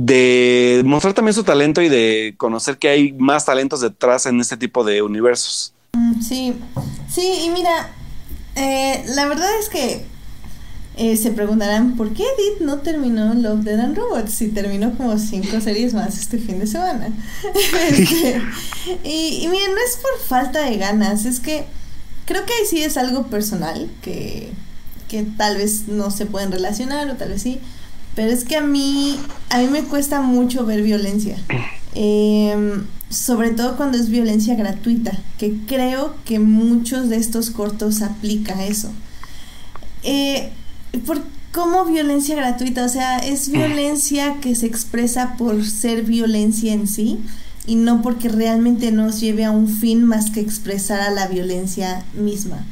de 0.00 0.82
mostrar 0.84 1.12
también 1.12 1.34
su 1.34 1.42
talento 1.42 1.82
y 1.82 1.88
de 1.88 2.34
conocer 2.36 2.78
que 2.78 2.88
hay 2.88 3.12
más 3.14 3.44
talentos 3.44 3.80
detrás 3.80 4.26
en 4.26 4.40
este 4.40 4.56
tipo 4.56 4.84
de 4.84 5.02
universos. 5.02 5.74
Mm, 5.94 6.22
sí, 6.22 6.54
sí, 7.08 7.26
y 7.44 7.50
mira, 7.50 7.90
eh, 8.54 9.04
la 9.08 9.26
verdad 9.26 9.48
es 9.58 9.68
que 9.68 10.04
eh, 10.96 11.16
se 11.16 11.32
preguntarán 11.32 11.96
por 11.96 12.12
qué 12.12 12.22
Edith 12.22 12.60
no 12.60 12.78
terminó 12.78 13.34
Love, 13.34 13.64
Dead 13.64 13.80
and 13.80 13.96
Robots 13.96 14.34
si 14.34 14.48
terminó 14.48 14.96
como 14.96 15.18
cinco 15.18 15.60
series 15.64 15.94
más 15.94 16.16
este 16.16 16.38
fin 16.38 16.60
de 16.60 16.68
semana. 16.68 17.08
Este, 17.90 18.40
y, 19.02 19.40
y 19.42 19.48
miren, 19.48 19.74
no 19.74 19.80
es 19.84 19.96
por 19.96 20.20
falta 20.28 20.62
de 20.62 20.76
ganas, 20.76 21.24
es 21.24 21.40
que 21.40 21.64
creo 22.24 22.46
que 22.46 22.52
ahí 22.52 22.66
sí 22.70 22.84
es 22.84 22.96
algo 22.96 23.26
personal 23.26 23.90
que, 24.00 24.50
que 25.08 25.24
tal 25.24 25.56
vez 25.56 25.88
no 25.88 26.12
se 26.12 26.24
pueden 26.24 26.52
relacionar 26.52 27.10
o 27.10 27.16
tal 27.16 27.30
vez 27.30 27.42
sí. 27.42 27.60
Pero 28.18 28.32
es 28.32 28.42
que 28.42 28.56
a 28.56 28.62
mí, 28.62 29.16
a 29.48 29.58
mí 29.58 29.68
me 29.68 29.84
cuesta 29.84 30.20
mucho 30.20 30.66
ver 30.66 30.82
violencia. 30.82 31.36
Em, 31.94 32.84
sobre 33.08 33.50
todo 33.50 33.76
cuando 33.76 33.96
es 33.96 34.08
violencia 34.08 34.56
gratuita, 34.56 35.16
que 35.38 35.56
creo 35.68 36.16
que 36.24 36.40
muchos 36.40 37.10
de 37.10 37.16
estos 37.16 37.50
cortos 37.50 38.02
aplica 38.02 38.64
eso. 38.64 38.90
Eh, 40.02 40.50
como 41.52 41.84
violencia 41.84 42.34
gratuita, 42.34 42.84
o 42.84 42.88
sea, 42.88 43.18
es 43.18 43.50
violencia 43.50 44.40
que 44.40 44.56
se 44.56 44.66
expresa 44.66 45.36
por 45.38 45.64
ser 45.64 46.02
violencia 46.02 46.72
en 46.72 46.88
sí 46.88 47.20
y 47.68 47.76
no 47.76 48.02
porque 48.02 48.28
realmente 48.28 48.90
nos 48.90 49.20
lleve 49.20 49.44
a 49.44 49.52
un 49.52 49.68
fin 49.68 50.02
más 50.02 50.32
que 50.32 50.40
expresar 50.40 51.02
a 51.02 51.12
la 51.12 51.28
violencia 51.28 52.02
misma. 52.14 52.66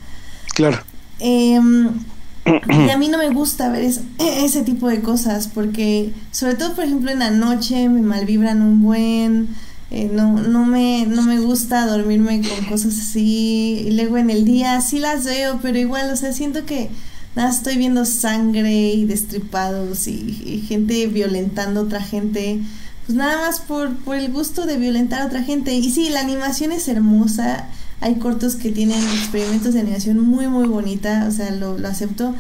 Claro. 0.56 0.78
Em, 1.20 2.00
y 2.46 2.90
a 2.90 2.96
mí 2.98 3.08
no 3.08 3.18
me 3.18 3.30
gusta 3.30 3.70
ver 3.70 3.84
ese 4.18 4.62
tipo 4.62 4.88
de 4.88 5.00
cosas 5.00 5.48
porque, 5.48 6.12
sobre 6.30 6.54
todo, 6.54 6.74
por 6.74 6.84
ejemplo, 6.84 7.10
en 7.10 7.18
la 7.18 7.30
noche 7.30 7.88
me 7.88 8.02
malvibran 8.02 8.62
un 8.62 8.82
buen... 8.82 9.48
Eh, 9.92 10.10
no, 10.12 10.32
no, 10.32 10.66
me, 10.66 11.06
no 11.06 11.22
me 11.22 11.38
gusta 11.38 11.86
dormirme 11.86 12.40
con 12.40 12.64
cosas 12.66 12.98
así. 12.98 13.84
Y 13.86 13.92
luego 13.92 14.18
en 14.18 14.30
el 14.30 14.44
día 14.44 14.80
sí 14.80 14.98
las 14.98 15.24
veo, 15.24 15.60
pero 15.62 15.78
igual, 15.78 16.10
o 16.10 16.16
sea, 16.16 16.32
siento 16.32 16.64
que 16.66 16.90
nada, 17.36 17.50
estoy 17.50 17.76
viendo 17.76 18.04
sangre 18.04 18.72
y 18.72 19.04
destripados 19.04 20.08
y, 20.08 20.64
gente 20.66 21.06
violentando 21.06 21.80
a 21.80 21.82
otra 21.84 22.02
gente. 22.02 22.60
Pues 23.06 23.16
nada 23.16 23.46
más 23.46 23.60
por, 23.60 23.94
por 23.98 24.16
el 24.16 24.32
gusto 24.32 24.66
de 24.66 24.76
violentar 24.76 25.22
a 25.22 25.26
otra 25.26 25.44
gente. 25.44 25.72
Y 25.74 25.90
sí, 25.90 26.08
la 26.08 26.20
animación 26.20 26.72
es 26.72 26.88
hermosa. 26.88 27.66
Hay 28.00 28.16
cortos 28.16 28.56
que 28.56 28.70
tienen 28.70 29.00
experimentos 29.00 29.74
de 29.74 29.80
animación 29.80 30.20
muy, 30.20 30.48
muy 30.48 30.68
bonita. 30.68 31.26
O 31.28 31.30
sea, 31.32 31.50
lo, 31.50 31.76
acepto. 31.86 32.34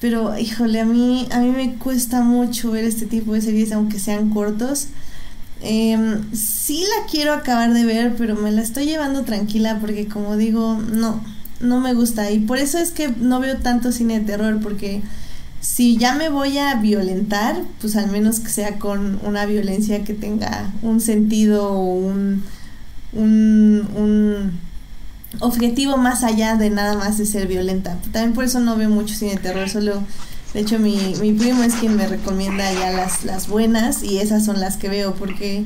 Pero, 0.00 0.38
híjole, 0.38 0.80
a 0.80 0.84
mí, 0.84 1.28
a 1.30 1.40
mí 1.40 1.50
me 1.50 1.74
cuesta 1.74 2.22
mucho 2.22 2.70
ver 2.70 2.84
este 2.84 3.06
tipo 3.06 3.34
de 3.34 3.40
series, 3.40 3.72
aunque 3.72 3.98
sean 3.98 4.30
cortos. 4.30 4.88
Eh, 5.62 6.20
sí 6.32 6.82
la 6.82 7.06
quiero 7.10 7.32
acabar 7.32 7.72
de 7.72 7.84
ver, 7.84 8.14
pero 8.16 8.36
me 8.36 8.52
la 8.52 8.60
estoy 8.60 8.84
llevando 8.84 9.22
tranquila 9.22 9.78
porque 9.80 10.06
como 10.08 10.36
digo, 10.36 10.78
no, 10.92 11.22
no 11.60 11.80
me 11.80 11.94
gusta. 11.94 12.30
Y 12.30 12.40
por 12.40 12.58
eso 12.58 12.78
es 12.78 12.90
que 12.90 13.08
no 13.08 13.40
veo 13.40 13.56
tanto 13.58 13.92
cine 13.92 14.20
de 14.20 14.26
terror, 14.26 14.60
porque 14.62 15.02
si 15.60 15.96
ya 15.96 16.14
me 16.14 16.28
voy 16.28 16.58
a 16.58 16.74
violentar, 16.76 17.62
pues 17.80 17.96
al 17.96 18.10
menos 18.10 18.40
que 18.40 18.50
sea 18.50 18.78
con 18.78 19.18
una 19.24 19.46
violencia 19.46 20.04
que 20.04 20.12
tenga 20.12 20.70
un 20.82 21.00
sentido 21.00 21.70
o 21.70 21.94
un, 21.94 22.42
un, 23.14 23.88
un 23.96 24.60
objetivo 25.40 25.96
más 25.96 26.24
allá 26.24 26.56
de 26.56 26.70
nada 26.70 26.96
más 26.96 27.18
de 27.18 27.26
ser 27.26 27.46
violenta. 27.46 27.98
También 28.12 28.32
por 28.32 28.44
eso 28.44 28.60
no 28.60 28.76
veo 28.76 28.90
mucho 28.90 29.14
cine 29.14 29.32
de 29.32 29.40
terror, 29.40 29.68
solo... 29.68 30.02
De 30.52 30.60
hecho, 30.60 30.78
mi, 30.78 31.16
mi 31.20 31.32
primo 31.32 31.64
es 31.64 31.74
quien 31.74 31.96
me 31.96 32.06
recomienda 32.06 32.72
ya 32.72 32.92
las, 32.92 33.24
las 33.24 33.48
buenas 33.48 34.04
y 34.04 34.18
esas 34.20 34.44
son 34.44 34.60
las 34.60 34.76
que 34.76 34.88
veo 34.88 35.14
porque 35.14 35.64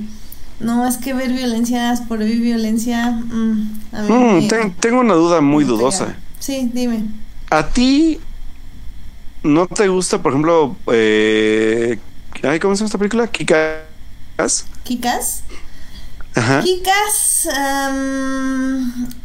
no, 0.61 0.87
es 0.87 0.97
que 0.97 1.15
ver 1.15 1.33
violencia 1.33 1.95
por 2.09 2.19
ver 2.19 2.37
violencia. 2.39 3.11
Mm, 3.11 3.81
mm, 3.93 4.49
tengo 4.81 5.01
una 5.01 5.15
duda 5.15 5.41
muy 5.41 5.65
dudosa. 5.65 6.17
Sí, 6.39 6.71
dime. 6.73 7.05
¿A 7.51 7.69
ti 7.69 8.19
no 9.43 9.67
te 9.67 9.89
gusta, 9.89 10.21
por 10.21 10.33
ejemplo, 10.33 10.77
eh, 10.93 11.99
¿cómo 12.61 12.75
se 12.75 12.81
llama 12.81 12.87
esta 12.87 12.99
película? 12.99 13.27
Kikas. 13.29 14.67
¿Kikas? 14.83 15.43
Ajá. 16.39 16.63
Kikas. 16.63 17.49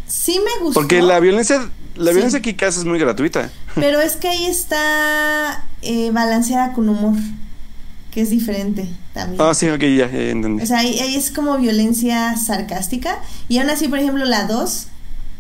sí 0.08 0.40
me 0.40 0.64
gustó. 0.64 0.80
Porque 0.80 1.02
la 1.02 1.20
violencia, 1.20 1.70
la 1.96 2.12
violencia 2.12 2.42
Kikas 2.42 2.78
es 2.78 2.86
muy 2.86 3.00
gratuita. 3.00 3.50
Pero 3.76 4.02
es 4.02 4.16
que 4.16 4.30
ahí 4.30 4.46
está 4.46 5.66
eh, 5.82 6.12
balanceada 6.12 6.74
con 6.74 6.90
humor 6.90 7.16
que 8.14 8.22
es 8.22 8.30
diferente 8.30 8.88
también. 9.14 9.42
Ah, 9.42 9.56
sí, 9.56 9.68
ok, 9.68 9.82
ya, 9.82 10.06
entendí. 10.06 10.62
O 10.62 10.66
sea, 10.66 10.80
ahí, 10.80 11.16
es 11.16 11.32
como 11.32 11.58
violencia 11.58 12.38
sarcástica. 12.38 13.18
Y 13.50 13.58
aún 13.58 13.72
así, 13.72 13.88
por 13.88 13.98
ejemplo, 13.98 14.24
la 14.26 14.46
2 14.46 14.88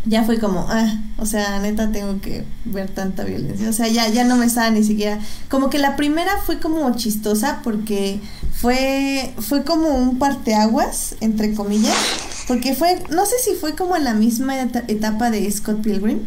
ya 0.05 0.23
fue 0.23 0.39
como, 0.39 0.65
ah, 0.69 0.99
o 1.17 1.25
sea, 1.25 1.59
neta 1.59 1.91
tengo 1.91 2.19
que 2.21 2.43
ver 2.65 2.89
tanta 2.89 3.23
violencia. 3.23 3.69
O 3.69 3.73
sea, 3.73 3.87
ya, 3.87 4.07
ya 4.09 4.23
no 4.23 4.35
me 4.35 4.45
estaba 4.45 4.69
ni 4.69 4.83
siquiera. 4.83 5.19
Como 5.49 5.69
que 5.69 5.79
la 5.79 5.95
primera 5.95 6.37
fue 6.45 6.59
como 6.59 6.93
chistosa 6.95 7.61
porque 7.63 8.19
fue, 8.51 9.33
fue 9.39 9.63
como 9.63 9.89
un 9.89 10.19
parteaguas, 10.19 11.15
entre 11.21 11.53
comillas. 11.53 11.95
Porque 12.47 12.75
fue, 12.75 13.01
no 13.09 13.25
sé 13.25 13.35
si 13.43 13.55
fue 13.55 13.75
como 13.75 13.95
en 13.95 14.03
la 14.03 14.13
misma 14.13 14.59
etapa 14.59 15.31
de 15.31 15.49
Scott 15.51 15.81
Pilgrim 15.81 16.19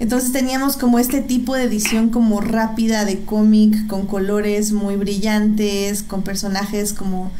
entonces 0.00 0.32
teníamos 0.32 0.76
como 0.76 0.98
este 0.98 1.20
tipo 1.20 1.54
de 1.54 1.64
edición 1.64 2.10
como 2.10 2.40
rápida 2.40 3.04
de 3.04 3.20
cómic, 3.20 3.86
con 3.86 4.06
colores 4.06 4.72
muy 4.72 4.96
brillantes, 4.96 6.02
con 6.02 6.22
personajes 6.22 6.92
como, 6.92 7.30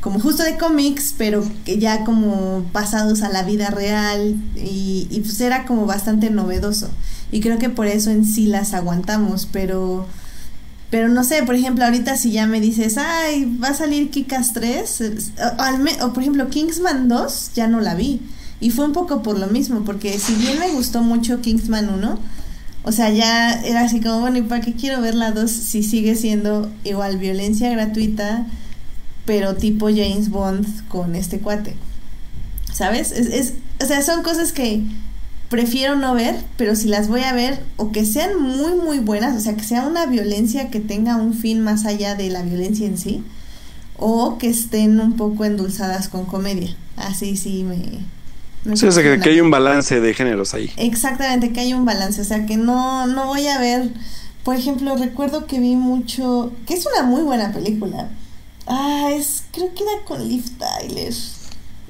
como 0.00 0.18
justo 0.18 0.42
de 0.42 0.56
cómics, 0.56 1.14
pero 1.16 1.44
que 1.64 1.78
ya 1.78 2.04
como 2.04 2.64
pasados 2.72 3.22
a 3.22 3.28
la 3.28 3.42
vida 3.42 3.70
real 3.70 4.36
y, 4.56 5.20
pues 5.22 5.40
era 5.40 5.66
como 5.66 5.86
bastante 5.86 6.30
novedoso. 6.30 6.88
Y 7.30 7.40
creo 7.40 7.58
que 7.58 7.68
por 7.68 7.86
eso 7.86 8.10
en 8.10 8.24
sí 8.24 8.46
las 8.46 8.74
aguantamos, 8.74 9.48
pero... 9.50 10.06
Pero 10.90 11.08
no 11.08 11.22
sé, 11.22 11.44
por 11.44 11.54
ejemplo, 11.54 11.84
ahorita 11.84 12.16
si 12.16 12.32
ya 12.32 12.48
me 12.48 12.60
dices, 12.60 12.98
ay, 12.98 13.56
va 13.62 13.68
a 13.68 13.74
salir 13.74 14.10
Kikas 14.10 14.52
3, 14.54 15.02
o, 16.00 16.06
o 16.06 16.12
por 16.12 16.22
ejemplo 16.24 16.48
Kingsman 16.48 17.06
2, 17.06 17.52
ya 17.54 17.68
no 17.68 17.80
la 17.80 17.94
vi. 17.94 18.20
Y 18.60 18.70
fue 18.70 18.86
un 18.86 18.92
poco 18.92 19.22
por 19.22 19.38
lo 19.38 19.46
mismo, 19.46 19.84
porque 19.84 20.18
si 20.18 20.34
bien 20.34 20.58
me 20.58 20.72
gustó 20.72 21.00
mucho 21.02 21.40
Kingsman 21.40 21.90
1, 21.90 22.18
o 22.82 22.92
sea, 22.92 23.10
ya 23.10 23.52
era 23.62 23.82
así 23.82 24.00
como, 24.00 24.20
bueno, 24.20 24.38
¿y 24.38 24.42
para 24.42 24.62
qué 24.62 24.72
quiero 24.72 25.00
ver 25.00 25.14
la 25.14 25.30
2 25.30 25.48
si 25.48 25.84
sigue 25.84 26.16
siendo 26.16 26.68
igual 26.82 27.18
violencia 27.18 27.70
gratuita, 27.70 28.46
pero 29.30 29.54
tipo 29.54 29.86
James 29.86 30.28
Bond 30.28 30.66
con 30.88 31.14
este 31.14 31.38
cuate? 31.38 31.76
¿Sabes? 32.72 33.12
Es, 33.12 33.28
es, 33.28 33.52
o 33.80 33.86
sea, 33.86 34.02
son 34.02 34.24
cosas 34.24 34.50
que 34.50 34.82
prefiero 35.48 35.94
no 35.94 36.14
ver, 36.14 36.34
pero 36.56 36.74
si 36.74 36.88
las 36.88 37.06
voy 37.06 37.20
a 37.20 37.32
ver, 37.32 37.60
o 37.76 37.92
que 37.92 38.04
sean 38.04 38.42
muy, 38.42 38.72
muy 38.72 38.98
buenas, 38.98 39.36
o 39.36 39.40
sea, 39.40 39.54
que 39.54 39.62
sea 39.62 39.86
una 39.86 40.06
violencia 40.06 40.68
que 40.68 40.80
tenga 40.80 41.14
un 41.14 41.32
fin 41.32 41.60
más 41.60 41.86
allá 41.86 42.16
de 42.16 42.28
la 42.28 42.42
violencia 42.42 42.88
en 42.88 42.98
sí, 42.98 43.22
o 43.96 44.36
que 44.36 44.48
estén 44.48 44.98
un 44.98 45.12
poco 45.12 45.44
endulzadas 45.44 46.08
con 46.08 46.26
comedia. 46.26 46.74
Así 46.96 47.36
sí 47.36 47.62
me, 47.62 48.00
Sí, 48.74 48.84
o 48.84 48.90
sea, 48.90 49.20
que, 49.20 49.30
hay 49.30 49.40
un 49.40 49.52
balance 49.52 50.00
de 50.00 50.12
géneros 50.12 50.54
ahí. 50.54 50.72
Exactamente, 50.76 51.52
que 51.52 51.60
hay 51.60 51.72
un 51.72 51.84
balance. 51.84 52.20
O 52.20 52.24
sea, 52.24 52.46
que 52.46 52.56
no, 52.56 53.06
no 53.06 53.26
voy 53.28 53.46
a 53.46 53.60
ver. 53.60 53.90
Por 54.42 54.56
ejemplo, 54.56 54.96
recuerdo 54.96 55.46
que 55.46 55.60
vi 55.60 55.76
mucho. 55.76 56.52
que 56.66 56.74
es 56.74 56.84
una 56.84 57.06
muy 57.06 57.22
buena 57.22 57.52
película. 57.52 58.08
Ah, 58.70 59.10
es. 59.12 59.42
creo 59.52 59.74
que 59.74 59.82
era 59.82 60.04
con 60.04 60.26
Liv 60.26 60.44
Tyler. 60.56 61.12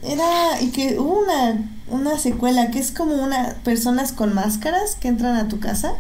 Era. 0.03 0.63
y 0.63 0.71
que 0.71 0.99
hubo 0.99 1.21
una, 1.21 1.69
una 1.89 2.19
secuela 2.19 2.71
que 2.71 2.79
es 2.79 2.91
como 2.91 3.15
una. 3.23 3.57
personas 3.63 4.13
con 4.13 4.35
máscaras 4.35 4.97
que 4.97 5.09
entran 5.09 5.37
a 5.37 5.49
tu 5.49 5.61
casa. 5.61 5.95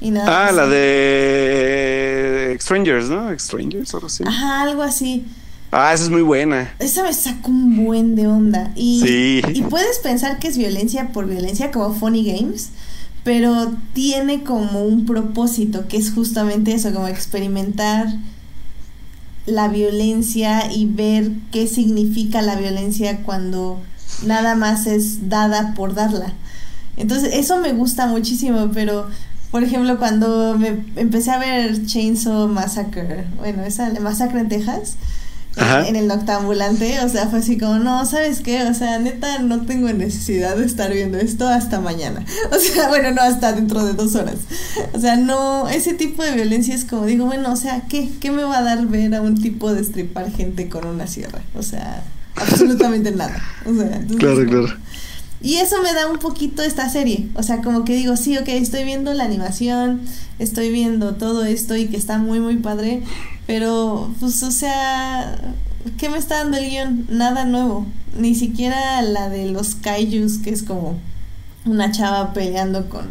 Y 0.00 0.10
nada 0.10 0.48
ah, 0.48 0.52
la 0.52 0.66
de. 0.66 2.58
Strangers, 2.60 3.08
¿no? 3.08 3.38
Strangers 3.38 3.94
algo 3.94 4.08
así. 4.08 4.24
Ajá, 4.26 4.62
algo 4.62 4.82
así. 4.82 5.24
Ah, 5.70 5.92
esa 5.92 6.04
es 6.04 6.10
muy 6.10 6.22
buena. 6.22 6.74
Esa 6.78 7.04
me 7.04 7.12
saca 7.12 7.48
un 7.48 7.84
buen 7.84 8.16
de 8.16 8.26
onda. 8.26 8.72
Y, 8.74 9.40
y 9.52 9.62
puedes 9.62 9.98
pensar 9.98 10.38
que 10.38 10.48
es 10.48 10.56
violencia 10.56 11.08
por 11.12 11.26
violencia, 11.26 11.70
como 11.70 11.94
Funny 11.94 12.24
Games, 12.24 12.70
pero 13.24 13.72
tiene 13.92 14.44
como 14.44 14.84
un 14.84 15.04
propósito, 15.04 15.88
que 15.88 15.96
es 15.96 16.12
justamente 16.12 16.72
eso, 16.72 16.92
como 16.92 17.08
experimentar 17.08 18.06
la 19.46 19.68
violencia 19.68 20.72
y 20.72 20.86
ver 20.86 21.30
qué 21.52 21.66
significa 21.66 22.42
la 22.42 22.56
violencia 22.56 23.22
cuando 23.22 23.80
nada 24.26 24.54
más 24.54 24.86
es 24.86 25.28
dada 25.28 25.74
por 25.74 25.94
darla. 25.94 26.32
Entonces, 26.96 27.34
eso 27.34 27.58
me 27.58 27.72
gusta 27.72 28.06
muchísimo, 28.06 28.70
pero 28.72 29.06
por 29.54 29.62
ejemplo, 29.62 29.98
cuando 29.98 30.58
me 30.58 30.84
empecé 30.96 31.30
a 31.30 31.38
ver 31.38 31.86
Chainsaw 31.86 32.48
Massacre, 32.48 33.26
bueno, 33.38 33.62
esa 33.62 33.88
Masacre 34.00 34.40
en 34.40 34.48
Texas, 34.48 34.96
en 35.56 35.96
el 35.96 36.08
noctambulante, 36.08 37.00
o 37.00 37.08
sea, 37.08 37.28
fue 37.28 37.38
así 37.38 37.58
como, 37.58 37.78
no, 37.78 38.04
¿sabes 38.06 38.40
qué? 38.40 38.62
O 38.64 38.74
sea, 38.74 38.98
neta, 38.98 39.38
no 39.38 39.64
tengo 39.66 39.92
necesidad 39.92 40.56
de 40.56 40.64
estar 40.64 40.92
viendo 40.92 41.18
esto 41.18 41.46
hasta 41.48 41.80
mañana. 41.80 42.24
O 42.50 42.58
sea, 42.58 42.88
bueno, 42.88 43.10
no, 43.10 43.22
hasta 43.22 43.52
dentro 43.52 43.84
de 43.84 43.94
dos 43.94 44.14
horas. 44.14 44.36
O 44.92 45.00
sea, 45.00 45.16
no, 45.16 45.68
ese 45.68 45.94
tipo 45.94 46.22
de 46.22 46.32
violencia 46.32 46.74
es 46.74 46.84
como, 46.84 47.06
digo, 47.06 47.26
bueno, 47.26 47.52
o 47.52 47.56
sea, 47.56 47.82
¿qué, 47.88 48.10
qué 48.20 48.30
me 48.30 48.44
va 48.44 48.58
a 48.58 48.62
dar 48.62 48.86
ver 48.86 49.14
a 49.14 49.20
un 49.20 49.40
tipo 49.40 49.72
destripar 49.72 50.30
gente 50.30 50.68
con 50.68 50.86
una 50.86 51.06
sierra? 51.06 51.42
O 51.54 51.62
sea, 51.62 52.02
absolutamente 52.36 53.10
nada. 53.12 53.36
O 53.66 53.74
sea, 53.74 54.00
claro, 54.18 54.44
claro. 54.46 54.76
Y 55.44 55.56
eso 55.56 55.82
me 55.82 55.92
da 55.92 56.06
un 56.06 56.18
poquito 56.18 56.62
esta 56.62 56.88
serie. 56.88 57.28
O 57.34 57.42
sea, 57.42 57.60
como 57.60 57.84
que 57.84 57.94
digo, 57.94 58.16
sí, 58.16 58.38
ok, 58.38 58.48
estoy 58.48 58.84
viendo 58.84 59.12
la 59.12 59.24
animación, 59.24 60.00
estoy 60.38 60.70
viendo 60.70 61.16
todo 61.16 61.44
esto 61.44 61.76
y 61.76 61.86
que 61.86 61.98
está 61.98 62.16
muy, 62.16 62.40
muy 62.40 62.56
padre. 62.56 63.02
Pero, 63.46 64.10
pues, 64.20 64.42
o 64.42 64.50
sea, 64.50 65.38
¿qué 65.98 66.08
me 66.08 66.18
está 66.18 66.38
dando 66.38 66.56
el 66.56 66.70
guion? 66.70 67.06
Nada 67.10 67.44
nuevo. 67.44 67.86
Ni 68.16 68.34
siquiera 68.34 69.02
la 69.02 69.28
de 69.28 69.50
los 69.50 69.74
kaijus, 69.74 70.38
que 70.38 70.50
es 70.50 70.62
como 70.62 70.98
una 71.66 71.90
chava 71.90 72.32
peleando 72.32 72.88
con, 72.88 73.06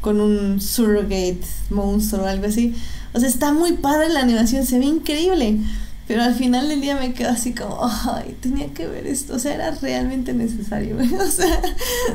con 0.00 0.20
un 0.20 0.60
surrogate 0.60 1.40
monstruo 1.70 2.24
o 2.24 2.26
algo 2.26 2.46
así. 2.46 2.74
O 3.12 3.20
sea, 3.20 3.28
está 3.28 3.52
muy 3.52 3.72
padre 3.72 4.10
la 4.10 4.20
animación, 4.20 4.66
se 4.66 4.78
ve 4.78 4.84
increíble. 4.84 5.58
Pero 6.06 6.22
al 6.22 6.34
final 6.34 6.70
del 6.70 6.80
día 6.80 6.96
me 6.96 7.12
quedo 7.12 7.28
así 7.28 7.54
como, 7.54 7.78
ay, 7.82 8.34
tenía 8.40 8.72
que 8.72 8.86
ver 8.86 9.06
esto. 9.06 9.34
O 9.34 9.38
sea, 9.38 9.54
era 9.54 9.70
realmente 9.72 10.32
necesario. 10.32 10.96
o 11.20 11.30
sea, 11.30 11.60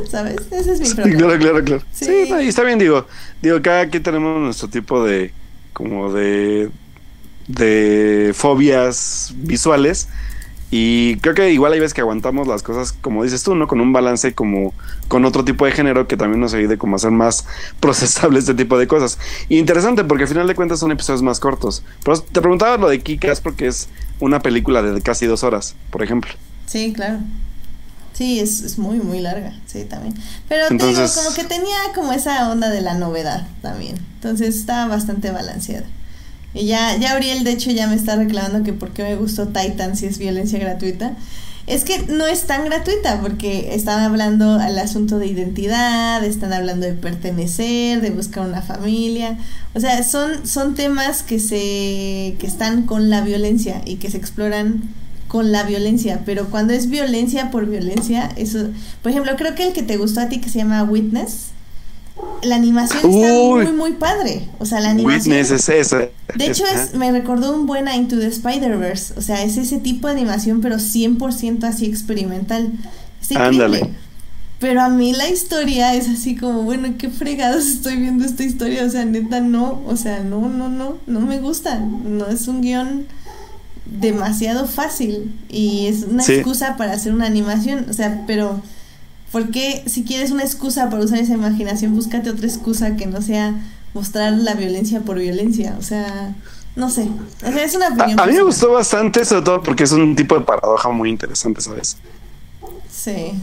¿sabes? 0.10 0.38
Ese 0.50 0.74
es 0.74 0.80
mi 0.80 0.90
problema. 0.90 1.18
claro, 1.18 1.40
claro, 1.40 1.64
claro. 1.64 1.84
Sí, 1.92 2.06
sí 2.26 2.48
está 2.48 2.64
bien, 2.64 2.80
digo. 2.80 3.06
Digo, 3.42 3.62
cada 3.62 3.82
aquí 3.82 4.00
tenemos 4.00 4.42
nuestro 4.42 4.68
tipo 4.68 5.04
de 5.06 5.32
como 5.74 6.12
de, 6.12 6.72
de 7.48 8.32
fobias 8.36 9.34
visuales. 9.38 10.08
Y 10.76 11.18
creo 11.18 11.36
que 11.36 11.52
igual 11.52 11.74
hay 11.74 11.80
veces 11.80 11.94
que 11.94 12.02
aguantamos 12.02 12.48
las 12.48 12.64
cosas, 12.64 12.94
como 12.94 13.24
dices 13.24 13.44
tú, 13.44 13.54
¿no? 13.54 13.68
Con 13.68 13.80
un 13.80 13.94
balance 13.94 14.34
como 14.34 14.74
con 15.08 15.24
otro 15.24 15.46
tipo 15.46 15.66
de 15.66 15.72
género 15.72 16.08
que 16.08 16.18
también 16.18 16.42
nos 16.42 16.56
ayude 16.56 16.80
como 16.80 16.96
a 16.96 16.98
hacer 16.98 17.12
más 17.12 17.46
procesable 17.80 18.40
este 18.40 18.56
tipo 18.56 18.80
de 18.80 18.88
cosas. 18.88 19.20
Y 19.50 19.60
interesante 19.60 20.04
porque 20.04 20.24
al 20.24 20.30
final 20.30 20.48
de 20.48 20.56
cuentas 20.56 20.80
son 20.80 20.92
episodios 20.92 21.22
más 21.22 21.40
cortos. 21.40 21.84
Pero 22.04 22.20
te 22.20 22.42
preguntaba 22.42 22.78
lo 22.78 22.90
de 22.90 23.02
Kikas 23.02 23.40
porque 23.40 23.68
es 23.68 23.88
una 24.20 24.42
película 24.42 24.82
de 24.82 25.00
casi 25.02 25.28
dos 25.28 25.44
horas, 25.44 25.76
por 25.92 26.02
ejemplo. 26.02 26.32
Sí, 26.66 26.92
claro. 26.92 27.20
Sí, 28.14 28.40
es, 28.40 28.62
es 28.62 28.78
muy, 28.78 28.98
muy 28.98 29.20
larga, 29.20 29.54
sí, 29.66 29.86
también. 29.86 30.16
Pero 30.48 30.68
te 30.70 30.88
digo, 30.88 31.02
como 31.16 31.36
que 31.36 31.44
tenía 31.44 31.78
como 31.96 32.14
esa 32.14 32.50
onda 32.50 32.70
de 32.70 32.82
la 32.82 32.94
novedad 32.94 33.48
también. 33.62 33.98
Entonces 34.16 34.56
estaba 34.56 34.88
bastante 34.88 35.32
balanceada. 35.32 35.86
Y 36.54 36.66
ya, 36.66 36.98
ya 36.98 37.16
Uriel, 37.16 37.44
de 37.44 37.52
hecho, 37.52 37.72
ya 37.72 37.88
me 37.88 37.96
está 37.96 38.16
reclamando 38.16 38.64
que 38.64 38.74
por 38.74 38.92
qué 38.92 39.04
me 39.04 39.16
gustó 39.16 39.48
Titan 39.48 39.98
si 39.98 40.06
es 40.06 40.18
violencia 40.18 40.60
gratuita. 40.60 41.16
Es 41.66 41.86
que 41.86 42.00
no 42.08 42.28
es 42.28 42.44
tan 42.44 42.66
gratuita 42.66 43.22
porque 43.22 43.74
están 43.74 44.02
hablando 44.02 44.56
al 44.56 44.78
asunto 44.78 45.18
de 45.18 45.28
identidad, 45.28 46.24
están 46.24 46.52
hablando 46.52 46.86
de 46.86 46.94
pertenecer, 46.94 48.02
de 48.02 48.10
buscar 48.10 48.46
una 48.46 48.62
familia. 48.62 49.38
O 49.74 49.80
sea, 49.80 50.04
son, 50.04 50.46
son 50.46 50.76
temas 50.76 51.24
que 51.24 51.40
se 51.40 52.36
que 52.38 52.48
están 52.48 52.86
con 52.86 53.10
la 53.10 53.22
violencia 53.22 53.82
y 53.86 53.96
que 53.96 54.12
se 54.12 54.18
exploran 54.18 54.84
con 55.34 55.52
la 55.52 55.64
violencia, 55.64 56.22
pero 56.26 56.52
cuando 56.52 56.74
es 56.74 56.92
violencia 56.92 57.50
por 57.50 57.66
violencia, 57.66 58.30
eso, 58.36 58.68
por 59.02 59.12
ejemplo, 59.12 59.36
creo 59.36 59.56
que 59.56 59.64
el 59.64 59.74
que 59.74 59.82
te 59.82 59.98
gustó 59.98 60.20
a 60.20 60.30
ti 60.30 60.40
que 60.40 60.48
se 60.48 60.60
llama 60.60 60.84
Witness, 60.84 61.48
la 62.44 62.56
animación 62.56 63.00
está 63.00 63.10
muy, 63.10 63.68
muy 63.68 63.94
padre. 63.94 64.48
O 64.60 64.66
sea, 64.66 64.80
la 64.80 64.92
animación. 64.92 65.34
Witness 65.34 65.52
es 65.52 65.70
esa. 65.70 66.10
De 66.36 66.46
hecho, 66.46 66.66
es, 66.66 66.94
me 66.94 67.12
recordó 67.12 67.56
un 67.56 67.66
buen 67.66 67.88
Into 67.88 68.20
the 68.20 68.28
Spider-Verse. 68.28 69.16
O 69.18 69.22
sea, 69.22 69.44
es 69.44 69.58
ese 69.58 69.80
tipo 69.80 70.08
de 70.08 70.14
animación, 70.14 70.62
pero 70.62 70.76
100% 70.76 71.64
así 71.64 71.86
experimental. 71.86 72.72
Ándale. 73.36 73.90
Pero 74.60 74.82
a 74.82 74.90
mí 74.90 75.14
la 75.14 75.30
historia 75.30 75.94
es 75.96 76.08
así 76.08 76.36
como, 76.36 76.64
bueno, 76.64 76.94
qué 76.98 77.10
fregados 77.10 77.66
estoy 77.66 77.98
viendo 77.98 78.26
esta 78.26 78.44
historia. 78.44 78.86
O 78.86 78.90
sea, 78.90 79.06
neta, 79.06 79.40
no. 79.40 79.82
O 79.88 79.98
sea, 79.98 80.20
no, 80.20 80.48
no, 80.50 80.70
no. 80.70 80.98
No 81.08 81.20
me 81.22 81.40
gusta. 81.40 81.80
No 81.80 82.28
es 82.28 82.48
un 82.48 82.62
guion 82.62 83.08
demasiado 83.86 84.68
fácil. 84.68 85.34
Y 85.50 85.88
es 85.88 86.04
una 86.04 86.24
excusa 86.24 86.78
para 86.78 86.94
hacer 86.94 87.14
una 87.14 87.26
animación. 87.26 87.88
O 87.90 87.94
sea, 87.94 88.24
pero 88.28 88.62
porque 89.34 89.84
si 89.88 90.04
quieres 90.04 90.30
una 90.30 90.44
excusa 90.44 90.92
para 90.92 91.04
usar 91.04 91.18
esa 91.18 91.34
imaginación, 91.34 91.96
búscate 91.96 92.30
otra 92.30 92.46
excusa 92.46 92.96
que 92.96 93.08
no 93.08 93.20
sea 93.20 93.56
mostrar 93.96 94.32
la 94.34 94.54
violencia 94.54 95.02
por 95.02 95.18
violencia. 95.18 95.76
O 95.80 95.82
sea, 95.82 96.36
no 96.76 96.92
sé. 96.92 97.10
es 97.44 97.74
una 97.74 97.88
opinión. 97.88 98.20
A, 98.20 98.28
mí 98.28 98.34
me 98.34 98.44
gustó 98.44 98.74
bastante, 98.74 99.26
sobre 99.26 99.42
todo 99.42 99.64
porque 99.64 99.86
es 99.86 99.92
un 99.92 100.16
tipo 100.16 100.38
de 100.38 100.46
paradoja 100.46 100.90
muy 100.90 101.10
interesante, 101.10 101.62
¿sabes? 101.62 101.98
Sí. 102.92 103.34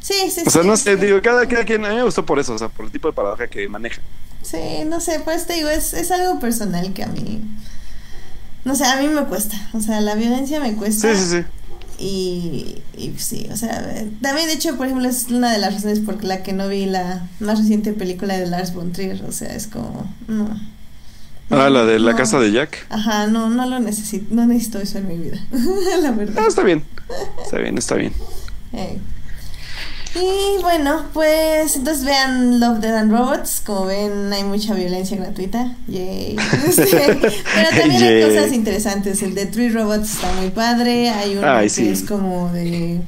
Sí, 0.00 0.14
sí, 0.28 0.42
O 0.44 0.50
sea, 0.50 0.64
no 0.64 0.76
sé, 0.76 0.96
digo, 0.96 1.22
cada, 1.22 1.46
quien, 1.46 1.84
a 1.84 1.90
mí 1.90 1.94
me 1.94 2.02
gustó 2.02 2.26
por 2.26 2.40
eso, 2.40 2.54
o 2.54 2.58
sea, 2.58 2.68
por 2.68 2.86
el 2.86 2.90
tipo 2.90 3.06
de 3.06 3.14
paradoja 3.14 3.46
que 3.46 3.68
maneja. 3.68 4.02
Sí, 4.42 4.84
no 4.88 5.00
sé, 5.00 5.20
pues 5.20 5.46
te 5.46 5.52
digo, 5.52 5.68
es, 5.68 5.92
es 5.92 6.10
algo 6.10 6.40
personal 6.40 6.92
que 6.94 7.04
a 7.04 7.08
mí, 7.08 7.42
no 8.64 8.74
sé, 8.74 8.86
a 8.86 8.96
mí 8.96 9.06
me 9.06 9.24
cuesta, 9.24 9.56
o 9.72 9.80
sea, 9.80 10.00
la 10.00 10.16
violencia 10.16 10.58
me 10.58 10.74
cuesta. 10.74 11.14
Sí, 11.14 11.20
sí, 11.20 11.30
sí. 11.36 11.44
Y, 11.98 12.80
y, 12.96 13.14
sí, 13.16 13.48
o 13.52 13.56
sea, 13.56 13.82
también 14.22 14.46
de 14.46 14.52
hecho, 14.52 14.76
por 14.76 14.86
ejemplo, 14.86 15.08
es 15.08 15.26
una 15.30 15.52
de 15.52 15.58
las 15.58 15.74
razones 15.74 15.98
por 15.98 16.22
la 16.22 16.44
que 16.44 16.52
no 16.52 16.68
vi 16.68 16.86
la 16.86 17.26
más 17.40 17.58
reciente 17.58 17.92
película 17.92 18.38
de 18.38 18.46
Lars 18.46 18.72
von 18.72 18.92
Trier, 18.92 19.20
o 19.24 19.32
sea, 19.32 19.54
es 19.54 19.66
como, 19.66 20.08
no. 20.28 20.48
Ah, 21.50 21.70
la 21.70 21.84
de 21.84 21.98
la 21.98 22.14
casa 22.14 22.38
de 22.38 22.52
Jack. 22.52 22.86
Ajá, 22.90 23.26
no, 23.26 23.50
no 23.50 23.66
lo 23.66 23.80
necesito, 23.80 24.32
no 24.32 24.46
necesito 24.46 24.78
eso 24.78 24.98
en 24.98 25.08
mi 25.08 25.16
vida, 25.16 25.38
la 26.02 26.12
verdad. 26.12 26.44
Ah, 26.44 26.48
está 26.48 26.62
bien, 26.62 26.84
está 27.42 27.58
bien, 27.58 27.78
está 27.78 27.94
bien. 27.96 28.12
Eh. 28.74 28.98
Y 30.20 30.60
bueno, 30.62 31.04
pues 31.12 31.76
entonces 31.76 32.04
vean 32.04 32.58
Love, 32.58 32.78
Dead 32.80 32.96
and 32.96 33.12
Robots. 33.12 33.62
Como 33.64 33.86
ven, 33.86 34.32
hay 34.32 34.42
mucha 34.42 34.74
violencia 34.74 35.16
gratuita. 35.16 35.74
Yay. 35.86 36.36
Pero 36.76 37.70
también 37.78 38.02
hay 38.02 38.22
cosas 38.24 38.52
interesantes. 38.52 39.22
El 39.22 39.34
de 39.34 39.46
Three 39.46 39.68
Robots 39.68 40.14
está 40.14 40.32
muy 40.32 40.50
padre. 40.50 41.10
Hay 41.10 41.36
uno 41.36 41.46
que 41.60 41.90
es 41.92 42.02
como 42.02 42.50
de. 42.52 43.00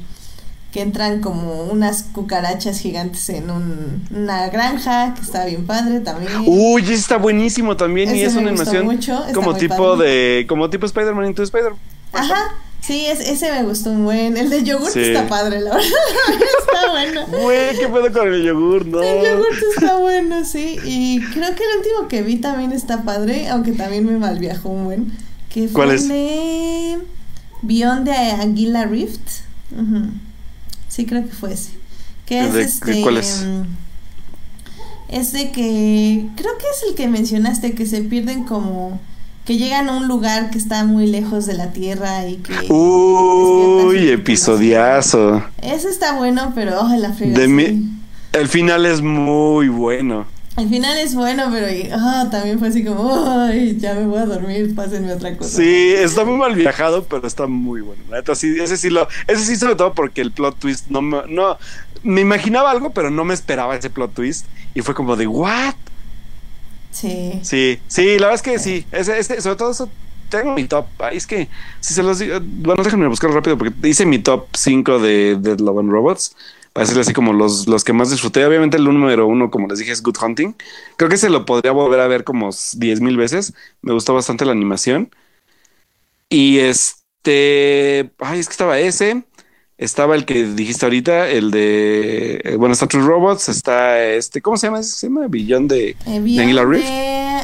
que 0.72 0.82
entran 0.82 1.20
como 1.20 1.64
unas 1.64 2.04
cucarachas 2.04 2.78
gigantes 2.78 3.28
en 3.30 3.50
un, 3.50 4.06
una 4.14 4.48
granja, 4.48 5.14
que 5.14 5.22
está 5.22 5.44
bien 5.46 5.66
padre 5.66 6.00
también. 6.00 6.32
Uy, 6.46 6.92
está 6.92 7.16
buenísimo 7.16 7.76
también. 7.76 8.14
y 8.14 8.22
es 8.22 8.34
una 8.34 8.50
animación 8.50 9.00
como 9.34 9.56
tipo 9.56 9.96
de. 9.96 10.46
como 10.48 10.70
tipo 10.70 10.86
Spider-Man 10.86 11.26
into 11.26 11.42
Spider-Man. 11.42 11.78
Ajá. 12.12 12.54
Sí, 12.90 13.06
ese 13.06 13.52
me 13.52 13.62
gustó 13.62 13.92
un 13.92 14.02
buen. 14.02 14.36
El 14.36 14.50
de 14.50 14.64
yogur 14.64 14.90
está 14.98 15.28
padre, 15.28 15.60
la 15.60 15.76
verdad. 15.76 15.88
está 16.58 16.90
bueno. 16.90 17.24
Güey, 17.28 17.78
¿qué 17.78 17.86
pedo 17.86 18.12
con 18.12 18.34
el 18.34 18.42
yogur? 18.42 18.84
No. 18.84 19.00
El 19.00 19.30
yogur 19.30 19.46
está 19.78 19.96
bueno, 19.98 20.44
sí. 20.44 20.76
Y 20.84 21.20
creo 21.20 21.54
que 21.54 21.62
el 21.62 21.78
último 21.78 22.08
que 22.08 22.22
vi 22.22 22.38
también 22.38 22.72
está 22.72 23.04
padre, 23.04 23.48
aunque 23.48 23.70
también 23.70 24.06
me 24.06 24.18
malviajó 24.18 24.70
un 24.70 24.84
buen. 24.86 25.12
Que 25.50 25.68
fue 25.68 25.84
¿Cuál 25.84 25.92
es? 25.92 26.08
de 26.08 26.98
Beyond 27.62 28.08
de 28.08 28.12
Aguila 28.12 28.86
Rift. 28.86 29.20
Sí, 30.88 31.06
creo 31.06 31.22
que 31.22 31.30
fue 31.30 31.52
ese. 31.52 31.70
Que 32.26 32.40
es 32.40 32.56
este. 32.56 33.02
¿Cuál 33.02 33.18
es? 33.18 33.46
Mm, 33.46 33.62
es 35.10 35.30
de 35.30 35.52
que. 35.52 36.26
Creo 36.34 36.58
que 36.58 36.64
es 36.64 36.88
el 36.88 36.96
que 36.96 37.06
mencionaste, 37.06 37.72
que 37.76 37.86
se 37.86 38.02
pierden 38.02 38.42
como 38.42 38.98
que 39.44 39.56
llegan 39.56 39.88
a 39.88 39.96
un 39.96 40.08
lugar 40.08 40.50
que 40.50 40.58
está 40.58 40.84
muy 40.84 41.06
lejos 41.06 41.46
de 41.46 41.54
la 41.54 41.72
Tierra 41.72 42.26
y 42.26 42.36
que... 42.36 42.72
Uy, 42.72 44.10
episodiazo. 44.10 45.42
Eso 45.62 45.88
está 45.88 46.14
bueno, 46.14 46.52
pero 46.54 46.80
oh, 46.80 46.96
la 46.96 47.12
frega. 47.12 47.40
El 48.32 48.48
final 48.48 48.86
es 48.86 49.00
muy 49.00 49.68
bueno. 49.68 50.26
El 50.56 50.68
final 50.68 50.98
es 50.98 51.14
bueno, 51.14 51.48
pero 51.50 51.66
oh, 51.94 52.28
también 52.30 52.58
fue 52.58 52.68
así 52.68 52.84
como, 52.84 53.24
ay, 53.28 53.78
ya 53.78 53.94
me 53.94 54.06
voy 54.06 54.18
a 54.18 54.26
dormir, 54.26 54.74
pásenme 54.74 55.12
otra 55.12 55.36
cosa. 55.36 55.56
Sí, 55.56 55.92
está 55.96 56.24
muy 56.24 56.36
mal 56.36 56.54
viajado, 56.54 57.04
pero 57.04 57.26
está 57.26 57.46
muy 57.46 57.80
bueno. 57.80 58.02
sí, 58.34 58.56
ese 58.60 58.76
sí 58.76 58.90
lo, 58.90 59.08
ese 59.26 59.44
sí 59.44 59.56
sobre 59.56 59.76
todo 59.76 59.94
porque 59.94 60.20
el 60.20 60.32
plot 60.32 60.58
twist 60.58 60.88
no 60.88 61.02
me, 61.02 61.22
no, 61.28 61.56
me 62.02 62.20
imaginaba 62.20 62.70
algo, 62.70 62.90
pero 62.90 63.10
no 63.10 63.24
me 63.24 63.32
esperaba 63.32 63.76
ese 63.76 63.90
plot 63.90 64.12
twist 64.12 64.46
y 64.74 64.82
fue 64.82 64.94
como 64.94 65.16
de, 65.16 65.26
¿what? 65.26 65.74
Sí. 66.90 67.40
Sí, 67.42 67.82
sí, 67.86 68.18
la 68.18 68.28
verdad 68.28 68.34
es 68.34 68.42
que 68.42 68.58
sí. 68.58 68.86
Ese, 68.90 69.40
sobre 69.40 69.56
todo 69.56 69.70
eso 69.70 69.96
tengo 70.28 70.54
mi 70.54 70.66
top. 70.66 70.88
Es 71.12 71.26
que 71.26 71.48
si 71.80 71.94
se 71.94 72.02
los 72.02 72.18
digo, 72.18 72.38
bueno, 72.42 72.82
déjenme 72.82 73.08
buscarlo 73.08 73.36
rápido 73.36 73.56
porque 73.58 73.72
hice 73.88 74.06
mi 74.06 74.18
top 74.18 74.48
5 74.56 74.98
de, 74.98 75.36
de 75.36 75.56
Love 75.56 75.78
and 75.80 75.90
Robots. 75.90 76.36
Para 76.72 76.84
decirle 76.84 77.02
así 77.02 77.12
como 77.12 77.32
los, 77.32 77.66
los 77.66 77.82
que 77.84 77.92
más 77.92 78.10
disfruté. 78.10 78.44
Obviamente 78.44 78.76
el 78.76 78.84
número 78.84 79.26
uno, 79.26 79.50
como 79.50 79.66
les 79.68 79.80
dije, 79.80 79.92
es 79.92 80.02
Good 80.02 80.16
Hunting. 80.22 80.54
Creo 80.96 81.10
que 81.10 81.16
se 81.16 81.28
lo 81.30 81.44
podría 81.44 81.72
volver 81.72 82.00
a 82.00 82.06
ver 82.06 82.22
como 82.24 82.50
10 82.74 83.00
mil 83.00 83.16
veces. 83.16 83.54
Me 83.82 83.92
gustó 83.92 84.14
bastante 84.14 84.44
la 84.44 84.52
animación. 84.52 85.10
Y 86.28 86.58
este, 86.58 88.12
ay, 88.18 88.38
es 88.40 88.46
que 88.46 88.52
estaba 88.52 88.78
ese. 88.78 89.24
Estaba 89.80 90.14
el 90.14 90.26
que 90.26 90.44
dijiste 90.44 90.84
ahorita, 90.84 91.30
el 91.30 91.50
de. 91.50 92.42
Eh, 92.44 92.56
bueno, 92.56 92.74
está 92.74 92.86
True 92.86 93.02
Robots, 93.02 93.48
está 93.48 93.98
este. 94.04 94.42
¿Cómo 94.42 94.58
se 94.58 94.66
llama? 94.66 94.82
¿Se 94.82 95.06
llama 95.06 95.22
Beyond 95.26 95.72
de, 95.72 95.96
eh, 96.04 96.20
de 96.20 96.64
Rift? 96.66 96.86
De 96.86 97.40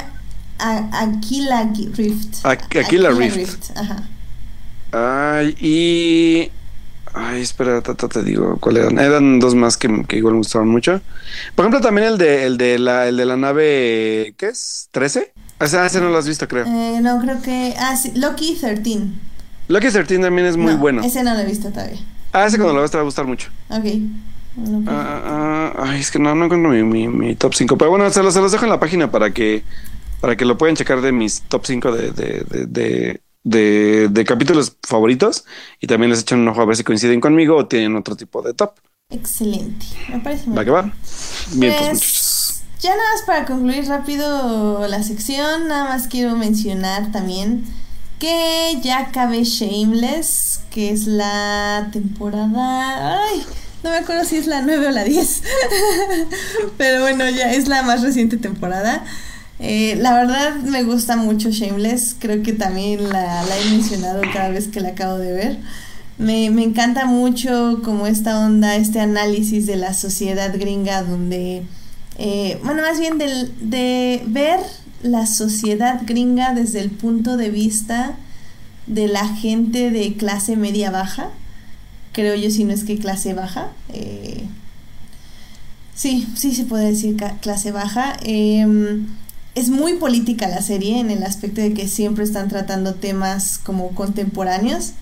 Aquila 0.58 1.70
Rift. 1.72 2.44
Aquila, 2.44 3.10
Rift. 3.12 3.70
Ajá. 3.74 4.02
Ay, 4.92 5.56
y. 5.58 6.50
Ay, 7.14 7.40
espera, 7.40 7.80
te, 7.80 8.22
digo 8.22 8.58
cuál 8.60 8.76
eran. 8.76 8.98
Eran 8.98 9.38
dos 9.38 9.54
más 9.54 9.78
que, 9.78 10.04
que, 10.06 10.18
igual 10.18 10.34
me 10.34 10.38
gustaron 10.40 10.68
mucho. 10.68 11.00
Por 11.54 11.64
ejemplo, 11.64 11.80
también 11.80 12.06
el 12.06 12.18
de, 12.18 12.44
el 12.44 12.58
de, 12.58 12.78
la, 12.78 13.08
el 13.08 13.16
de 13.16 13.24
la 13.24 13.38
nave. 13.38 14.34
¿Qué 14.36 14.48
es? 14.48 14.90
¿13? 14.92 15.30
Ese, 15.58 15.86
ese 15.86 16.00
no 16.02 16.10
lo 16.10 16.18
has 16.18 16.28
visto, 16.28 16.46
creo. 16.46 16.66
Eh, 16.66 16.98
no, 17.00 17.18
creo 17.18 17.40
que. 17.40 17.74
Ah, 17.78 17.96
sí, 17.96 18.12
Loki 18.14 18.58
13. 18.60 19.04
Loki 19.68 19.88
13 19.88 20.18
también 20.18 20.46
es 20.46 20.58
muy 20.58 20.74
bueno. 20.74 21.02
Ese 21.02 21.22
no 21.22 21.32
lo 21.32 21.40
he 21.40 21.46
visto 21.46 21.70
todavía. 21.70 21.98
Ah, 22.36 22.44
ese 22.44 22.58
cuando 22.58 22.74
lo 22.74 22.80
veas 22.80 22.90
te 22.90 22.98
va 22.98 23.00
a 23.00 23.04
gustar 23.04 23.26
mucho. 23.26 23.48
Ok. 23.70 23.86
Ah, 24.86 25.22
ah, 25.24 25.72
ay, 25.78 26.00
es 26.00 26.10
que 26.10 26.18
no, 26.18 26.34
no 26.34 26.44
encuentro 26.44 26.70
mi, 26.70 27.08
mi, 27.08 27.34
top 27.34 27.54
5. 27.54 27.78
Pero 27.78 27.90
bueno, 27.90 28.10
se 28.10 28.22
los, 28.22 28.34
se 28.34 28.42
los, 28.42 28.52
dejo 28.52 28.64
en 28.64 28.70
la 28.70 28.78
página 28.78 29.10
para 29.10 29.32
que 29.32 29.64
para 30.20 30.36
que 30.36 30.44
lo 30.44 30.58
puedan 30.58 30.76
checar 30.76 31.00
de 31.00 31.12
mis 31.12 31.40
top 31.42 31.64
5 31.64 31.92
de, 31.92 32.10
de, 32.10 33.20
de, 33.42 34.08
de, 34.10 34.24
capítulos 34.26 34.76
favoritos. 34.86 35.46
Y 35.80 35.86
también 35.86 36.10
les 36.10 36.20
echan 36.20 36.40
un 36.40 36.48
ojo 36.48 36.60
a 36.60 36.66
ver 36.66 36.76
si 36.76 36.84
coinciden 36.84 37.22
conmigo 37.22 37.56
o 37.56 37.66
tienen 37.66 37.96
otro 37.96 38.16
tipo 38.16 38.42
de 38.42 38.52
top. 38.52 38.72
Excelente. 39.08 39.86
Me 40.10 40.20
parece 40.20 40.46
muy 40.46 40.58
Va 40.58 40.64
que 40.66 40.70
va. 40.70 40.92
Bien, 41.52 41.74
pues, 41.78 41.88
pues 41.88 42.64
Ya 42.82 42.90
nada 42.90 43.14
más 43.14 43.22
para 43.22 43.46
concluir 43.46 43.86
rápido 43.86 44.86
la 44.88 45.02
sección, 45.02 45.68
nada 45.68 45.84
más 45.84 46.06
quiero 46.06 46.36
mencionar 46.36 47.12
también 47.12 47.64
que 48.18 48.78
ya 48.82 49.00
acabé 49.00 49.44
Shameless, 49.44 50.60
que 50.70 50.90
es 50.90 51.06
la 51.06 51.88
temporada... 51.92 53.20
Ay, 53.22 53.42
no 53.82 53.90
me 53.90 53.98
acuerdo 53.98 54.24
si 54.24 54.36
es 54.36 54.46
la 54.46 54.62
9 54.62 54.88
o 54.88 54.90
la 54.90 55.04
10. 55.04 55.42
Pero 56.76 57.02
bueno, 57.02 57.28
ya 57.28 57.52
es 57.52 57.68
la 57.68 57.82
más 57.82 58.02
reciente 58.02 58.36
temporada. 58.36 59.04
Eh, 59.58 59.96
la 60.00 60.12
verdad 60.14 60.56
me 60.56 60.82
gusta 60.82 61.16
mucho 61.16 61.50
Shameless, 61.50 62.16
creo 62.18 62.42
que 62.42 62.52
también 62.52 63.08
la, 63.08 63.42
la, 63.44 63.58
he 63.58 63.70
mencionado 63.70 64.20
cada 64.32 64.50
vez 64.50 64.68
que 64.68 64.80
la 64.80 64.90
acabo 64.90 65.18
de 65.18 65.32
ver. 65.32 65.58
Me, 66.18 66.50
me 66.50 66.62
encanta 66.62 67.06
mucho 67.06 67.80
como 67.84 68.06
esta 68.06 68.38
onda, 68.38 68.76
este 68.76 69.00
análisis 69.00 69.66
de 69.66 69.76
la 69.76 69.94
sociedad 69.94 70.52
gringa 70.58 71.02
donde, 71.02 71.62
eh, 72.18 72.58
bueno, 72.64 72.82
más 72.82 72.98
bien 72.98 73.18
de, 73.18 73.50
de 73.60 74.22
ver 74.26 74.60
la 75.02 75.26
sociedad 75.26 76.00
gringa 76.04 76.54
desde 76.54 76.80
el 76.80 76.90
punto 76.90 77.36
de 77.36 77.50
vista 77.50 78.16
de 78.86 79.08
la 79.08 79.26
gente 79.28 79.90
de 79.90 80.14
clase 80.14 80.56
media 80.56 80.90
baja, 80.90 81.30
creo 82.12 82.34
yo 82.34 82.50
si 82.50 82.64
no 82.64 82.72
es 82.72 82.84
que 82.84 82.98
clase 82.98 83.34
baja. 83.34 83.68
Eh, 83.92 84.46
sí, 85.94 86.26
sí 86.34 86.54
se 86.54 86.64
puede 86.64 86.90
decir 86.90 87.16
clase 87.40 87.72
baja. 87.72 88.16
Em, 88.22 89.06
es 89.54 89.70
muy 89.70 89.94
política 89.94 90.48
la 90.48 90.62
serie 90.62 91.00
en 91.00 91.10
el 91.10 91.22
aspecto 91.22 91.60
de 91.60 91.74
que 91.74 91.88
siempre 91.88 92.24
están 92.24 92.48
tratando 92.48 92.94
temas 92.94 93.58
como 93.58 93.90
contemporáneos. 93.90 94.92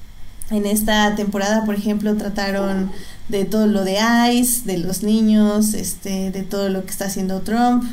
En 0.50 0.66
esta 0.66 1.14
temporada, 1.16 1.64
por 1.64 1.74
ejemplo, 1.74 2.16
trataron 2.16 2.90
de 3.28 3.44
todo 3.44 3.66
lo 3.66 3.84
de 3.84 3.98
ICE, 4.32 4.64
de 4.64 4.78
los 4.78 5.02
niños, 5.02 5.74
este, 5.74 6.30
de 6.30 6.42
todo 6.42 6.68
lo 6.68 6.84
que 6.84 6.90
está 6.90 7.06
haciendo 7.06 7.40
Trump. 7.40 7.84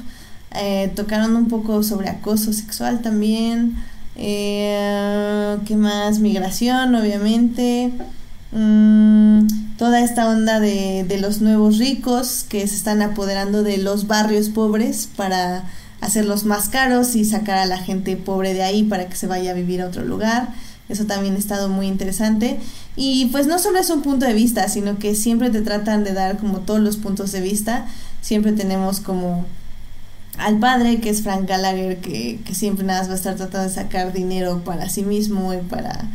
Eh, 0.56 0.92
tocaron 0.96 1.36
un 1.36 1.48
poco 1.48 1.84
sobre 1.84 2.10
acoso 2.10 2.54
sexual 2.54 3.02
también. 3.02 3.76
Eh, 4.16 5.58
¿Qué 5.66 5.76
más? 5.76 6.20
Migración, 6.20 6.94
obviamente. 6.96 7.92
Mm, 8.52 9.48
toda 9.78 10.02
esta 10.02 10.28
onda 10.28 10.60
de, 10.60 11.06
de 11.08 11.18
los 11.20 11.42
nuevos 11.42 11.78
ricos 11.78 12.46
que 12.48 12.68
se 12.68 12.76
están 12.76 13.02
apoderando 13.02 13.64
de 13.64 13.78
los 13.78 14.08
barrios 14.08 14.50
pobres 14.50 15.08
para 15.16 15.64
hacerlos 16.02 16.44
más 16.44 16.68
caros 16.68 17.16
y 17.16 17.24
sacar 17.24 17.58
a 17.58 17.66
la 17.66 17.78
gente 17.78 18.18
pobre 18.18 18.54
de 18.54 18.64
ahí 18.64 18.84
para 18.84 19.08
que 19.08 19.16
se 19.16 19.28
vaya 19.28 19.52
a 19.52 19.54
vivir 19.54 19.82
a 19.82 19.88
otro 19.88 20.04
lugar. 20.04 20.50
Eso 20.90 21.06
también 21.06 21.36
ha 21.36 21.40
estado 21.40 21.70
muy 21.70 21.88
interesante. 21.88 22.60
Y 22.98 23.28
pues 23.28 23.48
no 23.48 23.60
solo 23.60 23.80
es 23.80 23.90
un 23.90 24.02
punto 24.02 24.26
de 24.26 24.34
vista, 24.34 24.68
sino 24.68 25.00
que 25.00 25.16
siempre 25.16 25.50
te 25.50 25.62
tratan 25.62 26.04
de 26.04 26.14
dar 26.14 26.38
como 26.38 26.60
todos 26.60 26.82
los 26.82 26.98
puntos 26.98 27.32
de 27.32 27.40
vista. 27.40 27.86
Siempre 28.22 28.52
tenemos 28.52 29.00
como 29.00 29.46
al 30.38 30.60
padre, 30.60 31.00
que 31.00 31.10
es 31.10 31.22
Frank 31.22 31.48
Gallagher, 31.48 31.98
que, 31.98 32.40
que 32.46 32.56
siempre 32.56 32.86
nada 32.86 33.00
más 33.00 33.10
va 33.10 33.14
a 33.14 33.18
estar 33.18 33.36
tratando 33.36 33.68
de 33.68 33.74
sacar 33.74 34.14
dinero 34.14 34.62
para 34.64 34.90
sí 34.90 35.04
mismo 35.04 35.54
y 35.54 35.58
para, 35.58 36.06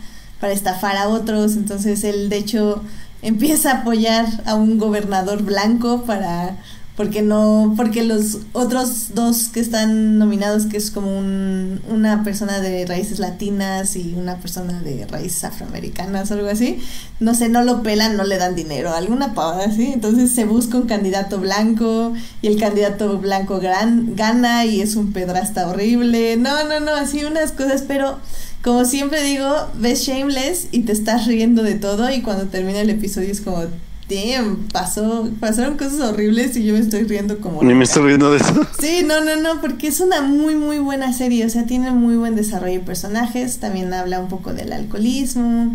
para 0.40 0.52
estafar 0.52 0.96
a 0.96 1.08
otros. 1.08 1.56
Entonces 1.56 2.02
él 2.04 2.28
de 2.28 2.38
hecho 2.38 2.82
empieza 3.22 3.70
a 3.70 3.80
apoyar 3.80 4.26
a 4.46 4.54
un 4.54 4.78
gobernador 4.78 5.42
blanco 5.42 6.02
para 6.02 6.56
porque 6.96 7.22
no 7.22 7.74
porque 7.76 8.02
los 8.02 8.38
otros 8.52 9.14
dos 9.14 9.48
que 9.48 9.60
están 9.60 10.18
nominados 10.18 10.66
que 10.66 10.76
es 10.76 10.90
como 10.90 11.16
un, 11.16 11.80
una 11.88 12.24
persona 12.24 12.60
de 12.60 12.86
raíces 12.86 13.18
latinas 13.18 13.96
y 13.96 14.14
una 14.16 14.38
persona 14.38 14.80
de 14.80 15.06
raíces 15.06 15.44
afroamericanas 15.44 16.30
o 16.30 16.34
algo 16.34 16.48
así 16.48 16.78
no 17.20 17.34
sé 17.34 17.48
no 17.48 17.62
lo 17.62 17.82
pelan 17.82 18.16
no 18.16 18.24
le 18.24 18.38
dan 18.38 18.54
dinero 18.54 18.94
alguna 18.94 19.34
pavada 19.34 19.66
así. 19.66 19.92
Entonces 19.92 20.30
se 20.30 20.44
busca 20.44 20.76
un 20.78 20.86
candidato 20.86 21.38
blanco 21.38 22.14
y 22.42 22.48
el 22.48 22.58
candidato 22.58 23.18
blanco 23.18 23.60
gran, 23.60 24.16
gana 24.16 24.64
y 24.64 24.80
es 24.80 24.96
un 24.96 25.12
pedrasta 25.12 25.68
horrible. 25.68 26.36
No 26.36 26.64
no 26.64 26.80
no 26.80 26.94
así 26.94 27.24
unas 27.24 27.52
cosas 27.52 27.84
pero 27.86 28.18
como 28.62 28.84
siempre 28.84 29.22
digo 29.22 29.48
ves 29.78 30.00
Shameless 30.00 30.68
y 30.72 30.80
te 30.80 30.92
estás 30.92 31.26
riendo 31.26 31.62
de 31.62 31.74
todo 31.74 32.10
y 32.10 32.22
cuando 32.22 32.46
termina 32.46 32.80
el 32.80 32.90
episodio 32.90 33.30
es 33.30 33.40
como 33.40 33.64
damn, 34.08 34.68
pasó, 34.72 35.28
pasaron 35.40 35.76
cosas 35.76 36.00
horribles 36.00 36.56
y 36.56 36.64
yo 36.64 36.74
me 36.74 36.80
estoy 36.80 37.04
riendo 37.04 37.40
como... 37.40 37.62
Ni 37.62 37.74
me 37.74 37.84
estoy 37.84 38.04
riendo 38.04 38.30
de 38.30 38.38
eso. 38.38 38.66
Sí, 38.78 39.04
no, 39.04 39.20
no, 39.24 39.36
no, 39.36 39.60
porque 39.60 39.88
es 39.88 40.00
una 40.00 40.22
muy, 40.22 40.54
muy 40.54 40.78
buena 40.78 41.12
serie, 41.12 41.44
o 41.44 41.50
sea, 41.50 41.66
tiene 41.66 41.90
muy 41.90 42.16
buen 42.16 42.36
desarrollo 42.36 42.74
de 42.74 42.80
personajes, 42.80 43.58
también 43.58 43.92
habla 43.92 44.20
un 44.20 44.28
poco 44.28 44.52
del 44.52 44.72
alcoholismo, 44.72 45.74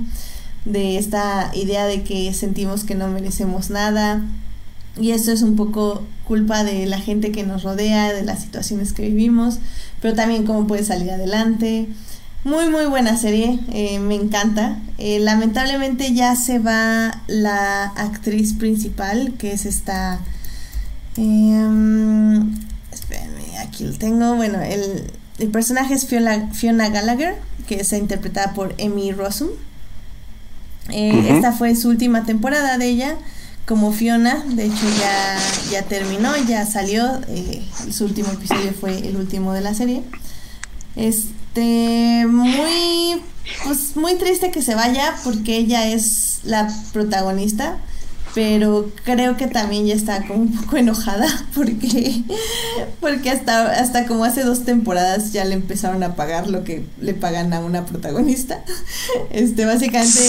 de 0.66 0.98
esta 0.98 1.52
idea 1.54 1.86
de 1.86 2.04
que 2.04 2.34
sentimos 2.34 2.84
que 2.84 2.96
no 2.96 3.08
merecemos 3.10 3.70
nada, 3.70 4.22
y 5.00 5.12
esto 5.12 5.32
es 5.32 5.42
un 5.42 5.56
poco 5.56 6.04
culpa 6.26 6.64
de 6.64 6.86
la 6.86 7.00
gente 7.00 7.32
que 7.32 7.44
nos 7.44 7.64
rodea, 7.64 8.14
de 8.14 8.24
las 8.24 8.42
situaciones 8.42 8.94
que 8.94 9.04
vivimos, 9.04 9.60
pero 10.02 10.14
también 10.16 10.46
cómo 10.46 10.68
puede 10.68 10.84
salir 10.84 11.12
adelante. 11.12 11.88
Muy, 12.44 12.70
muy 12.70 12.86
buena 12.86 13.18
serie, 13.18 13.60
eh, 13.72 14.00
me 14.00 14.16
encanta. 14.16 14.80
Eh, 14.98 15.20
lamentablemente 15.20 16.12
ya 16.14 16.36
se 16.36 16.58
va 16.58 17.22
la 17.28 17.84
actriz 17.84 18.54
principal, 18.54 19.36
que 19.38 19.52
es 19.54 19.66
esta... 19.68 20.20
Eh, 21.18 22.40
espérenme, 22.92 23.58
aquí 23.60 23.84
lo 23.84 23.94
tengo. 23.94 24.36
Bueno, 24.36 24.60
el, 24.60 25.12
el 25.38 25.50
personaje 25.50 25.94
es 25.94 26.08
Fiona, 26.08 26.50
Fiona, 26.52 26.90
Gallagher, 26.90 27.36
que 27.68 27.80
está 27.80 27.98
interpretada 27.98 28.54
por 28.54 28.74
Emmy 28.80 29.12
Rossum. 29.12 29.50
Eh, 30.90 31.34
Esta 31.36 31.52
fue 31.52 31.76
su 31.76 31.90
última 31.90 32.26
temporada 32.26 32.80
de 32.80 32.88
ella 32.88 33.18
como 33.68 33.92
Fiona. 33.92 34.44
De 34.48 34.66
hecho, 34.66 34.88
ya, 35.00 35.38
ya 35.72 35.84
terminó, 35.84 36.36
ya 36.48 36.66
salió. 36.66 37.22
Eh, 37.28 37.62
su 37.92 38.06
último 38.06 38.32
episodio 38.32 38.74
fue 38.74 38.98
el 39.08 39.16
último 39.16 39.54
de 39.54 39.62
la 39.62 39.76
serie. 39.76 40.02
Es 40.96 41.26
este, 41.54 42.28
muy, 42.28 43.22
pues 43.66 43.98
muy 43.98 44.16
triste 44.16 44.52
que 44.52 44.62
se 44.62 44.74
vaya 44.74 45.16
porque 45.26 45.58
ella 45.58 45.88
es 45.88 46.40
la 46.44 46.74
protagonista, 46.94 47.78
pero 48.34 48.90
creo 49.04 49.36
que 49.36 49.48
también 49.48 49.86
ya 49.86 49.94
está 49.94 50.26
como 50.26 50.44
un 50.44 50.56
poco 50.56 50.78
enojada 50.78 51.28
porque, 51.54 52.24
porque 53.02 53.32
hasta, 53.32 53.70
hasta 53.72 54.08
como 54.08 54.24
hace 54.24 54.44
dos 54.44 54.64
temporadas 54.64 55.34
ya 55.34 55.44
le 55.44 55.56
empezaron 55.56 56.04
a 56.04 56.16
pagar 56.16 56.48
lo 56.48 56.64
que 56.64 56.86
le 57.02 57.14
pagan 57.14 57.54
a 57.54 57.60
una 57.60 57.86
protagonista. 57.86 58.64
Este, 59.32 59.66
básicamente 59.66 60.22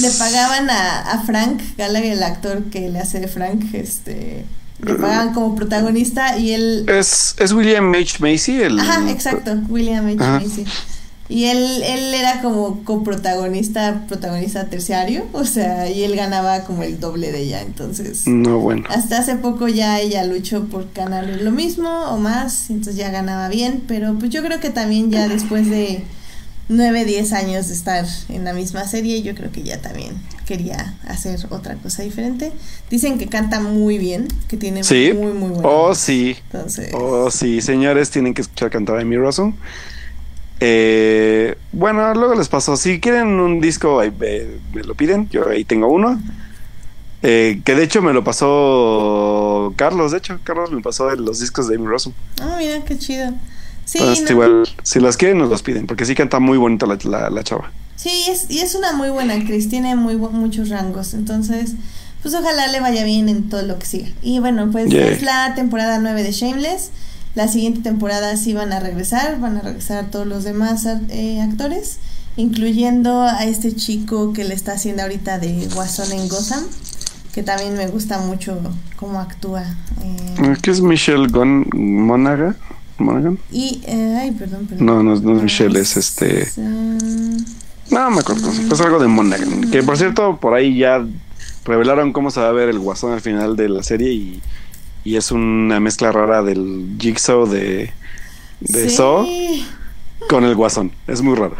le 0.00 0.10
pagaban 0.10 0.68
a, 0.68 1.12
a 1.12 1.22
Frank 1.24 1.60
Gallagher, 1.76 2.12
el 2.12 2.22
actor 2.22 2.64
que 2.64 2.88
le 2.88 2.98
hace 2.98 3.20
de 3.20 3.28
Frank, 3.28 3.64
este, 3.72 4.44
le 4.82 4.94
pagan 4.94 5.34
como 5.34 5.54
protagonista 5.54 6.38
y 6.38 6.52
él... 6.52 6.84
Es, 6.88 7.34
es 7.38 7.52
William 7.52 7.92
H. 7.94 8.18
Macy 8.20 8.62
el... 8.62 8.78
Ajá, 8.78 9.10
exacto, 9.10 9.52
William 9.68 10.06
H. 10.06 10.16
Macy. 10.16 10.64
Y 11.28 11.44
él, 11.44 11.82
él 11.84 12.12
era 12.12 12.42
como 12.42 12.82
coprotagonista, 12.82 14.04
protagonista 14.08 14.68
terciario, 14.68 15.26
o 15.32 15.44
sea, 15.44 15.88
y 15.88 16.02
él 16.02 16.16
ganaba 16.16 16.64
como 16.64 16.82
el 16.82 16.98
doble 16.98 17.30
de 17.30 17.42
ella, 17.42 17.62
entonces... 17.62 18.26
No, 18.26 18.58
bueno. 18.58 18.82
Hasta 18.88 19.18
hace 19.18 19.36
poco 19.36 19.68
ya 19.68 20.00
ella 20.00 20.24
luchó 20.24 20.64
por 20.64 20.92
ganar 20.92 21.28
lo 21.28 21.52
mismo 21.52 21.88
o 21.88 22.16
más, 22.16 22.68
entonces 22.68 22.96
ya 22.96 23.10
ganaba 23.10 23.48
bien, 23.48 23.84
pero 23.86 24.18
pues 24.18 24.32
yo 24.32 24.42
creo 24.42 24.58
que 24.58 24.70
también 24.70 25.12
ya 25.12 25.28
después 25.28 25.70
de 25.70 26.02
9, 26.70 27.04
10 27.04 27.32
años 27.32 27.66
de 27.68 27.74
estar 27.74 28.06
en 28.28 28.44
la 28.44 28.52
misma 28.52 28.86
serie, 28.86 29.22
yo 29.22 29.34
creo 29.34 29.50
que 29.50 29.62
ya 29.64 29.80
también 29.82 30.14
quería 30.46 30.94
hacer 31.06 31.38
otra 31.50 31.74
cosa 31.74 32.02
diferente. 32.04 32.52
Dicen 32.88 33.18
que 33.18 33.26
canta 33.26 33.58
muy 33.60 33.98
bien, 33.98 34.28
que 34.48 34.56
tiene 34.56 34.84
¿Sí? 34.84 35.12
muy, 35.12 35.32
muy 35.32 35.50
buena 35.50 35.68
Oh, 35.68 35.88
voz. 35.88 35.98
sí. 35.98 36.36
Entonces, 36.52 36.90
Oh, 36.94 37.28
sí, 37.30 37.60
señores, 37.60 38.10
tienen 38.10 38.34
que 38.34 38.42
escuchar 38.42 38.70
cantar 38.70 38.98
a 38.98 39.00
Amy 39.00 39.16
Rossum. 39.16 39.54
Eh, 40.60 41.56
bueno, 41.72 42.14
luego 42.14 42.34
les 42.34 42.48
paso. 42.48 42.76
Si 42.76 43.00
quieren 43.00 43.28
un 43.40 43.60
disco, 43.60 43.98
ahí, 44.00 44.12
me 44.72 44.82
lo 44.82 44.94
piden. 44.94 45.28
Yo 45.30 45.48
ahí 45.48 45.64
tengo 45.64 45.88
uno. 45.88 46.20
Eh, 47.22 47.60
que 47.64 47.74
de 47.74 47.82
hecho 47.84 48.00
me 48.00 48.12
lo 48.12 48.22
pasó 48.24 49.72
Carlos. 49.76 50.12
De 50.12 50.18
hecho, 50.18 50.38
Carlos 50.44 50.70
me 50.70 50.80
pasó 50.82 51.08
de 51.08 51.16
los 51.16 51.40
discos 51.40 51.68
de 51.68 51.76
Amy 51.76 51.86
Rossum. 51.86 52.12
ah, 52.40 52.56
mira, 52.58 52.84
qué 52.84 52.96
chido. 52.98 53.32
Sí, 53.84 53.98
Entonces, 53.98 54.24
no, 54.26 54.30
igual, 54.30 54.68
si 54.82 55.00
las 55.00 55.16
quieren, 55.16 55.38
nos 55.38 55.48
los 55.50 55.62
piden. 55.62 55.86
Porque 55.86 56.04
sí 56.04 56.14
canta 56.14 56.38
muy 56.38 56.58
bonita 56.58 56.86
la, 56.86 56.96
la, 57.04 57.30
la 57.30 57.42
chava. 57.44 57.70
sí 57.96 58.24
es, 58.28 58.46
y 58.50 58.60
es 58.60 58.74
una 58.74 58.92
muy 58.92 59.10
buena 59.10 59.34
actriz, 59.34 59.68
tiene 59.68 59.96
muy 59.96 60.16
muchos 60.16 60.68
rangos, 60.68 61.12
entonces, 61.14 61.72
pues 62.22 62.34
ojalá 62.34 62.66
le 62.68 62.80
vaya 62.80 63.04
bien 63.04 63.28
en 63.28 63.48
todo 63.48 63.62
lo 63.62 63.78
que 63.78 63.86
siga. 63.86 64.08
Y 64.22 64.38
bueno, 64.38 64.70
pues 64.70 64.88
Yeah. 64.90 65.08
es 65.10 65.22
la 65.22 65.54
temporada 65.54 65.98
9 65.98 66.22
de 66.22 66.32
Shameless. 66.32 66.90
La 67.34 67.46
siguiente 67.48 67.80
temporada 67.80 68.36
sí 68.36 68.54
van 68.54 68.72
a 68.72 68.80
regresar, 68.80 69.38
van 69.40 69.56
a 69.56 69.60
regresar 69.60 70.10
todos 70.10 70.26
los 70.26 70.42
demás 70.44 70.84
eh, 71.10 71.40
actores, 71.40 71.98
incluyendo 72.36 73.22
a 73.22 73.44
este 73.44 73.74
chico 73.76 74.32
que 74.32 74.44
le 74.44 74.54
está 74.54 74.72
haciendo 74.72 75.02
ahorita 75.02 75.38
de 75.38 75.68
Guasón 75.74 76.10
en 76.12 76.28
Gotham, 76.28 76.64
que 77.32 77.42
también 77.44 77.74
me 77.76 77.86
gusta 77.86 78.18
mucho 78.18 78.58
cómo 78.96 79.20
actúa. 79.20 79.62
eh, 80.02 80.56
¿Qué 80.62 80.70
es 80.72 80.80
Michelle 80.80 81.28
Gon? 81.28 81.66
¿Monaghan? 83.00 83.38
y, 83.50 83.80
eh, 83.86 84.18
ay, 84.20 84.30
perdón, 84.32 84.66
perdón. 84.66 84.86
No, 84.86 85.02
no, 85.02 85.16
no 85.20 85.36
es 85.36 85.42
Michelle, 85.42 85.78
es 85.80 85.96
este. 85.96 86.48
Mm, 86.56 87.36
No 87.90 88.10
me 88.10 88.20
acuerdo. 88.20 88.50
Es 88.50 88.80
algo 88.80 88.98
de 88.98 89.08
Monaghan. 89.08 89.70
Que 89.70 89.82
por 89.82 89.96
cierto, 89.98 90.36
por 90.40 90.54
ahí 90.54 90.76
ya 90.78 91.04
revelaron 91.64 92.12
cómo 92.12 92.30
se 92.30 92.40
va 92.40 92.48
a 92.48 92.52
ver 92.52 92.68
el 92.68 92.78
guasón 92.78 93.12
al 93.12 93.20
final 93.20 93.56
de 93.56 93.68
la 93.68 93.82
serie 93.82 94.12
y, 94.12 94.40
y 95.04 95.16
es 95.16 95.30
una 95.32 95.80
mezcla 95.80 96.12
rara 96.12 96.42
del 96.42 96.96
Jigsaw 96.98 97.46
de, 97.48 97.92
de 98.60 98.88
sí. 98.88 98.96
Saw 98.96 99.26
con 100.28 100.44
el 100.44 100.54
guasón. 100.54 100.92
Es 101.06 101.22
muy 101.22 101.34
raro. 101.34 101.56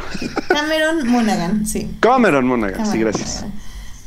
Cameron 0.49 1.09
Monaghan, 1.09 1.67
sí. 1.67 1.91
Cameron 2.01 2.47
Monaghan, 2.47 2.91
sí, 2.91 2.99
gracias. 2.99 3.37
Monaghan. 3.43 3.53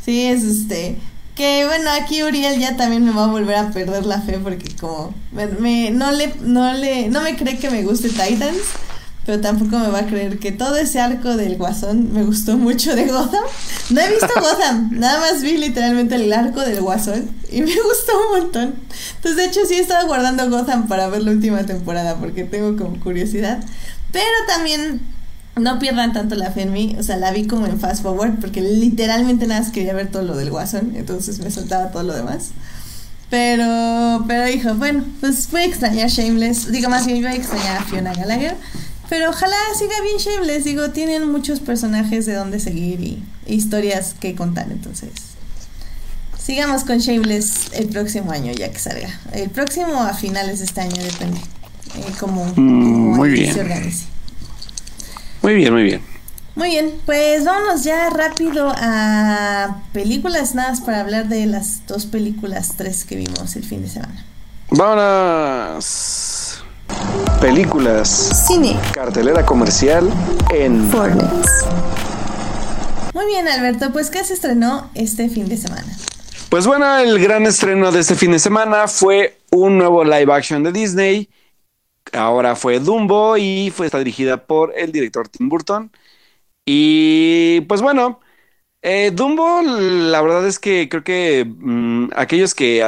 Sí, 0.06 0.26
es 0.26 0.44
este. 0.44 0.98
Que 1.36 1.66
bueno, 1.66 1.90
aquí 1.92 2.22
Uriel 2.22 2.60
ya 2.60 2.78
también 2.78 3.04
me 3.04 3.12
va 3.12 3.24
a 3.24 3.28
volver 3.28 3.56
a 3.56 3.72
perder 3.72 4.06
la 4.06 4.22
fe 4.22 4.38
porque 4.38 4.76
como 4.76 5.16
me, 5.32 5.90
no 5.90 6.12
le 6.12 6.32
no 6.42 6.74
le 6.74 7.10
no 7.10 7.22
me 7.22 7.36
cree 7.36 7.58
que 7.58 7.72
me 7.72 7.82
guste 7.82 8.10
Titans, 8.10 8.60
pero 9.26 9.42
tampoco 9.42 9.80
me 9.80 9.88
va 9.88 10.00
a 10.00 10.06
creer 10.06 10.38
que 10.38 10.52
todo 10.52 10.76
ese 10.76 11.00
arco 11.00 11.36
del 11.36 11.58
Guasón 11.58 12.14
me 12.14 12.24
gustó 12.24 12.56
mucho 12.58 12.96
de 12.96 13.08
Gotham. 13.08 13.44
No 13.90 14.02
he 14.02 14.10
visto 14.12 14.30
Gotham, 14.36 14.90
nada 15.00 15.20
más 15.22 15.42
vi 15.42 15.58
literalmente 15.58 16.16
el 16.16 16.32
arco 16.32 16.62
del 16.62 16.82
Guasón 16.82 17.32
y 17.52 17.62
me 17.62 17.74
gustó 17.82 18.12
un 18.16 18.42
montón. 18.42 18.76
Entonces, 19.16 19.36
de 19.36 19.46
hecho 19.46 19.62
sí 19.68 19.74
he 19.74 19.80
estado 19.80 20.06
guardando 20.06 20.48
Gotham 20.52 20.88
para 20.88 21.08
ver 21.08 21.24
la 21.24 21.32
última 21.32 21.66
temporada 21.66 22.16
porque 22.18 22.44
tengo 22.44 22.78
como 22.78 23.00
curiosidad, 23.00 23.64
pero 24.12 24.28
también 24.48 25.02
no 25.56 25.80
pierdan 25.80 26.14
tanto 26.14 26.36
la 26.36 26.52
fe 26.52 26.64
en 26.64 26.74
mí, 26.74 26.96
o 26.98 27.04
sea, 27.04 27.18
la 27.18 27.32
vi 27.32 27.46
como 27.46 27.68
en 27.68 27.80
fast 27.80 28.02
forward 28.02 28.40
porque 28.40 28.62
literalmente 28.62 29.46
nada 29.48 29.62
más 29.62 29.72
quería 29.72 29.94
ver 29.94 30.10
todo 30.10 30.24
lo 30.24 30.36
del 30.36 30.50
Guasón, 30.50 30.94
entonces 30.96 31.40
me 31.40 31.52
soltaba 31.52 31.92
todo 31.92 32.04
lo 32.04 32.14
demás. 32.14 32.50
Pero, 33.30 34.26
pero 34.28 34.46
dijo, 34.46 34.76
bueno, 34.76 35.04
pues 35.20 35.50
voy 35.52 35.62
a 35.62 35.66
extrañar 35.66 36.10
Shameless, 36.10 36.72
digo 36.72 36.90
más 36.90 37.06
bien 37.06 37.22
voy 37.22 37.32
a 37.32 37.36
extrañar 37.36 37.78
a 37.78 37.84
Fiona 37.84 38.14
Gallagher, 38.14 38.56
pero 39.10 39.30
ojalá 39.30 39.56
siga 39.78 39.94
bien 40.02 40.18
Shameless, 40.18 40.64
digo, 40.64 40.90
tienen 40.92 41.32
muchos 41.32 41.60
personajes 41.60 42.26
de 42.26 42.34
donde 42.34 42.60
seguir 42.60 43.00
y 43.02 43.24
historias 43.48 44.16
que 44.20 44.36
contar, 44.36 44.72
entonces 44.72 45.10
sigamos 46.44 46.84
con 46.84 46.98
Shameless 46.98 47.72
el 47.74 47.88
próximo 47.88 48.32
año 48.32 48.52
ya 48.52 48.70
que 48.72 48.80
salga. 48.80 49.10
El 49.32 49.50
próximo 49.50 50.02
a 50.02 50.14
finales 50.14 50.60
de 50.60 50.66
este 50.66 50.82
año 50.82 51.02
depende, 51.02 51.40
eh, 51.96 52.12
como, 52.20 52.46
mm, 52.46 53.16
muy 53.16 53.30
bien. 53.30 53.54
se 53.54 53.62
organice. 53.62 54.06
Muy 55.44 55.56
bien, 55.56 55.74
muy 55.74 55.84
bien. 55.84 56.02
Muy 56.56 56.70
bien, 56.70 56.94
pues 57.06 57.44
vámonos 57.44 57.84
ya 57.84 58.10
rápido 58.10 58.72
a 58.74 59.82
películas, 59.91 60.56
nada 60.56 60.70
más 60.70 60.80
para 60.80 61.02
hablar 61.02 61.28
de 61.28 61.45
las 61.48 61.86
dos 61.86 62.06
películas, 62.06 62.76
tres 62.78 63.03
que 63.03 63.18
vimos 63.18 63.57
el 63.57 63.65
fin 63.65 63.82
de 63.82 63.90
semana. 63.90 64.26
Vámonos. 64.70 66.64
Películas. 67.41 68.45
Cine. 68.48 68.80
Cartelera 68.94 69.45
comercial 69.45 70.10
en 70.49 70.90
Fortnite. 70.90 71.28
Muy 73.14 73.26
bien, 73.26 73.45
Alberto, 73.49 73.91
pues 73.91 74.10
¿qué 74.10 74.24
se 74.24 74.36
estrenó 74.36 74.90
este 74.95 75.28
fin 75.28 75.49
de 75.49 75.57
semana? 75.57 75.94
Pues 76.48 76.65
bueno, 76.65 76.99
el 76.99 77.20
gran 77.20 77.45
estreno 77.45 77.91
de 77.91 77.99
este 77.99 78.15
fin 78.15 78.32
de 78.32 78.40
semana 78.40 78.88
fue 78.88 79.40
un 79.52 79.78
nuevo 79.78 80.06
live 80.06 80.34
action 80.34 80.64
de 80.64 80.72
Disney 80.72 81.28
ahora 82.14 82.56
fue 82.56 82.80
Dumbo 82.80 83.38
y 83.38 83.72
fue, 83.76 83.85
está 83.88 83.99
dirigida 83.99 84.45
por 84.45 84.73
el 84.77 84.91
director 84.91 85.27
Tim 85.27 85.49
Burton. 85.49 85.91
Y 86.65 87.61
pues 87.61 87.81
bueno, 87.81 88.19
eh, 88.81 89.11
Dumbo, 89.11 89.61
la 89.64 90.22
verdad 90.22 90.48
es 90.48 90.60
que 90.60 90.90
creo 90.90 91.03
que 91.03 91.45
mm, 91.45 92.10
aquellos 92.15 92.56
que 92.56 92.84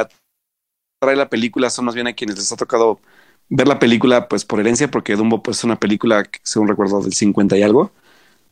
trae 1.00 1.16
la 1.16 1.28
película 1.28 1.70
son 1.70 1.86
más 1.86 1.94
bien 1.94 2.06
a 2.06 2.14
quienes 2.14 2.36
les 2.36 2.52
ha 2.52 2.56
tocado 2.56 3.00
ver 3.48 3.68
la 3.68 3.78
película 3.78 4.28
pues 4.28 4.44
por 4.44 4.60
herencia, 4.60 4.90
porque 4.90 5.16
Dumbo 5.16 5.42
pues 5.42 5.58
es 5.58 5.64
una 5.64 5.78
película, 5.78 6.28
según 6.42 6.68
recuerdo, 6.68 7.00
del 7.02 7.12
50 7.14 7.56
y 7.56 7.62
algo, 7.62 7.92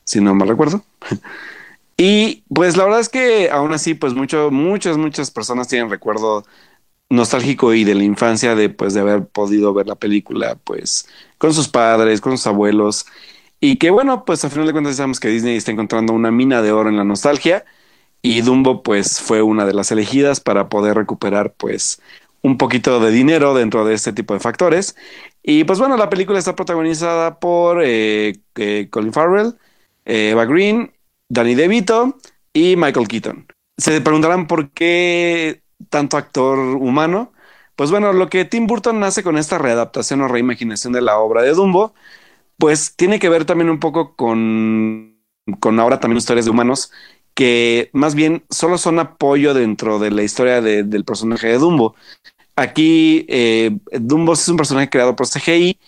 si 0.04 0.20
no 0.20 0.34
mal 0.34 0.48
recuerdo. 0.48 0.84
y 1.96 2.44
pues 2.54 2.76
la 2.76 2.84
verdad 2.84 3.00
es 3.00 3.08
que 3.08 3.50
aún 3.50 3.72
así 3.72 3.94
pues 3.94 4.14
mucho, 4.14 4.50
muchas, 4.50 4.96
muchas 4.96 5.30
personas 5.30 5.68
tienen 5.68 5.90
recuerdo 5.90 6.44
nostálgico 7.10 7.74
y 7.74 7.84
de 7.84 7.94
la 7.94 8.04
infancia 8.04 8.54
de 8.54 8.68
pues 8.70 8.94
de 8.94 9.00
haber 9.00 9.26
podido 9.26 9.74
ver 9.74 9.86
la 9.86 9.94
película 9.94 10.56
pues 10.64 11.08
con 11.38 11.54
sus 11.54 11.68
padres, 11.68 12.20
con 12.20 12.36
sus 12.36 12.46
abuelos 12.46 13.06
y 13.60 13.76
que 13.76 13.90
bueno, 13.90 14.24
pues 14.24 14.44
a 14.44 14.50
final 14.50 14.66
de 14.66 14.72
cuentas 14.72 14.96
sabemos 14.96 15.20
que 15.20 15.28
Disney 15.28 15.56
está 15.56 15.70
encontrando 15.72 16.12
una 16.12 16.30
mina 16.30 16.62
de 16.62 16.72
oro 16.72 16.88
en 16.90 16.96
la 16.96 17.04
nostalgia 17.04 17.64
y 18.22 18.40
Dumbo 18.42 18.82
pues 18.82 19.20
fue 19.20 19.42
una 19.42 19.66
de 19.66 19.74
las 19.74 19.90
elegidas 19.92 20.40
para 20.40 20.68
poder 20.68 20.96
recuperar 20.96 21.54
pues 21.54 22.00
un 22.42 22.58
poquito 22.58 23.00
de 23.00 23.10
dinero 23.10 23.54
dentro 23.54 23.84
de 23.86 23.94
este 23.94 24.12
tipo 24.12 24.34
de 24.34 24.40
factores 24.40 24.96
y 25.42 25.64
pues 25.64 25.78
bueno, 25.78 25.96
la 25.96 26.10
película 26.10 26.38
está 26.38 26.56
protagonizada 26.56 27.38
por 27.38 27.82
eh, 27.84 28.34
eh, 28.56 28.88
Colin 28.90 29.12
Farrell, 29.12 29.54
eh, 30.06 30.30
Eva 30.30 30.46
Green, 30.46 30.92
Danny 31.28 31.54
DeVito 31.54 32.18
y 32.52 32.76
Michael 32.76 33.08
Keaton. 33.08 33.46
Se 33.76 34.00
preguntarán 34.00 34.46
por 34.46 34.70
qué 34.70 35.63
tanto 35.88 36.16
actor 36.16 36.58
humano. 36.58 37.32
Pues 37.76 37.90
bueno, 37.90 38.12
lo 38.12 38.28
que 38.28 38.44
Tim 38.44 38.66
Burton 38.66 39.02
hace 39.04 39.22
con 39.22 39.36
esta 39.38 39.58
readaptación 39.58 40.20
o 40.22 40.28
reimaginación 40.28 40.92
de 40.92 41.02
la 41.02 41.18
obra 41.18 41.42
de 41.42 41.54
Dumbo, 41.54 41.94
pues 42.58 42.94
tiene 42.96 43.18
que 43.18 43.28
ver 43.28 43.44
también 43.44 43.70
un 43.70 43.80
poco 43.80 44.14
con, 44.16 45.18
con 45.60 45.80
ahora 45.80 46.00
también 46.00 46.18
historias 46.18 46.46
de 46.46 46.52
humanos 46.52 46.92
que 47.34 47.90
más 47.92 48.14
bien 48.14 48.44
solo 48.48 48.78
son 48.78 48.98
apoyo 49.00 49.54
dentro 49.54 49.98
de 49.98 50.10
la 50.10 50.22
historia 50.22 50.60
del 50.62 51.04
personaje 51.04 51.48
de 51.48 51.58
Dumbo. 51.58 51.96
Aquí 52.56 53.26
eh, 53.28 53.76
Dumbo 53.92 54.34
es 54.34 54.48
un 54.48 54.56
personaje 54.56 54.88
creado 54.88 55.16
por 55.16 55.26
CGI 55.26 55.78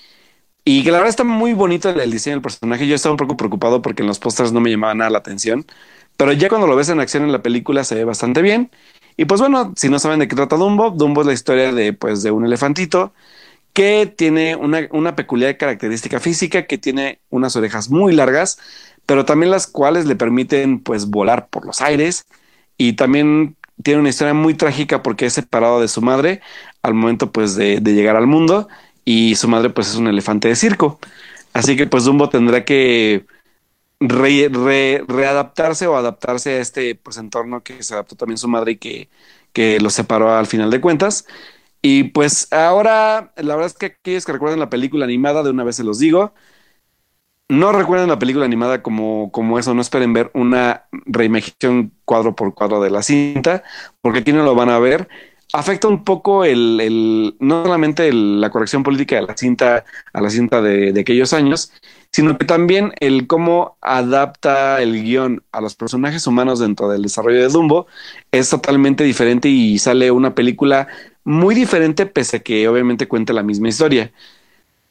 y 0.65 0.83
que 0.83 0.91
la 0.91 0.99
verdad 0.99 1.11
está 1.11 1.25
muy 1.25 1.53
bonito 1.55 1.89
el, 1.91 2.11
diseño 2.11 2.37
del 2.37 2.43
personaje. 2.43 2.89
Yo 2.89 2.97
estaba 2.97 3.13
un 3.13 3.19
poco 3.19 3.37
preocupado 3.37 3.83
porque 3.83 4.03
en 4.03 4.09
los 4.09 4.19
pósters 4.19 4.53
no 4.53 4.61
me 4.61 4.71
llamaba 4.71 4.95
nada 4.95 5.11
la 5.11 5.19
atención, 5.19 5.65
pero 6.17 6.33
ya 6.33 6.49
cuando 6.49 6.67
lo 6.67 6.77
ves 6.77 6.89
en 6.89 7.01
acción 7.01 7.23
en 7.23 7.33
la 7.33 7.43
película 7.43 7.85
se 7.85 7.95
ve 7.95 8.05
bastante 8.05 8.43
bien. 8.43 8.71
Y 9.17 9.25
pues 9.25 9.41
bueno, 9.41 9.73
si 9.77 9.89
no 9.89 9.99
saben 9.99 10.19
de 10.21 10.29
qué 10.29 10.37
trata 10.37 10.57
Dumbo, 10.57 10.91
Dumbo 10.91 11.23
es 11.23 11.27
la 11.27 11.33
historia 11.33 11.73
de, 11.73 11.93
pues, 11.93 12.23
de 12.23 12.31
un 12.31 12.45
elefantito 12.45 13.15
que 13.73 14.07
tiene 14.07 14.57
una, 14.57 14.89
una 14.93 15.17
peculiar 15.17 15.57
característica 15.59 16.21
física, 16.21 16.67
que 16.67 16.79
tiene 16.79 17.21
unas 17.31 17.57
orejas 17.57 17.91
muy 17.91 18.15
largas, 18.15 18.59
pero 19.07 19.25
también 19.25 19.51
las 19.51 19.67
cuales 19.67 20.07
le 20.07 20.17
permiten 20.17 20.81
pues 20.81 21.07
volar 21.09 21.49
por 21.49 21.67
los 21.67 21.81
aires 21.81 22.27
y 22.79 22.95
también 22.95 23.57
tiene 23.83 24.01
una 24.01 24.09
historia 24.09 24.35
muy 24.35 24.55
trágica 24.55 25.03
porque 25.03 25.27
es 25.27 25.35
separado 25.35 25.81
de 25.81 25.89
su 25.89 26.03
madre 26.03 26.41
al 26.83 26.95
momento 26.95 27.33
pues 27.33 27.55
de, 27.55 27.81
de 27.81 27.95
llegar 27.95 28.17
al 28.17 28.27
mundo 28.27 28.69
y 29.05 29.35
su 29.37 29.49
madre 29.49 29.71
pues 29.71 29.89
es 29.89 29.97
un 29.97 30.09
elefante 30.09 30.49
de 30.49 30.57
circo. 30.57 30.99
Así 31.53 31.77
que 31.77 31.87
pues 31.87 32.05
Dumbo 32.05 32.29
tendrá 32.29 32.65
que 32.65 33.27
readaptarse 34.01 35.87
o 35.87 35.97
adaptarse 35.97 36.51
a 36.55 36.61
este 36.61 36.95
pues, 36.97 37.17
entorno 37.17 37.63
que 37.63 37.83
se 37.83 37.95
adaptó 37.95 38.17
también 38.17 38.39
su 38.39 38.49
madre 38.49 38.73
y 38.73 38.77
que, 38.77 39.09
que 39.53 39.81
lo 39.81 39.91
separó 39.91 40.33
al 40.33 40.47
final 40.47 40.71
de 40.71 40.81
cuentas. 40.81 41.27
Y 41.83 42.05
pues 42.05 42.53
ahora, 42.53 43.33
la 43.37 43.55
verdad 43.55 43.67
es 43.67 43.75
que 43.75 43.87
aquellos 43.87 44.25
que 44.27 44.33
recuerdan 44.33 44.61
la 44.61 44.71
película 44.71 45.05
animada, 45.05 45.43
de 45.43 45.51
una 45.51 45.65
vez 45.65 45.77
se 45.77 45.85
los 45.85 45.99
digo, 45.99 46.35
no 47.49 47.73
recuerden 47.73 48.09
la 48.09 48.19
película 48.19 48.45
animada 48.45 48.83
como, 48.83 49.31
como 49.31 49.59
eso, 49.59 49.73
no 49.75 49.81
esperen 49.81 50.13
ver 50.13 50.31
una 50.35 50.87
reimaginación 51.07 51.93
cuadro 52.05 52.35
por 52.35 52.55
cuadro 52.55 52.81
de 52.81 52.91
la 52.91 53.03
cinta, 53.03 53.63
porque 54.01 54.21
aquí 54.21 54.33
no 54.33 54.43
lo 54.45 54.55
van 54.55 54.69
a 54.71 54.79
ver. 54.81 55.09
Afecta 55.53 55.87
un 55.89 56.05
poco 56.05 56.45
el, 56.45 56.81
el 56.81 57.37
no 57.39 57.63
solamente 57.63 58.13
la 58.13 58.51
corrección 58.51 58.83
política 58.83 59.17
de 59.17 59.23
la 59.23 59.37
cinta 59.37 59.85
a 60.13 60.21
la 60.21 60.31
cinta 60.31 60.61
de 60.61 61.01
aquellos 61.01 61.33
años, 61.33 61.73
sino 62.17 62.39
que 62.39 62.47
también 62.47 62.95
el 63.01 63.27
cómo 63.27 63.77
adapta 63.83 64.81
el 64.81 65.03
guion 65.03 65.45
a 65.53 65.61
los 65.61 65.75
personajes 65.75 66.27
humanos 66.27 66.59
dentro 66.59 66.89
del 66.89 67.03
desarrollo 67.03 67.43
de 67.43 67.49
Dumbo 67.49 67.89
es 68.33 68.49
totalmente 68.49 69.05
diferente 69.05 69.51
y 69.51 69.79
sale 69.79 70.11
una 70.11 70.35
película 70.35 70.89
muy 71.25 71.55
diferente 71.55 72.07
pese 72.07 72.39
a 72.39 72.41
que 72.41 72.67
obviamente 72.69 73.07
cuente 73.07 73.35
la 73.35 73.43
misma 73.43 73.69
historia. 73.69 74.13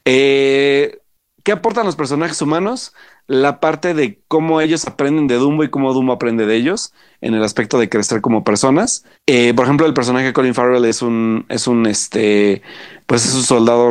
Eh, 0.05 0.99
¿Qué 1.41 1.51
aportan 1.51 1.87
los 1.87 1.95
personajes 1.95 2.39
humanos? 2.43 2.93
La 3.25 3.59
parte 3.59 3.95
de 3.95 4.19
cómo 4.27 4.61
ellos 4.61 4.85
aprenden 4.85 5.25
de 5.25 5.37
Dumbo 5.37 5.63
y 5.63 5.69
cómo 5.71 5.93
Dumbo 5.93 6.13
aprende 6.13 6.45
de 6.45 6.55
ellos 6.55 6.93
en 7.21 7.33
el 7.33 7.43
aspecto 7.43 7.79
de 7.79 7.89
crecer 7.89 8.21
como 8.21 8.43
personas. 8.43 9.03
Eh, 9.25 9.51
por 9.55 9.65
ejemplo, 9.65 9.87
el 9.87 9.95
personaje 9.95 10.27
de 10.27 10.33
Colin 10.33 10.53
Farrell 10.53 10.85
es 10.85 11.01
un, 11.01 11.47
es 11.49 11.65
un, 11.65 11.87
este, 11.87 12.61
pues 13.07 13.25
es 13.25 13.33
un 13.33 13.41
soldado 13.41 13.89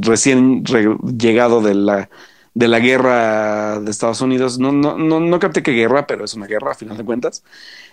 recién 0.00 0.62
llegado 0.62 1.60
de 1.60 1.74
la, 1.74 2.08
de 2.54 2.68
la 2.68 2.78
guerra 2.78 3.80
de 3.80 3.90
Estados 3.90 4.20
Unidos. 4.20 4.58
No, 4.58 4.72
no, 4.72 4.96
no, 4.96 5.20
no 5.20 5.38
capté 5.38 5.62
qué 5.62 5.72
guerra, 5.72 6.06
pero 6.06 6.24
es 6.24 6.34
una 6.34 6.46
guerra 6.46 6.72
a 6.72 6.74
final 6.74 6.96
de 6.96 7.04
cuentas. 7.04 7.44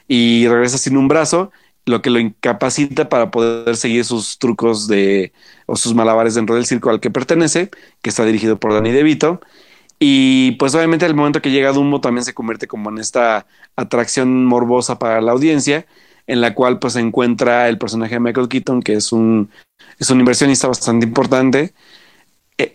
Y 0.07 0.47
regresa 0.47 0.77
sin 0.77 0.97
un 0.97 1.07
brazo, 1.07 1.51
lo 1.85 2.01
que 2.01 2.09
lo 2.11 2.19
incapacita 2.19 3.09
para 3.09 3.31
poder 3.31 3.75
seguir 3.75 4.05
sus 4.05 4.37
trucos 4.39 4.87
de 4.87 5.33
o 5.65 5.75
sus 5.75 5.93
malabares 5.95 6.35
dentro 6.35 6.55
del 6.55 6.65
circo 6.65 6.89
al 6.89 6.99
que 6.99 7.09
pertenece, 7.11 7.69
que 8.01 8.09
está 8.09 8.25
dirigido 8.25 8.59
por 8.59 8.73
Danny 8.73 8.91
DeVito. 8.91 9.41
Y 9.99 10.53
pues 10.53 10.73
obviamente 10.75 11.05
el 11.05 11.15
momento 11.15 11.41
que 11.41 11.51
llega 11.51 11.71
Dumbo 11.73 12.01
también 12.01 12.25
se 12.25 12.33
convierte 12.33 12.67
como 12.67 12.89
en 12.89 12.97
esta 12.97 13.45
atracción 13.75 14.45
morbosa 14.45 14.97
para 14.99 15.21
la 15.21 15.31
audiencia, 15.31 15.85
en 16.27 16.41
la 16.41 16.55
cual 16.55 16.79
pues 16.79 16.93
se 16.93 16.99
encuentra 16.99 17.69
el 17.69 17.77
personaje 17.77 18.15
de 18.15 18.19
Michael 18.19 18.47
Keaton, 18.49 18.81
que 18.81 18.93
es 18.93 19.11
un, 19.11 19.51
es 19.99 20.09
un 20.09 20.19
inversionista 20.19 20.67
bastante 20.67 21.05
importante, 21.05 21.73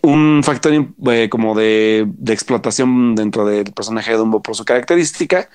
un 0.01 0.41
factor 0.43 0.73
eh, 0.73 1.29
como 1.29 1.55
de, 1.55 2.07
explotación 2.27 3.15
dentro 3.15 3.45
del 3.45 3.71
personaje 3.73 4.11
de 4.11 4.17
Dumbo 4.17 4.41
por 4.41 4.55
su 4.55 4.65
característica. 4.65 5.49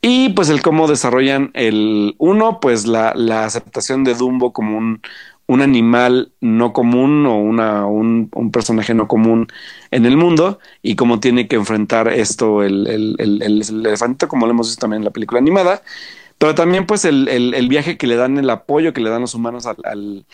Y 0.00 0.30
pues 0.30 0.48
el 0.48 0.62
cómo 0.62 0.88
desarrollan 0.88 1.50
el 1.54 2.16
uno, 2.18 2.58
pues 2.60 2.86
la, 2.86 3.10
aceptación 3.44 4.04
de 4.04 4.14
Dumbo 4.14 4.52
como 4.52 4.78
un, 4.78 5.00
animal 5.62 6.32
no 6.40 6.72
común 6.72 7.26
o 7.26 7.38
una, 7.38 7.86
un, 7.86 8.30
personaje 8.52 8.94
no 8.94 9.06
común 9.06 9.48
en 9.90 10.06
el 10.06 10.16
mundo 10.16 10.58
y 10.82 10.96
cómo 10.96 11.20
tiene 11.20 11.46
que 11.46 11.56
enfrentar 11.56 12.08
esto 12.08 12.62
el, 12.62 12.86
el, 12.86 13.16
el, 13.18 13.62
elefante, 13.62 14.26
como 14.28 14.46
lo 14.46 14.52
hemos 14.52 14.68
visto 14.68 14.80
también 14.80 15.02
en 15.02 15.04
la 15.04 15.10
película 15.10 15.40
animada. 15.40 15.82
pero 16.38 16.54
también 16.54 16.86
pues 16.86 17.04
el, 17.04 17.66
viaje 17.68 17.96
que 17.98 18.06
le 18.06 18.16
dan, 18.16 18.38
el 18.38 18.50
apoyo 18.50 18.92
que 18.92 19.02
le 19.02 19.10
dan 19.10 19.20
los 19.20 19.34
humanos 19.34 19.66
al, 19.66 20.24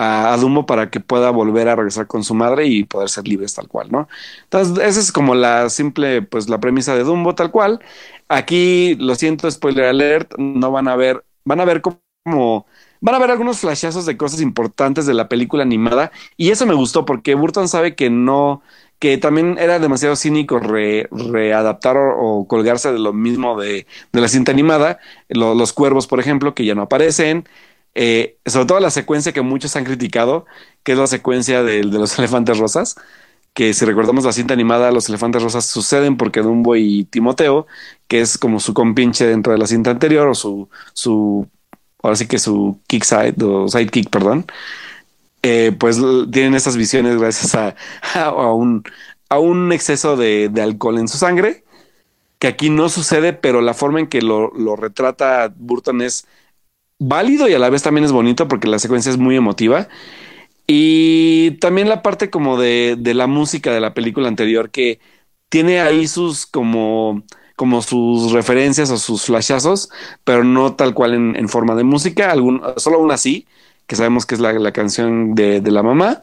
a, 0.00 0.36
Dumbo 0.36 0.64
para 0.64 0.90
que 0.90 1.00
pueda 1.00 1.30
volver 1.30 1.68
a 1.68 1.74
regresar 1.74 2.06
con 2.06 2.22
su 2.22 2.32
madre 2.32 2.66
y 2.66 2.84
poder 2.84 3.08
ser 3.08 3.26
libres 3.26 3.54
tal 3.54 3.66
cual, 3.66 3.88
¿no? 3.90 4.08
Entonces, 4.44 4.78
esa 4.84 5.00
es 5.00 5.10
como 5.10 5.34
la 5.34 5.68
simple, 5.70 6.22
pues 6.22 6.48
la 6.48 6.60
premisa 6.60 6.94
de 6.94 7.02
Dumbo 7.02 7.34
tal 7.34 7.50
cual. 7.50 7.80
Aquí, 8.28 8.94
lo 9.00 9.16
siento, 9.16 9.50
spoiler 9.50 9.86
alert, 9.86 10.34
no 10.38 10.70
van 10.70 10.86
a 10.86 10.94
ver, 10.94 11.24
van 11.44 11.60
a 11.60 11.64
ver 11.64 11.82
como 11.82 12.66
van 13.00 13.14
a 13.14 13.18
ver 13.18 13.30
algunos 13.30 13.60
flashazos 13.60 14.06
de 14.06 14.16
cosas 14.16 14.40
importantes 14.40 15.06
de 15.06 15.14
la 15.14 15.28
película 15.28 15.62
animada 15.62 16.10
y 16.36 16.50
eso 16.50 16.66
me 16.66 16.74
gustó 16.74 17.04
porque 17.04 17.34
Burton 17.34 17.68
sabe 17.68 17.94
que 17.94 18.10
no, 18.10 18.60
que 18.98 19.18
también 19.18 19.56
era 19.58 19.78
demasiado 19.78 20.16
cínico 20.16 20.58
readaptar 20.60 21.96
o, 21.96 22.46
colgarse 22.48 22.92
de 22.92 22.98
lo 22.98 23.12
mismo 23.12 23.58
de, 23.60 23.86
de 24.12 24.20
la 24.20 24.28
cinta 24.28 24.52
animada, 24.52 24.98
los 25.28 25.72
cuervos, 25.72 26.06
por 26.06 26.20
ejemplo, 26.20 26.54
que 26.54 26.64
ya 26.64 26.74
no 26.74 26.82
aparecen, 26.82 27.48
eh, 28.00 28.38
sobre 28.46 28.66
todo 28.66 28.78
la 28.78 28.92
secuencia 28.92 29.32
que 29.32 29.42
muchos 29.42 29.74
han 29.74 29.82
criticado, 29.82 30.46
que 30.84 30.92
es 30.92 30.98
la 30.98 31.08
secuencia 31.08 31.64
de, 31.64 31.78
de, 31.78 31.98
los 31.98 32.16
elefantes 32.20 32.56
rosas, 32.56 32.94
que 33.54 33.74
si 33.74 33.84
recordamos 33.84 34.24
la 34.24 34.32
cinta 34.32 34.54
animada, 34.54 34.92
los 34.92 35.08
elefantes 35.08 35.42
rosas 35.42 35.66
suceden 35.66 36.16
porque 36.16 36.40
Dumbo 36.40 36.76
y 36.76 37.06
Timoteo, 37.06 37.66
que 38.06 38.20
es 38.20 38.38
como 38.38 38.60
su 38.60 38.72
compinche 38.72 39.26
dentro 39.26 39.52
de 39.52 39.58
la 39.58 39.66
cinta 39.66 39.90
anterior, 39.90 40.28
o 40.28 40.34
su, 40.36 40.68
su 40.92 41.48
ahora 42.00 42.14
sí 42.14 42.28
que 42.28 42.38
su 42.38 42.80
kick 42.86 43.02
side, 43.02 43.34
o 43.44 43.66
sidekick, 43.66 44.10
perdón, 44.10 44.46
eh, 45.42 45.72
pues 45.76 45.98
tienen 46.30 46.54
esas 46.54 46.76
visiones 46.76 47.18
gracias 47.18 47.56
a, 47.56 47.74
a, 48.14 48.52
un, 48.52 48.84
a 49.28 49.40
un 49.40 49.72
exceso 49.72 50.16
de, 50.16 50.48
de, 50.50 50.62
alcohol 50.62 50.98
en 50.98 51.08
su 51.08 51.18
sangre, 51.18 51.64
que 52.38 52.46
aquí 52.46 52.70
no 52.70 52.88
sucede, 52.88 53.32
pero 53.32 53.60
la 53.60 53.74
forma 53.74 53.98
en 53.98 54.06
que 54.06 54.22
lo, 54.22 54.52
lo 54.52 54.76
retrata 54.76 55.52
Burton 55.56 56.02
es 56.02 56.28
válido 56.98 57.48
y 57.48 57.54
a 57.54 57.58
la 57.58 57.70
vez 57.70 57.82
también 57.82 58.04
es 58.04 58.12
bonito 58.12 58.48
porque 58.48 58.68
la 58.68 58.78
secuencia 58.78 59.10
es 59.10 59.18
muy 59.18 59.36
emotiva. 59.36 59.88
Y 60.66 61.52
también 61.60 61.88
la 61.88 62.02
parte 62.02 62.30
como 62.30 62.60
de, 62.60 62.96
de 62.98 63.14
la 63.14 63.26
música 63.26 63.72
de 63.72 63.80
la 63.80 63.94
película 63.94 64.28
anterior 64.28 64.70
que 64.70 65.00
tiene 65.48 65.80
ahí 65.80 66.06
sus 66.08 66.46
como 66.46 67.24
como 67.58 67.82
sus 67.82 68.30
referencias 68.30 68.88
o 68.92 68.98
sus 68.98 69.24
flashazos, 69.24 69.90
pero 70.22 70.44
no 70.44 70.76
tal 70.76 70.94
cual 70.94 71.34
en, 71.36 71.48
forma 71.48 71.74
de 71.74 71.82
música, 71.82 72.30
algún, 72.30 72.62
solo 72.76 73.00
una 73.00 73.16
sí, 73.18 73.48
que 73.88 73.96
sabemos 73.96 74.26
que 74.26 74.36
es 74.36 74.40
la, 74.40 74.72
canción 74.72 75.34
de, 75.34 75.60
la 75.62 75.82
mamá. 75.82 76.22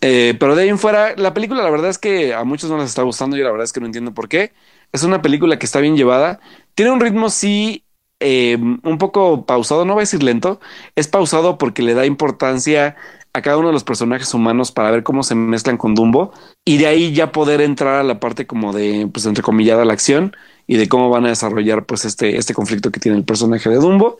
Eh, 0.00 0.34
pero 0.40 0.56
de 0.56 0.64
ahí 0.64 0.68
en 0.70 0.78
fuera, 0.80 1.14
la 1.16 1.34
película 1.34 1.62
la 1.62 1.70
verdad 1.70 1.88
es 1.88 1.98
que 1.98 2.34
a 2.34 2.42
muchos 2.42 2.68
no 2.68 2.78
les 2.78 2.88
está 2.88 3.02
gustando 3.02 3.36
y 3.36 3.42
la 3.42 3.52
verdad 3.52 3.64
es 3.64 3.72
que 3.72 3.78
no 3.78 3.86
entiendo 3.86 4.12
por 4.12 4.28
qué. 4.28 4.52
Es 4.92 5.04
una 5.04 5.22
película 5.22 5.56
que 5.56 5.66
está 5.66 5.78
bien 5.78 5.96
llevada, 5.96 6.40
tiene 6.74 6.90
un 6.90 6.98
ritmo 7.00 7.30
sí 7.30 7.83
eh, 8.24 8.56
un 8.56 8.98
poco 8.98 9.44
pausado, 9.44 9.84
no 9.84 9.92
voy 9.92 10.00
a 10.00 10.08
decir 10.08 10.22
lento, 10.22 10.58
es 10.96 11.08
pausado 11.08 11.58
porque 11.58 11.82
le 11.82 11.92
da 11.92 12.06
importancia 12.06 12.96
a 13.34 13.42
cada 13.42 13.58
uno 13.58 13.68
de 13.68 13.74
los 13.74 13.84
personajes 13.84 14.32
humanos 14.32 14.72
para 14.72 14.90
ver 14.90 15.02
cómo 15.02 15.22
se 15.22 15.34
mezclan 15.34 15.76
con 15.76 15.94
Dumbo 15.94 16.32
y 16.64 16.78
de 16.78 16.86
ahí 16.86 17.12
ya 17.12 17.32
poder 17.32 17.60
entrar 17.60 17.96
a 17.96 18.02
la 18.02 18.20
parte 18.20 18.46
como 18.46 18.72
de, 18.72 19.08
pues 19.12 19.26
entre 19.26 19.42
comillada, 19.42 19.84
la 19.84 19.92
acción 19.92 20.34
y 20.66 20.76
de 20.76 20.88
cómo 20.88 21.10
van 21.10 21.26
a 21.26 21.28
desarrollar 21.28 21.84
pues 21.84 22.06
este, 22.06 22.38
este 22.38 22.54
conflicto 22.54 22.90
que 22.90 23.00
tiene 23.00 23.18
el 23.18 23.24
personaje 23.24 23.68
de 23.68 23.76
Dumbo. 23.76 24.18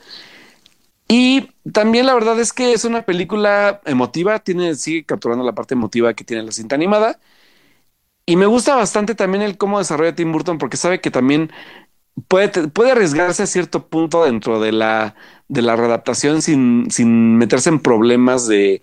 Y 1.08 1.50
también 1.72 2.06
la 2.06 2.14
verdad 2.14 2.38
es 2.40 2.52
que 2.52 2.72
es 2.72 2.84
una 2.84 3.02
película 3.06 3.80
emotiva, 3.86 4.38
tiene, 4.40 4.74
sigue 4.74 5.04
capturando 5.04 5.44
la 5.44 5.54
parte 5.54 5.74
emotiva 5.74 6.12
que 6.14 6.24
tiene 6.24 6.42
la 6.42 6.52
cinta 6.52 6.74
animada. 6.74 7.18
Y 8.26 8.36
me 8.36 8.46
gusta 8.46 8.74
bastante 8.74 9.14
también 9.14 9.42
el 9.42 9.58
cómo 9.58 9.78
desarrolla 9.78 10.14
Tim 10.14 10.32
Burton 10.32 10.58
porque 10.58 10.78
sabe 10.78 11.00
que 11.00 11.10
también 11.10 11.50
puede, 12.28 12.68
puede 12.68 12.92
arriesgarse 12.92 13.42
a 13.42 13.46
cierto 13.46 13.88
punto 13.88 14.24
dentro 14.24 14.60
de 14.60 14.72
la, 14.72 15.14
de 15.48 15.62
la 15.62 15.76
readaptación 15.76 16.42
sin, 16.42 16.90
sin 16.90 17.36
meterse 17.38 17.68
en 17.70 17.80
problemas 17.80 18.46
de, 18.46 18.82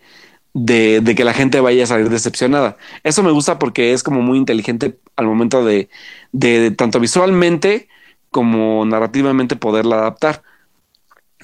de, 0.53 1.01
de, 1.01 1.15
que 1.15 1.23
la 1.23 1.33
gente 1.33 1.59
vaya 1.61 1.83
a 1.83 1.87
salir 1.87 2.09
decepcionada. 2.09 2.77
Eso 3.03 3.23
me 3.23 3.31
gusta 3.31 3.59
porque 3.59 3.93
es 3.93 4.03
como 4.03 4.21
muy 4.21 4.37
inteligente 4.37 4.99
al 5.15 5.27
momento 5.27 5.65
de, 5.65 5.89
de 6.31 6.71
tanto 6.71 6.99
visualmente 6.99 7.87
como 8.29 8.85
narrativamente 8.85 9.55
poderla 9.55 9.97
adaptar. 9.97 10.43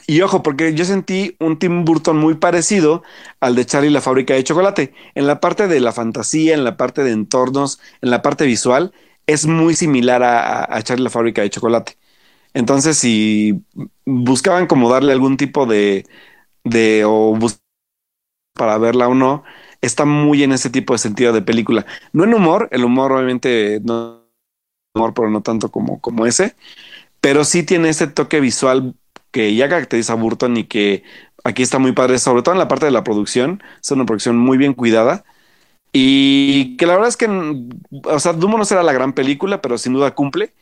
Y 0.10 0.22
ojo, 0.22 0.42
porque 0.42 0.74
yo 0.74 0.86
sentí 0.86 1.36
un 1.40 1.60
Tim 1.60 1.84
Burton 1.84 2.18
muy 2.18 2.36
parecido 2.36 3.04
al 3.42 3.56
de 3.56 3.66
Charlie 3.66 3.90
la 3.90 4.00
fábrica 4.02 4.34
de 4.36 4.44
chocolate. 4.44 4.94
En 5.16 5.28
la 5.28 5.42
parte 5.42 5.68
de 5.68 5.82
la 5.82 5.92
fantasía, 5.92 6.54
en 6.54 6.64
la 6.64 6.78
parte 6.78 7.04
de 7.04 7.12
entornos, 7.12 7.80
en 8.02 8.12
la 8.12 8.22
parte 8.22 8.46
visual, 8.46 8.94
es 9.28 9.48
muy 9.48 9.76
similar 9.76 10.24
a, 10.24 10.64
a 10.66 10.84
la 10.98 11.10
fábrica 11.12 11.44
de 11.44 11.52
chocolate. 11.52 11.98
Entonces, 12.54 12.98
si 12.98 13.64
buscaban 14.06 14.68
como 14.68 14.90
darle 14.92 15.14
algún 15.14 15.38
tipo 15.38 15.66
de, 15.68 16.06
de 16.66 17.04
o 17.06 17.38
para 18.54 18.78
verla 18.78 19.08
o 19.08 19.14
no, 19.16 19.44
está 19.82 20.06
muy 20.06 20.44
en 20.44 20.52
ese 20.52 20.70
tipo 20.70 20.94
de 20.94 21.00
sentido 21.00 21.34
de 21.34 21.42
película. 21.42 21.86
No 22.14 22.24
en 22.24 22.34
humor, 22.34 22.68
el 22.72 22.84
humor 22.86 23.12
obviamente 23.12 23.80
no 23.84 24.24
humor, 24.96 25.14
pero 25.16 25.30
no 25.30 25.42
tanto 25.44 25.72
como, 25.72 26.02
como 26.02 26.26
ese, 26.26 26.56
pero 27.22 27.46
sí 27.46 27.64
tiene 27.64 27.90
ese 27.90 28.08
toque 28.08 28.40
visual 28.42 28.96
que 29.32 29.56
ya 29.56 29.70
caracteriza 29.70 30.14
a 30.14 30.18
Burton 30.18 30.58
y 30.58 30.66
que 30.66 31.04
aquí 31.44 31.64
está 31.64 31.80
muy 31.80 31.94
padre, 31.94 32.20
sobre 32.20 32.44
todo 32.44 32.54
en 32.56 32.60
la 32.60 32.68
parte 32.70 32.86
de 32.86 32.92
la 32.92 33.04
producción, 33.04 33.64
es 33.82 33.92
una 33.92 34.06
producción 34.06 34.38
muy 34.38 34.58
bien 34.58 34.74
cuidada 34.74 35.26
y 35.94 36.78
que 36.78 36.86
la 36.86 36.94
verdad 36.94 37.10
es 37.10 37.18
que, 37.18 37.28
o 38.04 38.20
sea, 38.20 38.34
Dumbo 38.34 38.58
no 38.58 38.66
será 38.66 38.84
la 38.84 38.94
gran 38.94 39.14
película, 39.14 39.62
pero 39.62 39.78
sin 39.78 39.94
duda 39.94 40.14
cumple. 40.14 40.54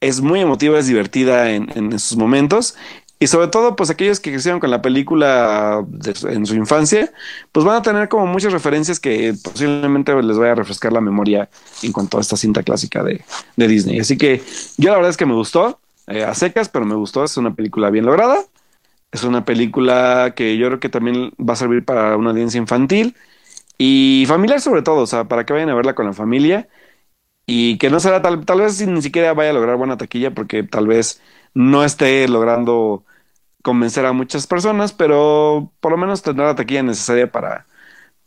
Es 0.00 0.20
muy 0.20 0.40
emotiva, 0.40 0.78
es 0.78 0.86
divertida 0.86 1.50
en, 1.52 1.70
en 1.74 1.98
sus 1.98 2.16
momentos. 2.18 2.76
Y 3.20 3.26
sobre 3.28 3.48
todo, 3.48 3.74
pues 3.76 3.90
aquellos 3.90 4.20
que 4.20 4.32
crecieron 4.32 4.60
con 4.60 4.70
la 4.70 4.82
película 4.82 5.84
en 6.28 6.44
su 6.46 6.54
infancia, 6.56 7.12
pues 7.52 7.64
van 7.64 7.76
a 7.76 7.82
tener 7.82 8.08
como 8.08 8.26
muchas 8.26 8.52
referencias 8.52 9.00
que 9.00 9.34
posiblemente 9.42 10.14
les 10.22 10.36
vaya 10.36 10.52
a 10.52 10.56
refrescar 10.56 10.92
la 10.92 11.00
memoria 11.00 11.48
en 11.82 11.92
cuanto 11.92 12.18
a 12.18 12.20
esta 12.20 12.36
cinta 12.36 12.62
clásica 12.62 13.02
de, 13.02 13.24
de 13.56 13.68
Disney. 13.68 13.98
Así 14.00 14.18
que 14.18 14.42
yo 14.76 14.90
la 14.90 14.96
verdad 14.96 15.10
es 15.10 15.16
que 15.16 15.26
me 15.26 15.34
gustó, 15.34 15.80
eh, 16.06 16.24
a 16.24 16.34
secas, 16.34 16.68
pero 16.68 16.84
me 16.84 16.96
gustó. 16.96 17.24
Es 17.24 17.36
una 17.36 17.54
película 17.54 17.88
bien 17.90 18.04
lograda. 18.04 18.44
Es 19.12 19.22
una 19.24 19.44
película 19.44 20.34
que 20.36 20.58
yo 20.58 20.66
creo 20.66 20.80
que 20.80 20.88
también 20.88 21.32
va 21.40 21.54
a 21.54 21.56
servir 21.56 21.84
para 21.84 22.16
una 22.16 22.30
audiencia 22.30 22.58
infantil 22.58 23.14
y 23.78 24.24
familiar 24.28 24.60
sobre 24.60 24.82
todo, 24.82 25.02
o 25.02 25.06
sea, 25.06 25.24
para 25.24 25.44
que 25.46 25.52
vayan 25.52 25.70
a 25.70 25.74
verla 25.74 25.94
con 25.94 26.06
la 26.06 26.12
familia 26.12 26.68
y 27.46 27.78
que 27.78 27.90
no 27.90 28.00
será 28.00 28.22
tal, 28.22 28.44
tal 28.46 28.60
vez 28.60 28.86
ni 28.86 29.02
siquiera 29.02 29.34
vaya 29.34 29.50
a 29.50 29.54
lograr 29.54 29.76
buena 29.76 29.96
taquilla 29.98 30.32
porque 30.34 30.62
tal 30.62 30.86
vez 30.86 31.20
no 31.54 31.84
esté 31.84 32.28
logrando 32.28 33.04
convencer 33.62 34.06
a 34.06 34.12
muchas 34.12 34.46
personas, 34.46 34.92
pero 34.92 35.72
por 35.80 35.92
lo 35.92 35.98
menos 35.98 36.22
tendrá 36.22 36.46
la 36.46 36.54
taquilla 36.56 36.82
necesaria 36.82 37.30
para, 37.32 37.66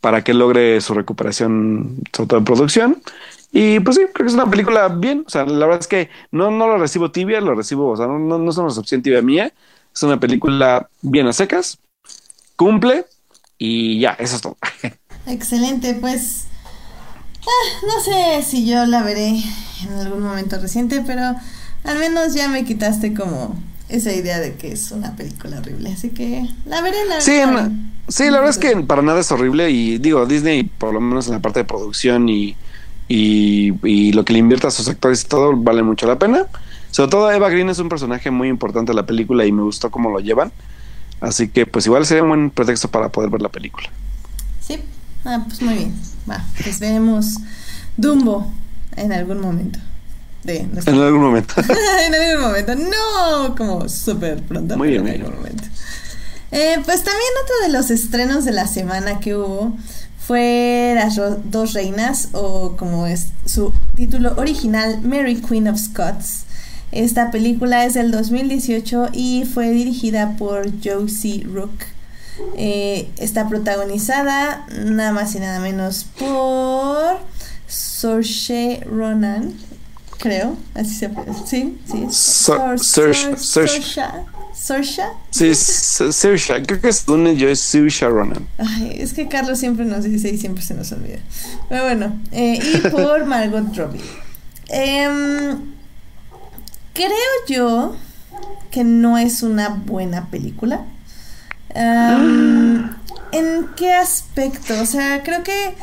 para 0.00 0.24
que 0.24 0.34
logre 0.34 0.80
su 0.80 0.94
recuperación, 0.94 2.02
sobre 2.12 2.28
todo 2.28 2.38
en 2.38 2.44
producción. 2.44 3.02
Y 3.52 3.80
pues 3.80 3.96
sí, 3.96 4.02
creo 4.12 4.26
que 4.26 4.30
es 4.30 4.34
una 4.34 4.50
película 4.50 4.88
bien. 4.88 5.24
O 5.26 5.30
sea, 5.30 5.44
la 5.46 5.66
verdad 5.66 5.80
es 5.80 5.88
que 5.88 6.10
no, 6.32 6.50
no 6.50 6.66
lo 6.68 6.78
recibo 6.78 7.10
tibia, 7.12 7.40
lo 7.40 7.54
recibo, 7.54 7.90
o 7.90 7.96
sea, 7.96 8.06
no, 8.06 8.18
no, 8.18 8.38
no 8.38 8.50
es 8.50 8.56
una 8.58 8.68
recepción 8.68 9.02
tibia 9.02 9.22
mía. 9.22 9.52
Es 9.94 10.02
una 10.02 10.20
película 10.20 10.88
bien 11.02 11.26
a 11.26 11.32
secas, 11.32 11.78
cumple 12.56 13.06
y 13.58 14.00
ya, 14.00 14.12
eso 14.12 14.36
es 14.36 14.42
todo. 14.42 14.56
Excelente, 15.28 15.94
pues 15.94 16.46
ah, 17.42 17.86
no 17.86 18.00
sé 18.02 18.42
si 18.42 18.66
yo 18.66 18.86
la 18.86 19.02
veré 19.02 19.28
en 19.82 19.92
algún 20.00 20.22
momento 20.22 20.58
reciente, 20.58 21.02
pero 21.06 21.22
al 21.84 21.98
menos 21.98 22.34
ya 22.34 22.48
me 22.48 22.64
quitaste 22.64 23.14
como 23.14 23.54
esa 23.88 24.12
idea 24.12 24.38
de 24.38 24.54
que 24.54 24.72
es 24.72 24.90
una 24.90 25.16
película 25.16 25.58
horrible, 25.58 25.92
así 25.92 26.10
que 26.10 26.48
la 26.66 26.80
veré, 26.82 27.04
la 27.06 27.20
Sí, 27.20 27.40
sí 28.08 28.24
la 28.24 28.40
verdad 28.40 28.50
es 28.50 28.58
que 28.58 28.76
para 28.82 29.02
nada 29.02 29.20
es 29.20 29.30
horrible 29.30 29.70
y 29.70 29.98
digo, 29.98 30.26
Disney, 30.26 30.64
por 30.64 30.92
lo 30.92 31.00
menos 31.00 31.26
en 31.26 31.34
la 31.34 31.40
parte 31.40 31.60
de 31.60 31.64
producción 31.64 32.28
y, 32.28 32.56
y, 33.08 33.74
y 33.86 34.12
lo 34.12 34.24
que 34.24 34.32
le 34.32 34.38
invierta 34.38 34.68
a 34.68 34.70
sus 34.70 34.88
actores 34.88 35.22
y 35.24 35.26
todo, 35.26 35.56
vale 35.56 35.82
mucho 35.82 36.06
la 36.06 36.18
pena. 36.18 36.46
Sobre 36.90 37.10
todo 37.10 37.30
Eva 37.30 37.50
Green 37.50 37.68
es 37.68 37.78
un 37.78 37.88
personaje 37.88 38.30
muy 38.30 38.48
importante 38.48 38.92
de 38.92 38.96
la 38.96 39.06
película 39.06 39.44
y 39.44 39.52
me 39.52 39.62
gustó 39.62 39.90
cómo 39.90 40.10
lo 40.10 40.20
llevan. 40.20 40.52
Así 41.20 41.48
que 41.48 41.66
pues 41.66 41.86
igual 41.86 42.06
sería 42.06 42.22
un 42.22 42.28
buen 42.28 42.50
pretexto 42.50 42.88
para 42.88 43.10
poder 43.10 43.30
ver 43.30 43.42
la 43.42 43.48
película. 43.48 43.90
Sí, 44.60 44.80
Ah, 45.24 45.44
pues 45.46 45.62
muy 45.62 45.74
bien. 45.74 45.94
Va, 46.28 46.44
pues 46.62 46.78
veremos 46.78 47.36
Dumbo 47.96 48.50
en 48.96 49.12
algún 49.12 49.40
momento. 49.40 49.78
De 50.44 50.58
En 50.58 50.94
algún 50.94 51.20
momento. 51.20 51.54
en 52.06 52.14
algún 52.14 52.42
momento. 52.42 52.74
No, 52.74 53.54
como 53.56 53.88
súper 53.88 54.42
pronto. 54.42 54.76
Muy 54.76 54.88
bien. 54.88 55.06
En 55.06 55.20
algún 55.22 55.36
momento. 55.36 55.64
Eh, 56.50 56.80
pues 56.84 57.04
también 57.04 57.30
otro 57.42 57.66
de 57.66 57.72
los 57.72 57.90
estrenos 57.90 58.44
de 58.44 58.52
la 58.52 58.66
semana 58.66 59.20
que 59.20 59.36
hubo 59.36 59.76
fue 60.28 60.92
Las 60.94 61.18
Dos 61.44 61.72
Reinas, 61.72 62.28
o 62.32 62.76
como 62.76 63.06
es 63.06 63.28
su 63.44 63.72
título 63.94 64.34
original, 64.36 65.00
Mary 65.02 65.36
Queen 65.36 65.68
of 65.68 65.78
Scots. 65.78 66.44
Esta 66.92 67.30
película 67.30 67.84
es 67.84 67.94
del 67.94 68.10
2018 68.10 69.08
y 69.12 69.44
fue 69.44 69.70
dirigida 69.70 70.36
por 70.38 70.70
Josie 70.82 71.44
Rook. 71.44 71.72
Eh, 72.56 73.08
está 73.18 73.48
protagonizada 73.48 74.66
nada 74.84 75.12
más 75.12 75.34
y 75.34 75.40
nada 75.40 75.60
menos 75.60 76.06
por 76.18 77.18
Saoirse 77.66 78.80
Ronan, 78.86 79.54
creo, 80.18 80.56
así 80.74 80.94
se. 80.94 81.10
Sí, 81.46 81.78
sí. 81.90 82.06
Saoirse 82.10 83.36
¿Sorsha? 84.58 85.12
Sí, 85.30 85.54
Saoirse. 85.54 86.62
Creo 86.66 86.80
que 86.80 86.88
es 86.88 87.06
donde 87.06 87.36
yo 87.36 87.48
es 87.48 87.60
Saoirse 87.60 88.08
Ronan. 88.08 88.46
Ay, 88.58 88.96
es 88.98 89.12
que 89.12 89.28
Carlos 89.28 89.58
siempre 89.58 89.84
nos 89.84 90.04
dice 90.04 90.30
y 90.30 90.36
siempre 90.36 90.64
se 90.64 90.74
nos 90.74 90.90
olvida. 90.92 91.18
Pero 91.68 91.84
bueno, 91.84 92.20
eh, 92.32 92.58
y 92.60 92.88
por 92.88 93.24
Margot 93.26 93.74
Robbie. 93.76 94.00
Em, 94.68 95.58
creo 96.92 97.10
yo 97.48 97.96
que 98.70 98.84
no 98.84 99.16
es 99.16 99.42
una 99.42 99.68
buena 99.68 100.28
película. 100.28 100.84
Em, 101.78 102.90
¿En 103.30 103.68
qué 103.76 103.92
aspecto? 103.92 104.80
O 104.80 104.86
sea, 104.86 105.22
creo 105.22 105.44
que 105.44 105.76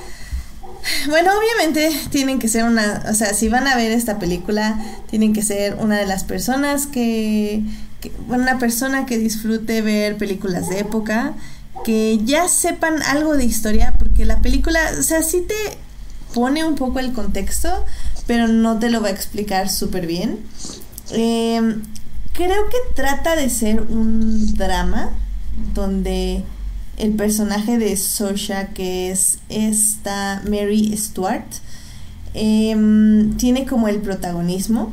bueno, 1.07 1.31
obviamente 1.37 1.89
tienen 2.11 2.37
que 2.37 2.47
ser 2.47 2.63
una, 2.65 3.03
o 3.09 3.13
sea, 3.13 3.33
si 3.33 3.47
van 3.47 3.67
a 3.67 3.75
ver 3.75 3.91
esta 3.91 4.19
película, 4.19 4.79
tienen 5.09 5.33
que 5.33 5.41
ser 5.41 5.75
una 5.75 5.97
de 5.97 6.05
las 6.05 6.23
personas 6.23 6.85
que, 6.85 7.63
bueno, 8.27 8.43
una 8.43 8.59
persona 8.59 9.05
que 9.05 9.17
disfrute 9.17 9.81
ver 9.81 10.17
películas 10.17 10.69
de 10.69 10.79
época, 10.79 11.33
que 11.83 12.19
ya 12.23 12.47
sepan 12.47 13.01
algo 13.03 13.35
de 13.35 13.45
historia, 13.45 13.93
porque 13.97 14.25
la 14.25 14.41
película, 14.41 14.79
o 14.99 15.01
sea, 15.01 15.23
sí 15.23 15.41
te 15.47 15.55
pone 16.33 16.63
un 16.63 16.75
poco 16.75 16.99
el 16.99 17.13
contexto, 17.13 17.85
pero 18.27 18.47
no 18.47 18.77
te 18.77 18.89
lo 18.89 19.01
va 19.01 19.07
a 19.07 19.11
explicar 19.11 19.69
súper 19.69 20.05
bien. 20.05 20.39
Em, 21.11 21.81
creo 22.33 22.69
que 22.69 22.77
trata 22.95 23.35
de 23.35 23.49
ser 23.49 23.81
un 23.81 24.55
drama 24.55 25.11
donde 25.73 26.43
el 26.97 27.11
personaje 27.13 27.77
de 27.77 27.95
Sosha, 27.97 28.67
que 28.67 29.11
es 29.11 29.39
esta 29.49 30.41
Mary 30.45 30.95
Stuart, 30.97 31.45
em, 32.33 33.35
tiene 33.37 33.65
como 33.65 33.87
el 33.87 33.99
protagonismo. 33.99 34.91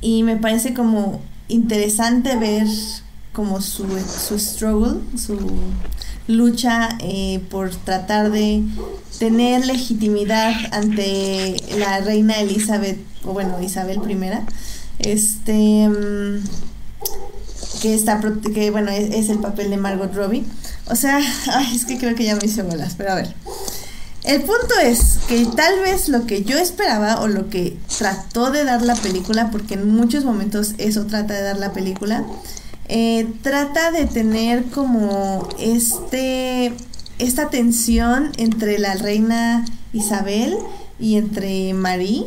Y 0.00 0.22
me 0.22 0.36
parece 0.36 0.74
como 0.74 1.20
interesante 1.48 2.36
ver 2.36 2.66
como 3.32 3.60
su, 3.60 3.86
su 4.00 4.38
struggle, 4.38 5.00
su 5.16 5.38
lucha 6.26 6.88
eh, 7.00 7.40
por 7.50 7.70
tratar 7.70 8.30
de 8.30 8.62
tener 9.18 9.66
legitimidad 9.66 10.52
ante 10.72 11.56
la 11.78 12.00
reina 12.00 12.40
Elizabeth, 12.40 12.98
o 13.24 13.32
bueno, 13.32 13.60
Isabel 13.62 14.00
I. 14.08 14.18
Este 14.98 15.82
em, 15.82 16.42
que 17.80 17.94
está 17.94 18.20
que 18.54 18.70
bueno 18.70 18.90
es, 18.90 19.28
el 19.28 19.38
papel 19.38 19.70
de 19.70 19.76
Margot 19.76 20.14
Robbie. 20.14 20.44
O 20.86 20.96
sea 20.96 21.18
ay, 21.52 21.76
es 21.76 21.84
que 21.84 21.98
creo 21.98 22.14
que 22.14 22.24
ya 22.24 22.36
me 22.36 22.44
hice 22.44 22.62
bolas 22.62 22.94
pero 22.96 23.12
a 23.12 23.14
ver. 23.16 23.34
El 24.22 24.42
punto 24.42 24.74
es 24.82 25.18
que 25.28 25.46
tal 25.46 25.80
vez 25.80 26.10
lo 26.10 26.26
que 26.26 26.44
yo 26.44 26.58
esperaba 26.58 27.20
o 27.20 27.28
lo 27.28 27.48
que 27.48 27.78
trató 27.98 28.50
de 28.50 28.64
dar 28.64 28.82
la 28.82 28.94
película 28.94 29.50
porque 29.50 29.74
en 29.74 29.88
muchos 29.88 30.24
momentos 30.24 30.74
eso 30.76 31.06
trata 31.06 31.34
de 31.34 31.42
dar 31.42 31.58
la 31.58 31.72
película 31.72 32.26
eh, 32.88 33.26
trata 33.42 33.92
de 33.92 34.04
tener 34.04 34.64
como 34.64 35.48
este 35.58 36.74
esta 37.18 37.48
tensión 37.48 38.32
entre 38.36 38.78
la 38.78 38.94
reina 38.94 39.64
Isabel 39.92 40.56
y 40.98 41.16
entre 41.16 41.72
Marie 41.72 42.26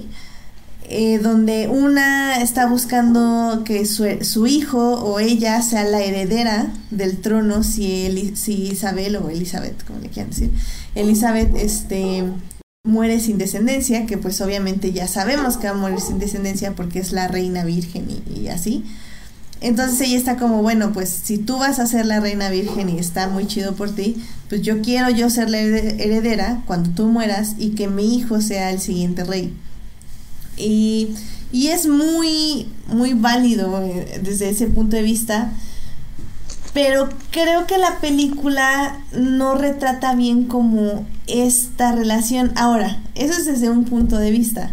eh, 0.89 1.19
donde 1.19 1.67
una 1.67 2.41
está 2.41 2.67
buscando 2.67 3.63
que 3.65 3.85
su, 3.85 4.47
hijo 4.47 4.95
o 4.95 5.19
ella 5.19 5.61
sea 5.61 5.83
la 5.83 6.01
heredera 6.01 6.71
del 6.91 7.17
trono 7.19 7.63
si, 7.63 8.33
si 8.35 8.67
Isabel 8.67 9.15
o 9.15 9.29
Elizabeth, 9.29 9.83
como 9.85 9.99
le 9.99 10.09
quieran 10.09 10.31
decir, 10.31 10.51
Elizabeth 10.95 11.55
este, 11.55 12.23
muere 12.83 13.19
sin 13.19 13.37
descendencia, 13.37 14.05
que 14.05 14.17
pues 14.17 14.41
obviamente 14.41 14.91
ya 14.91 15.07
sabemos 15.07 15.57
que 15.57 15.67
va 15.67 15.73
a 15.73 15.77
morir 15.77 15.99
sin 15.99 16.19
descendencia 16.19 16.73
porque 16.75 16.99
es 16.99 17.11
la 17.11 17.27
reina 17.27 17.63
virgen 17.63 18.07
y, 18.09 18.41
y 18.41 18.47
así. 18.49 18.83
Entonces 19.61 20.01
ella 20.01 20.17
está 20.17 20.35
como, 20.35 20.61
bueno, 20.61 20.91
pues 20.91 21.07
si 21.09 21.37
tú 21.37 21.57
vas 21.57 21.79
a 21.79 21.87
ser 21.87 22.05
la 22.05 22.19
reina 22.19 22.49
virgen 22.49 22.89
y 22.89 22.99
está 22.99 23.29
muy 23.29 23.47
chido 23.47 23.75
por 23.75 23.89
ti, 23.95 24.21
pues 24.49 24.61
yo 24.61 24.81
quiero 24.81 25.09
yo 25.09 25.29
ser 25.29 25.49
la 25.49 25.59
heredera 25.59 26.61
cuando 26.67 26.89
tú 26.89 27.07
mueras 27.07 27.55
y 27.57 27.69
que 27.69 27.87
mi 27.87 28.17
hijo 28.17 28.41
sea 28.41 28.71
el 28.71 28.81
siguiente 28.81 29.23
rey. 29.23 29.53
Y, 30.57 31.15
es 31.53 31.87
muy, 31.87 32.67
muy 32.87 33.13
válido 33.13 33.81
eh, 33.81 34.19
desde 34.23 34.49
ese 34.49 34.67
punto 34.67 34.95
de 34.95 35.03
vista. 35.03 35.51
Pero 36.73 37.09
creo 37.29 37.67
que 37.67 37.77
la 37.77 37.99
película 37.99 38.99
no 39.11 39.55
retrata 39.55 40.15
bien 40.15 40.45
como 40.45 41.05
esta 41.27 41.91
relación. 41.91 42.51
Ahora, 42.55 42.99
eso 43.13 43.33
es 43.33 43.45
desde 43.45 43.69
un 43.69 43.85
punto 43.85 44.17
de 44.17 44.31
vista. 44.31 44.71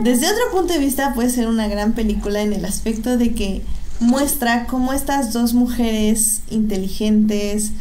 Desde 0.00 0.26
otro 0.26 0.50
punto 0.52 0.72
de 0.72 0.80
vista 0.80 1.14
puede 1.14 1.30
ser 1.30 1.46
una 1.46 1.68
gran 1.68 1.92
película 1.92 2.42
en 2.42 2.52
el 2.52 2.64
aspecto 2.64 3.16
de 3.16 3.32
que 3.34 3.62
muestra 4.00 4.66
cómo 4.66 4.92
estas 4.92 5.32
dos 5.32 5.54
mujeres 5.54 6.42
inteligentes, 6.50 7.72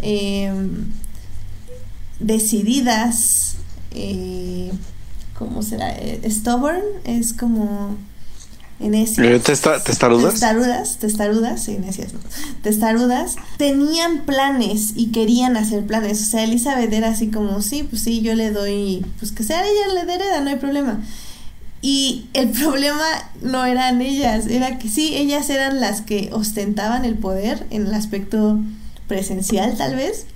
em, 0.00 0.86
decididas, 2.20 3.56
eh, 3.92 4.72
¿cómo 5.38 5.62
será? 5.62 5.96
Eh, 5.96 6.20
stubborn 6.30 6.82
es 7.04 7.32
como 7.32 7.96
en 8.80 8.94
ese 8.94 9.36
eh, 9.36 9.38
¿Testarudas? 9.38 10.32
Testarudas, 10.32 10.96
testarudas, 10.98 11.62
sí, 11.62 11.78
Testarudas, 12.62 13.36
tenían 13.56 14.24
planes 14.24 14.92
y 14.96 15.12
querían 15.12 15.56
hacer 15.56 15.86
planes. 15.86 16.20
O 16.22 16.24
sea, 16.24 16.44
Elizabeth 16.44 16.92
era 16.92 17.08
así 17.08 17.28
como, 17.28 17.62
sí, 17.62 17.84
pues 17.84 18.02
sí, 18.02 18.20
yo 18.20 18.34
le 18.34 18.50
doy, 18.50 19.04
pues 19.18 19.32
que 19.32 19.44
sea 19.44 19.64
ella 19.64 20.04
le 20.04 20.12
hereda, 20.12 20.40
no 20.40 20.50
hay 20.50 20.56
problema. 20.56 21.00
Y 21.82 22.26
el 22.32 22.48
problema 22.50 23.06
no 23.42 23.64
eran 23.64 24.00
ellas, 24.00 24.46
era 24.48 24.78
que 24.78 24.88
sí, 24.88 25.14
ellas 25.14 25.50
eran 25.50 25.80
las 25.80 26.00
que 26.00 26.30
ostentaban 26.32 27.04
el 27.04 27.16
poder 27.16 27.66
en 27.70 27.86
el 27.86 27.94
aspecto 27.94 28.58
presencial 29.06 29.76
tal 29.76 29.94
vez, 29.94 30.26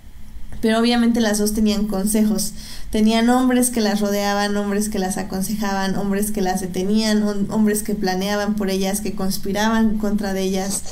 pero 0.60 0.78
obviamente 0.78 1.20
las 1.20 1.38
dos 1.38 1.54
tenían 1.54 1.86
consejos. 1.86 2.52
Tenían 2.90 3.28
hombres 3.28 3.70
que 3.70 3.80
las 3.80 4.00
rodeaban, 4.00 4.56
hombres 4.56 4.88
que 4.88 4.98
las 4.98 5.18
aconsejaban, 5.18 5.96
hombres 5.96 6.30
que 6.30 6.40
las 6.40 6.60
detenían, 6.60 7.22
hombres 7.50 7.82
que 7.82 7.94
planeaban 7.94 8.54
por 8.54 8.70
ellas, 8.70 9.00
que 9.00 9.14
conspiraban 9.14 9.98
contra 9.98 10.32
de 10.32 10.42
ellas. 10.42 10.82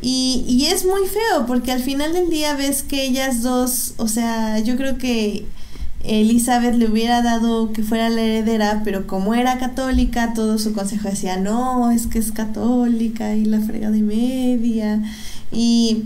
Y, 0.00 0.44
y 0.48 0.66
es 0.66 0.84
muy 0.84 1.06
feo 1.06 1.46
porque 1.46 1.72
al 1.72 1.82
final 1.82 2.12
del 2.12 2.30
día 2.30 2.54
ves 2.54 2.82
que 2.82 3.04
ellas 3.04 3.42
dos, 3.42 3.94
o 3.96 4.08
sea, 4.08 4.58
yo 4.60 4.76
creo 4.76 4.98
que 4.98 5.46
Elizabeth 6.04 6.74
le 6.76 6.88
hubiera 6.88 7.22
dado 7.22 7.72
que 7.72 7.82
fuera 7.82 8.08
la 8.08 8.22
heredera, 8.22 8.82
pero 8.84 9.06
como 9.06 9.34
era 9.34 9.58
católica, 9.58 10.34
todo 10.34 10.58
su 10.58 10.72
consejo 10.72 11.08
decía, 11.08 11.36
no, 11.36 11.90
es 11.90 12.06
que 12.06 12.18
es 12.18 12.32
católica 12.32 13.34
y 13.34 13.44
la 13.44 13.60
frega 13.60 13.90
de 13.90 14.02
media. 14.02 15.02
Y 15.50 16.04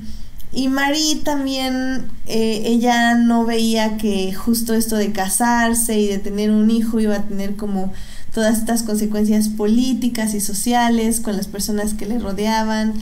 y 0.53 0.69
Marie 0.69 1.17
también, 1.17 2.09
eh, 2.27 2.63
ella 2.65 3.15
no 3.15 3.45
veía 3.45 3.97
que 3.97 4.33
justo 4.35 4.75
esto 4.75 4.97
de 4.97 5.13
casarse 5.13 5.99
y 5.99 6.09
de 6.09 6.19
tener 6.19 6.51
un 6.51 6.71
hijo 6.71 6.99
iba 6.99 7.17
a 7.17 7.23
tener 7.23 7.55
como 7.55 7.93
todas 8.35 8.59
estas 8.59 8.83
consecuencias 8.83 9.49
políticas 9.49 10.35
y 10.35 10.41
sociales 10.41 11.21
con 11.21 11.37
las 11.37 11.47
personas 11.47 11.95
que 11.95 12.07
le 12.07 12.19
rodeaban. 12.19 12.95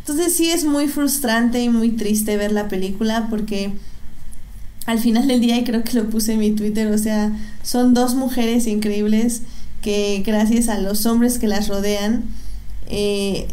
Entonces 0.00 0.34
sí 0.34 0.50
es 0.50 0.64
muy 0.64 0.88
frustrante 0.88 1.62
y 1.62 1.70
muy 1.70 1.92
triste 1.92 2.36
ver 2.36 2.52
la 2.52 2.68
película 2.68 3.28
porque 3.30 3.72
al 4.86 4.98
final 4.98 5.28
del 5.28 5.40
día, 5.40 5.58
y 5.58 5.64
creo 5.64 5.84
que 5.84 5.92
lo 5.94 6.10
puse 6.10 6.32
en 6.32 6.40
mi 6.40 6.50
Twitter, 6.52 6.90
o 6.92 6.98
sea, 6.98 7.32
son 7.62 7.94
dos 7.94 8.14
mujeres 8.14 8.66
increíbles 8.66 9.42
que 9.82 10.22
gracias 10.26 10.68
a 10.68 10.78
los 10.78 11.06
hombres 11.06 11.38
que 11.38 11.46
las 11.46 11.68
rodean, 11.68 12.24
eh, 12.88 13.46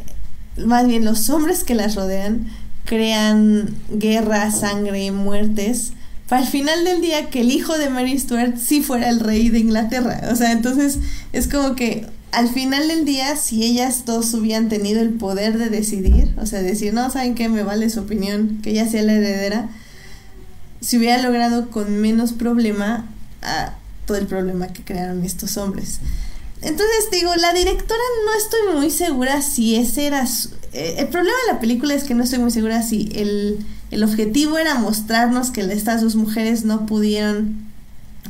más 0.58 0.88
bien 0.88 1.06
los 1.06 1.30
hombres 1.30 1.64
que 1.64 1.76
las 1.76 1.96
rodean, 1.96 2.48
crean 2.88 3.76
guerra, 3.92 4.50
sangre, 4.52 5.12
muertes, 5.12 5.92
para 6.28 6.46
final 6.46 6.84
del 6.84 7.02
día 7.02 7.30
que 7.30 7.42
el 7.42 7.52
hijo 7.52 7.78
de 7.78 7.90
Mary 7.90 8.18
Stuart 8.18 8.58
sí 8.58 8.82
fuera 8.82 9.10
el 9.10 9.20
rey 9.20 9.50
de 9.50 9.60
Inglaterra. 9.60 10.30
O 10.32 10.36
sea, 10.36 10.52
entonces 10.52 11.00
es 11.32 11.48
como 11.48 11.76
que 11.76 12.06
al 12.32 12.50
final 12.50 12.88
del 12.88 13.06
día, 13.06 13.36
si 13.36 13.64
ellas 13.64 14.04
dos 14.06 14.34
hubieran 14.34 14.68
tenido 14.68 15.02
el 15.02 15.12
poder 15.12 15.58
de 15.58 15.70
decidir, 15.70 16.34
o 16.38 16.46
sea, 16.46 16.62
decir, 16.62 16.94
no, 16.94 17.10
¿saben 17.10 17.36
qué? 17.36 17.48
Me 17.48 17.64
vale 17.64 17.90
su 17.90 18.02
opinión, 18.02 18.60
que 18.62 18.72
ella 18.72 18.88
sea 18.90 19.04
la 19.04 19.14
heredera, 19.14 19.70
se 20.82 20.98
hubiera 20.98 21.22
logrado 21.22 21.70
con 21.70 21.98
menos 22.02 22.34
problema 22.34 23.06
a 23.42 23.76
todo 24.06 24.18
el 24.18 24.28
problema 24.28 24.68
que 24.68 24.84
crearon 24.84 25.24
estos 25.24 25.58
hombres. 25.58 26.00
Entonces 26.62 27.10
digo, 27.12 27.36
la 27.36 27.54
directora 27.54 28.02
no 28.26 28.34
estoy 28.38 28.76
muy 28.76 28.90
segura 28.90 29.42
si 29.42 29.76
ese 29.76 30.08
era 30.08 30.26
su, 30.26 30.50
eh, 30.74 30.96
el 31.00 31.08
problema 31.08 31.38
de 31.48 31.54
la 31.54 31.60
película 31.60 31.94
es 31.94 32.04
que 32.04 32.14
no 32.14 32.24
estoy 32.24 32.40
muy 32.40 32.52
segura 32.52 32.84
si 32.84 33.10
el, 33.14 33.66
el 33.92 34.04
objetivo 34.04 34.58
era 34.58 34.76
mostrarnos 34.76 35.52
que 35.52 35.62
estas 35.62 36.02
dos 36.02 36.16
mujeres 36.16 36.66
no 36.66 36.86
pudieron 36.86 37.68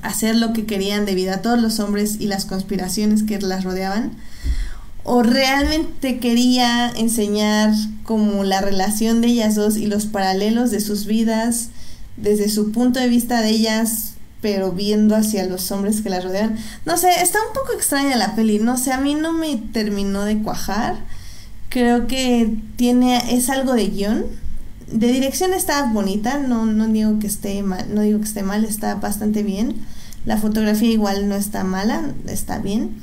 hacer 0.01 0.35
lo 0.35 0.53
que 0.53 0.65
querían 0.65 1.05
debido 1.05 1.33
a 1.33 1.41
todos 1.41 1.59
los 1.59 1.79
hombres 1.79 2.17
y 2.19 2.27
las 2.27 2.45
conspiraciones 2.45 3.23
que 3.23 3.39
las 3.39 3.63
rodeaban 3.63 4.11
o 5.03 5.23
realmente 5.23 6.19
quería 6.19 6.89
enseñar 6.89 7.73
como 8.03 8.43
la 8.43 8.61
relación 8.61 9.21
de 9.21 9.27
ellas 9.27 9.55
dos 9.55 9.77
y 9.77 9.87
los 9.87 10.05
paralelos 10.05 10.69
de 10.69 10.81
sus 10.81 11.05
vidas 11.05 11.69
desde 12.17 12.49
su 12.49 12.71
punto 12.71 12.99
de 12.99 13.07
vista 13.07 13.41
de 13.41 13.49
ellas 13.49 14.13
pero 14.41 14.71
viendo 14.71 15.15
hacia 15.15 15.45
los 15.45 15.71
hombres 15.71 16.01
que 16.01 16.09
las 16.09 16.23
rodean 16.23 16.57
no 16.85 16.97
sé 16.97 17.09
está 17.21 17.39
un 17.47 17.53
poco 17.53 17.73
extraña 17.73 18.15
la 18.15 18.35
peli 18.35 18.59
no 18.59 18.77
sé 18.77 18.91
a 18.91 18.99
mí 18.99 19.15
no 19.15 19.33
me 19.33 19.57
terminó 19.57 20.25
de 20.25 20.37
cuajar 20.39 20.95
Creo 21.69 22.07
que 22.07 22.49
tiene, 22.77 23.35
es 23.35 23.49
algo 23.49 23.73
de 23.73 23.87
guion. 23.87 24.25
De 24.87 25.11
dirección 25.11 25.53
está 25.53 25.91
bonita, 25.91 26.39
no, 26.39 26.65
no 26.65 26.87
digo 26.87 27.19
que 27.19 27.27
esté 27.27 27.61
mal, 27.61 27.93
no 27.93 28.01
digo 28.01 28.19
que 28.19 28.25
esté 28.25 28.41
mal, 28.41 28.63
está 28.63 28.95
bastante 28.95 29.43
bien. 29.43 29.75
La 30.25 30.37
fotografía 30.37 30.89
igual 30.89 31.27
no 31.27 31.35
está 31.35 31.65
mala, 31.65 32.13
está 32.27 32.59
bien. 32.59 33.01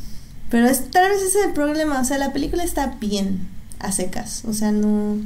Pero 0.50 0.66
es, 0.66 0.90
tal 0.90 1.10
vez 1.10 1.22
ese 1.22 1.40
es 1.40 1.46
el 1.46 1.52
problema, 1.52 2.00
o 2.00 2.04
sea, 2.04 2.16
la 2.16 2.32
película 2.32 2.64
está 2.64 2.94
bien 3.00 3.46
a 3.80 3.92
secas, 3.92 4.44
o 4.46 4.52
sea, 4.54 4.72
no, 4.72 5.18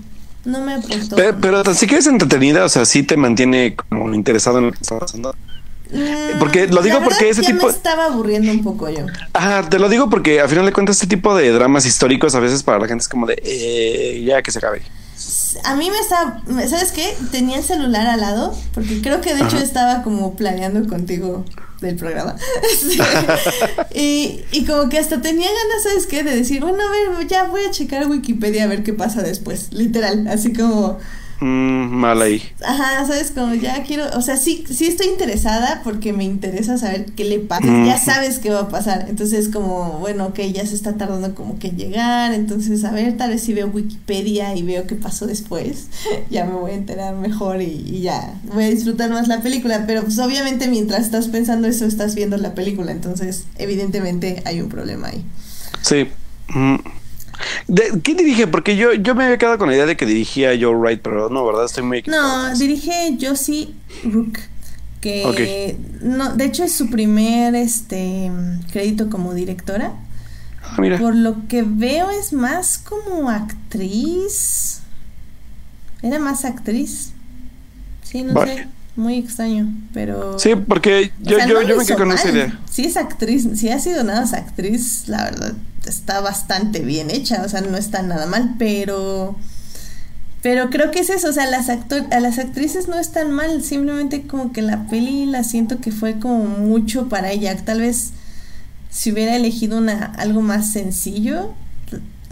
no 0.44 0.60
me 0.64 0.74
aportó. 0.74 1.16
Pero, 1.16 1.38
pero 1.40 1.74
sí 1.74 1.86
que 1.86 1.98
es 1.98 2.06
entretenida, 2.06 2.64
o 2.64 2.68
sea, 2.68 2.84
sí 2.84 3.04
te 3.04 3.16
mantiene 3.16 3.76
como 3.76 4.12
interesado 4.14 4.58
en 4.58 4.66
lo 4.66 4.72
que 4.72 4.78
está 4.80 4.98
pasando. 4.98 5.34
Mm, 5.90 6.38
Porque 6.38 6.66
lo 6.66 6.82
digo 6.82 7.00
porque 7.02 7.30
ese 7.30 7.42
ya 7.42 7.48
tipo- 7.52 7.66
me 7.66 7.72
estaba 7.72 8.06
aburriendo 8.06 8.52
un 8.52 8.62
poco 8.62 8.88
yo. 8.90 9.06
Ajá, 9.32 9.68
te 9.68 9.78
lo 9.78 9.88
digo 9.88 10.10
porque 10.10 10.40
a 10.40 10.48
final 10.48 10.66
de 10.66 10.72
cuentas 10.72 10.96
este 10.96 11.06
tipo 11.06 11.34
de 11.34 11.50
dramas 11.50 11.86
históricos 11.86 12.34
a 12.34 12.40
veces 12.40 12.62
para 12.62 12.78
la 12.78 12.86
gente 12.86 13.02
es 13.02 13.08
como 13.08 13.26
de 13.26 13.40
eh, 13.44 14.22
ya 14.24 14.42
que 14.42 14.50
se 14.50 14.58
acabe. 14.58 14.82
A 15.64 15.74
mí 15.74 15.90
me 15.90 15.98
estaba, 15.98 16.42
¿sabes 16.68 16.92
qué? 16.92 17.16
Tenía 17.32 17.56
el 17.56 17.64
celular 17.64 18.06
al 18.06 18.20
lado, 18.20 18.54
porque 18.74 19.00
creo 19.00 19.20
que 19.20 19.34
de 19.34 19.42
hecho 19.42 19.56
estaba 19.58 20.02
como 20.02 20.36
planeando 20.36 20.86
contigo 20.88 21.44
del 21.80 21.96
programa. 21.96 22.36
Sí. 22.78 22.98
y, 23.94 24.44
y 24.52 24.64
como 24.66 24.88
que 24.88 24.98
hasta 24.98 25.20
tenía 25.20 25.48
ganas, 25.48 25.82
¿sabes 25.82 26.06
qué? 26.06 26.22
De 26.22 26.36
decir, 26.36 26.60
bueno, 26.60 26.78
a 26.86 27.18
ver, 27.18 27.26
ya 27.26 27.44
voy 27.44 27.62
a 27.64 27.70
checar 27.70 28.06
Wikipedia 28.08 28.64
a 28.64 28.66
ver 28.66 28.82
qué 28.84 28.92
pasa 28.92 29.22
después, 29.22 29.72
literal, 29.72 30.28
así 30.28 30.52
como, 30.52 30.98
Mm, 31.40 31.94
mal 31.94 32.20
ahí. 32.20 32.42
ajá, 32.66 33.06
¿sabes? 33.06 33.30
Como 33.30 33.54
ya 33.54 33.84
quiero, 33.84 34.04
o 34.16 34.22
sea, 34.22 34.36
sí, 34.36 34.64
sí 34.68 34.86
estoy 34.86 35.06
interesada 35.06 35.82
porque 35.84 36.12
me 36.12 36.24
interesa 36.24 36.78
saber 36.78 37.06
qué 37.12 37.24
le 37.24 37.38
pasa, 37.38 37.64
Mm. 37.66 37.86
ya 37.86 37.96
sabes 37.98 38.40
qué 38.40 38.50
va 38.50 38.60
a 38.62 38.68
pasar, 38.68 39.06
entonces 39.08 39.48
como, 39.48 39.98
bueno, 40.00 40.26
ok, 40.26 40.40
ya 40.52 40.66
se 40.66 40.74
está 40.74 40.94
tardando 40.94 41.34
como 41.36 41.58
que 41.60 41.68
en 41.68 41.76
llegar, 41.76 42.34
entonces 42.34 42.82
a 42.84 42.90
ver, 42.90 43.16
tal 43.16 43.30
vez 43.30 43.42
si 43.42 43.54
veo 43.54 43.68
Wikipedia 43.68 44.56
y 44.56 44.62
veo 44.64 44.86
qué 44.88 44.96
pasó 44.96 45.26
después, 45.28 45.86
ya 46.30 46.44
me 46.44 46.54
voy 46.54 46.72
a 46.72 46.74
enterar 46.74 47.14
mejor 47.14 47.62
y, 47.62 47.84
y 47.86 48.00
ya, 48.00 48.34
voy 48.52 48.64
a 48.64 48.68
disfrutar 48.70 49.10
más 49.10 49.28
la 49.28 49.40
película, 49.40 49.84
pero 49.86 50.02
pues 50.02 50.18
obviamente 50.18 50.66
mientras 50.66 51.02
estás 51.02 51.28
pensando 51.28 51.68
eso 51.68 51.84
estás 51.84 52.16
viendo 52.16 52.36
la 52.36 52.54
película, 52.54 52.90
entonces 52.90 53.44
evidentemente 53.58 54.42
hay 54.44 54.60
un 54.60 54.68
problema 54.68 55.08
ahí. 55.08 55.24
Sí. 55.82 56.08
Mm. 56.48 56.76
¿De, 57.66 58.00
¿Quién 58.02 58.16
dirige? 58.16 58.46
Porque 58.46 58.76
yo, 58.76 58.92
yo 58.94 59.14
me 59.14 59.24
había 59.24 59.38
quedado 59.38 59.58
con 59.58 59.68
la 59.68 59.74
idea 59.74 59.86
de 59.86 59.96
que 59.96 60.06
dirigía 60.06 60.50
Joe 60.58 60.74
Wright, 60.74 61.00
pero 61.02 61.28
no, 61.28 61.44
¿verdad? 61.46 61.64
Estoy 61.64 61.84
muy 61.84 61.98
equivocado 61.98 62.48
No, 62.48 62.58
dirige 62.58 63.16
Josie 63.20 63.74
Rook, 64.04 64.38
que 65.00 65.76
no, 66.02 66.34
de 66.34 66.44
hecho 66.44 66.64
es 66.64 66.72
su 66.72 66.90
primer 66.90 67.54
este 67.54 68.30
crédito 68.72 69.10
como 69.10 69.34
directora. 69.34 69.92
Ah, 70.62 70.76
mira. 70.78 70.98
Por 70.98 71.14
lo 71.14 71.46
que 71.48 71.62
veo 71.62 72.10
es 72.10 72.32
más 72.32 72.78
como 72.78 73.30
actriz. 73.30 74.80
Era 76.02 76.18
más 76.18 76.44
actriz. 76.44 77.12
Sí, 78.02 78.22
no 78.22 78.34
Vale. 78.34 78.54
sé. 78.54 78.68
Muy 78.96 79.16
extraño, 79.16 79.68
pero... 79.94 80.40
Sí, 80.40 80.56
porque 80.56 81.12
o 81.24 81.28
yo, 81.28 81.36
sea, 81.36 81.46
yo, 81.46 81.54
no 81.54 81.62
yo 81.62 81.76
me 81.76 81.84
quedé 81.84 81.96
con 81.96 82.10
esa 82.10 82.30
idea. 82.30 82.58
Si 82.68 82.84
es 82.84 82.96
actriz, 82.96 83.48
si 83.54 83.68
ha 83.68 83.78
sido 83.78 84.02
nada 84.02 84.22
más 84.22 84.32
actriz, 84.32 85.04
la 85.06 85.22
verdad 85.22 85.54
está 85.88 86.20
bastante 86.20 86.80
bien 86.80 87.10
hecha, 87.10 87.42
o 87.44 87.48
sea, 87.48 87.60
no 87.60 87.76
está 87.76 88.02
nada 88.02 88.26
mal, 88.26 88.54
pero 88.58 89.36
pero 90.40 90.70
creo 90.70 90.92
que 90.92 91.00
es 91.00 91.10
eso, 91.10 91.30
o 91.30 91.32
sea, 91.32 91.46
las 91.46 91.68
a 91.68 92.20
las 92.20 92.38
actrices 92.38 92.86
no 92.88 92.98
están 92.98 93.32
mal, 93.32 93.62
simplemente 93.62 94.26
como 94.26 94.52
que 94.52 94.62
la 94.62 94.86
peli 94.86 95.26
la 95.26 95.42
siento 95.42 95.80
que 95.80 95.90
fue 95.90 96.20
como 96.20 96.44
mucho 96.44 97.08
para 97.08 97.32
ella, 97.32 97.56
tal 97.64 97.80
vez 97.80 98.12
si 98.90 99.12
hubiera 99.12 99.36
elegido 99.36 99.78
una 99.78 100.04
algo 100.04 100.40
más 100.40 100.72
sencillo, 100.72 101.52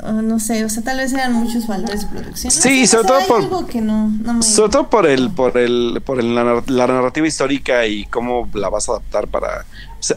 no 0.02 0.38
sé, 0.38 0.64
o 0.64 0.68
sea, 0.68 0.82
tal 0.82 0.98
vez 0.98 1.12
eran 1.12 1.32
muchos 1.32 1.66
valores 1.66 2.02
de 2.02 2.06
producción. 2.08 2.52
No 2.54 2.60
Sí, 2.62 2.86
sé, 2.86 2.86
sobre 2.86 3.08
todo 3.08 3.18
por- 3.26 3.42
algo 3.42 3.66
que 3.66 3.80
no, 3.80 4.08
no 4.08 4.34
me 4.34 4.42
Sobre 4.42 4.70
todo 4.72 4.90
por 4.90 5.06
el, 5.06 5.30
por 5.30 5.56
el, 5.56 6.02
por 6.04 6.20
el- 6.20 6.34
la, 6.34 6.44
nar- 6.44 6.68
la 6.70 6.86
narrativa 6.86 7.26
histórica 7.26 7.86
y 7.86 8.04
cómo 8.06 8.48
la 8.54 8.68
vas 8.68 8.88
a 8.88 8.92
adaptar 8.92 9.28
para 9.28 9.64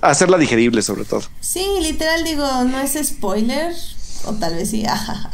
hacerla 0.02 0.38
digerible, 0.38 0.82
sobre 0.82 1.06
todo. 1.06 1.24
Sí, 1.40 1.66
literal 1.82 2.24
digo, 2.24 2.46
no 2.66 2.80
es 2.80 2.98
spoiler, 3.08 3.74
o 4.26 4.34
tal 4.34 4.56
vez 4.56 4.70
sí, 4.72 4.86
ajaja. 4.88 5.32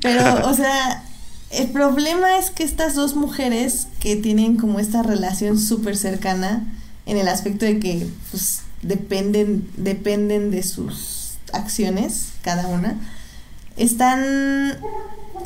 pero, 0.00 0.48
o 0.48 0.54
sea, 0.54 1.02
el 1.50 1.68
problema 1.70 2.38
es 2.38 2.50
que 2.50 2.62
estas 2.62 2.94
dos 2.94 3.16
mujeres 3.16 3.88
que 3.98 4.14
tienen 4.16 4.56
como 4.56 4.78
esta 4.78 5.02
relación 5.02 5.58
súper 5.58 5.96
cercana, 5.96 6.62
en 7.06 7.16
el 7.16 7.26
aspecto 7.26 7.64
de 7.64 7.80
que, 7.80 8.06
pues, 8.30 8.60
dependen, 8.82 9.68
dependen 9.76 10.50
de 10.52 10.62
sus 10.62 11.32
acciones, 11.52 12.28
cada 12.42 12.68
una, 12.68 12.94
están, 13.76 14.76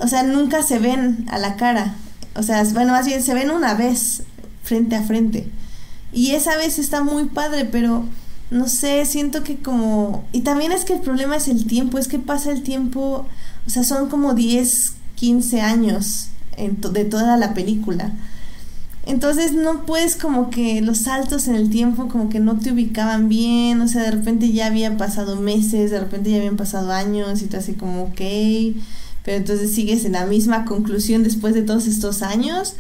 o 0.01 0.09
sea, 0.09 0.23
nunca 0.23 0.63
se 0.63 0.79
ven 0.79 1.27
a 1.31 1.39
la 1.39 1.57
cara. 1.57 1.95
O 2.37 2.43
sea, 2.43 2.65
bueno, 2.73 2.93
más 2.93 3.07
bien 3.07 3.23
se 3.23 3.35
ven 3.35 3.51
una 3.51 3.75
vez 3.75 4.23
frente 4.63 4.97
a 4.97 5.03
frente. 5.03 5.49
Y 6.13 6.33
esa 6.33 6.57
vez 6.57 6.79
está 6.79 7.03
muy 7.03 7.27
padre, 7.27 7.65
pero 7.65 8.05
no 8.51 8.69
sé, 8.69 9.05
siento 9.05 9.43
que 9.43 9.57
como... 9.57 10.25
Y 10.33 10.41
también 10.41 10.73
es 10.73 10.85
que 10.85 10.95
el 10.95 11.01
problema 11.01 11.37
es 11.37 11.49
el 11.49 11.67
tiempo, 11.67 11.99
es 11.99 12.09
que 12.09 12.19
pasa 12.19 12.53
el 12.53 12.63
tiempo, 12.63 13.27
o 13.67 13.71
sea, 13.71 13.83
son 13.85 14.09
como 14.09 14.35
10, 14.35 14.95
15 15.17 15.61
años 15.61 16.29
en 16.57 16.81
de 16.81 17.05
toda 17.05 17.37
la 17.37 17.55
película. 17.55 18.13
Entonces 19.06 19.52
no 19.52 19.82
puedes 19.85 20.16
como 20.16 20.48
que 20.51 20.81
los 20.81 20.98
saltos 20.98 21.47
en 21.48 21.56
el 21.56 21.68
tiempo 21.68 22.09
como 22.09 22.31
que 22.31 22.40
no 22.40 22.59
te 22.59 22.72
ubicaban 22.72 23.28
bien, 23.28 23.81
o 23.82 23.89
sea, 23.89 24.02
de 24.02 24.10
repente 24.10 24.51
ya 24.52 24.66
habían 24.66 24.97
pasado 24.97 25.36
meses, 25.36 25.90
de 25.90 26.01
repente 26.01 26.31
ya 26.31 26.39
habían 26.39 26.56
pasado 26.56 26.90
años 26.90 27.43
y 27.43 27.47
tú 27.47 27.59
así 27.59 27.74
como, 27.74 28.05
ok, 28.05 28.20
pero 29.22 29.36
entonces 29.36 29.74
sigues 29.74 30.05
en 30.06 30.12
la 30.12 30.24
misma 30.26 30.64
conclusión 30.64 31.22
después 31.22 31.55
de 31.55 31.62
todos 31.62 31.86
estos 31.86 32.22
años. 32.22 32.74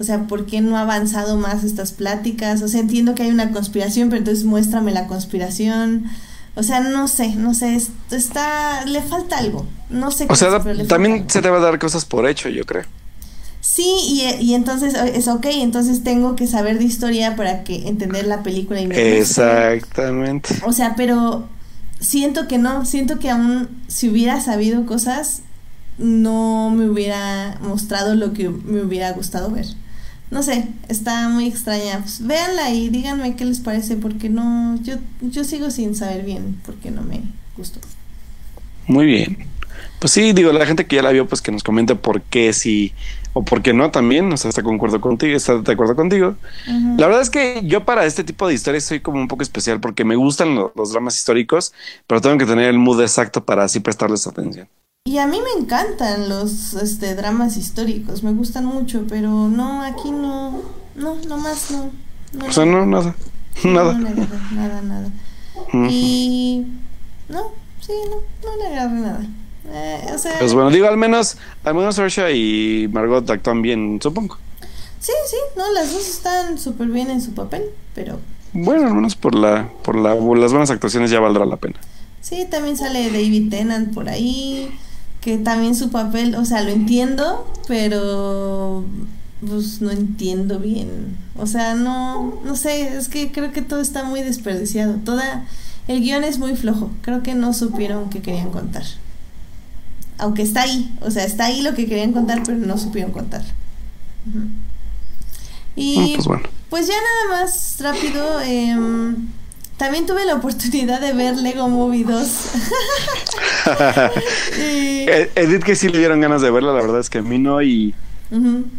O 0.00 0.04
sea, 0.04 0.26
¿por 0.28 0.46
qué 0.46 0.60
no 0.60 0.76
ha 0.76 0.82
avanzado 0.82 1.36
más 1.36 1.64
estas 1.64 1.90
pláticas? 1.92 2.62
O 2.62 2.68
sea, 2.68 2.80
entiendo 2.80 3.14
que 3.16 3.24
hay 3.24 3.30
una 3.30 3.50
conspiración, 3.50 4.08
pero 4.08 4.18
entonces 4.18 4.44
muéstrame 4.44 4.92
la 4.92 5.06
conspiración. 5.08 6.04
O 6.54 6.62
sea, 6.62 6.80
no 6.80 7.08
sé, 7.08 7.34
no 7.34 7.52
sé, 7.54 7.74
es- 7.74 7.90
está, 8.12 8.84
le 8.84 9.02
falta 9.02 9.38
algo. 9.38 9.66
No 9.90 10.10
sé 10.12 10.24
O 10.24 10.28
qué 10.28 10.36
sea, 10.36 10.48
es, 10.56 10.62
pero 10.62 10.74
le 10.74 10.84
falta 10.84 10.94
también 10.94 11.14
algo. 11.14 11.30
se 11.30 11.42
te 11.42 11.50
va 11.50 11.56
a 11.58 11.60
dar 11.60 11.78
cosas 11.80 12.04
por 12.04 12.28
hecho, 12.28 12.48
yo 12.48 12.64
creo. 12.64 12.84
Sí, 13.70 13.84
y, 14.06 14.22
y 14.42 14.54
entonces 14.54 14.94
eh, 14.94 15.12
es 15.14 15.28
ok, 15.28 15.44
entonces 15.50 16.02
tengo 16.02 16.36
que 16.36 16.46
saber 16.46 16.78
de 16.78 16.86
historia 16.86 17.36
para 17.36 17.64
que 17.64 17.86
entender 17.86 18.26
la 18.26 18.42
película 18.42 18.80
y 18.80 18.86
me. 18.86 19.18
Exactamente. 19.18 20.54
O 20.64 20.72
sea, 20.72 20.94
pero 20.96 21.46
siento 22.00 22.48
que 22.48 22.56
no, 22.56 22.86
siento 22.86 23.18
que 23.18 23.28
aún 23.28 23.68
si 23.86 24.08
hubiera 24.08 24.40
sabido 24.40 24.86
cosas, 24.86 25.42
no 25.98 26.70
me 26.70 26.88
hubiera 26.88 27.58
mostrado 27.60 28.14
lo 28.14 28.32
que 28.32 28.48
me 28.48 28.80
hubiera 28.80 29.12
gustado 29.12 29.50
ver. 29.50 29.66
No 30.30 30.42
sé, 30.42 30.66
está 30.88 31.28
muy 31.28 31.46
extraña. 31.46 32.00
Pues, 32.00 32.26
véanla 32.26 32.70
y 32.70 32.88
díganme 32.88 33.36
qué 33.36 33.44
les 33.44 33.60
parece, 33.60 33.96
porque 33.96 34.30
no, 34.30 34.80
yo, 34.82 34.96
yo 35.20 35.44
sigo 35.44 35.70
sin 35.70 35.94
saber 35.94 36.24
bien 36.24 36.58
por 36.64 36.74
qué 36.76 36.90
no 36.90 37.02
me 37.02 37.20
gustó. 37.54 37.80
Muy 38.86 39.04
bien. 39.04 39.46
Pues 39.98 40.12
sí, 40.12 40.32
digo, 40.32 40.52
la 40.52 40.64
gente 40.64 40.86
que 40.86 40.96
ya 40.96 41.02
la 41.02 41.10
vio, 41.10 41.28
pues 41.28 41.42
que 41.42 41.50
nos 41.50 41.62
comente 41.62 41.96
por 41.96 42.22
qué 42.22 42.52
sí 42.52 42.94
o 43.32 43.42
por 43.44 43.62
qué 43.62 43.72
no 43.72 43.90
también. 43.90 44.32
O 44.32 44.36
sea, 44.36 44.48
está 44.48 44.62
concuerdo 44.62 45.00
contigo, 45.00 45.36
está 45.36 45.58
de 45.58 45.72
acuerdo 45.72 45.94
contigo. 45.96 46.34
Ujú. 46.68 46.96
La 46.98 47.06
verdad 47.06 47.22
es 47.22 47.30
que 47.30 47.62
yo 47.64 47.84
para 47.84 48.04
este 48.06 48.24
tipo 48.24 48.46
de 48.48 48.54
historias 48.54 48.84
soy 48.84 49.00
como 49.00 49.20
un 49.20 49.28
poco 49.28 49.42
especial 49.42 49.80
porque 49.80 50.04
me 50.04 50.16
gustan 50.16 50.54
lo- 50.54 50.72
los 50.76 50.92
dramas 50.92 51.16
históricos, 51.16 51.72
pero 52.06 52.20
tengo 52.20 52.38
que 52.38 52.46
tener 52.46 52.66
el 52.68 52.78
mood 52.78 53.00
exacto 53.02 53.44
para 53.44 53.64
así 53.64 53.80
prestarles 53.80 54.26
atención. 54.26 54.68
Y 55.06 55.18
a 55.18 55.26
mí 55.26 55.38
me 55.40 55.62
encantan 55.62 56.28
los 56.28 56.74
este, 56.74 57.14
dramas 57.14 57.56
históricos, 57.56 58.22
me 58.22 58.32
gustan 58.32 58.66
mucho, 58.66 59.04
pero 59.08 59.30
no, 59.48 59.82
aquí 59.82 60.10
no, 60.10 60.60
no, 60.96 61.14
nomás 61.26 61.70
no. 61.70 61.90
no 62.34 62.46
O 62.46 62.52
sea, 62.52 62.66
no, 62.66 62.84
nada. 62.84 63.14
Nada. 63.64 63.92
No 63.94 64.00
le 64.00 64.08
agarré 64.10 64.38
nada, 64.52 64.82
nada. 64.82 65.08
Ujú. 65.72 65.86
Y 65.90 66.66
no, 67.28 67.52
sí, 67.80 67.92
no, 68.10 68.16
no 68.50 68.56
le 68.58 68.66
agarré 68.66 68.92
nada. 69.00 69.26
Eh, 69.70 70.06
o 70.14 70.18
sea, 70.18 70.32
Pues 70.38 70.54
bueno, 70.54 70.70
digo, 70.70 70.86
al 70.88 70.96
menos, 70.96 71.36
al 71.64 71.74
menos 71.74 71.96
Saoirse 71.96 72.34
y 72.34 72.88
Margot 72.88 73.28
actúan 73.30 73.62
bien, 73.62 73.98
supongo. 74.02 74.38
sí, 75.00 75.12
sí, 75.28 75.36
no, 75.56 75.70
las 75.72 75.92
dos 75.92 76.08
están 76.08 76.58
súper 76.58 76.88
bien 76.88 77.10
en 77.10 77.20
su 77.20 77.32
papel, 77.34 77.62
pero 77.94 78.20
Bueno, 78.52 78.86
al 78.88 78.94
menos 78.94 79.14
por 79.16 79.34
la, 79.34 79.68
por 79.82 79.96
la, 79.96 80.14
por 80.16 80.38
las 80.38 80.52
buenas 80.52 80.70
actuaciones 80.70 81.10
ya 81.10 81.20
valdrá 81.20 81.44
la 81.44 81.56
pena. 81.56 81.76
sí, 82.20 82.46
también 82.50 82.76
sale 82.76 83.10
David 83.10 83.50
Tennant 83.50 83.94
por 83.94 84.08
ahí, 84.08 84.70
que 85.20 85.38
también 85.38 85.74
su 85.74 85.90
papel, 85.90 86.34
o 86.36 86.44
sea, 86.44 86.62
lo 86.62 86.70
entiendo, 86.70 87.46
pero 87.66 88.84
pues 89.46 89.80
no 89.80 89.90
entiendo 89.90 90.58
bien. 90.58 91.16
O 91.36 91.46
sea, 91.46 91.74
no, 91.74 92.40
no 92.44 92.56
sé, 92.56 92.96
es 92.96 93.08
que 93.08 93.30
creo 93.30 93.52
que 93.52 93.62
todo 93.62 93.80
está 93.80 94.02
muy 94.04 94.22
desperdiciado. 94.22 94.94
Toda, 95.04 95.44
el 95.86 96.00
guion 96.00 96.24
es 96.24 96.38
muy 96.38 96.56
flojo. 96.56 96.90
Creo 97.02 97.22
que 97.22 97.34
no 97.34 97.52
supieron 97.52 98.10
qué 98.10 98.20
querían 98.22 98.50
contar. 98.50 98.82
Aunque 100.18 100.42
está 100.42 100.62
ahí, 100.62 100.92
o 101.00 101.10
sea, 101.10 101.24
está 101.24 101.46
ahí 101.46 101.62
lo 101.62 101.74
que 101.74 101.86
querían 101.86 102.12
contar, 102.12 102.42
pero 102.44 102.58
no 102.58 102.76
supieron 102.76 103.12
contar. 103.12 103.42
Y 105.76 106.14
Pues 106.14 106.26
bueno. 106.26 106.42
pues 106.70 106.86
ya 106.88 106.94
nada 106.94 107.40
más 107.42 107.76
rápido, 107.80 108.40
em, 108.40 109.28
también 109.76 110.06
tuve 110.06 110.24
la 110.24 110.34
oportunidad 110.34 111.00
de 111.00 111.12
ver 111.12 111.36
Lego 111.36 111.68
Movie 111.68 112.04
2. 112.04 112.28
Eh, 114.60 115.30
Edith 115.36 115.62
que 115.62 115.76
sí 115.76 115.88
le 115.88 115.98
dieron 115.98 116.20
ganas 116.20 116.42
de 116.42 116.50
verla, 116.50 116.72
la 116.72 116.80
verdad 116.82 117.00
es 117.00 117.08
que 117.08 117.18
a 117.18 117.22
mí 117.22 117.38
no 117.38 117.62
y 117.62 117.94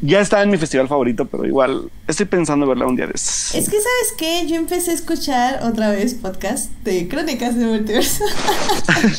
ya 0.02 0.20
está 0.20 0.44
en 0.44 0.52
mi 0.52 0.58
festival 0.58 0.88
favorito, 0.88 1.26
pero 1.26 1.46
igual 1.46 1.90
estoy 2.08 2.28
pensando 2.28 2.68
verla 2.68 2.86
un 2.86 2.96
día 2.96 3.08
de 3.08 3.14
Es 3.14 3.52
que, 3.52 3.60
¿sabes 3.60 4.14
qué? 4.18 4.46
Yo 4.48 4.56
empecé 4.56 4.92
a 4.92 4.94
escuchar 4.94 5.64
otra 5.64 5.90
vez 5.90 6.14
podcast 6.14 6.72
de 6.84 7.08
Crónicas 7.08 7.56
de 7.56 7.66
Multiverso. 7.66 8.24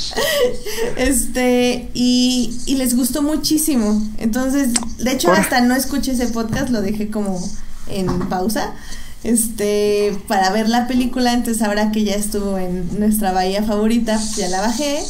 este, 0.97 1.89
y, 1.95 2.57
y, 2.67 2.77
les 2.77 2.95
gustó 2.95 3.23
muchísimo. 3.23 4.01
Entonces, 4.19 4.71
de 4.99 5.13
hecho, 5.13 5.33
hasta 5.33 5.61
no 5.63 5.75
escuché 5.75 6.13
ese 6.13 6.29
podcast, 6.29 6.71
lo 6.71 6.81
dejé 6.81 7.11
como 7.11 7.41
en 7.89 8.29
pausa. 8.29 8.75
Este, 9.25 10.17
para 10.29 10.51
ver 10.51 10.69
la 10.69 10.87
película, 10.87 11.33
entonces 11.33 11.63
ahora 11.63 11.91
que 11.93 12.05
ya 12.05 12.15
estuvo 12.15 12.57
en 12.57 12.99
nuestra 12.99 13.33
bahía 13.33 13.63
favorita, 13.63 14.19
ya 14.37 14.49
la 14.49 14.61
bajé 14.61 15.01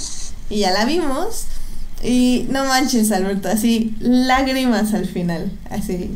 y 0.48 0.60
ya 0.60 0.72
la 0.72 0.84
vimos. 0.84 1.44
Y 2.02 2.46
no 2.48 2.64
manches, 2.64 3.12
Alberto, 3.12 3.48
así 3.48 3.94
lágrimas 4.00 4.94
al 4.94 5.06
final, 5.06 5.52
así. 5.68 6.12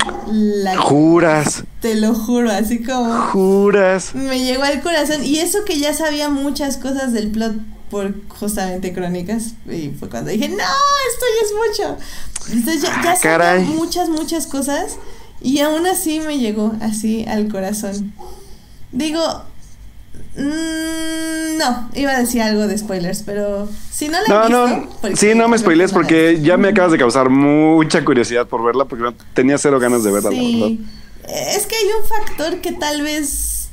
Juras. 0.78 1.64
Te 1.80 1.94
lo 1.94 2.14
juro, 2.14 2.50
así 2.50 2.82
como. 2.82 3.12
Juras. 3.28 4.14
Me 4.14 4.42
llegó 4.42 4.62
al 4.62 4.80
corazón 4.80 5.22
y 5.22 5.40
eso 5.40 5.64
que 5.64 5.78
ya 5.78 5.92
sabía 5.92 6.30
muchas 6.30 6.78
cosas 6.78 7.12
del 7.12 7.30
plot 7.30 7.56
por 7.90 8.14
justamente 8.28 8.94
crónicas 8.94 9.54
y 9.70 9.90
fue 9.90 10.08
cuando 10.08 10.30
dije, 10.30 10.48
no, 10.48 10.56
esto 10.56 11.26
ya 11.34 11.46
es 11.46 11.68
mucho. 11.68 11.96
Entonces 12.50 12.82
ya, 12.82 13.02
ya 13.02 13.12
ah, 13.12 13.16
sabía 13.16 13.66
muchas, 13.66 14.08
muchas 14.08 14.46
cosas 14.46 14.96
y 15.42 15.60
aún 15.60 15.86
así 15.86 16.18
me 16.20 16.38
llegó 16.38 16.72
así 16.80 17.26
al 17.28 17.48
corazón. 17.48 18.14
Digo, 18.90 19.44
Mm, 20.36 21.43
no, 21.58 21.90
iba 21.94 22.12
a 22.12 22.18
decir 22.18 22.42
algo 22.42 22.66
de 22.66 22.76
spoilers, 22.76 23.22
pero 23.22 23.68
si 23.90 24.08
no 24.08 24.18
la 24.26 24.48
no, 24.48 24.66
no, 24.66 24.88
sí, 25.16 25.34
no 25.34 25.48
me 25.48 25.58
spoiles 25.58 25.92
porque 25.92 26.40
ya 26.42 26.56
me 26.56 26.68
acabas 26.68 26.92
de 26.92 26.98
causar 26.98 27.30
mucha 27.30 28.04
curiosidad 28.04 28.46
por 28.46 28.64
verla 28.64 28.84
porque 28.84 29.14
tenía 29.34 29.58
cero 29.58 29.80
ganas 29.80 30.04
de 30.04 30.12
verla, 30.12 30.30
sí. 30.30 30.84
Es 31.26 31.66
que 31.66 31.74
hay 31.76 31.86
un 32.00 32.06
factor 32.06 32.60
que 32.60 32.72
tal 32.72 33.02
vez 33.02 33.68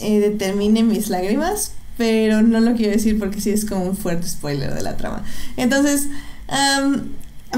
eh, 0.00 0.20
determine 0.20 0.82
mis 0.82 1.08
lágrimas, 1.08 1.72
pero 1.96 2.42
no 2.42 2.60
lo 2.60 2.74
quiero 2.74 2.92
decir 2.92 3.18
porque 3.18 3.40
sí 3.40 3.50
es 3.50 3.64
como 3.64 3.84
un 3.84 3.96
fuerte 3.96 4.28
spoiler 4.28 4.74
de 4.74 4.82
la 4.82 4.96
trama. 4.96 5.24
Entonces, 5.56 6.08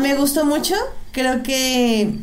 me 0.01 0.15
gustó 0.15 0.45
mucho. 0.45 0.75
Creo 1.13 1.43
que 1.43 2.15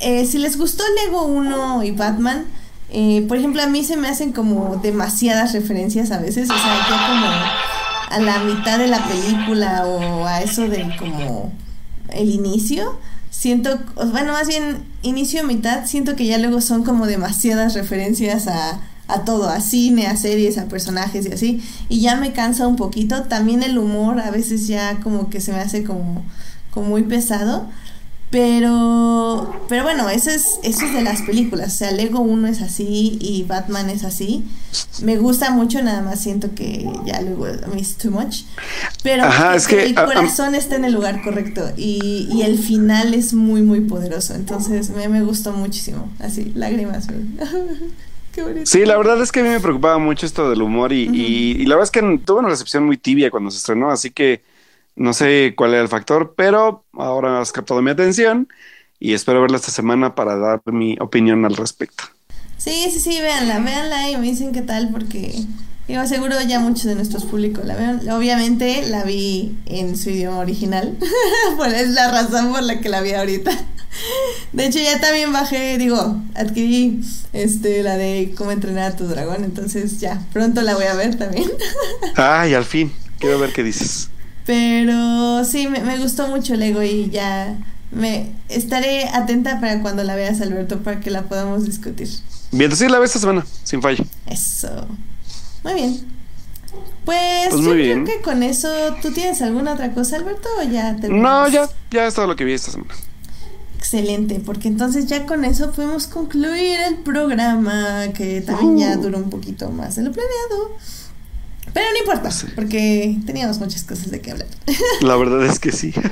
eh, 0.00 0.26
si 0.26 0.38
les 0.38 0.58
gustó 0.58 0.82
Lego 1.04 1.26
1 1.26 1.84
y 1.84 1.92
Batman, 1.92 2.46
eh, 2.94 3.24
por 3.26 3.38
ejemplo, 3.38 3.62
a 3.62 3.66
mí 3.66 3.84
se 3.84 3.96
me 3.96 4.08
hacen 4.08 4.32
como 4.32 4.76
demasiadas 4.76 5.54
referencias 5.54 6.10
a 6.10 6.18
veces, 6.18 6.50
o 6.50 6.54
sea, 6.54 6.76
yo 6.88 6.94
como 7.08 7.26
a 8.10 8.20
la 8.20 8.44
mitad 8.44 8.78
de 8.78 8.86
la 8.86 9.02
película 9.08 9.86
o 9.86 10.26
a 10.26 10.42
eso 10.42 10.68
de 10.68 10.94
como 10.98 11.50
el 12.10 12.28
inicio, 12.28 12.98
siento, 13.30 13.78
bueno, 14.10 14.34
más 14.34 14.46
bien 14.46 14.84
inicio 15.00 15.42
mitad, 15.42 15.86
siento 15.86 16.16
que 16.16 16.26
ya 16.26 16.36
luego 16.36 16.60
son 16.60 16.84
como 16.84 17.06
demasiadas 17.06 17.72
referencias 17.72 18.46
a, 18.46 18.82
a 19.08 19.24
todo, 19.24 19.48
a 19.48 19.62
cine, 19.62 20.06
a 20.06 20.18
series, 20.18 20.58
a 20.58 20.66
personajes 20.66 21.24
y 21.24 21.32
así, 21.32 21.62
y 21.88 22.02
ya 22.02 22.16
me 22.16 22.32
cansa 22.32 22.66
un 22.66 22.76
poquito, 22.76 23.22
también 23.22 23.62
el 23.62 23.78
humor 23.78 24.20
a 24.20 24.30
veces 24.30 24.66
ya 24.66 25.00
como 25.00 25.30
que 25.30 25.40
se 25.40 25.52
me 25.52 25.60
hace 25.60 25.82
como, 25.82 26.22
como 26.70 26.88
muy 26.88 27.04
pesado, 27.04 27.70
pero, 28.32 29.54
pero 29.68 29.82
bueno, 29.82 30.08
eso 30.08 30.30
es, 30.30 30.58
eso 30.62 30.86
es 30.86 30.94
de 30.94 31.02
las 31.02 31.20
películas. 31.20 31.74
O 31.74 31.76
sea, 31.76 31.92
Lego 31.92 32.20
1 32.20 32.48
es 32.48 32.62
así 32.62 33.18
y 33.20 33.44
Batman 33.46 33.90
es 33.90 34.04
así. 34.04 34.42
Me 35.02 35.18
gusta 35.18 35.50
mucho, 35.50 35.82
nada 35.82 36.00
más 36.00 36.22
siento 36.22 36.54
que 36.54 36.90
ya 37.04 37.20
luego 37.20 37.46
es 37.46 37.98
too 37.98 38.10
much. 38.10 38.44
Pero 39.02 39.24
es 39.54 39.68
que, 39.68 39.84
el 39.84 39.94
corazón 39.94 40.54
está 40.54 40.76
en 40.76 40.86
el 40.86 40.94
lugar 40.94 41.22
correcto 41.22 41.72
y, 41.76 42.26
y, 42.32 42.40
el 42.40 42.58
final 42.58 43.12
es 43.12 43.34
muy, 43.34 43.60
muy 43.60 43.82
poderoso. 43.82 44.34
Entonces 44.34 44.88
me, 44.88 45.10
me 45.10 45.22
gustó 45.22 45.52
muchísimo. 45.52 46.10
Así, 46.18 46.52
lágrimas. 46.54 47.08
Qué 48.32 48.42
bonito. 48.42 48.64
Sí, 48.64 48.86
la 48.86 48.96
verdad 48.96 49.20
es 49.20 49.30
que 49.30 49.40
a 49.40 49.42
mí 49.42 49.50
me 49.50 49.60
preocupaba 49.60 49.98
mucho 49.98 50.24
esto 50.24 50.48
del 50.48 50.62
humor 50.62 50.94
y, 50.94 51.02
y 51.02 51.66
la 51.66 51.74
verdad 51.76 51.84
es 51.84 51.90
que 51.90 52.18
tuve 52.24 52.40
una 52.40 52.48
recepción 52.48 52.86
muy 52.86 52.96
tibia 52.96 53.30
cuando 53.30 53.50
se 53.50 53.58
estrenó, 53.58 53.90
así 53.90 54.10
que 54.10 54.40
no 54.96 55.12
sé 55.12 55.54
cuál 55.56 55.74
era 55.74 55.82
el 55.82 55.88
factor, 55.88 56.34
pero 56.36 56.84
ahora 56.92 57.40
has 57.40 57.52
captado 57.52 57.82
mi 57.82 57.90
atención 57.90 58.48
y 58.98 59.14
espero 59.14 59.40
verla 59.40 59.56
esta 59.56 59.70
semana 59.70 60.14
para 60.14 60.36
dar 60.36 60.62
mi 60.66 60.96
opinión 61.00 61.44
al 61.44 61.56
respecto. 61.56 62.04
Sí, 62.58 62.88
sí, 62.92 63.00
sí, 63.00 63.20
véanla, 63.20 63.58
véanla 63.58 64.10
y 64.10 64.16
me 64.16 64.22
dicen 64.22 64.52
qué 64.52 64.62
tal 64.62 64.90
porque 64.90 65.34
yo 65.88 66.06
seguro 66.06 66.36
ya 66.46 66.60
muchos 66.60 66.84
de 66.84 66.94
nuestros 66.94 67.24
públicos 67.24 67.64
la 67.64 67.74
ven. 67.74 68.08
Obviamente 68.10 68.82
la 68.88 69.02
vi 69.02 69.58
en 69.66 69.96
su 69.96 70.10
idioma 70.10 70.38
original, 70.38 70.96
pues 71.56 71.72
es 71.72 71.88
la 71.90 72.10
razón 72.12 72.52
por 72.52 72.62
la 72.62 72.80
que 72.80 72.88
la 72.88 73.00
vi 73.00 73.12
ahorita. 73.12 73.50
De 74.52 74.66
hecho 74.66 74.78
ya 74.78 75.00
también 75.00 75.32
bajé, 75.32 75.76
digo, 75.78 76.16
adquirí 76.34 77.00
este 77.32 77.82
la 77.82 77.96
de 77.96 78.32
cómo 78.36 78.52
entrenar 78.52 78.92
a 78.92 78.96
tu 78.96 79.06
dragón, 79.06 79.44
entonces 79.44 80.00
ya 80.00 80.22
pronto 80.32 80.62
la 80.62 80.74
voy 80.74 80.84
a 80.84 80.94
ver 80.94 81.16
también. 81.18 81.50
Ay, 82.16 82.54
al 82.54 82.64
fin, 82.64 82.92
quiero 83.18 83.38
ver 83.38 83.52
qué 83.52 83.62
dices. 83.64 84.08
Pero 84.46 85.44
sí, 85.44 85.68
me, 85.68 85.98
gustó 85.98 86.28
mucho 86.28 86.54
Lego 86.56 86.82
y 86.82 87.10
ya 87.10 87.56
me 87.90 88.32
estaré 88.48 89.08
atenta 89.08 89.60
para 89.60 89.80
cuando 89.80 90.02
la 90.02 90.16
veas, 90.16 90.40
Alberto, 90.40 90.80
para 90.80 91.00
que 91.00 91.10
la 91.10 91.22
podamos 91.22 91.64
discutir. 91.64 92.08
Bien, 92.50 92.74
sí, 92.74 92.88
la 92.88 92.98
ves 92.98 93.10
esta 93.10 93.20
semana, 93.20 93.46
sin 93.62 93.80
fallo. 93.80 94.04
Eso. 94.26 94.86
Muy 95.62 95.74
bien. 95.74 96.12
Pues, 97.04 97.48
pues 97.50 97.62
yo 97.62 97.72
creo 97.72 98.04
que 98.04 98.20
con 98.22 98.42
eso, 98.42 98.68
¿tú 99.00 99.10
tienes 99.12 99.42
alguna 99.42 99.72
otra 99.72 99.92
cosa, 99.92 100.16
Alberto, 100.16 100.48
o 100.60 100.62
ya 100.62 100.92
No, 100.92 101.48
ya, 101.48 101.68
ya 101.90 102.06
es 102.06 102.14
todo 102.14 102.26
lo 102.26 102.36
que 102.36 102.44
vi 102.44 102.52
esta 102.52 102.70
semana. 102.70 102.94
Excelente, 103.76 104.40
porque 104.44 104.68
entonces 104.68 105.06
ya 105.06 105.26
con 105.26 105.44
eso 105.44 105.72
podemos 105.72 106.06
concluir 106.06 106.78
el 106.80 106.98
programa, 106.98 108.12
que 108.14 108.40
también 108.40 108.78
ya 108.78 108.96
uh. 108.96 109.02
duró 109.02 109.18
un 109.18 109.28
poquito 109.28 109.70
más 109.70 109.96
de 109.96 110.04
lo 110.04 110.12
planeado. 110.12 110.76
Pero 111.72 111.86
no 111.90 111.98
importa, 111.98 112.30
porque 112.54 113.16
teníamos 113.24 113.58
muchas 113.58 113.84
cosas 113.84 114.10
de 114.10 114.20
qué 114.20 114.32
hablar. 114.32 114.48
La 115.00 115.16
verdad 115.16 115.44
es 115.44 115.58
que 115.58 115.72
sí. 115.72 115.92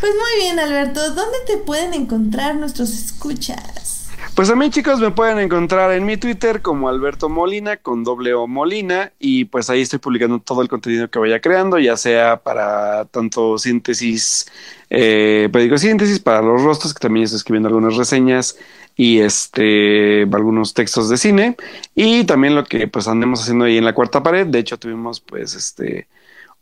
Pues 0.00 0.12
muy 0.12 0.44
bien, 0.44 0.60
Alberto. 0.60 1.12
¿Dónde 1.12 1.38
te 1.44 1.56
pueden 1.56 1.92
encontrar 1.92 2.54
nuestros 2.54 2.92
escuchas? 2.92 4.06
Pues 4.36 4.48
a 4.48 4.54
mí, 4.54 4.70
chicos, 4.70 5.00
me 5.00 5.10
pueden 5.10 5.40
encontrar 5.40 5.90
en 5.90 6.04
mi 6.04 6.16
Twitter 6.16 6.62
como 6.62 6.88
Alberto 6.88 7.28
Molina 7.28 7.78
con 7.78 8.04
doble 8.04 8.32
O 8.34 8.46
Molina 8.46 9.12
y 9.18 9.46
pues 9.46 9.68
ahí 9.68 9.80
estoy 9.80 9.98
publicando 9.98 10.38
todo 10.38 10.62
el 10.62 10.68
contenido 10.68 11.10
que 11.10 11.18
vaya 11.18 11.40
creando, 11.40 11.80
ya 11.80 11.96
sea 11.96 12.40
para 12.40 13.06
tanto 13.06 13.58
síntesis, 13.58 14.46
eh, 14.90 15.50
síntesis, 15.76 16.20
para 16.20 16.40
los 16.40 16.62
rostros, 16.62 16.94
que 16.94 17.00
también 17.00 17.24
estoy 17.24 17.38
escribiendo 17.38 17.68
algunas 17.68 17.96
reseñas 17.96 18.56
y 18.98 19.20
este 19.20 20.24
algunos 20.24 20.74
textos 20.74 21.08
de 21.08 21.16
cine 21.16 21.56
y 21.94 22.24
también 22.24 22.56
lo 22.56 22.64
que 22.64 22.88
pues 22.88 23.06
andemos 23.06 23.40
haciendo 23.40 23.64
ahí 23.64 23.78
en 23.78 23.84
la 23.84 23.94
cuarta 23.94 24.22
pared. 24.24 24.46
De 24.46 24.58
hecho 24.58 24.76
tuvimos 24.76 25.20
pues 25.20 25.54
este 25.54 26.08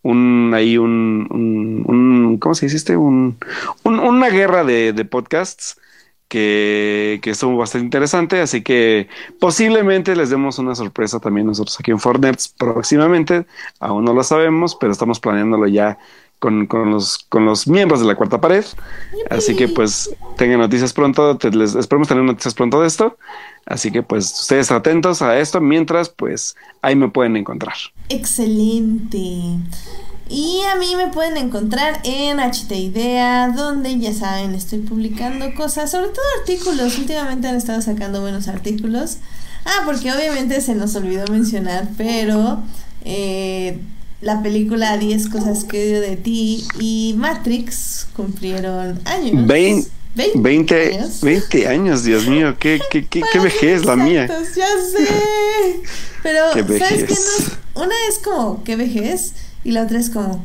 un 0.02 0.52
ahí 0.54 0.76
un, 0.76 1.26
un, 1.30 2.38
cómo 2.38 2.54
se 2.54 2.66
dice 2.66 2.76
este 2.76 2.96
un, 2.96 3.38
una 3.84 4.28
guerra 4.28 4.64
de, 4.64 4.92
de 4.92 5.04
podcasts 5.06 5.80
que, 6.28 7.20
que, 7.22 7.30
estuvo 7.30 7.56
bastante 7.56 7.84
interesante, 7.84 8.40
así 8.40 8.62
que 8.62 9.08
posiblemente 9.40 10.16
les 10.16 10.28
demos 10.28 10.58
una 10.58 10.74
sorpresa 10.74 11.20
también 11.20 11.46
nosotros 11.46 11.78
aquí 11.78 11.92
en 11.92 12.00
Fortnite 12.00 12.42
próximamente, 12.58 13.46
aún 13.78 14.04
no 14.04 14.12
lo 14.12 14.24
sabemos, 14.24 14.74
pero 14.74 14.92
estamos 14.92 15.20
planeándolo 15.20 15.68
ya 15.68 15.98
con, 16.38 16.66
con, 16.66 16.90
los, 16.90 17.18
con 17.18 17.44
los 17.44 17.66
miembros 17.66 18.00
de 18.00 18.06
la 18.06 18.14
cuarta 18.14 18.40
pared. 18.40 18.64
Así 19.30 19.56
que 19.56 19.68
pues 19.68 20.10
tengan 20.36 20.60
noticias 20.60 20.92
pronto, 20.92 21.38
les, 21.52 21.74
esperemos 21.74 22.08
tener 22.08 22.24
noticias 22.24 22.54
pronto 22.54 22.80
de 22.80 22.88
esto. 22.88 23.16
Así 23.64 23.90
que 23.90 24.02
pues 24.02 24.40
ustedes 24.40 24.70
atentos 24.70 25.22
a 25.22 25.38
esto 25.38 25.60
mientras 25.60 26.08
pues 26.08 26.56
ahí 26.82 26.94
me 26.94 27.08
pueden 27.08 27.36
encontrar. 27.36 27.74
Excelente. 28.08 29.58
Y 30.28 30.60
a 30.72 30.74
mí 30.76 30.96
me 30.96 31.08
pueden 31.08 31.36
encontrar 31.36 32.00
en 32.02 32.38
HT 32.38 32.72
Idea, 32.72 33.48
donde 33.48 33.96
ya 33.98 34.12
saben, 34.12 34.54
estoy 34.54 34.80
publicando 34.80 35.54
cosas, 35.54 35.92
sobre 35.92 36.08
todo 36.08 36.24
artículos. 36.40 36.98
Últimamente 36.98 37.46
han 37.46 37.54
estado 37.54 37.80
sacando 37.80 38.20
buenos 38.20 38.48
artículos. 38.48 39.18
Ah, 39.64 39.82
porque 39.84 40.12
obviamente 40.12 40.60
se 40.60 40.74
nos 40.74 40.96
olvidó 40.96 41.24
mencionar, 41.30 41.88
pero 41.96 42.60
eh, 43.04 43.80
la 44.20 44.42
película 44.42 44.96
10 44.96 45.28
cosas 45.28 45.64
que 45.64 45.82
odio 45.82 46.00
de 46.00 46.16
ti 46.16 46.66
y 46.80 47.14
Matrix 47.16 48.08
cumplieron 48.14 48.98
años. 49.04 49.46
20, 49.46 49.90
20, 50.14 50.94
años. 50.94 51.20
20 51.20 51.68
años, 51.68 52.04
Dios 52.04 52.26
mío, 52.26 52.56
qué, 52.58 52.80
qué, 52.90 53.06
qué, 53.06 53.22
qué 53.30 53.38
vejez 53.38 53.84
la 53.84 53.96
mía. 53.96 54.26
Ya 54.26 54.66
sé. 54.66 55.82
Pero, 56.22 56.52
¿sabes 56.78 57.04
qué? 57.04 57.14
una 57.74 57.94
es 58.08 58.18
como, 58.18 58.64
qué 58.64 58.76
vejez, 58.76 59.32
y 59.62 59.72
la 59.72 59.82
otra 59.82 59.98
es 59.98 60.10
como, 60.10 60.44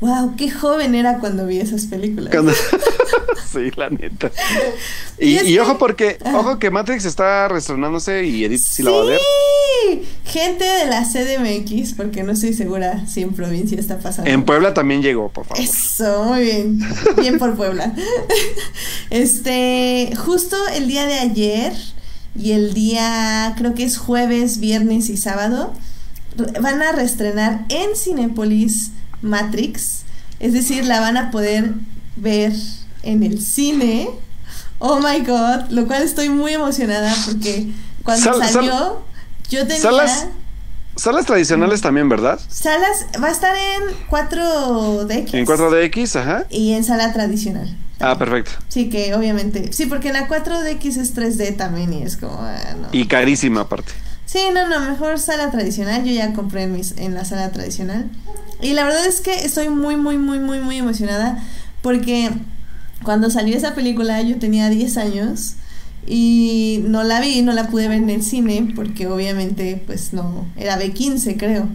wow, 0.00 0.34
qué 0.36 0.50
joven 0.50 0.94
era 0.94 1.18
cuando 1.18 1.46
vi 1.46 1.58
esas 1.58 1.86
películas. 1.86 2.34
sí, 3.52 3.70
la 3.76 3.90
neta. 3.90 4.30
Y, 5.18 5.58
ojo 5.58 5.78
porque, 5.78 6.18
ojo 6.34 6.58
que 6.58 6.70
Matrix 6.70 7.06
está 7.06 7.48
reestrenándose 7.48 8.26
y 8.26 8.44
Edith 8.44 8.60
sí, 8.60 8.82
la 8.82 8.90
va 8.90 9.00
a 9.00 9.04
ver. 9.04 9.20
Gente 10.26 10.62
de 10.62 10.84
la 10.84 11.04
CDMX, 11.04 11.94
porque 11.94 12.22
no 12.22 12.32
estoy 12.32 12.52
segura 12.52 13.06
si 13.06 13.22
en 13.22 13.32
provincia 13.32 13.80
está 13.80 13.98
pasando. 13.98 14.30
En 14.30 14.44
Puebla 14.44 14.74
también 14.74 15.00
llegó, 15.00 15.30
por 15.30 15.46
favor. 15.46 15.64
Eso, 15.64 16.24
muy 16.24 16.42
bien. 16.42 16.80
Bien 17.18 17.38
por 17.38 17.56
Puebla. 17.56 17.94
Este, 19.10 20.12
justo 20.18 20.56
el 20.74 20.86
día 20.86 21.06
de 21.06 21.14
ayer 21.14 21.72
y 22.34 22.52
el 22.52 22.74
día, 22.74 23.54
creo 23.56 23.72
que 23.72 23.84
es 23.84 23.96
jueves, 23.96 24.58
viernes 24.58 25.08
y 25.08 25.16
sábado, 25.16 25.72
van 26.60 26.82
a 26.82 26.92
reestrenar 26.92 27.64
en 27.70 27.96
Cinepolis 27.96 28.90
Matrix. 29.22 30.02
Es 30.40 30.52
decir, 30.52 30.84
la 30.84 31.00
van 31.00 31.16
a 31.16 31.30
poder 31.30 31.72
ver 32.16 32.52
en 33.02 33.22
el 33.22 33.40
cine. 33.40 34.08
Oh 34.78 35.00
my 35.00 35.20
god, 35.20 35.70
lo 35.70 35.86
cual 35.86 36.02
estoy 36.02 36.28
muy 36.28 36.52
emocionada 36.52 37.14
porque 37.24 37.68
cuando 38.02 38.42
salió 38.44 39.02
yo 39.48 39.66
tenía 39.66 39.80
salas, 39.80 40.26
salas 40.96 41.24
tradicionales 41.24 41.80
también, 41.80 42.08
¿verdad? 42.08 42.38
Salas 42.48 43.06
va 43.22 43.28
a 43.28 43.30
estar 43.30 43.54
en 43.56 43.82
4DX. 44.10 45.34
En 45.34 45.46
4DX, 45.46 46.20
ajá. 46.20 46.44
Y 46.50 46.72
en 46.72 46.84
sala 46.84 47.12
tradicional. 47.12 47.74
Ah, 48.00 48.18
perfecto. 48.18 48.50
Sí, 48.68 48.90
que 48.90 49.14
obviamente. 49.14 49.72
Sí, 49.72 49.86
porque 49.86 50.12
la 50.12 50.28
4DX 50.28 50.98
es 50.98 51.16
3D 51.16 51.56
también 51.56 51.92
y 51.92 52.02
es 52.02 52.16
como. 52.16 52.38
Ah, 52.40 52.74
y 52.92 53.06
carísima 53.06 53.62
aparte. 53.62 53.92
Sí, 54.26 54.40
no, 54.52 54.68
no, 54.68 54.80
mejor 54.80 55.18
sala 55.18 55.50
tradicional. 55.50 56.04
Yo 56.04 56.12
ya 56.12 56.32
compré 56.34 56.64
en, 56.64 56.72
mis, 56.72 56.92
en 56.98 57.14
la 57.14 57.24
sala 57.24 57.50
tradicional. 57.52 58.10
Y 58.60 58.72
la 58.72 58.84
verdad 58.84 59.06
es 59.06 59.20
que 59.20 59.44
estoy 59.44 59.68
muy, 59.68 59.96
muy, 59.96 60.18
muy, 60.18 60.38
muy, 60.38 60.58
muy 60.58 60.76
emocionada 60.76 61.42
porque 61.82 62.30
cuando 63.04 63.30
salió 63.30 63.56
esa 63.56 63.74
película 63.74 64.20
yo 64.22 64.38
tenía 64.38 64.68
10 64.68 64.96
años 64.96 65.54
y 66.06 66.82
no 66.86 67.04
la 67.04 67.20
vi, 67.20 67.42
no 67.42 67.52
la 67.52 67.68
pude 67.68 67.88
ver 67.88 67.98
en 67.98 68.10
el 68.10 68.22
cine 68.22 68.72
porque 68.74 69.06
obviamente 69.06 69.82
pues 69.86 70.12
no, 70.12 70.46
era 70.56 70.78
B15 70.78 71.36
creo. 71.38 71.68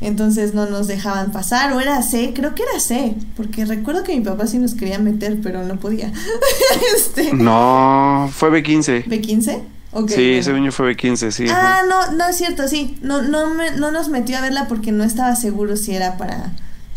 Entonces 0.00 0.52
no 0.52 0.66
nos 0.66 0.86
dejaban 0.86 1.32
pasar, 1.32 1.72
o 1.72 1.80
era 1.80 2.02
C, 2.02 2.32
creo 2.34 2.54
que 2.54 2.62
era 2.64 2.78
C, 2.78 3.14
porque 3.36 3.64
recuerdo 3.64 4.02
que 4.02 4.14
mi 4.14 4.22
papá 4.22 4.46
sí 4.46 4.58
nos 4.58 4.74
quería 4.74 4.98
meter, 4.98 5.40
pero 5.42 5.62
no 5.64 5.76
podía. 5.76 6.12
este, 6.96 7.32
no, 7.32 8.28
fue 8.30 8.50
B15. 8.50 9.06
¿B15? 9.06 9.62
Sí, 10.08 10.34
ese 10.34 10.52
niño 10.52 10.72
fue 10.72 10.94
B15, 10.94 11.30
sí. 11.30 11.46
Ah, 11.48 11.82
no, 11.88 12.12
no 12.12 12.26
es 12.28 12.36
cierto, 12.36 12.68
sí. 12.68 12.98
No, 13.02 13.22
no, 13.22 13.54
me, 13.54 13.72
no 13.72 13.90
nos 13.90 14.08
metió 14.08 14.38
a 14.38 14.40
verla 14.40 14.66
porque 14.68 14.92
no 14.92 15.04
estaba 15.04 15.36
seguro 15.36 15.76
si 15.76 15.94
era 15.94 16.16
para 16.16 16.52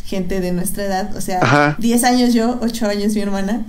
gente 0.06 0.40
de 0.40 0.52
nuestra 0.52 0.86
edad. 0.86 1.16
O 1.16 1.22
sea, 1.22 1.76
10 1.78 2.04
años 2.04 2.34
yo, 2.34 2.58
8 2.62 2.88
años 2.88 3.14
mi 3.14 3.22
hermana. 3.22 3.66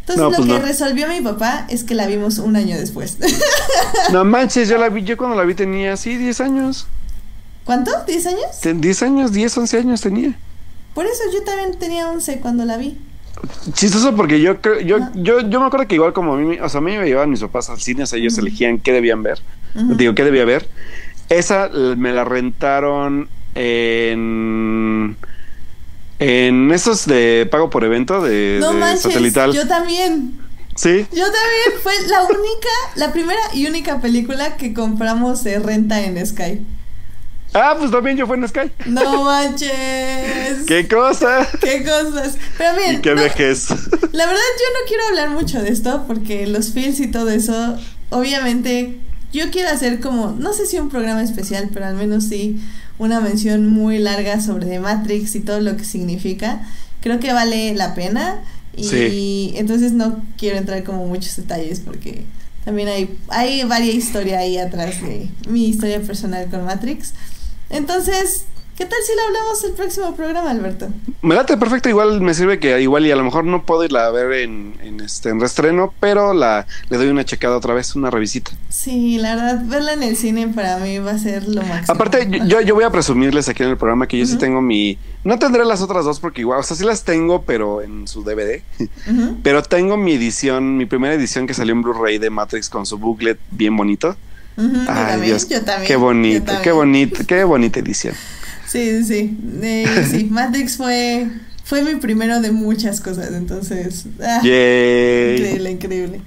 Entonces 0.00 0.38
lo 0.38 0.46
pues 0.46 0.60
que 0.60 0.66
resolvió 0.66 1.08
mi 1.08 1.20
papá 1.20 1.66
es 1.68 1.84
que 1.84 1.94
la 1.94 2.06
vimos 2.06 2.38
un 2.38 2.56
año 2.56 2.78
después. 2.78 3.18
no 4.12 4.24
manches, 4.24 4.68
yo 4.68 4.78
la 4.78 4.88
vi, 4.88 5.04
yo 5.04 5.16
cuando 5.16 5.36
la 5.36 5.44
vi 5.44 5.54
tenía, 5.54 5.96
sí, 5.96 6.16
10 6.16 6.40
años. 6.40 6.86
¿Cuánto? 7.64 7.90
¿10 8.06 8.26
años? 8.26 8.80
10 8.80 9.02
años, 9.02 9.32
10, 9.32 9.58
11 9.58 9.78
años 9.78 10.00
tenía. 10.00 10.38
Por 10.94 11.04
eso 11.04 11.22
yo 11.32 11.42
también 11.42 11.78
tenía 11.78 12.08
11 12.08 12.40
cuando 12.40 12.64
la 12.64 12.76
vi. 12.76 12.98
Chistoso 13.72 14.14
porque 14.14 14.40
yo 14.40 14.60
yo, 14.84 14.98
yo, 15.14 15.40
yo 15.40 15.60
me 15.60 15.66
acuerdo 15.66 15.86
que 15.86 15.94
igual 15.94 16.12
como 16.12 16.34
a 16.34 16.36
mí, 16.36 16.58
o 16.60 16.68
sea, 16.68 16.78
a 16.78 16.82
mí 16.82 16.96
me 16.96 17.06
llevaban 17.06 17.30
mis 17.30 17.40
papás 17.40 17.70
al 17.70 17.80
cine, 17.80 18.02
o 18.02 18.06
sea, 18.06 18.18
ellos 18.18 18.36
elegían 18.38 18.78
qué 18.78 18.92
debían 18.92 19.22
ver. 19.22 19.40
Digo, 19.74 20.14
qué 20.14 20.24
debía 20.24 20.44
ver. 20.44 20.68
Esa 21.28 21.68
me 21.68 22.12
la 22.12 22.24
rentaron 22.24 23.28
en 23.54 25.16
en 26.18 26.70
esos 26.72 27.06
de 27.06 27.46
pago 27.50 27.70
por 27.70 27.84
evento 27.84 28.20
de, 28.20 28.58
no 28.60 28.72
manches, 28.72 29.02
satelital. 29.02 29.52
Yo 29.52 29.68
también. 29.68 30.38
Sí. 30.74 31.06
Yo 31.12 31.24
también. 31.24 31.80
Fue 31.82 31.92
la 32.08 32.22
única, 32.22 32.68
la 32.96 33.12
primera 33.12 33.40
y 33.52 33.66
única 33.66 34.00
película 34.00 34.56
que 34.56 34.74
compramos 34.74 35.44
de 35.44 35.58
renta 35.60 36.04
en 36.04 36.24
Sky. 36.26 36.60
Ah, 37.54 37.76
pues 37.78 37.90
también 37.90 38.16
yo 38.16 38.26
fui 38.26 38.36
en 38.36 38.48
Sky. 38.48 38.70
No 38.86 39.24
manches. 39.24 40.64
¿Qué 40.66 40.86
cosa? 40.88 41.48
¿Qué 41.60 41.84
cosas? 41.84 42.36
Pero 42.56 42.76
bien. 42.76 43.00
qué 43.00 43.14
vejez? 43.14 43.70
La 44.12 44.26
verdad, 44.26 44.42
yo 44.58 44.80
no 44.80 44.86
quiero 44.86 45.02
hablar 45.08 45.30
mucho 45.30 45.62
de 45.62 45.70
esto 45.70 46.04
porque 46.06 46.46
los 46.46 46.72
feels 46.72 47.00
y 47.00 47.10
todo 47.10 47.30
eso, 47.30 47.76
obviamente, 48.10 48.98
yo 49.32 49.50
quiero 49.50 49.70
hacer 49.70 50.00
como, 50.00 50.36
no 50.38 50.52
sé 50.52 50.66
si 50.66 50.78
un 50.78 50.88
programa 50.88 51.22
especial, 51.22 51.70
pero 51.72 51.86
al 51.86 51.94
menos 51.94 52.24
sí 52.24 52.60
una 52.98 53.20
mención 53.20 53.66
muy 53.66 53.98
larga 53.98 54.40
sobre 54.40 54.66
The 54.66 54.80
Matrix 54.80 55.34
y 55.34 55.40
todo 55.40 55.60
lo 55.60 55.76
que 55.76 55.84
significa. 55.84 56.66
Creo 57.00 57.20
que 57.20 57.32
vale 57.32 57.74
la 57.74 57.94
pena. 57.94 58.42
Y 58.76 59.54
entonces 59.56 59.92
no 59.92 60.22
quiero 60.36 60.56
entrar 60.56 60.84
como 60.84 61.04
muchos 61.06 61.34
detalles 61.34 61.80
porque 61.80 62.22
también 62.64 62.88
hay, 62.88 63.18
hay 63.28 63.64
varias 63.64 63.96
historias 63.96 64.40
ahí 64.40 64.56
atrás 64.56 65.00
de 65.02 65.28
mi 65.48 65.68
historia 65.68 66.00
personal 66.00 66.48
con 66.48 66.64
Matrix. 66.64 67.12
Entonces, 67.70 68.46
¿Qué 68.78 68.84
tal 68.84 68.98
si 69.04 69.12
la 69.16 69.24
hablamos 69.24 69.64
el 69.64 69.72
próximo 69.72 70.14
programa, 70.14 70.52
Alberto? 70.52 70.86
Me 71.20 71.34
late 71.34 71.56
perfecto, 71.56 71.88
igual 71.88 72.20
me 72.20 72.32
sirve 72.32 72.60
que 72.60 72.80
igual 72.80 73.06
y 73.06 73.10
a 73.10 73.16
lo 73.16 73.24
mejor 73.24 73.42
no 73.42 73.64
puedo 73.64 73.82
irla 73.82 74.06
a 74.06 74.10
ver 74.12 74.30
en, 74.34 74.74
en 74.80 75.00
este 75.00 75.30
en 75.30 75.40
restreno, 75.40 75.92
pero 75.98 76.32
la 76.32 76.64
le 76.88 76.96
doy 76.96 77.08
una 77.08 77.24
checada 77.24 77.56
otra 77.56 77.74
vez, 77.74 77.96
una 77.96 78.08
revisita. 78.08 78.52
Sí, 78.68 79.18
la 79.18 79.34
verdad, 79.34 79.62
verla 79.64 79.94
en 79.94 80.04
el 80.04 80.16
cine 80.16 80.46
para 80.46 80.78
mí 80.78 81.00
va 81.00 81.10
a 81.10 81.18
ser 81.18 81.48
lo 81.48 81.62
máximo. 81.62 81.92
Aparte, 81.92 82.28
yo, 82.46 82.60
yo 82.60 82.76
voy 82.76 82.84
a 82.84 82.90
presumirles 82.90 83.48
aquí 83.48 83.64
en 83.64 83.70
el 83.70 83.76
programa 83.76 84.06
que 84.06 84.16
yo 84.16 84.26
sí 84.26 84.38
tengo 84.38 84.62
mi... 84.62 84.96
No 85.24 85.40
tendré 85.40 85.64
las 85.64 85.82
otras 85.82 86.04
dos 86.04 86.20
porque 86.20 86.42
igual, 86.42 86.60
o 86.60 86.62
sea, 86.62 86.76
sí 86.76 86.84
las 86.84 87.02
tengo, 87.02 87.42
pero 87.42 87.82
en 87.82 88.06
su 88.06 88.22
DVD. 88.22 88.62
Pero 89.42 89.64
tengo 89.64 89.96
mi 89.96 90.12
edición, 90.12 90.76
mi 90.76 90.86
primera 90.86 91.14
edición 91.14 91.48
que 91.48 91.54
salió 91.54 91.74
en 91.74 91.82
Blu-ray 91.82 92.18
de 92.18 92.30
Matrix 92.30 92.68
con 92.68 92.86
su 92.86 92.96
booklet 92.96 93.40
bien 93.50 93.76
bonito. 93.76 94.14
Ay, 94.88 95.20
Dios, 95.20 95.48
yo 95.48 95.62
también. 95.62 95.86
Qué 95.86 95.96
bonito, 95.96 96.52
qué 96.62 96.72
bonito, 96.72 97.24
qué 97.26 97.44
bonita 97.44 97.78
edición. 97.78 98.14
Sí, 98.66 99.04
sí, 99.04 99.38
eh, 99.62 100.06
sí. 100.10 100.24
Matrix 100.24 100.76
fue, 100.76 101.28
fue 101.64 101.82
mi 101.82 101.94
primero 101.96 102.40
de 102.40 102.50
muchas 102.50 103.00
cosas, 103.00 103.32
entonces... 103.32 104.06
Ah, 104.20 104.38
increíble, 104.38 105.70
increíble. 105.70 106.20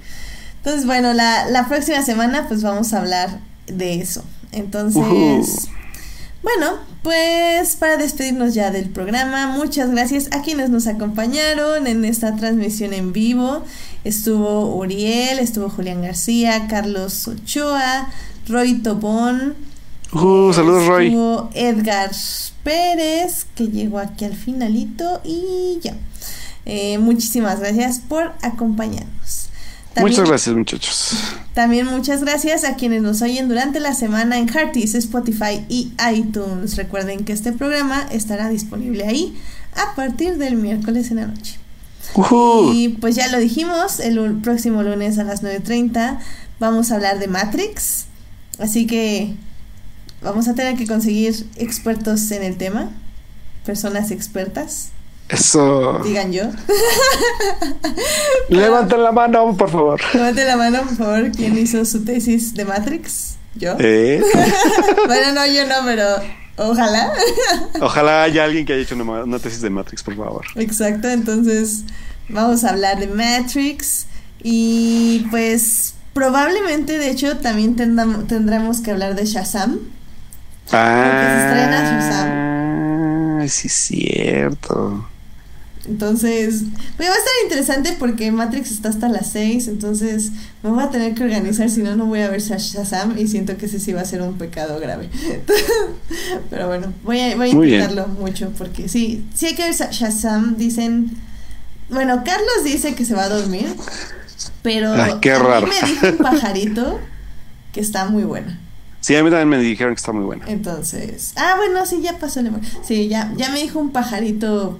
Entonces, 0.56 0.86
bueno, 0.86 1.12
la, 1.12 1.48
la 1.50 1.68
próxima 1.68 2.02
semana 2.02 2.48
pues 2.48 2.62
vamos 2.62 2.92
a 2.92 2.98
hablar 2.98 3.40
de 3.66 4.00
eso. 4.00 4.24
Entonces... 4.50 5.68
Bueno, 6.42 6.78
pues 7.04 7.76
para 7.76 7.96
despedirnos 7.96 8.54
ya 8.54 8.72
del 8.72 8.90
programa, 8.90 9.46
muchas 9.46 9.90
gracias 9.92 10.28
a 10.32 10.42
quienes 10.42 10.70
nos 10.70 10.88
acompañaron 10.88 11.86
en 11.86 12.04
esta 12.04 12.34
transmisión 12.34 12.92
en 12.94 13.12
vivo. 13.12 13.64
Estuvo 14.04 14.76
Uriel, 14.76 15.38
estuvo 15.38 15.68
Julián 15.68 16.02
García, 16.02 16.66
Carlos 16.68 17.28
Ochoa, 17.28 18.08
Roy 18.48 18.74
Tobón, 18.74 19.54
Uh, 20.12 20.52
saludos, 20.52 20.86
Roy. 20.86 21.16
Edgar 21.54 22.10
Pérez, 22.62 23.46
que 23.54 23.68
llegó 23.68 23.98
aquí 23.98 24.26
al 24.26 24.34
finalito 24.34 25.22
y 25.24 25.78
ya. 25.80 25.96
Eh, 26.66 26.98
muchísimas 26.98 27.60
gracias 27.60 27.98
por 27.98 28.32
acompañarnos. 28.42 29.48
muchas 29.96 30.28
gracias, 30.28 30.54
muchachos. 30.54 31.12
También 31.54 31.86
muchas 31.86 32.22
gracias 32.22 32.64
a 32.64 32.76
quienes 32.76 33.00
nos 33.00 33.22
oyen 33.22 33.48
durante 33.48 33.80
la 33.80 33.94
semana 33.94 34.38
en 34.38 34.48
Hearties, 34.48 34.94
Spotify 34.94 35.64
y 35.70 35.92
iTunes. 36.14 36.76
Recuerden 36.76 37.24
que 37.24 37.32
este 37.32 37.52
programa 37.52 38.06
estará 38.12 38.50
disponible 38.50 39.06
ahí 39.06 39.34
a 39.74 39.94
partir 39.94 40.36
del 40.36 40.56
miércoles 40.56 41.10
en 41.10 41.16
la 41.16 41.26
noche. 41.26 41.61
Y 42.74 42.90
pues 43.00 43.14
ya 43.14 43.28
lo 43.28 43.38
dijimos, 43.38 44.00
el 44.00 44.40
próximo 44.42 44.82
lunes 44.82 45.18
a 45.18 45.24
las 45.24 45.42
9.30 45.42 46.18
vamos 46.58 46.90
a 46.90 46.96
hablar 46.96 47.18
de 47.18 47.28
Matrix. 47.28 48.06
Así 48.58 48.86
que 48.86 49.34
Vamos 50.22 50.46
a 50.46 50.54
tener 50.54 50.76
que 50.76 50.86
conseguir 50.86 51.34
expertos 51.56 52.30
en 52.30 52.44
el 52.44 52.56
tema, 52.56 52.90
personas 53.66 54.12
expertas. 54.12 54.90
Eso. 55.28 56.00
Digan 56.04 56.32
yo. 56.32 56.44
Levanten 58.48 59.02
la 59.02 59.10
mano, 59.10 59.56
por 59.56 59.70
favor. 59.70 60.00
Levanten 60.14 60.46
la 60.46 60.56
mano, 60.56 60.82
por 60.82 60.96
favor. 60.96 61.32
¿Quién 61.32 61.58
hizo 61.58 61.84
su 61.84 62.04
tesis 62.04 62.54
de 62.54 62.64
Matrix? 62.64 63.36
¿Yo? 63.56 63.74
¿Eh? 63.80 64.22
bueno, 65.06 65.32
no, 65.32 65.46
yo 65.46 65.66
no, 65.66 65.74
pero 65.84 66.06
ojalá. 66.56 67.12
ojalá 67.80 68.22
haya 68.22 68.44
alguien 68.44 68.64
que 68.64 68.74
haya 68.74 68.82
hecho 68.82 68.94
una, 68.94 69.38
tesis 69.40 69.60
de 69.60 69.70
Matrix, 69.70 70.04
por 70.04 70.16
favor. 70.16 70.44
Exacto, 70.54 71.08
entonces 71.08 71.84
vamos 72.28 72.64
a 72.64 72.70
hablar 72.70 72.98
de 72.98 73.06
Matrix. 73.08 74.06
Y 74.42 75.26
pues 75.30 75.94
probablemente, 76.12 76.98
de 76.98 77.10
hecho, 77.10 77.38
también 77.38 77.76
tendremos 77.76 78.80
que 78.80 78.90
hablar 78.90 79.14
de 79.14 79.24
Shazam. 79.24 79.78
Ah, 80.72 81.20
se 81.22 81.46
estrena 81.46 82.00
Shazam. 82.00 83.48
Sí, 83.48 83.66
es 83.66 83.72
cierto. 83.72 85.08
Entonces, 85.88 86.62
pues 86.96 87.08
va 87.08 87.12
a 87.12 87.18
estar 87.18 87.32
interesante 87.42 87.96
porque 87.98 88.30
Matrix 88.30 88.70
está 88.70 88.88
hasta 88.88 89.08
las 89.08 89.30
6, 89.32 89.66
entonces 89.66 90.30
me 90.62 90.70
voy 90.70 90.80
a 90.80 90.90
tener 90.90 91.14
que 91.14 91.24
organizar, 91.24 91.68
si 91.70 91.82
no, 91.82 91.96
no 91.96 92.06
voy 92.06 92.20
a 92.20 92.30
ver 92.30 92.40
Shazam 92.40 93.18
y 93.18 93.26
siento 93.26 93.56
que 93.56 93.66
ese 93.66 93.80
sí 93.80 93.92
va 93.92 94.02
a 94.02 94.04
ser 94.04 94.22
un 94.22 94.38
pecado 94.38 94.78
grave. 94.78 95.08
Pero 96.50 96.68
bueno, 96.68 96.92
voy 97.02 97.18
a, 97.18 97.34
voy 97.34 97.50
a 97.50 97.52
intentarlo 97.52 98.06
mucho 98.06 98.52
porque 98.56 98.88
sí, 98.88 99.24
sí 99.34 99.46
hay 99.46 99.54
que 99.54 99.64
ver 99.64 99.74
Shazam, 99.74 100.56
dicen... 100.56 101.10
Bueno, 101.92 102.22
Carlos 102.24 102.64
dice 102.64 102.94
que 102.94 103.04
se 103.04 103.14
va 103.14 103.24
a 103.24 103.28
dormir, 103.28 103.66
pero 104.62 104.94
qué 105.20 105.38
raro. 105.38 105.66
me 105.66 105.88
dijo 105.88 106.06
un 106.08 106.16
pajarito 106.18 107.00
que 107.72 107.80
está 107.80 108.06
muy 108.06 108.24
buena. 108.24 108.58
Sí, 109.00 109.16
a 109.16 109.22
mí 109.22 109.30
también 109.30 109.48
me 109.48 109.58
dijeron 109.58 109.94
que 109.94 109.98
está 109.98 110.12
muy 110.12 110.24
buena. 110.24 110.44
Entonces, 110.48 111.32
ah, 111.36 111.54
bueno, 111.56 111.84
sí, 111.86 112.00
ya 112.02 112.18
pasó. 112.18 112.40
Sí, 112.82 113.08
ya, 113.08 113.32
ya 113.36 113.50
me 113.50 113.60
dijo 113.60 113.78
un 113.78 113.90
pajarito 113.90 114.78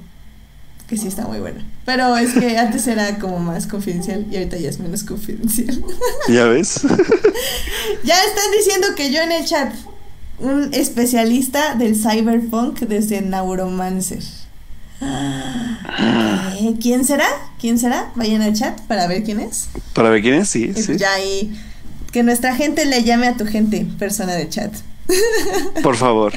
que 0.88 0.96
sí 0.96 1.08
está 1.08 1.26
muy 1.26 1.40
buena. 1.40 1.64
Pero 1.84 2.16
es 2.16 2.32
que 2.32 2.56
antes 2.58 2.86
era 2.86 3.18
como 3.18 3.38
más 3.40 3.66
confidencial 3.66 4.26
y 4.30 4.36
ahorita 4.36 4.58
ya 4.58 4.70
es 4.70 4.78
menos 4.78 5.02
confidencial. 5.02 5.82
¿Ya 6.28 6.44
ves? 6.44 6.82
ya 8.04 8.14
están 8.14 8.50
diciendo 8.56 8.88
que 8.96 9.10
yo 9.10 9.20
en 9.22 9.32
el 9.32 9.44
chat, 9.44 9.74
un 10.38 10.72
especialista 10.72 11.74
del 11.74 11.96
cyberpunk 11.96 12.80
desde 12.80 13.22
Neuromancer. 13.22 14.22
Eh, 15.02 16.74
¿Quién 16.80 17.04
será? 17.04 17.26
¿Quién 17.60 17.78
será? 17.78 18.10
Vayan 18.14 18.42
al 18.42 18.54
chat 18.54 18.80
para 18.82 19.06
ver 19.06 19.24
quién 19.24 19.40
es. 19.40 19.68
Para 19.94 20.10
ver 20.10 20.22
quién 20.22 20.34
es, 20.34 20.48
sí. 20.48 20.72
sí. 20.74 20.96
Ya 20.96 21.12
ahí. 21.12 21.52
Que 22.12 22.22
nuestra 22.22 22.54
gente 22.54 22.84
le 22.84 23.02
llame 23.02 23.26
a 23.26 23.36
tu 23.36 23.46
gente, 23.46 23.86
persona 23.98 24.34
de 24.34 24.48
chat. 24.48 24.72
Por 25.82 25.96
favor. 25.96 26.32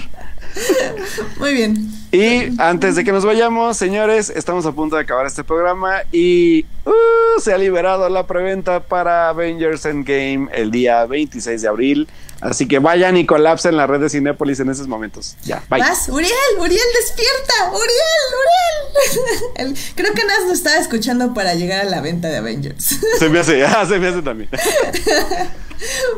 Muy 1.39 1.53
bien. 1.53 1.91
Y 2.11 2.59
antes 2.61 2.95
de 2.95 3.03
que 3.03 3.11
nos 3.11 3.25
vayamos, 3.25 3.77
señores, 3.77 4.29
estamos 4.29 4.65
a 4.65 4.71
punto 4.71 4.95
de 4.95 5.01
acabar 5.01 5.25
este 5.25 5.43
programa 5.43 6.03
y 6.11 6.65
uh, 6.85 7.41
se 7.41 7.53
ha 7.53 7.57
liberado 7.57 8.07
la 8.09 8.25
preventa 8.25 8.79
para 8.79 9.29
Avengers 9.29 9.85
Endgame 9.85 10.47
el 10.53 10.71
día 10.71 11.05
26 11.05 11.61
de 11.61 11.67
abril. 11.67 12.07
Así 12.41 12.67
que 12.67 12.79
vayan 12.79 13.17
y 13.17 13.25
colapsen 13.25 13.75
la 13.75 13.87
red 13.87 13.99
de 13.99 14.09
Cinépolis 14.09 14.59
en 14.59 14.69
esos 14.69 14.87
momentos. 14.87 15.35
Ya, 15.43 15.63
bye. 15.69 15.79
Vas, 15.79 16.07
Uriel, 16.09 16.31
Uriel, 16.59 16.79
despierta. 16.99 17.71
Uriel, 17.71 18.93
Uriel. 19.65 19.77
creo 19.95 20.13
que 20.13 20.25
Nas 20.25 20.45
nos 20.45 20.53
estaba 20.53 20.77
escuchando 20.77 21.33
para 21.33 21.55
llegar 21.55 21.81
a 21.81 21.89
la 21.89 22.01
venta 22.01 22.29
de 22.29 22.37
Avengers. 22.37 22.99
Se 23.19 23.29
me 23.29 23.39
hace, 23.39 23.65
ah, 23.65 23.85
se 23.87 23.99
me 23.99 24.07
hace 24.07 24.21
también. 24.21 24.49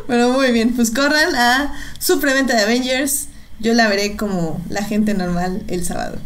Pero 0.08 0.30
muy 0.30 0.52
bien, 0.52 0.76
pues 0.76 0.92
corran 0.92 1.36
a 1.36 1.74
su 2.00 2.20
preventa 2.20 2.56
de 2.56 2.64
Avengers. 2.64 3.28
Yo 3.60 3.74
la 3.74 3.88
veré 3.88 4.16
como 4.16 4.62
la 4.70 4.84
gente 4.84 5.14
normal 5.14 5.64
el 5.68 5.84
sábado 5.84 6.20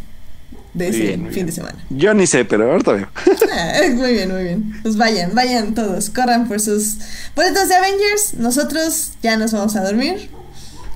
de 0.73 0.87
ese 0.87 1.17
fin 1.31 1.45
de 1.45 1.51
semana. 1.51 1.77
Yo 1.89 2.13
ni 2.13 2.27
sé, 2.27 2.45
pero 2.45 2.71
ahorita 2.71 2.93
veo. 2.93 3.09
Ah, 3.53 3.81
muy 3.93 4.13
bien, 4.13 4.31
muy 4.31 4.43
bien. 4.43 4.79
Pues 4.81 4.95
vayan, 4.95 5.35
vayan 5.35 5.75
todos, 5.75 6.09
corran 6.09 6.47
por 6.47 6.61
sus 6.61 6.95
boletos 7.35 7.67
de 7.67 7.75
Avengers. 7.75 8.35
Nosotros 8.35 9.11
ya 9.21 9.35
nos 9.35 9.51
vamos 9.51 9.75
a 9.75 9.83
dormir. 9.83 10.29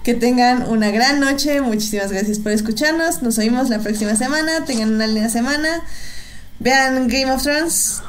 Que 0.06 0.14
tengan 0.14 0.64
una 0.70 0.90
gran 0.91 1.20
noche. 1.20 1.60
Muchísimas 1.60 2.14
gracias 2.14 2.40
por 2.40 2.53
escucharnos. 2.53 3.22
Nos 3.24 3.38
oímos 3.40 3.70
la 3.70 3.80
próxima 3.80 4.16
semana. 4.16 4.64
Tengan 4.64 4.94
una 4.94 5.06
linda 5.07 5.30
semana. 5.30 5.82
Vean 6.60 7.10
Game 7.10 7.30
of 7.30 7.44
Thrones. 7.44 8.02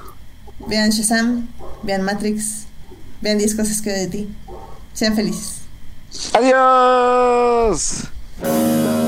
Vean 0.68 0.90
Shazam. 0.90 1.48
Vean 1.82 2.02
Matrix. 2.02 2.66
Vean 3.20 3.38
10 3.38 3.54
cosas 3.56 3.82
que 3.82 3.90
de 3.90 4.06
ti. 4.06 4.28
Sean 4.94 5.16
felices. 5.16 5.62
Adiós. 6.34 8.04
Música 8.38 9.05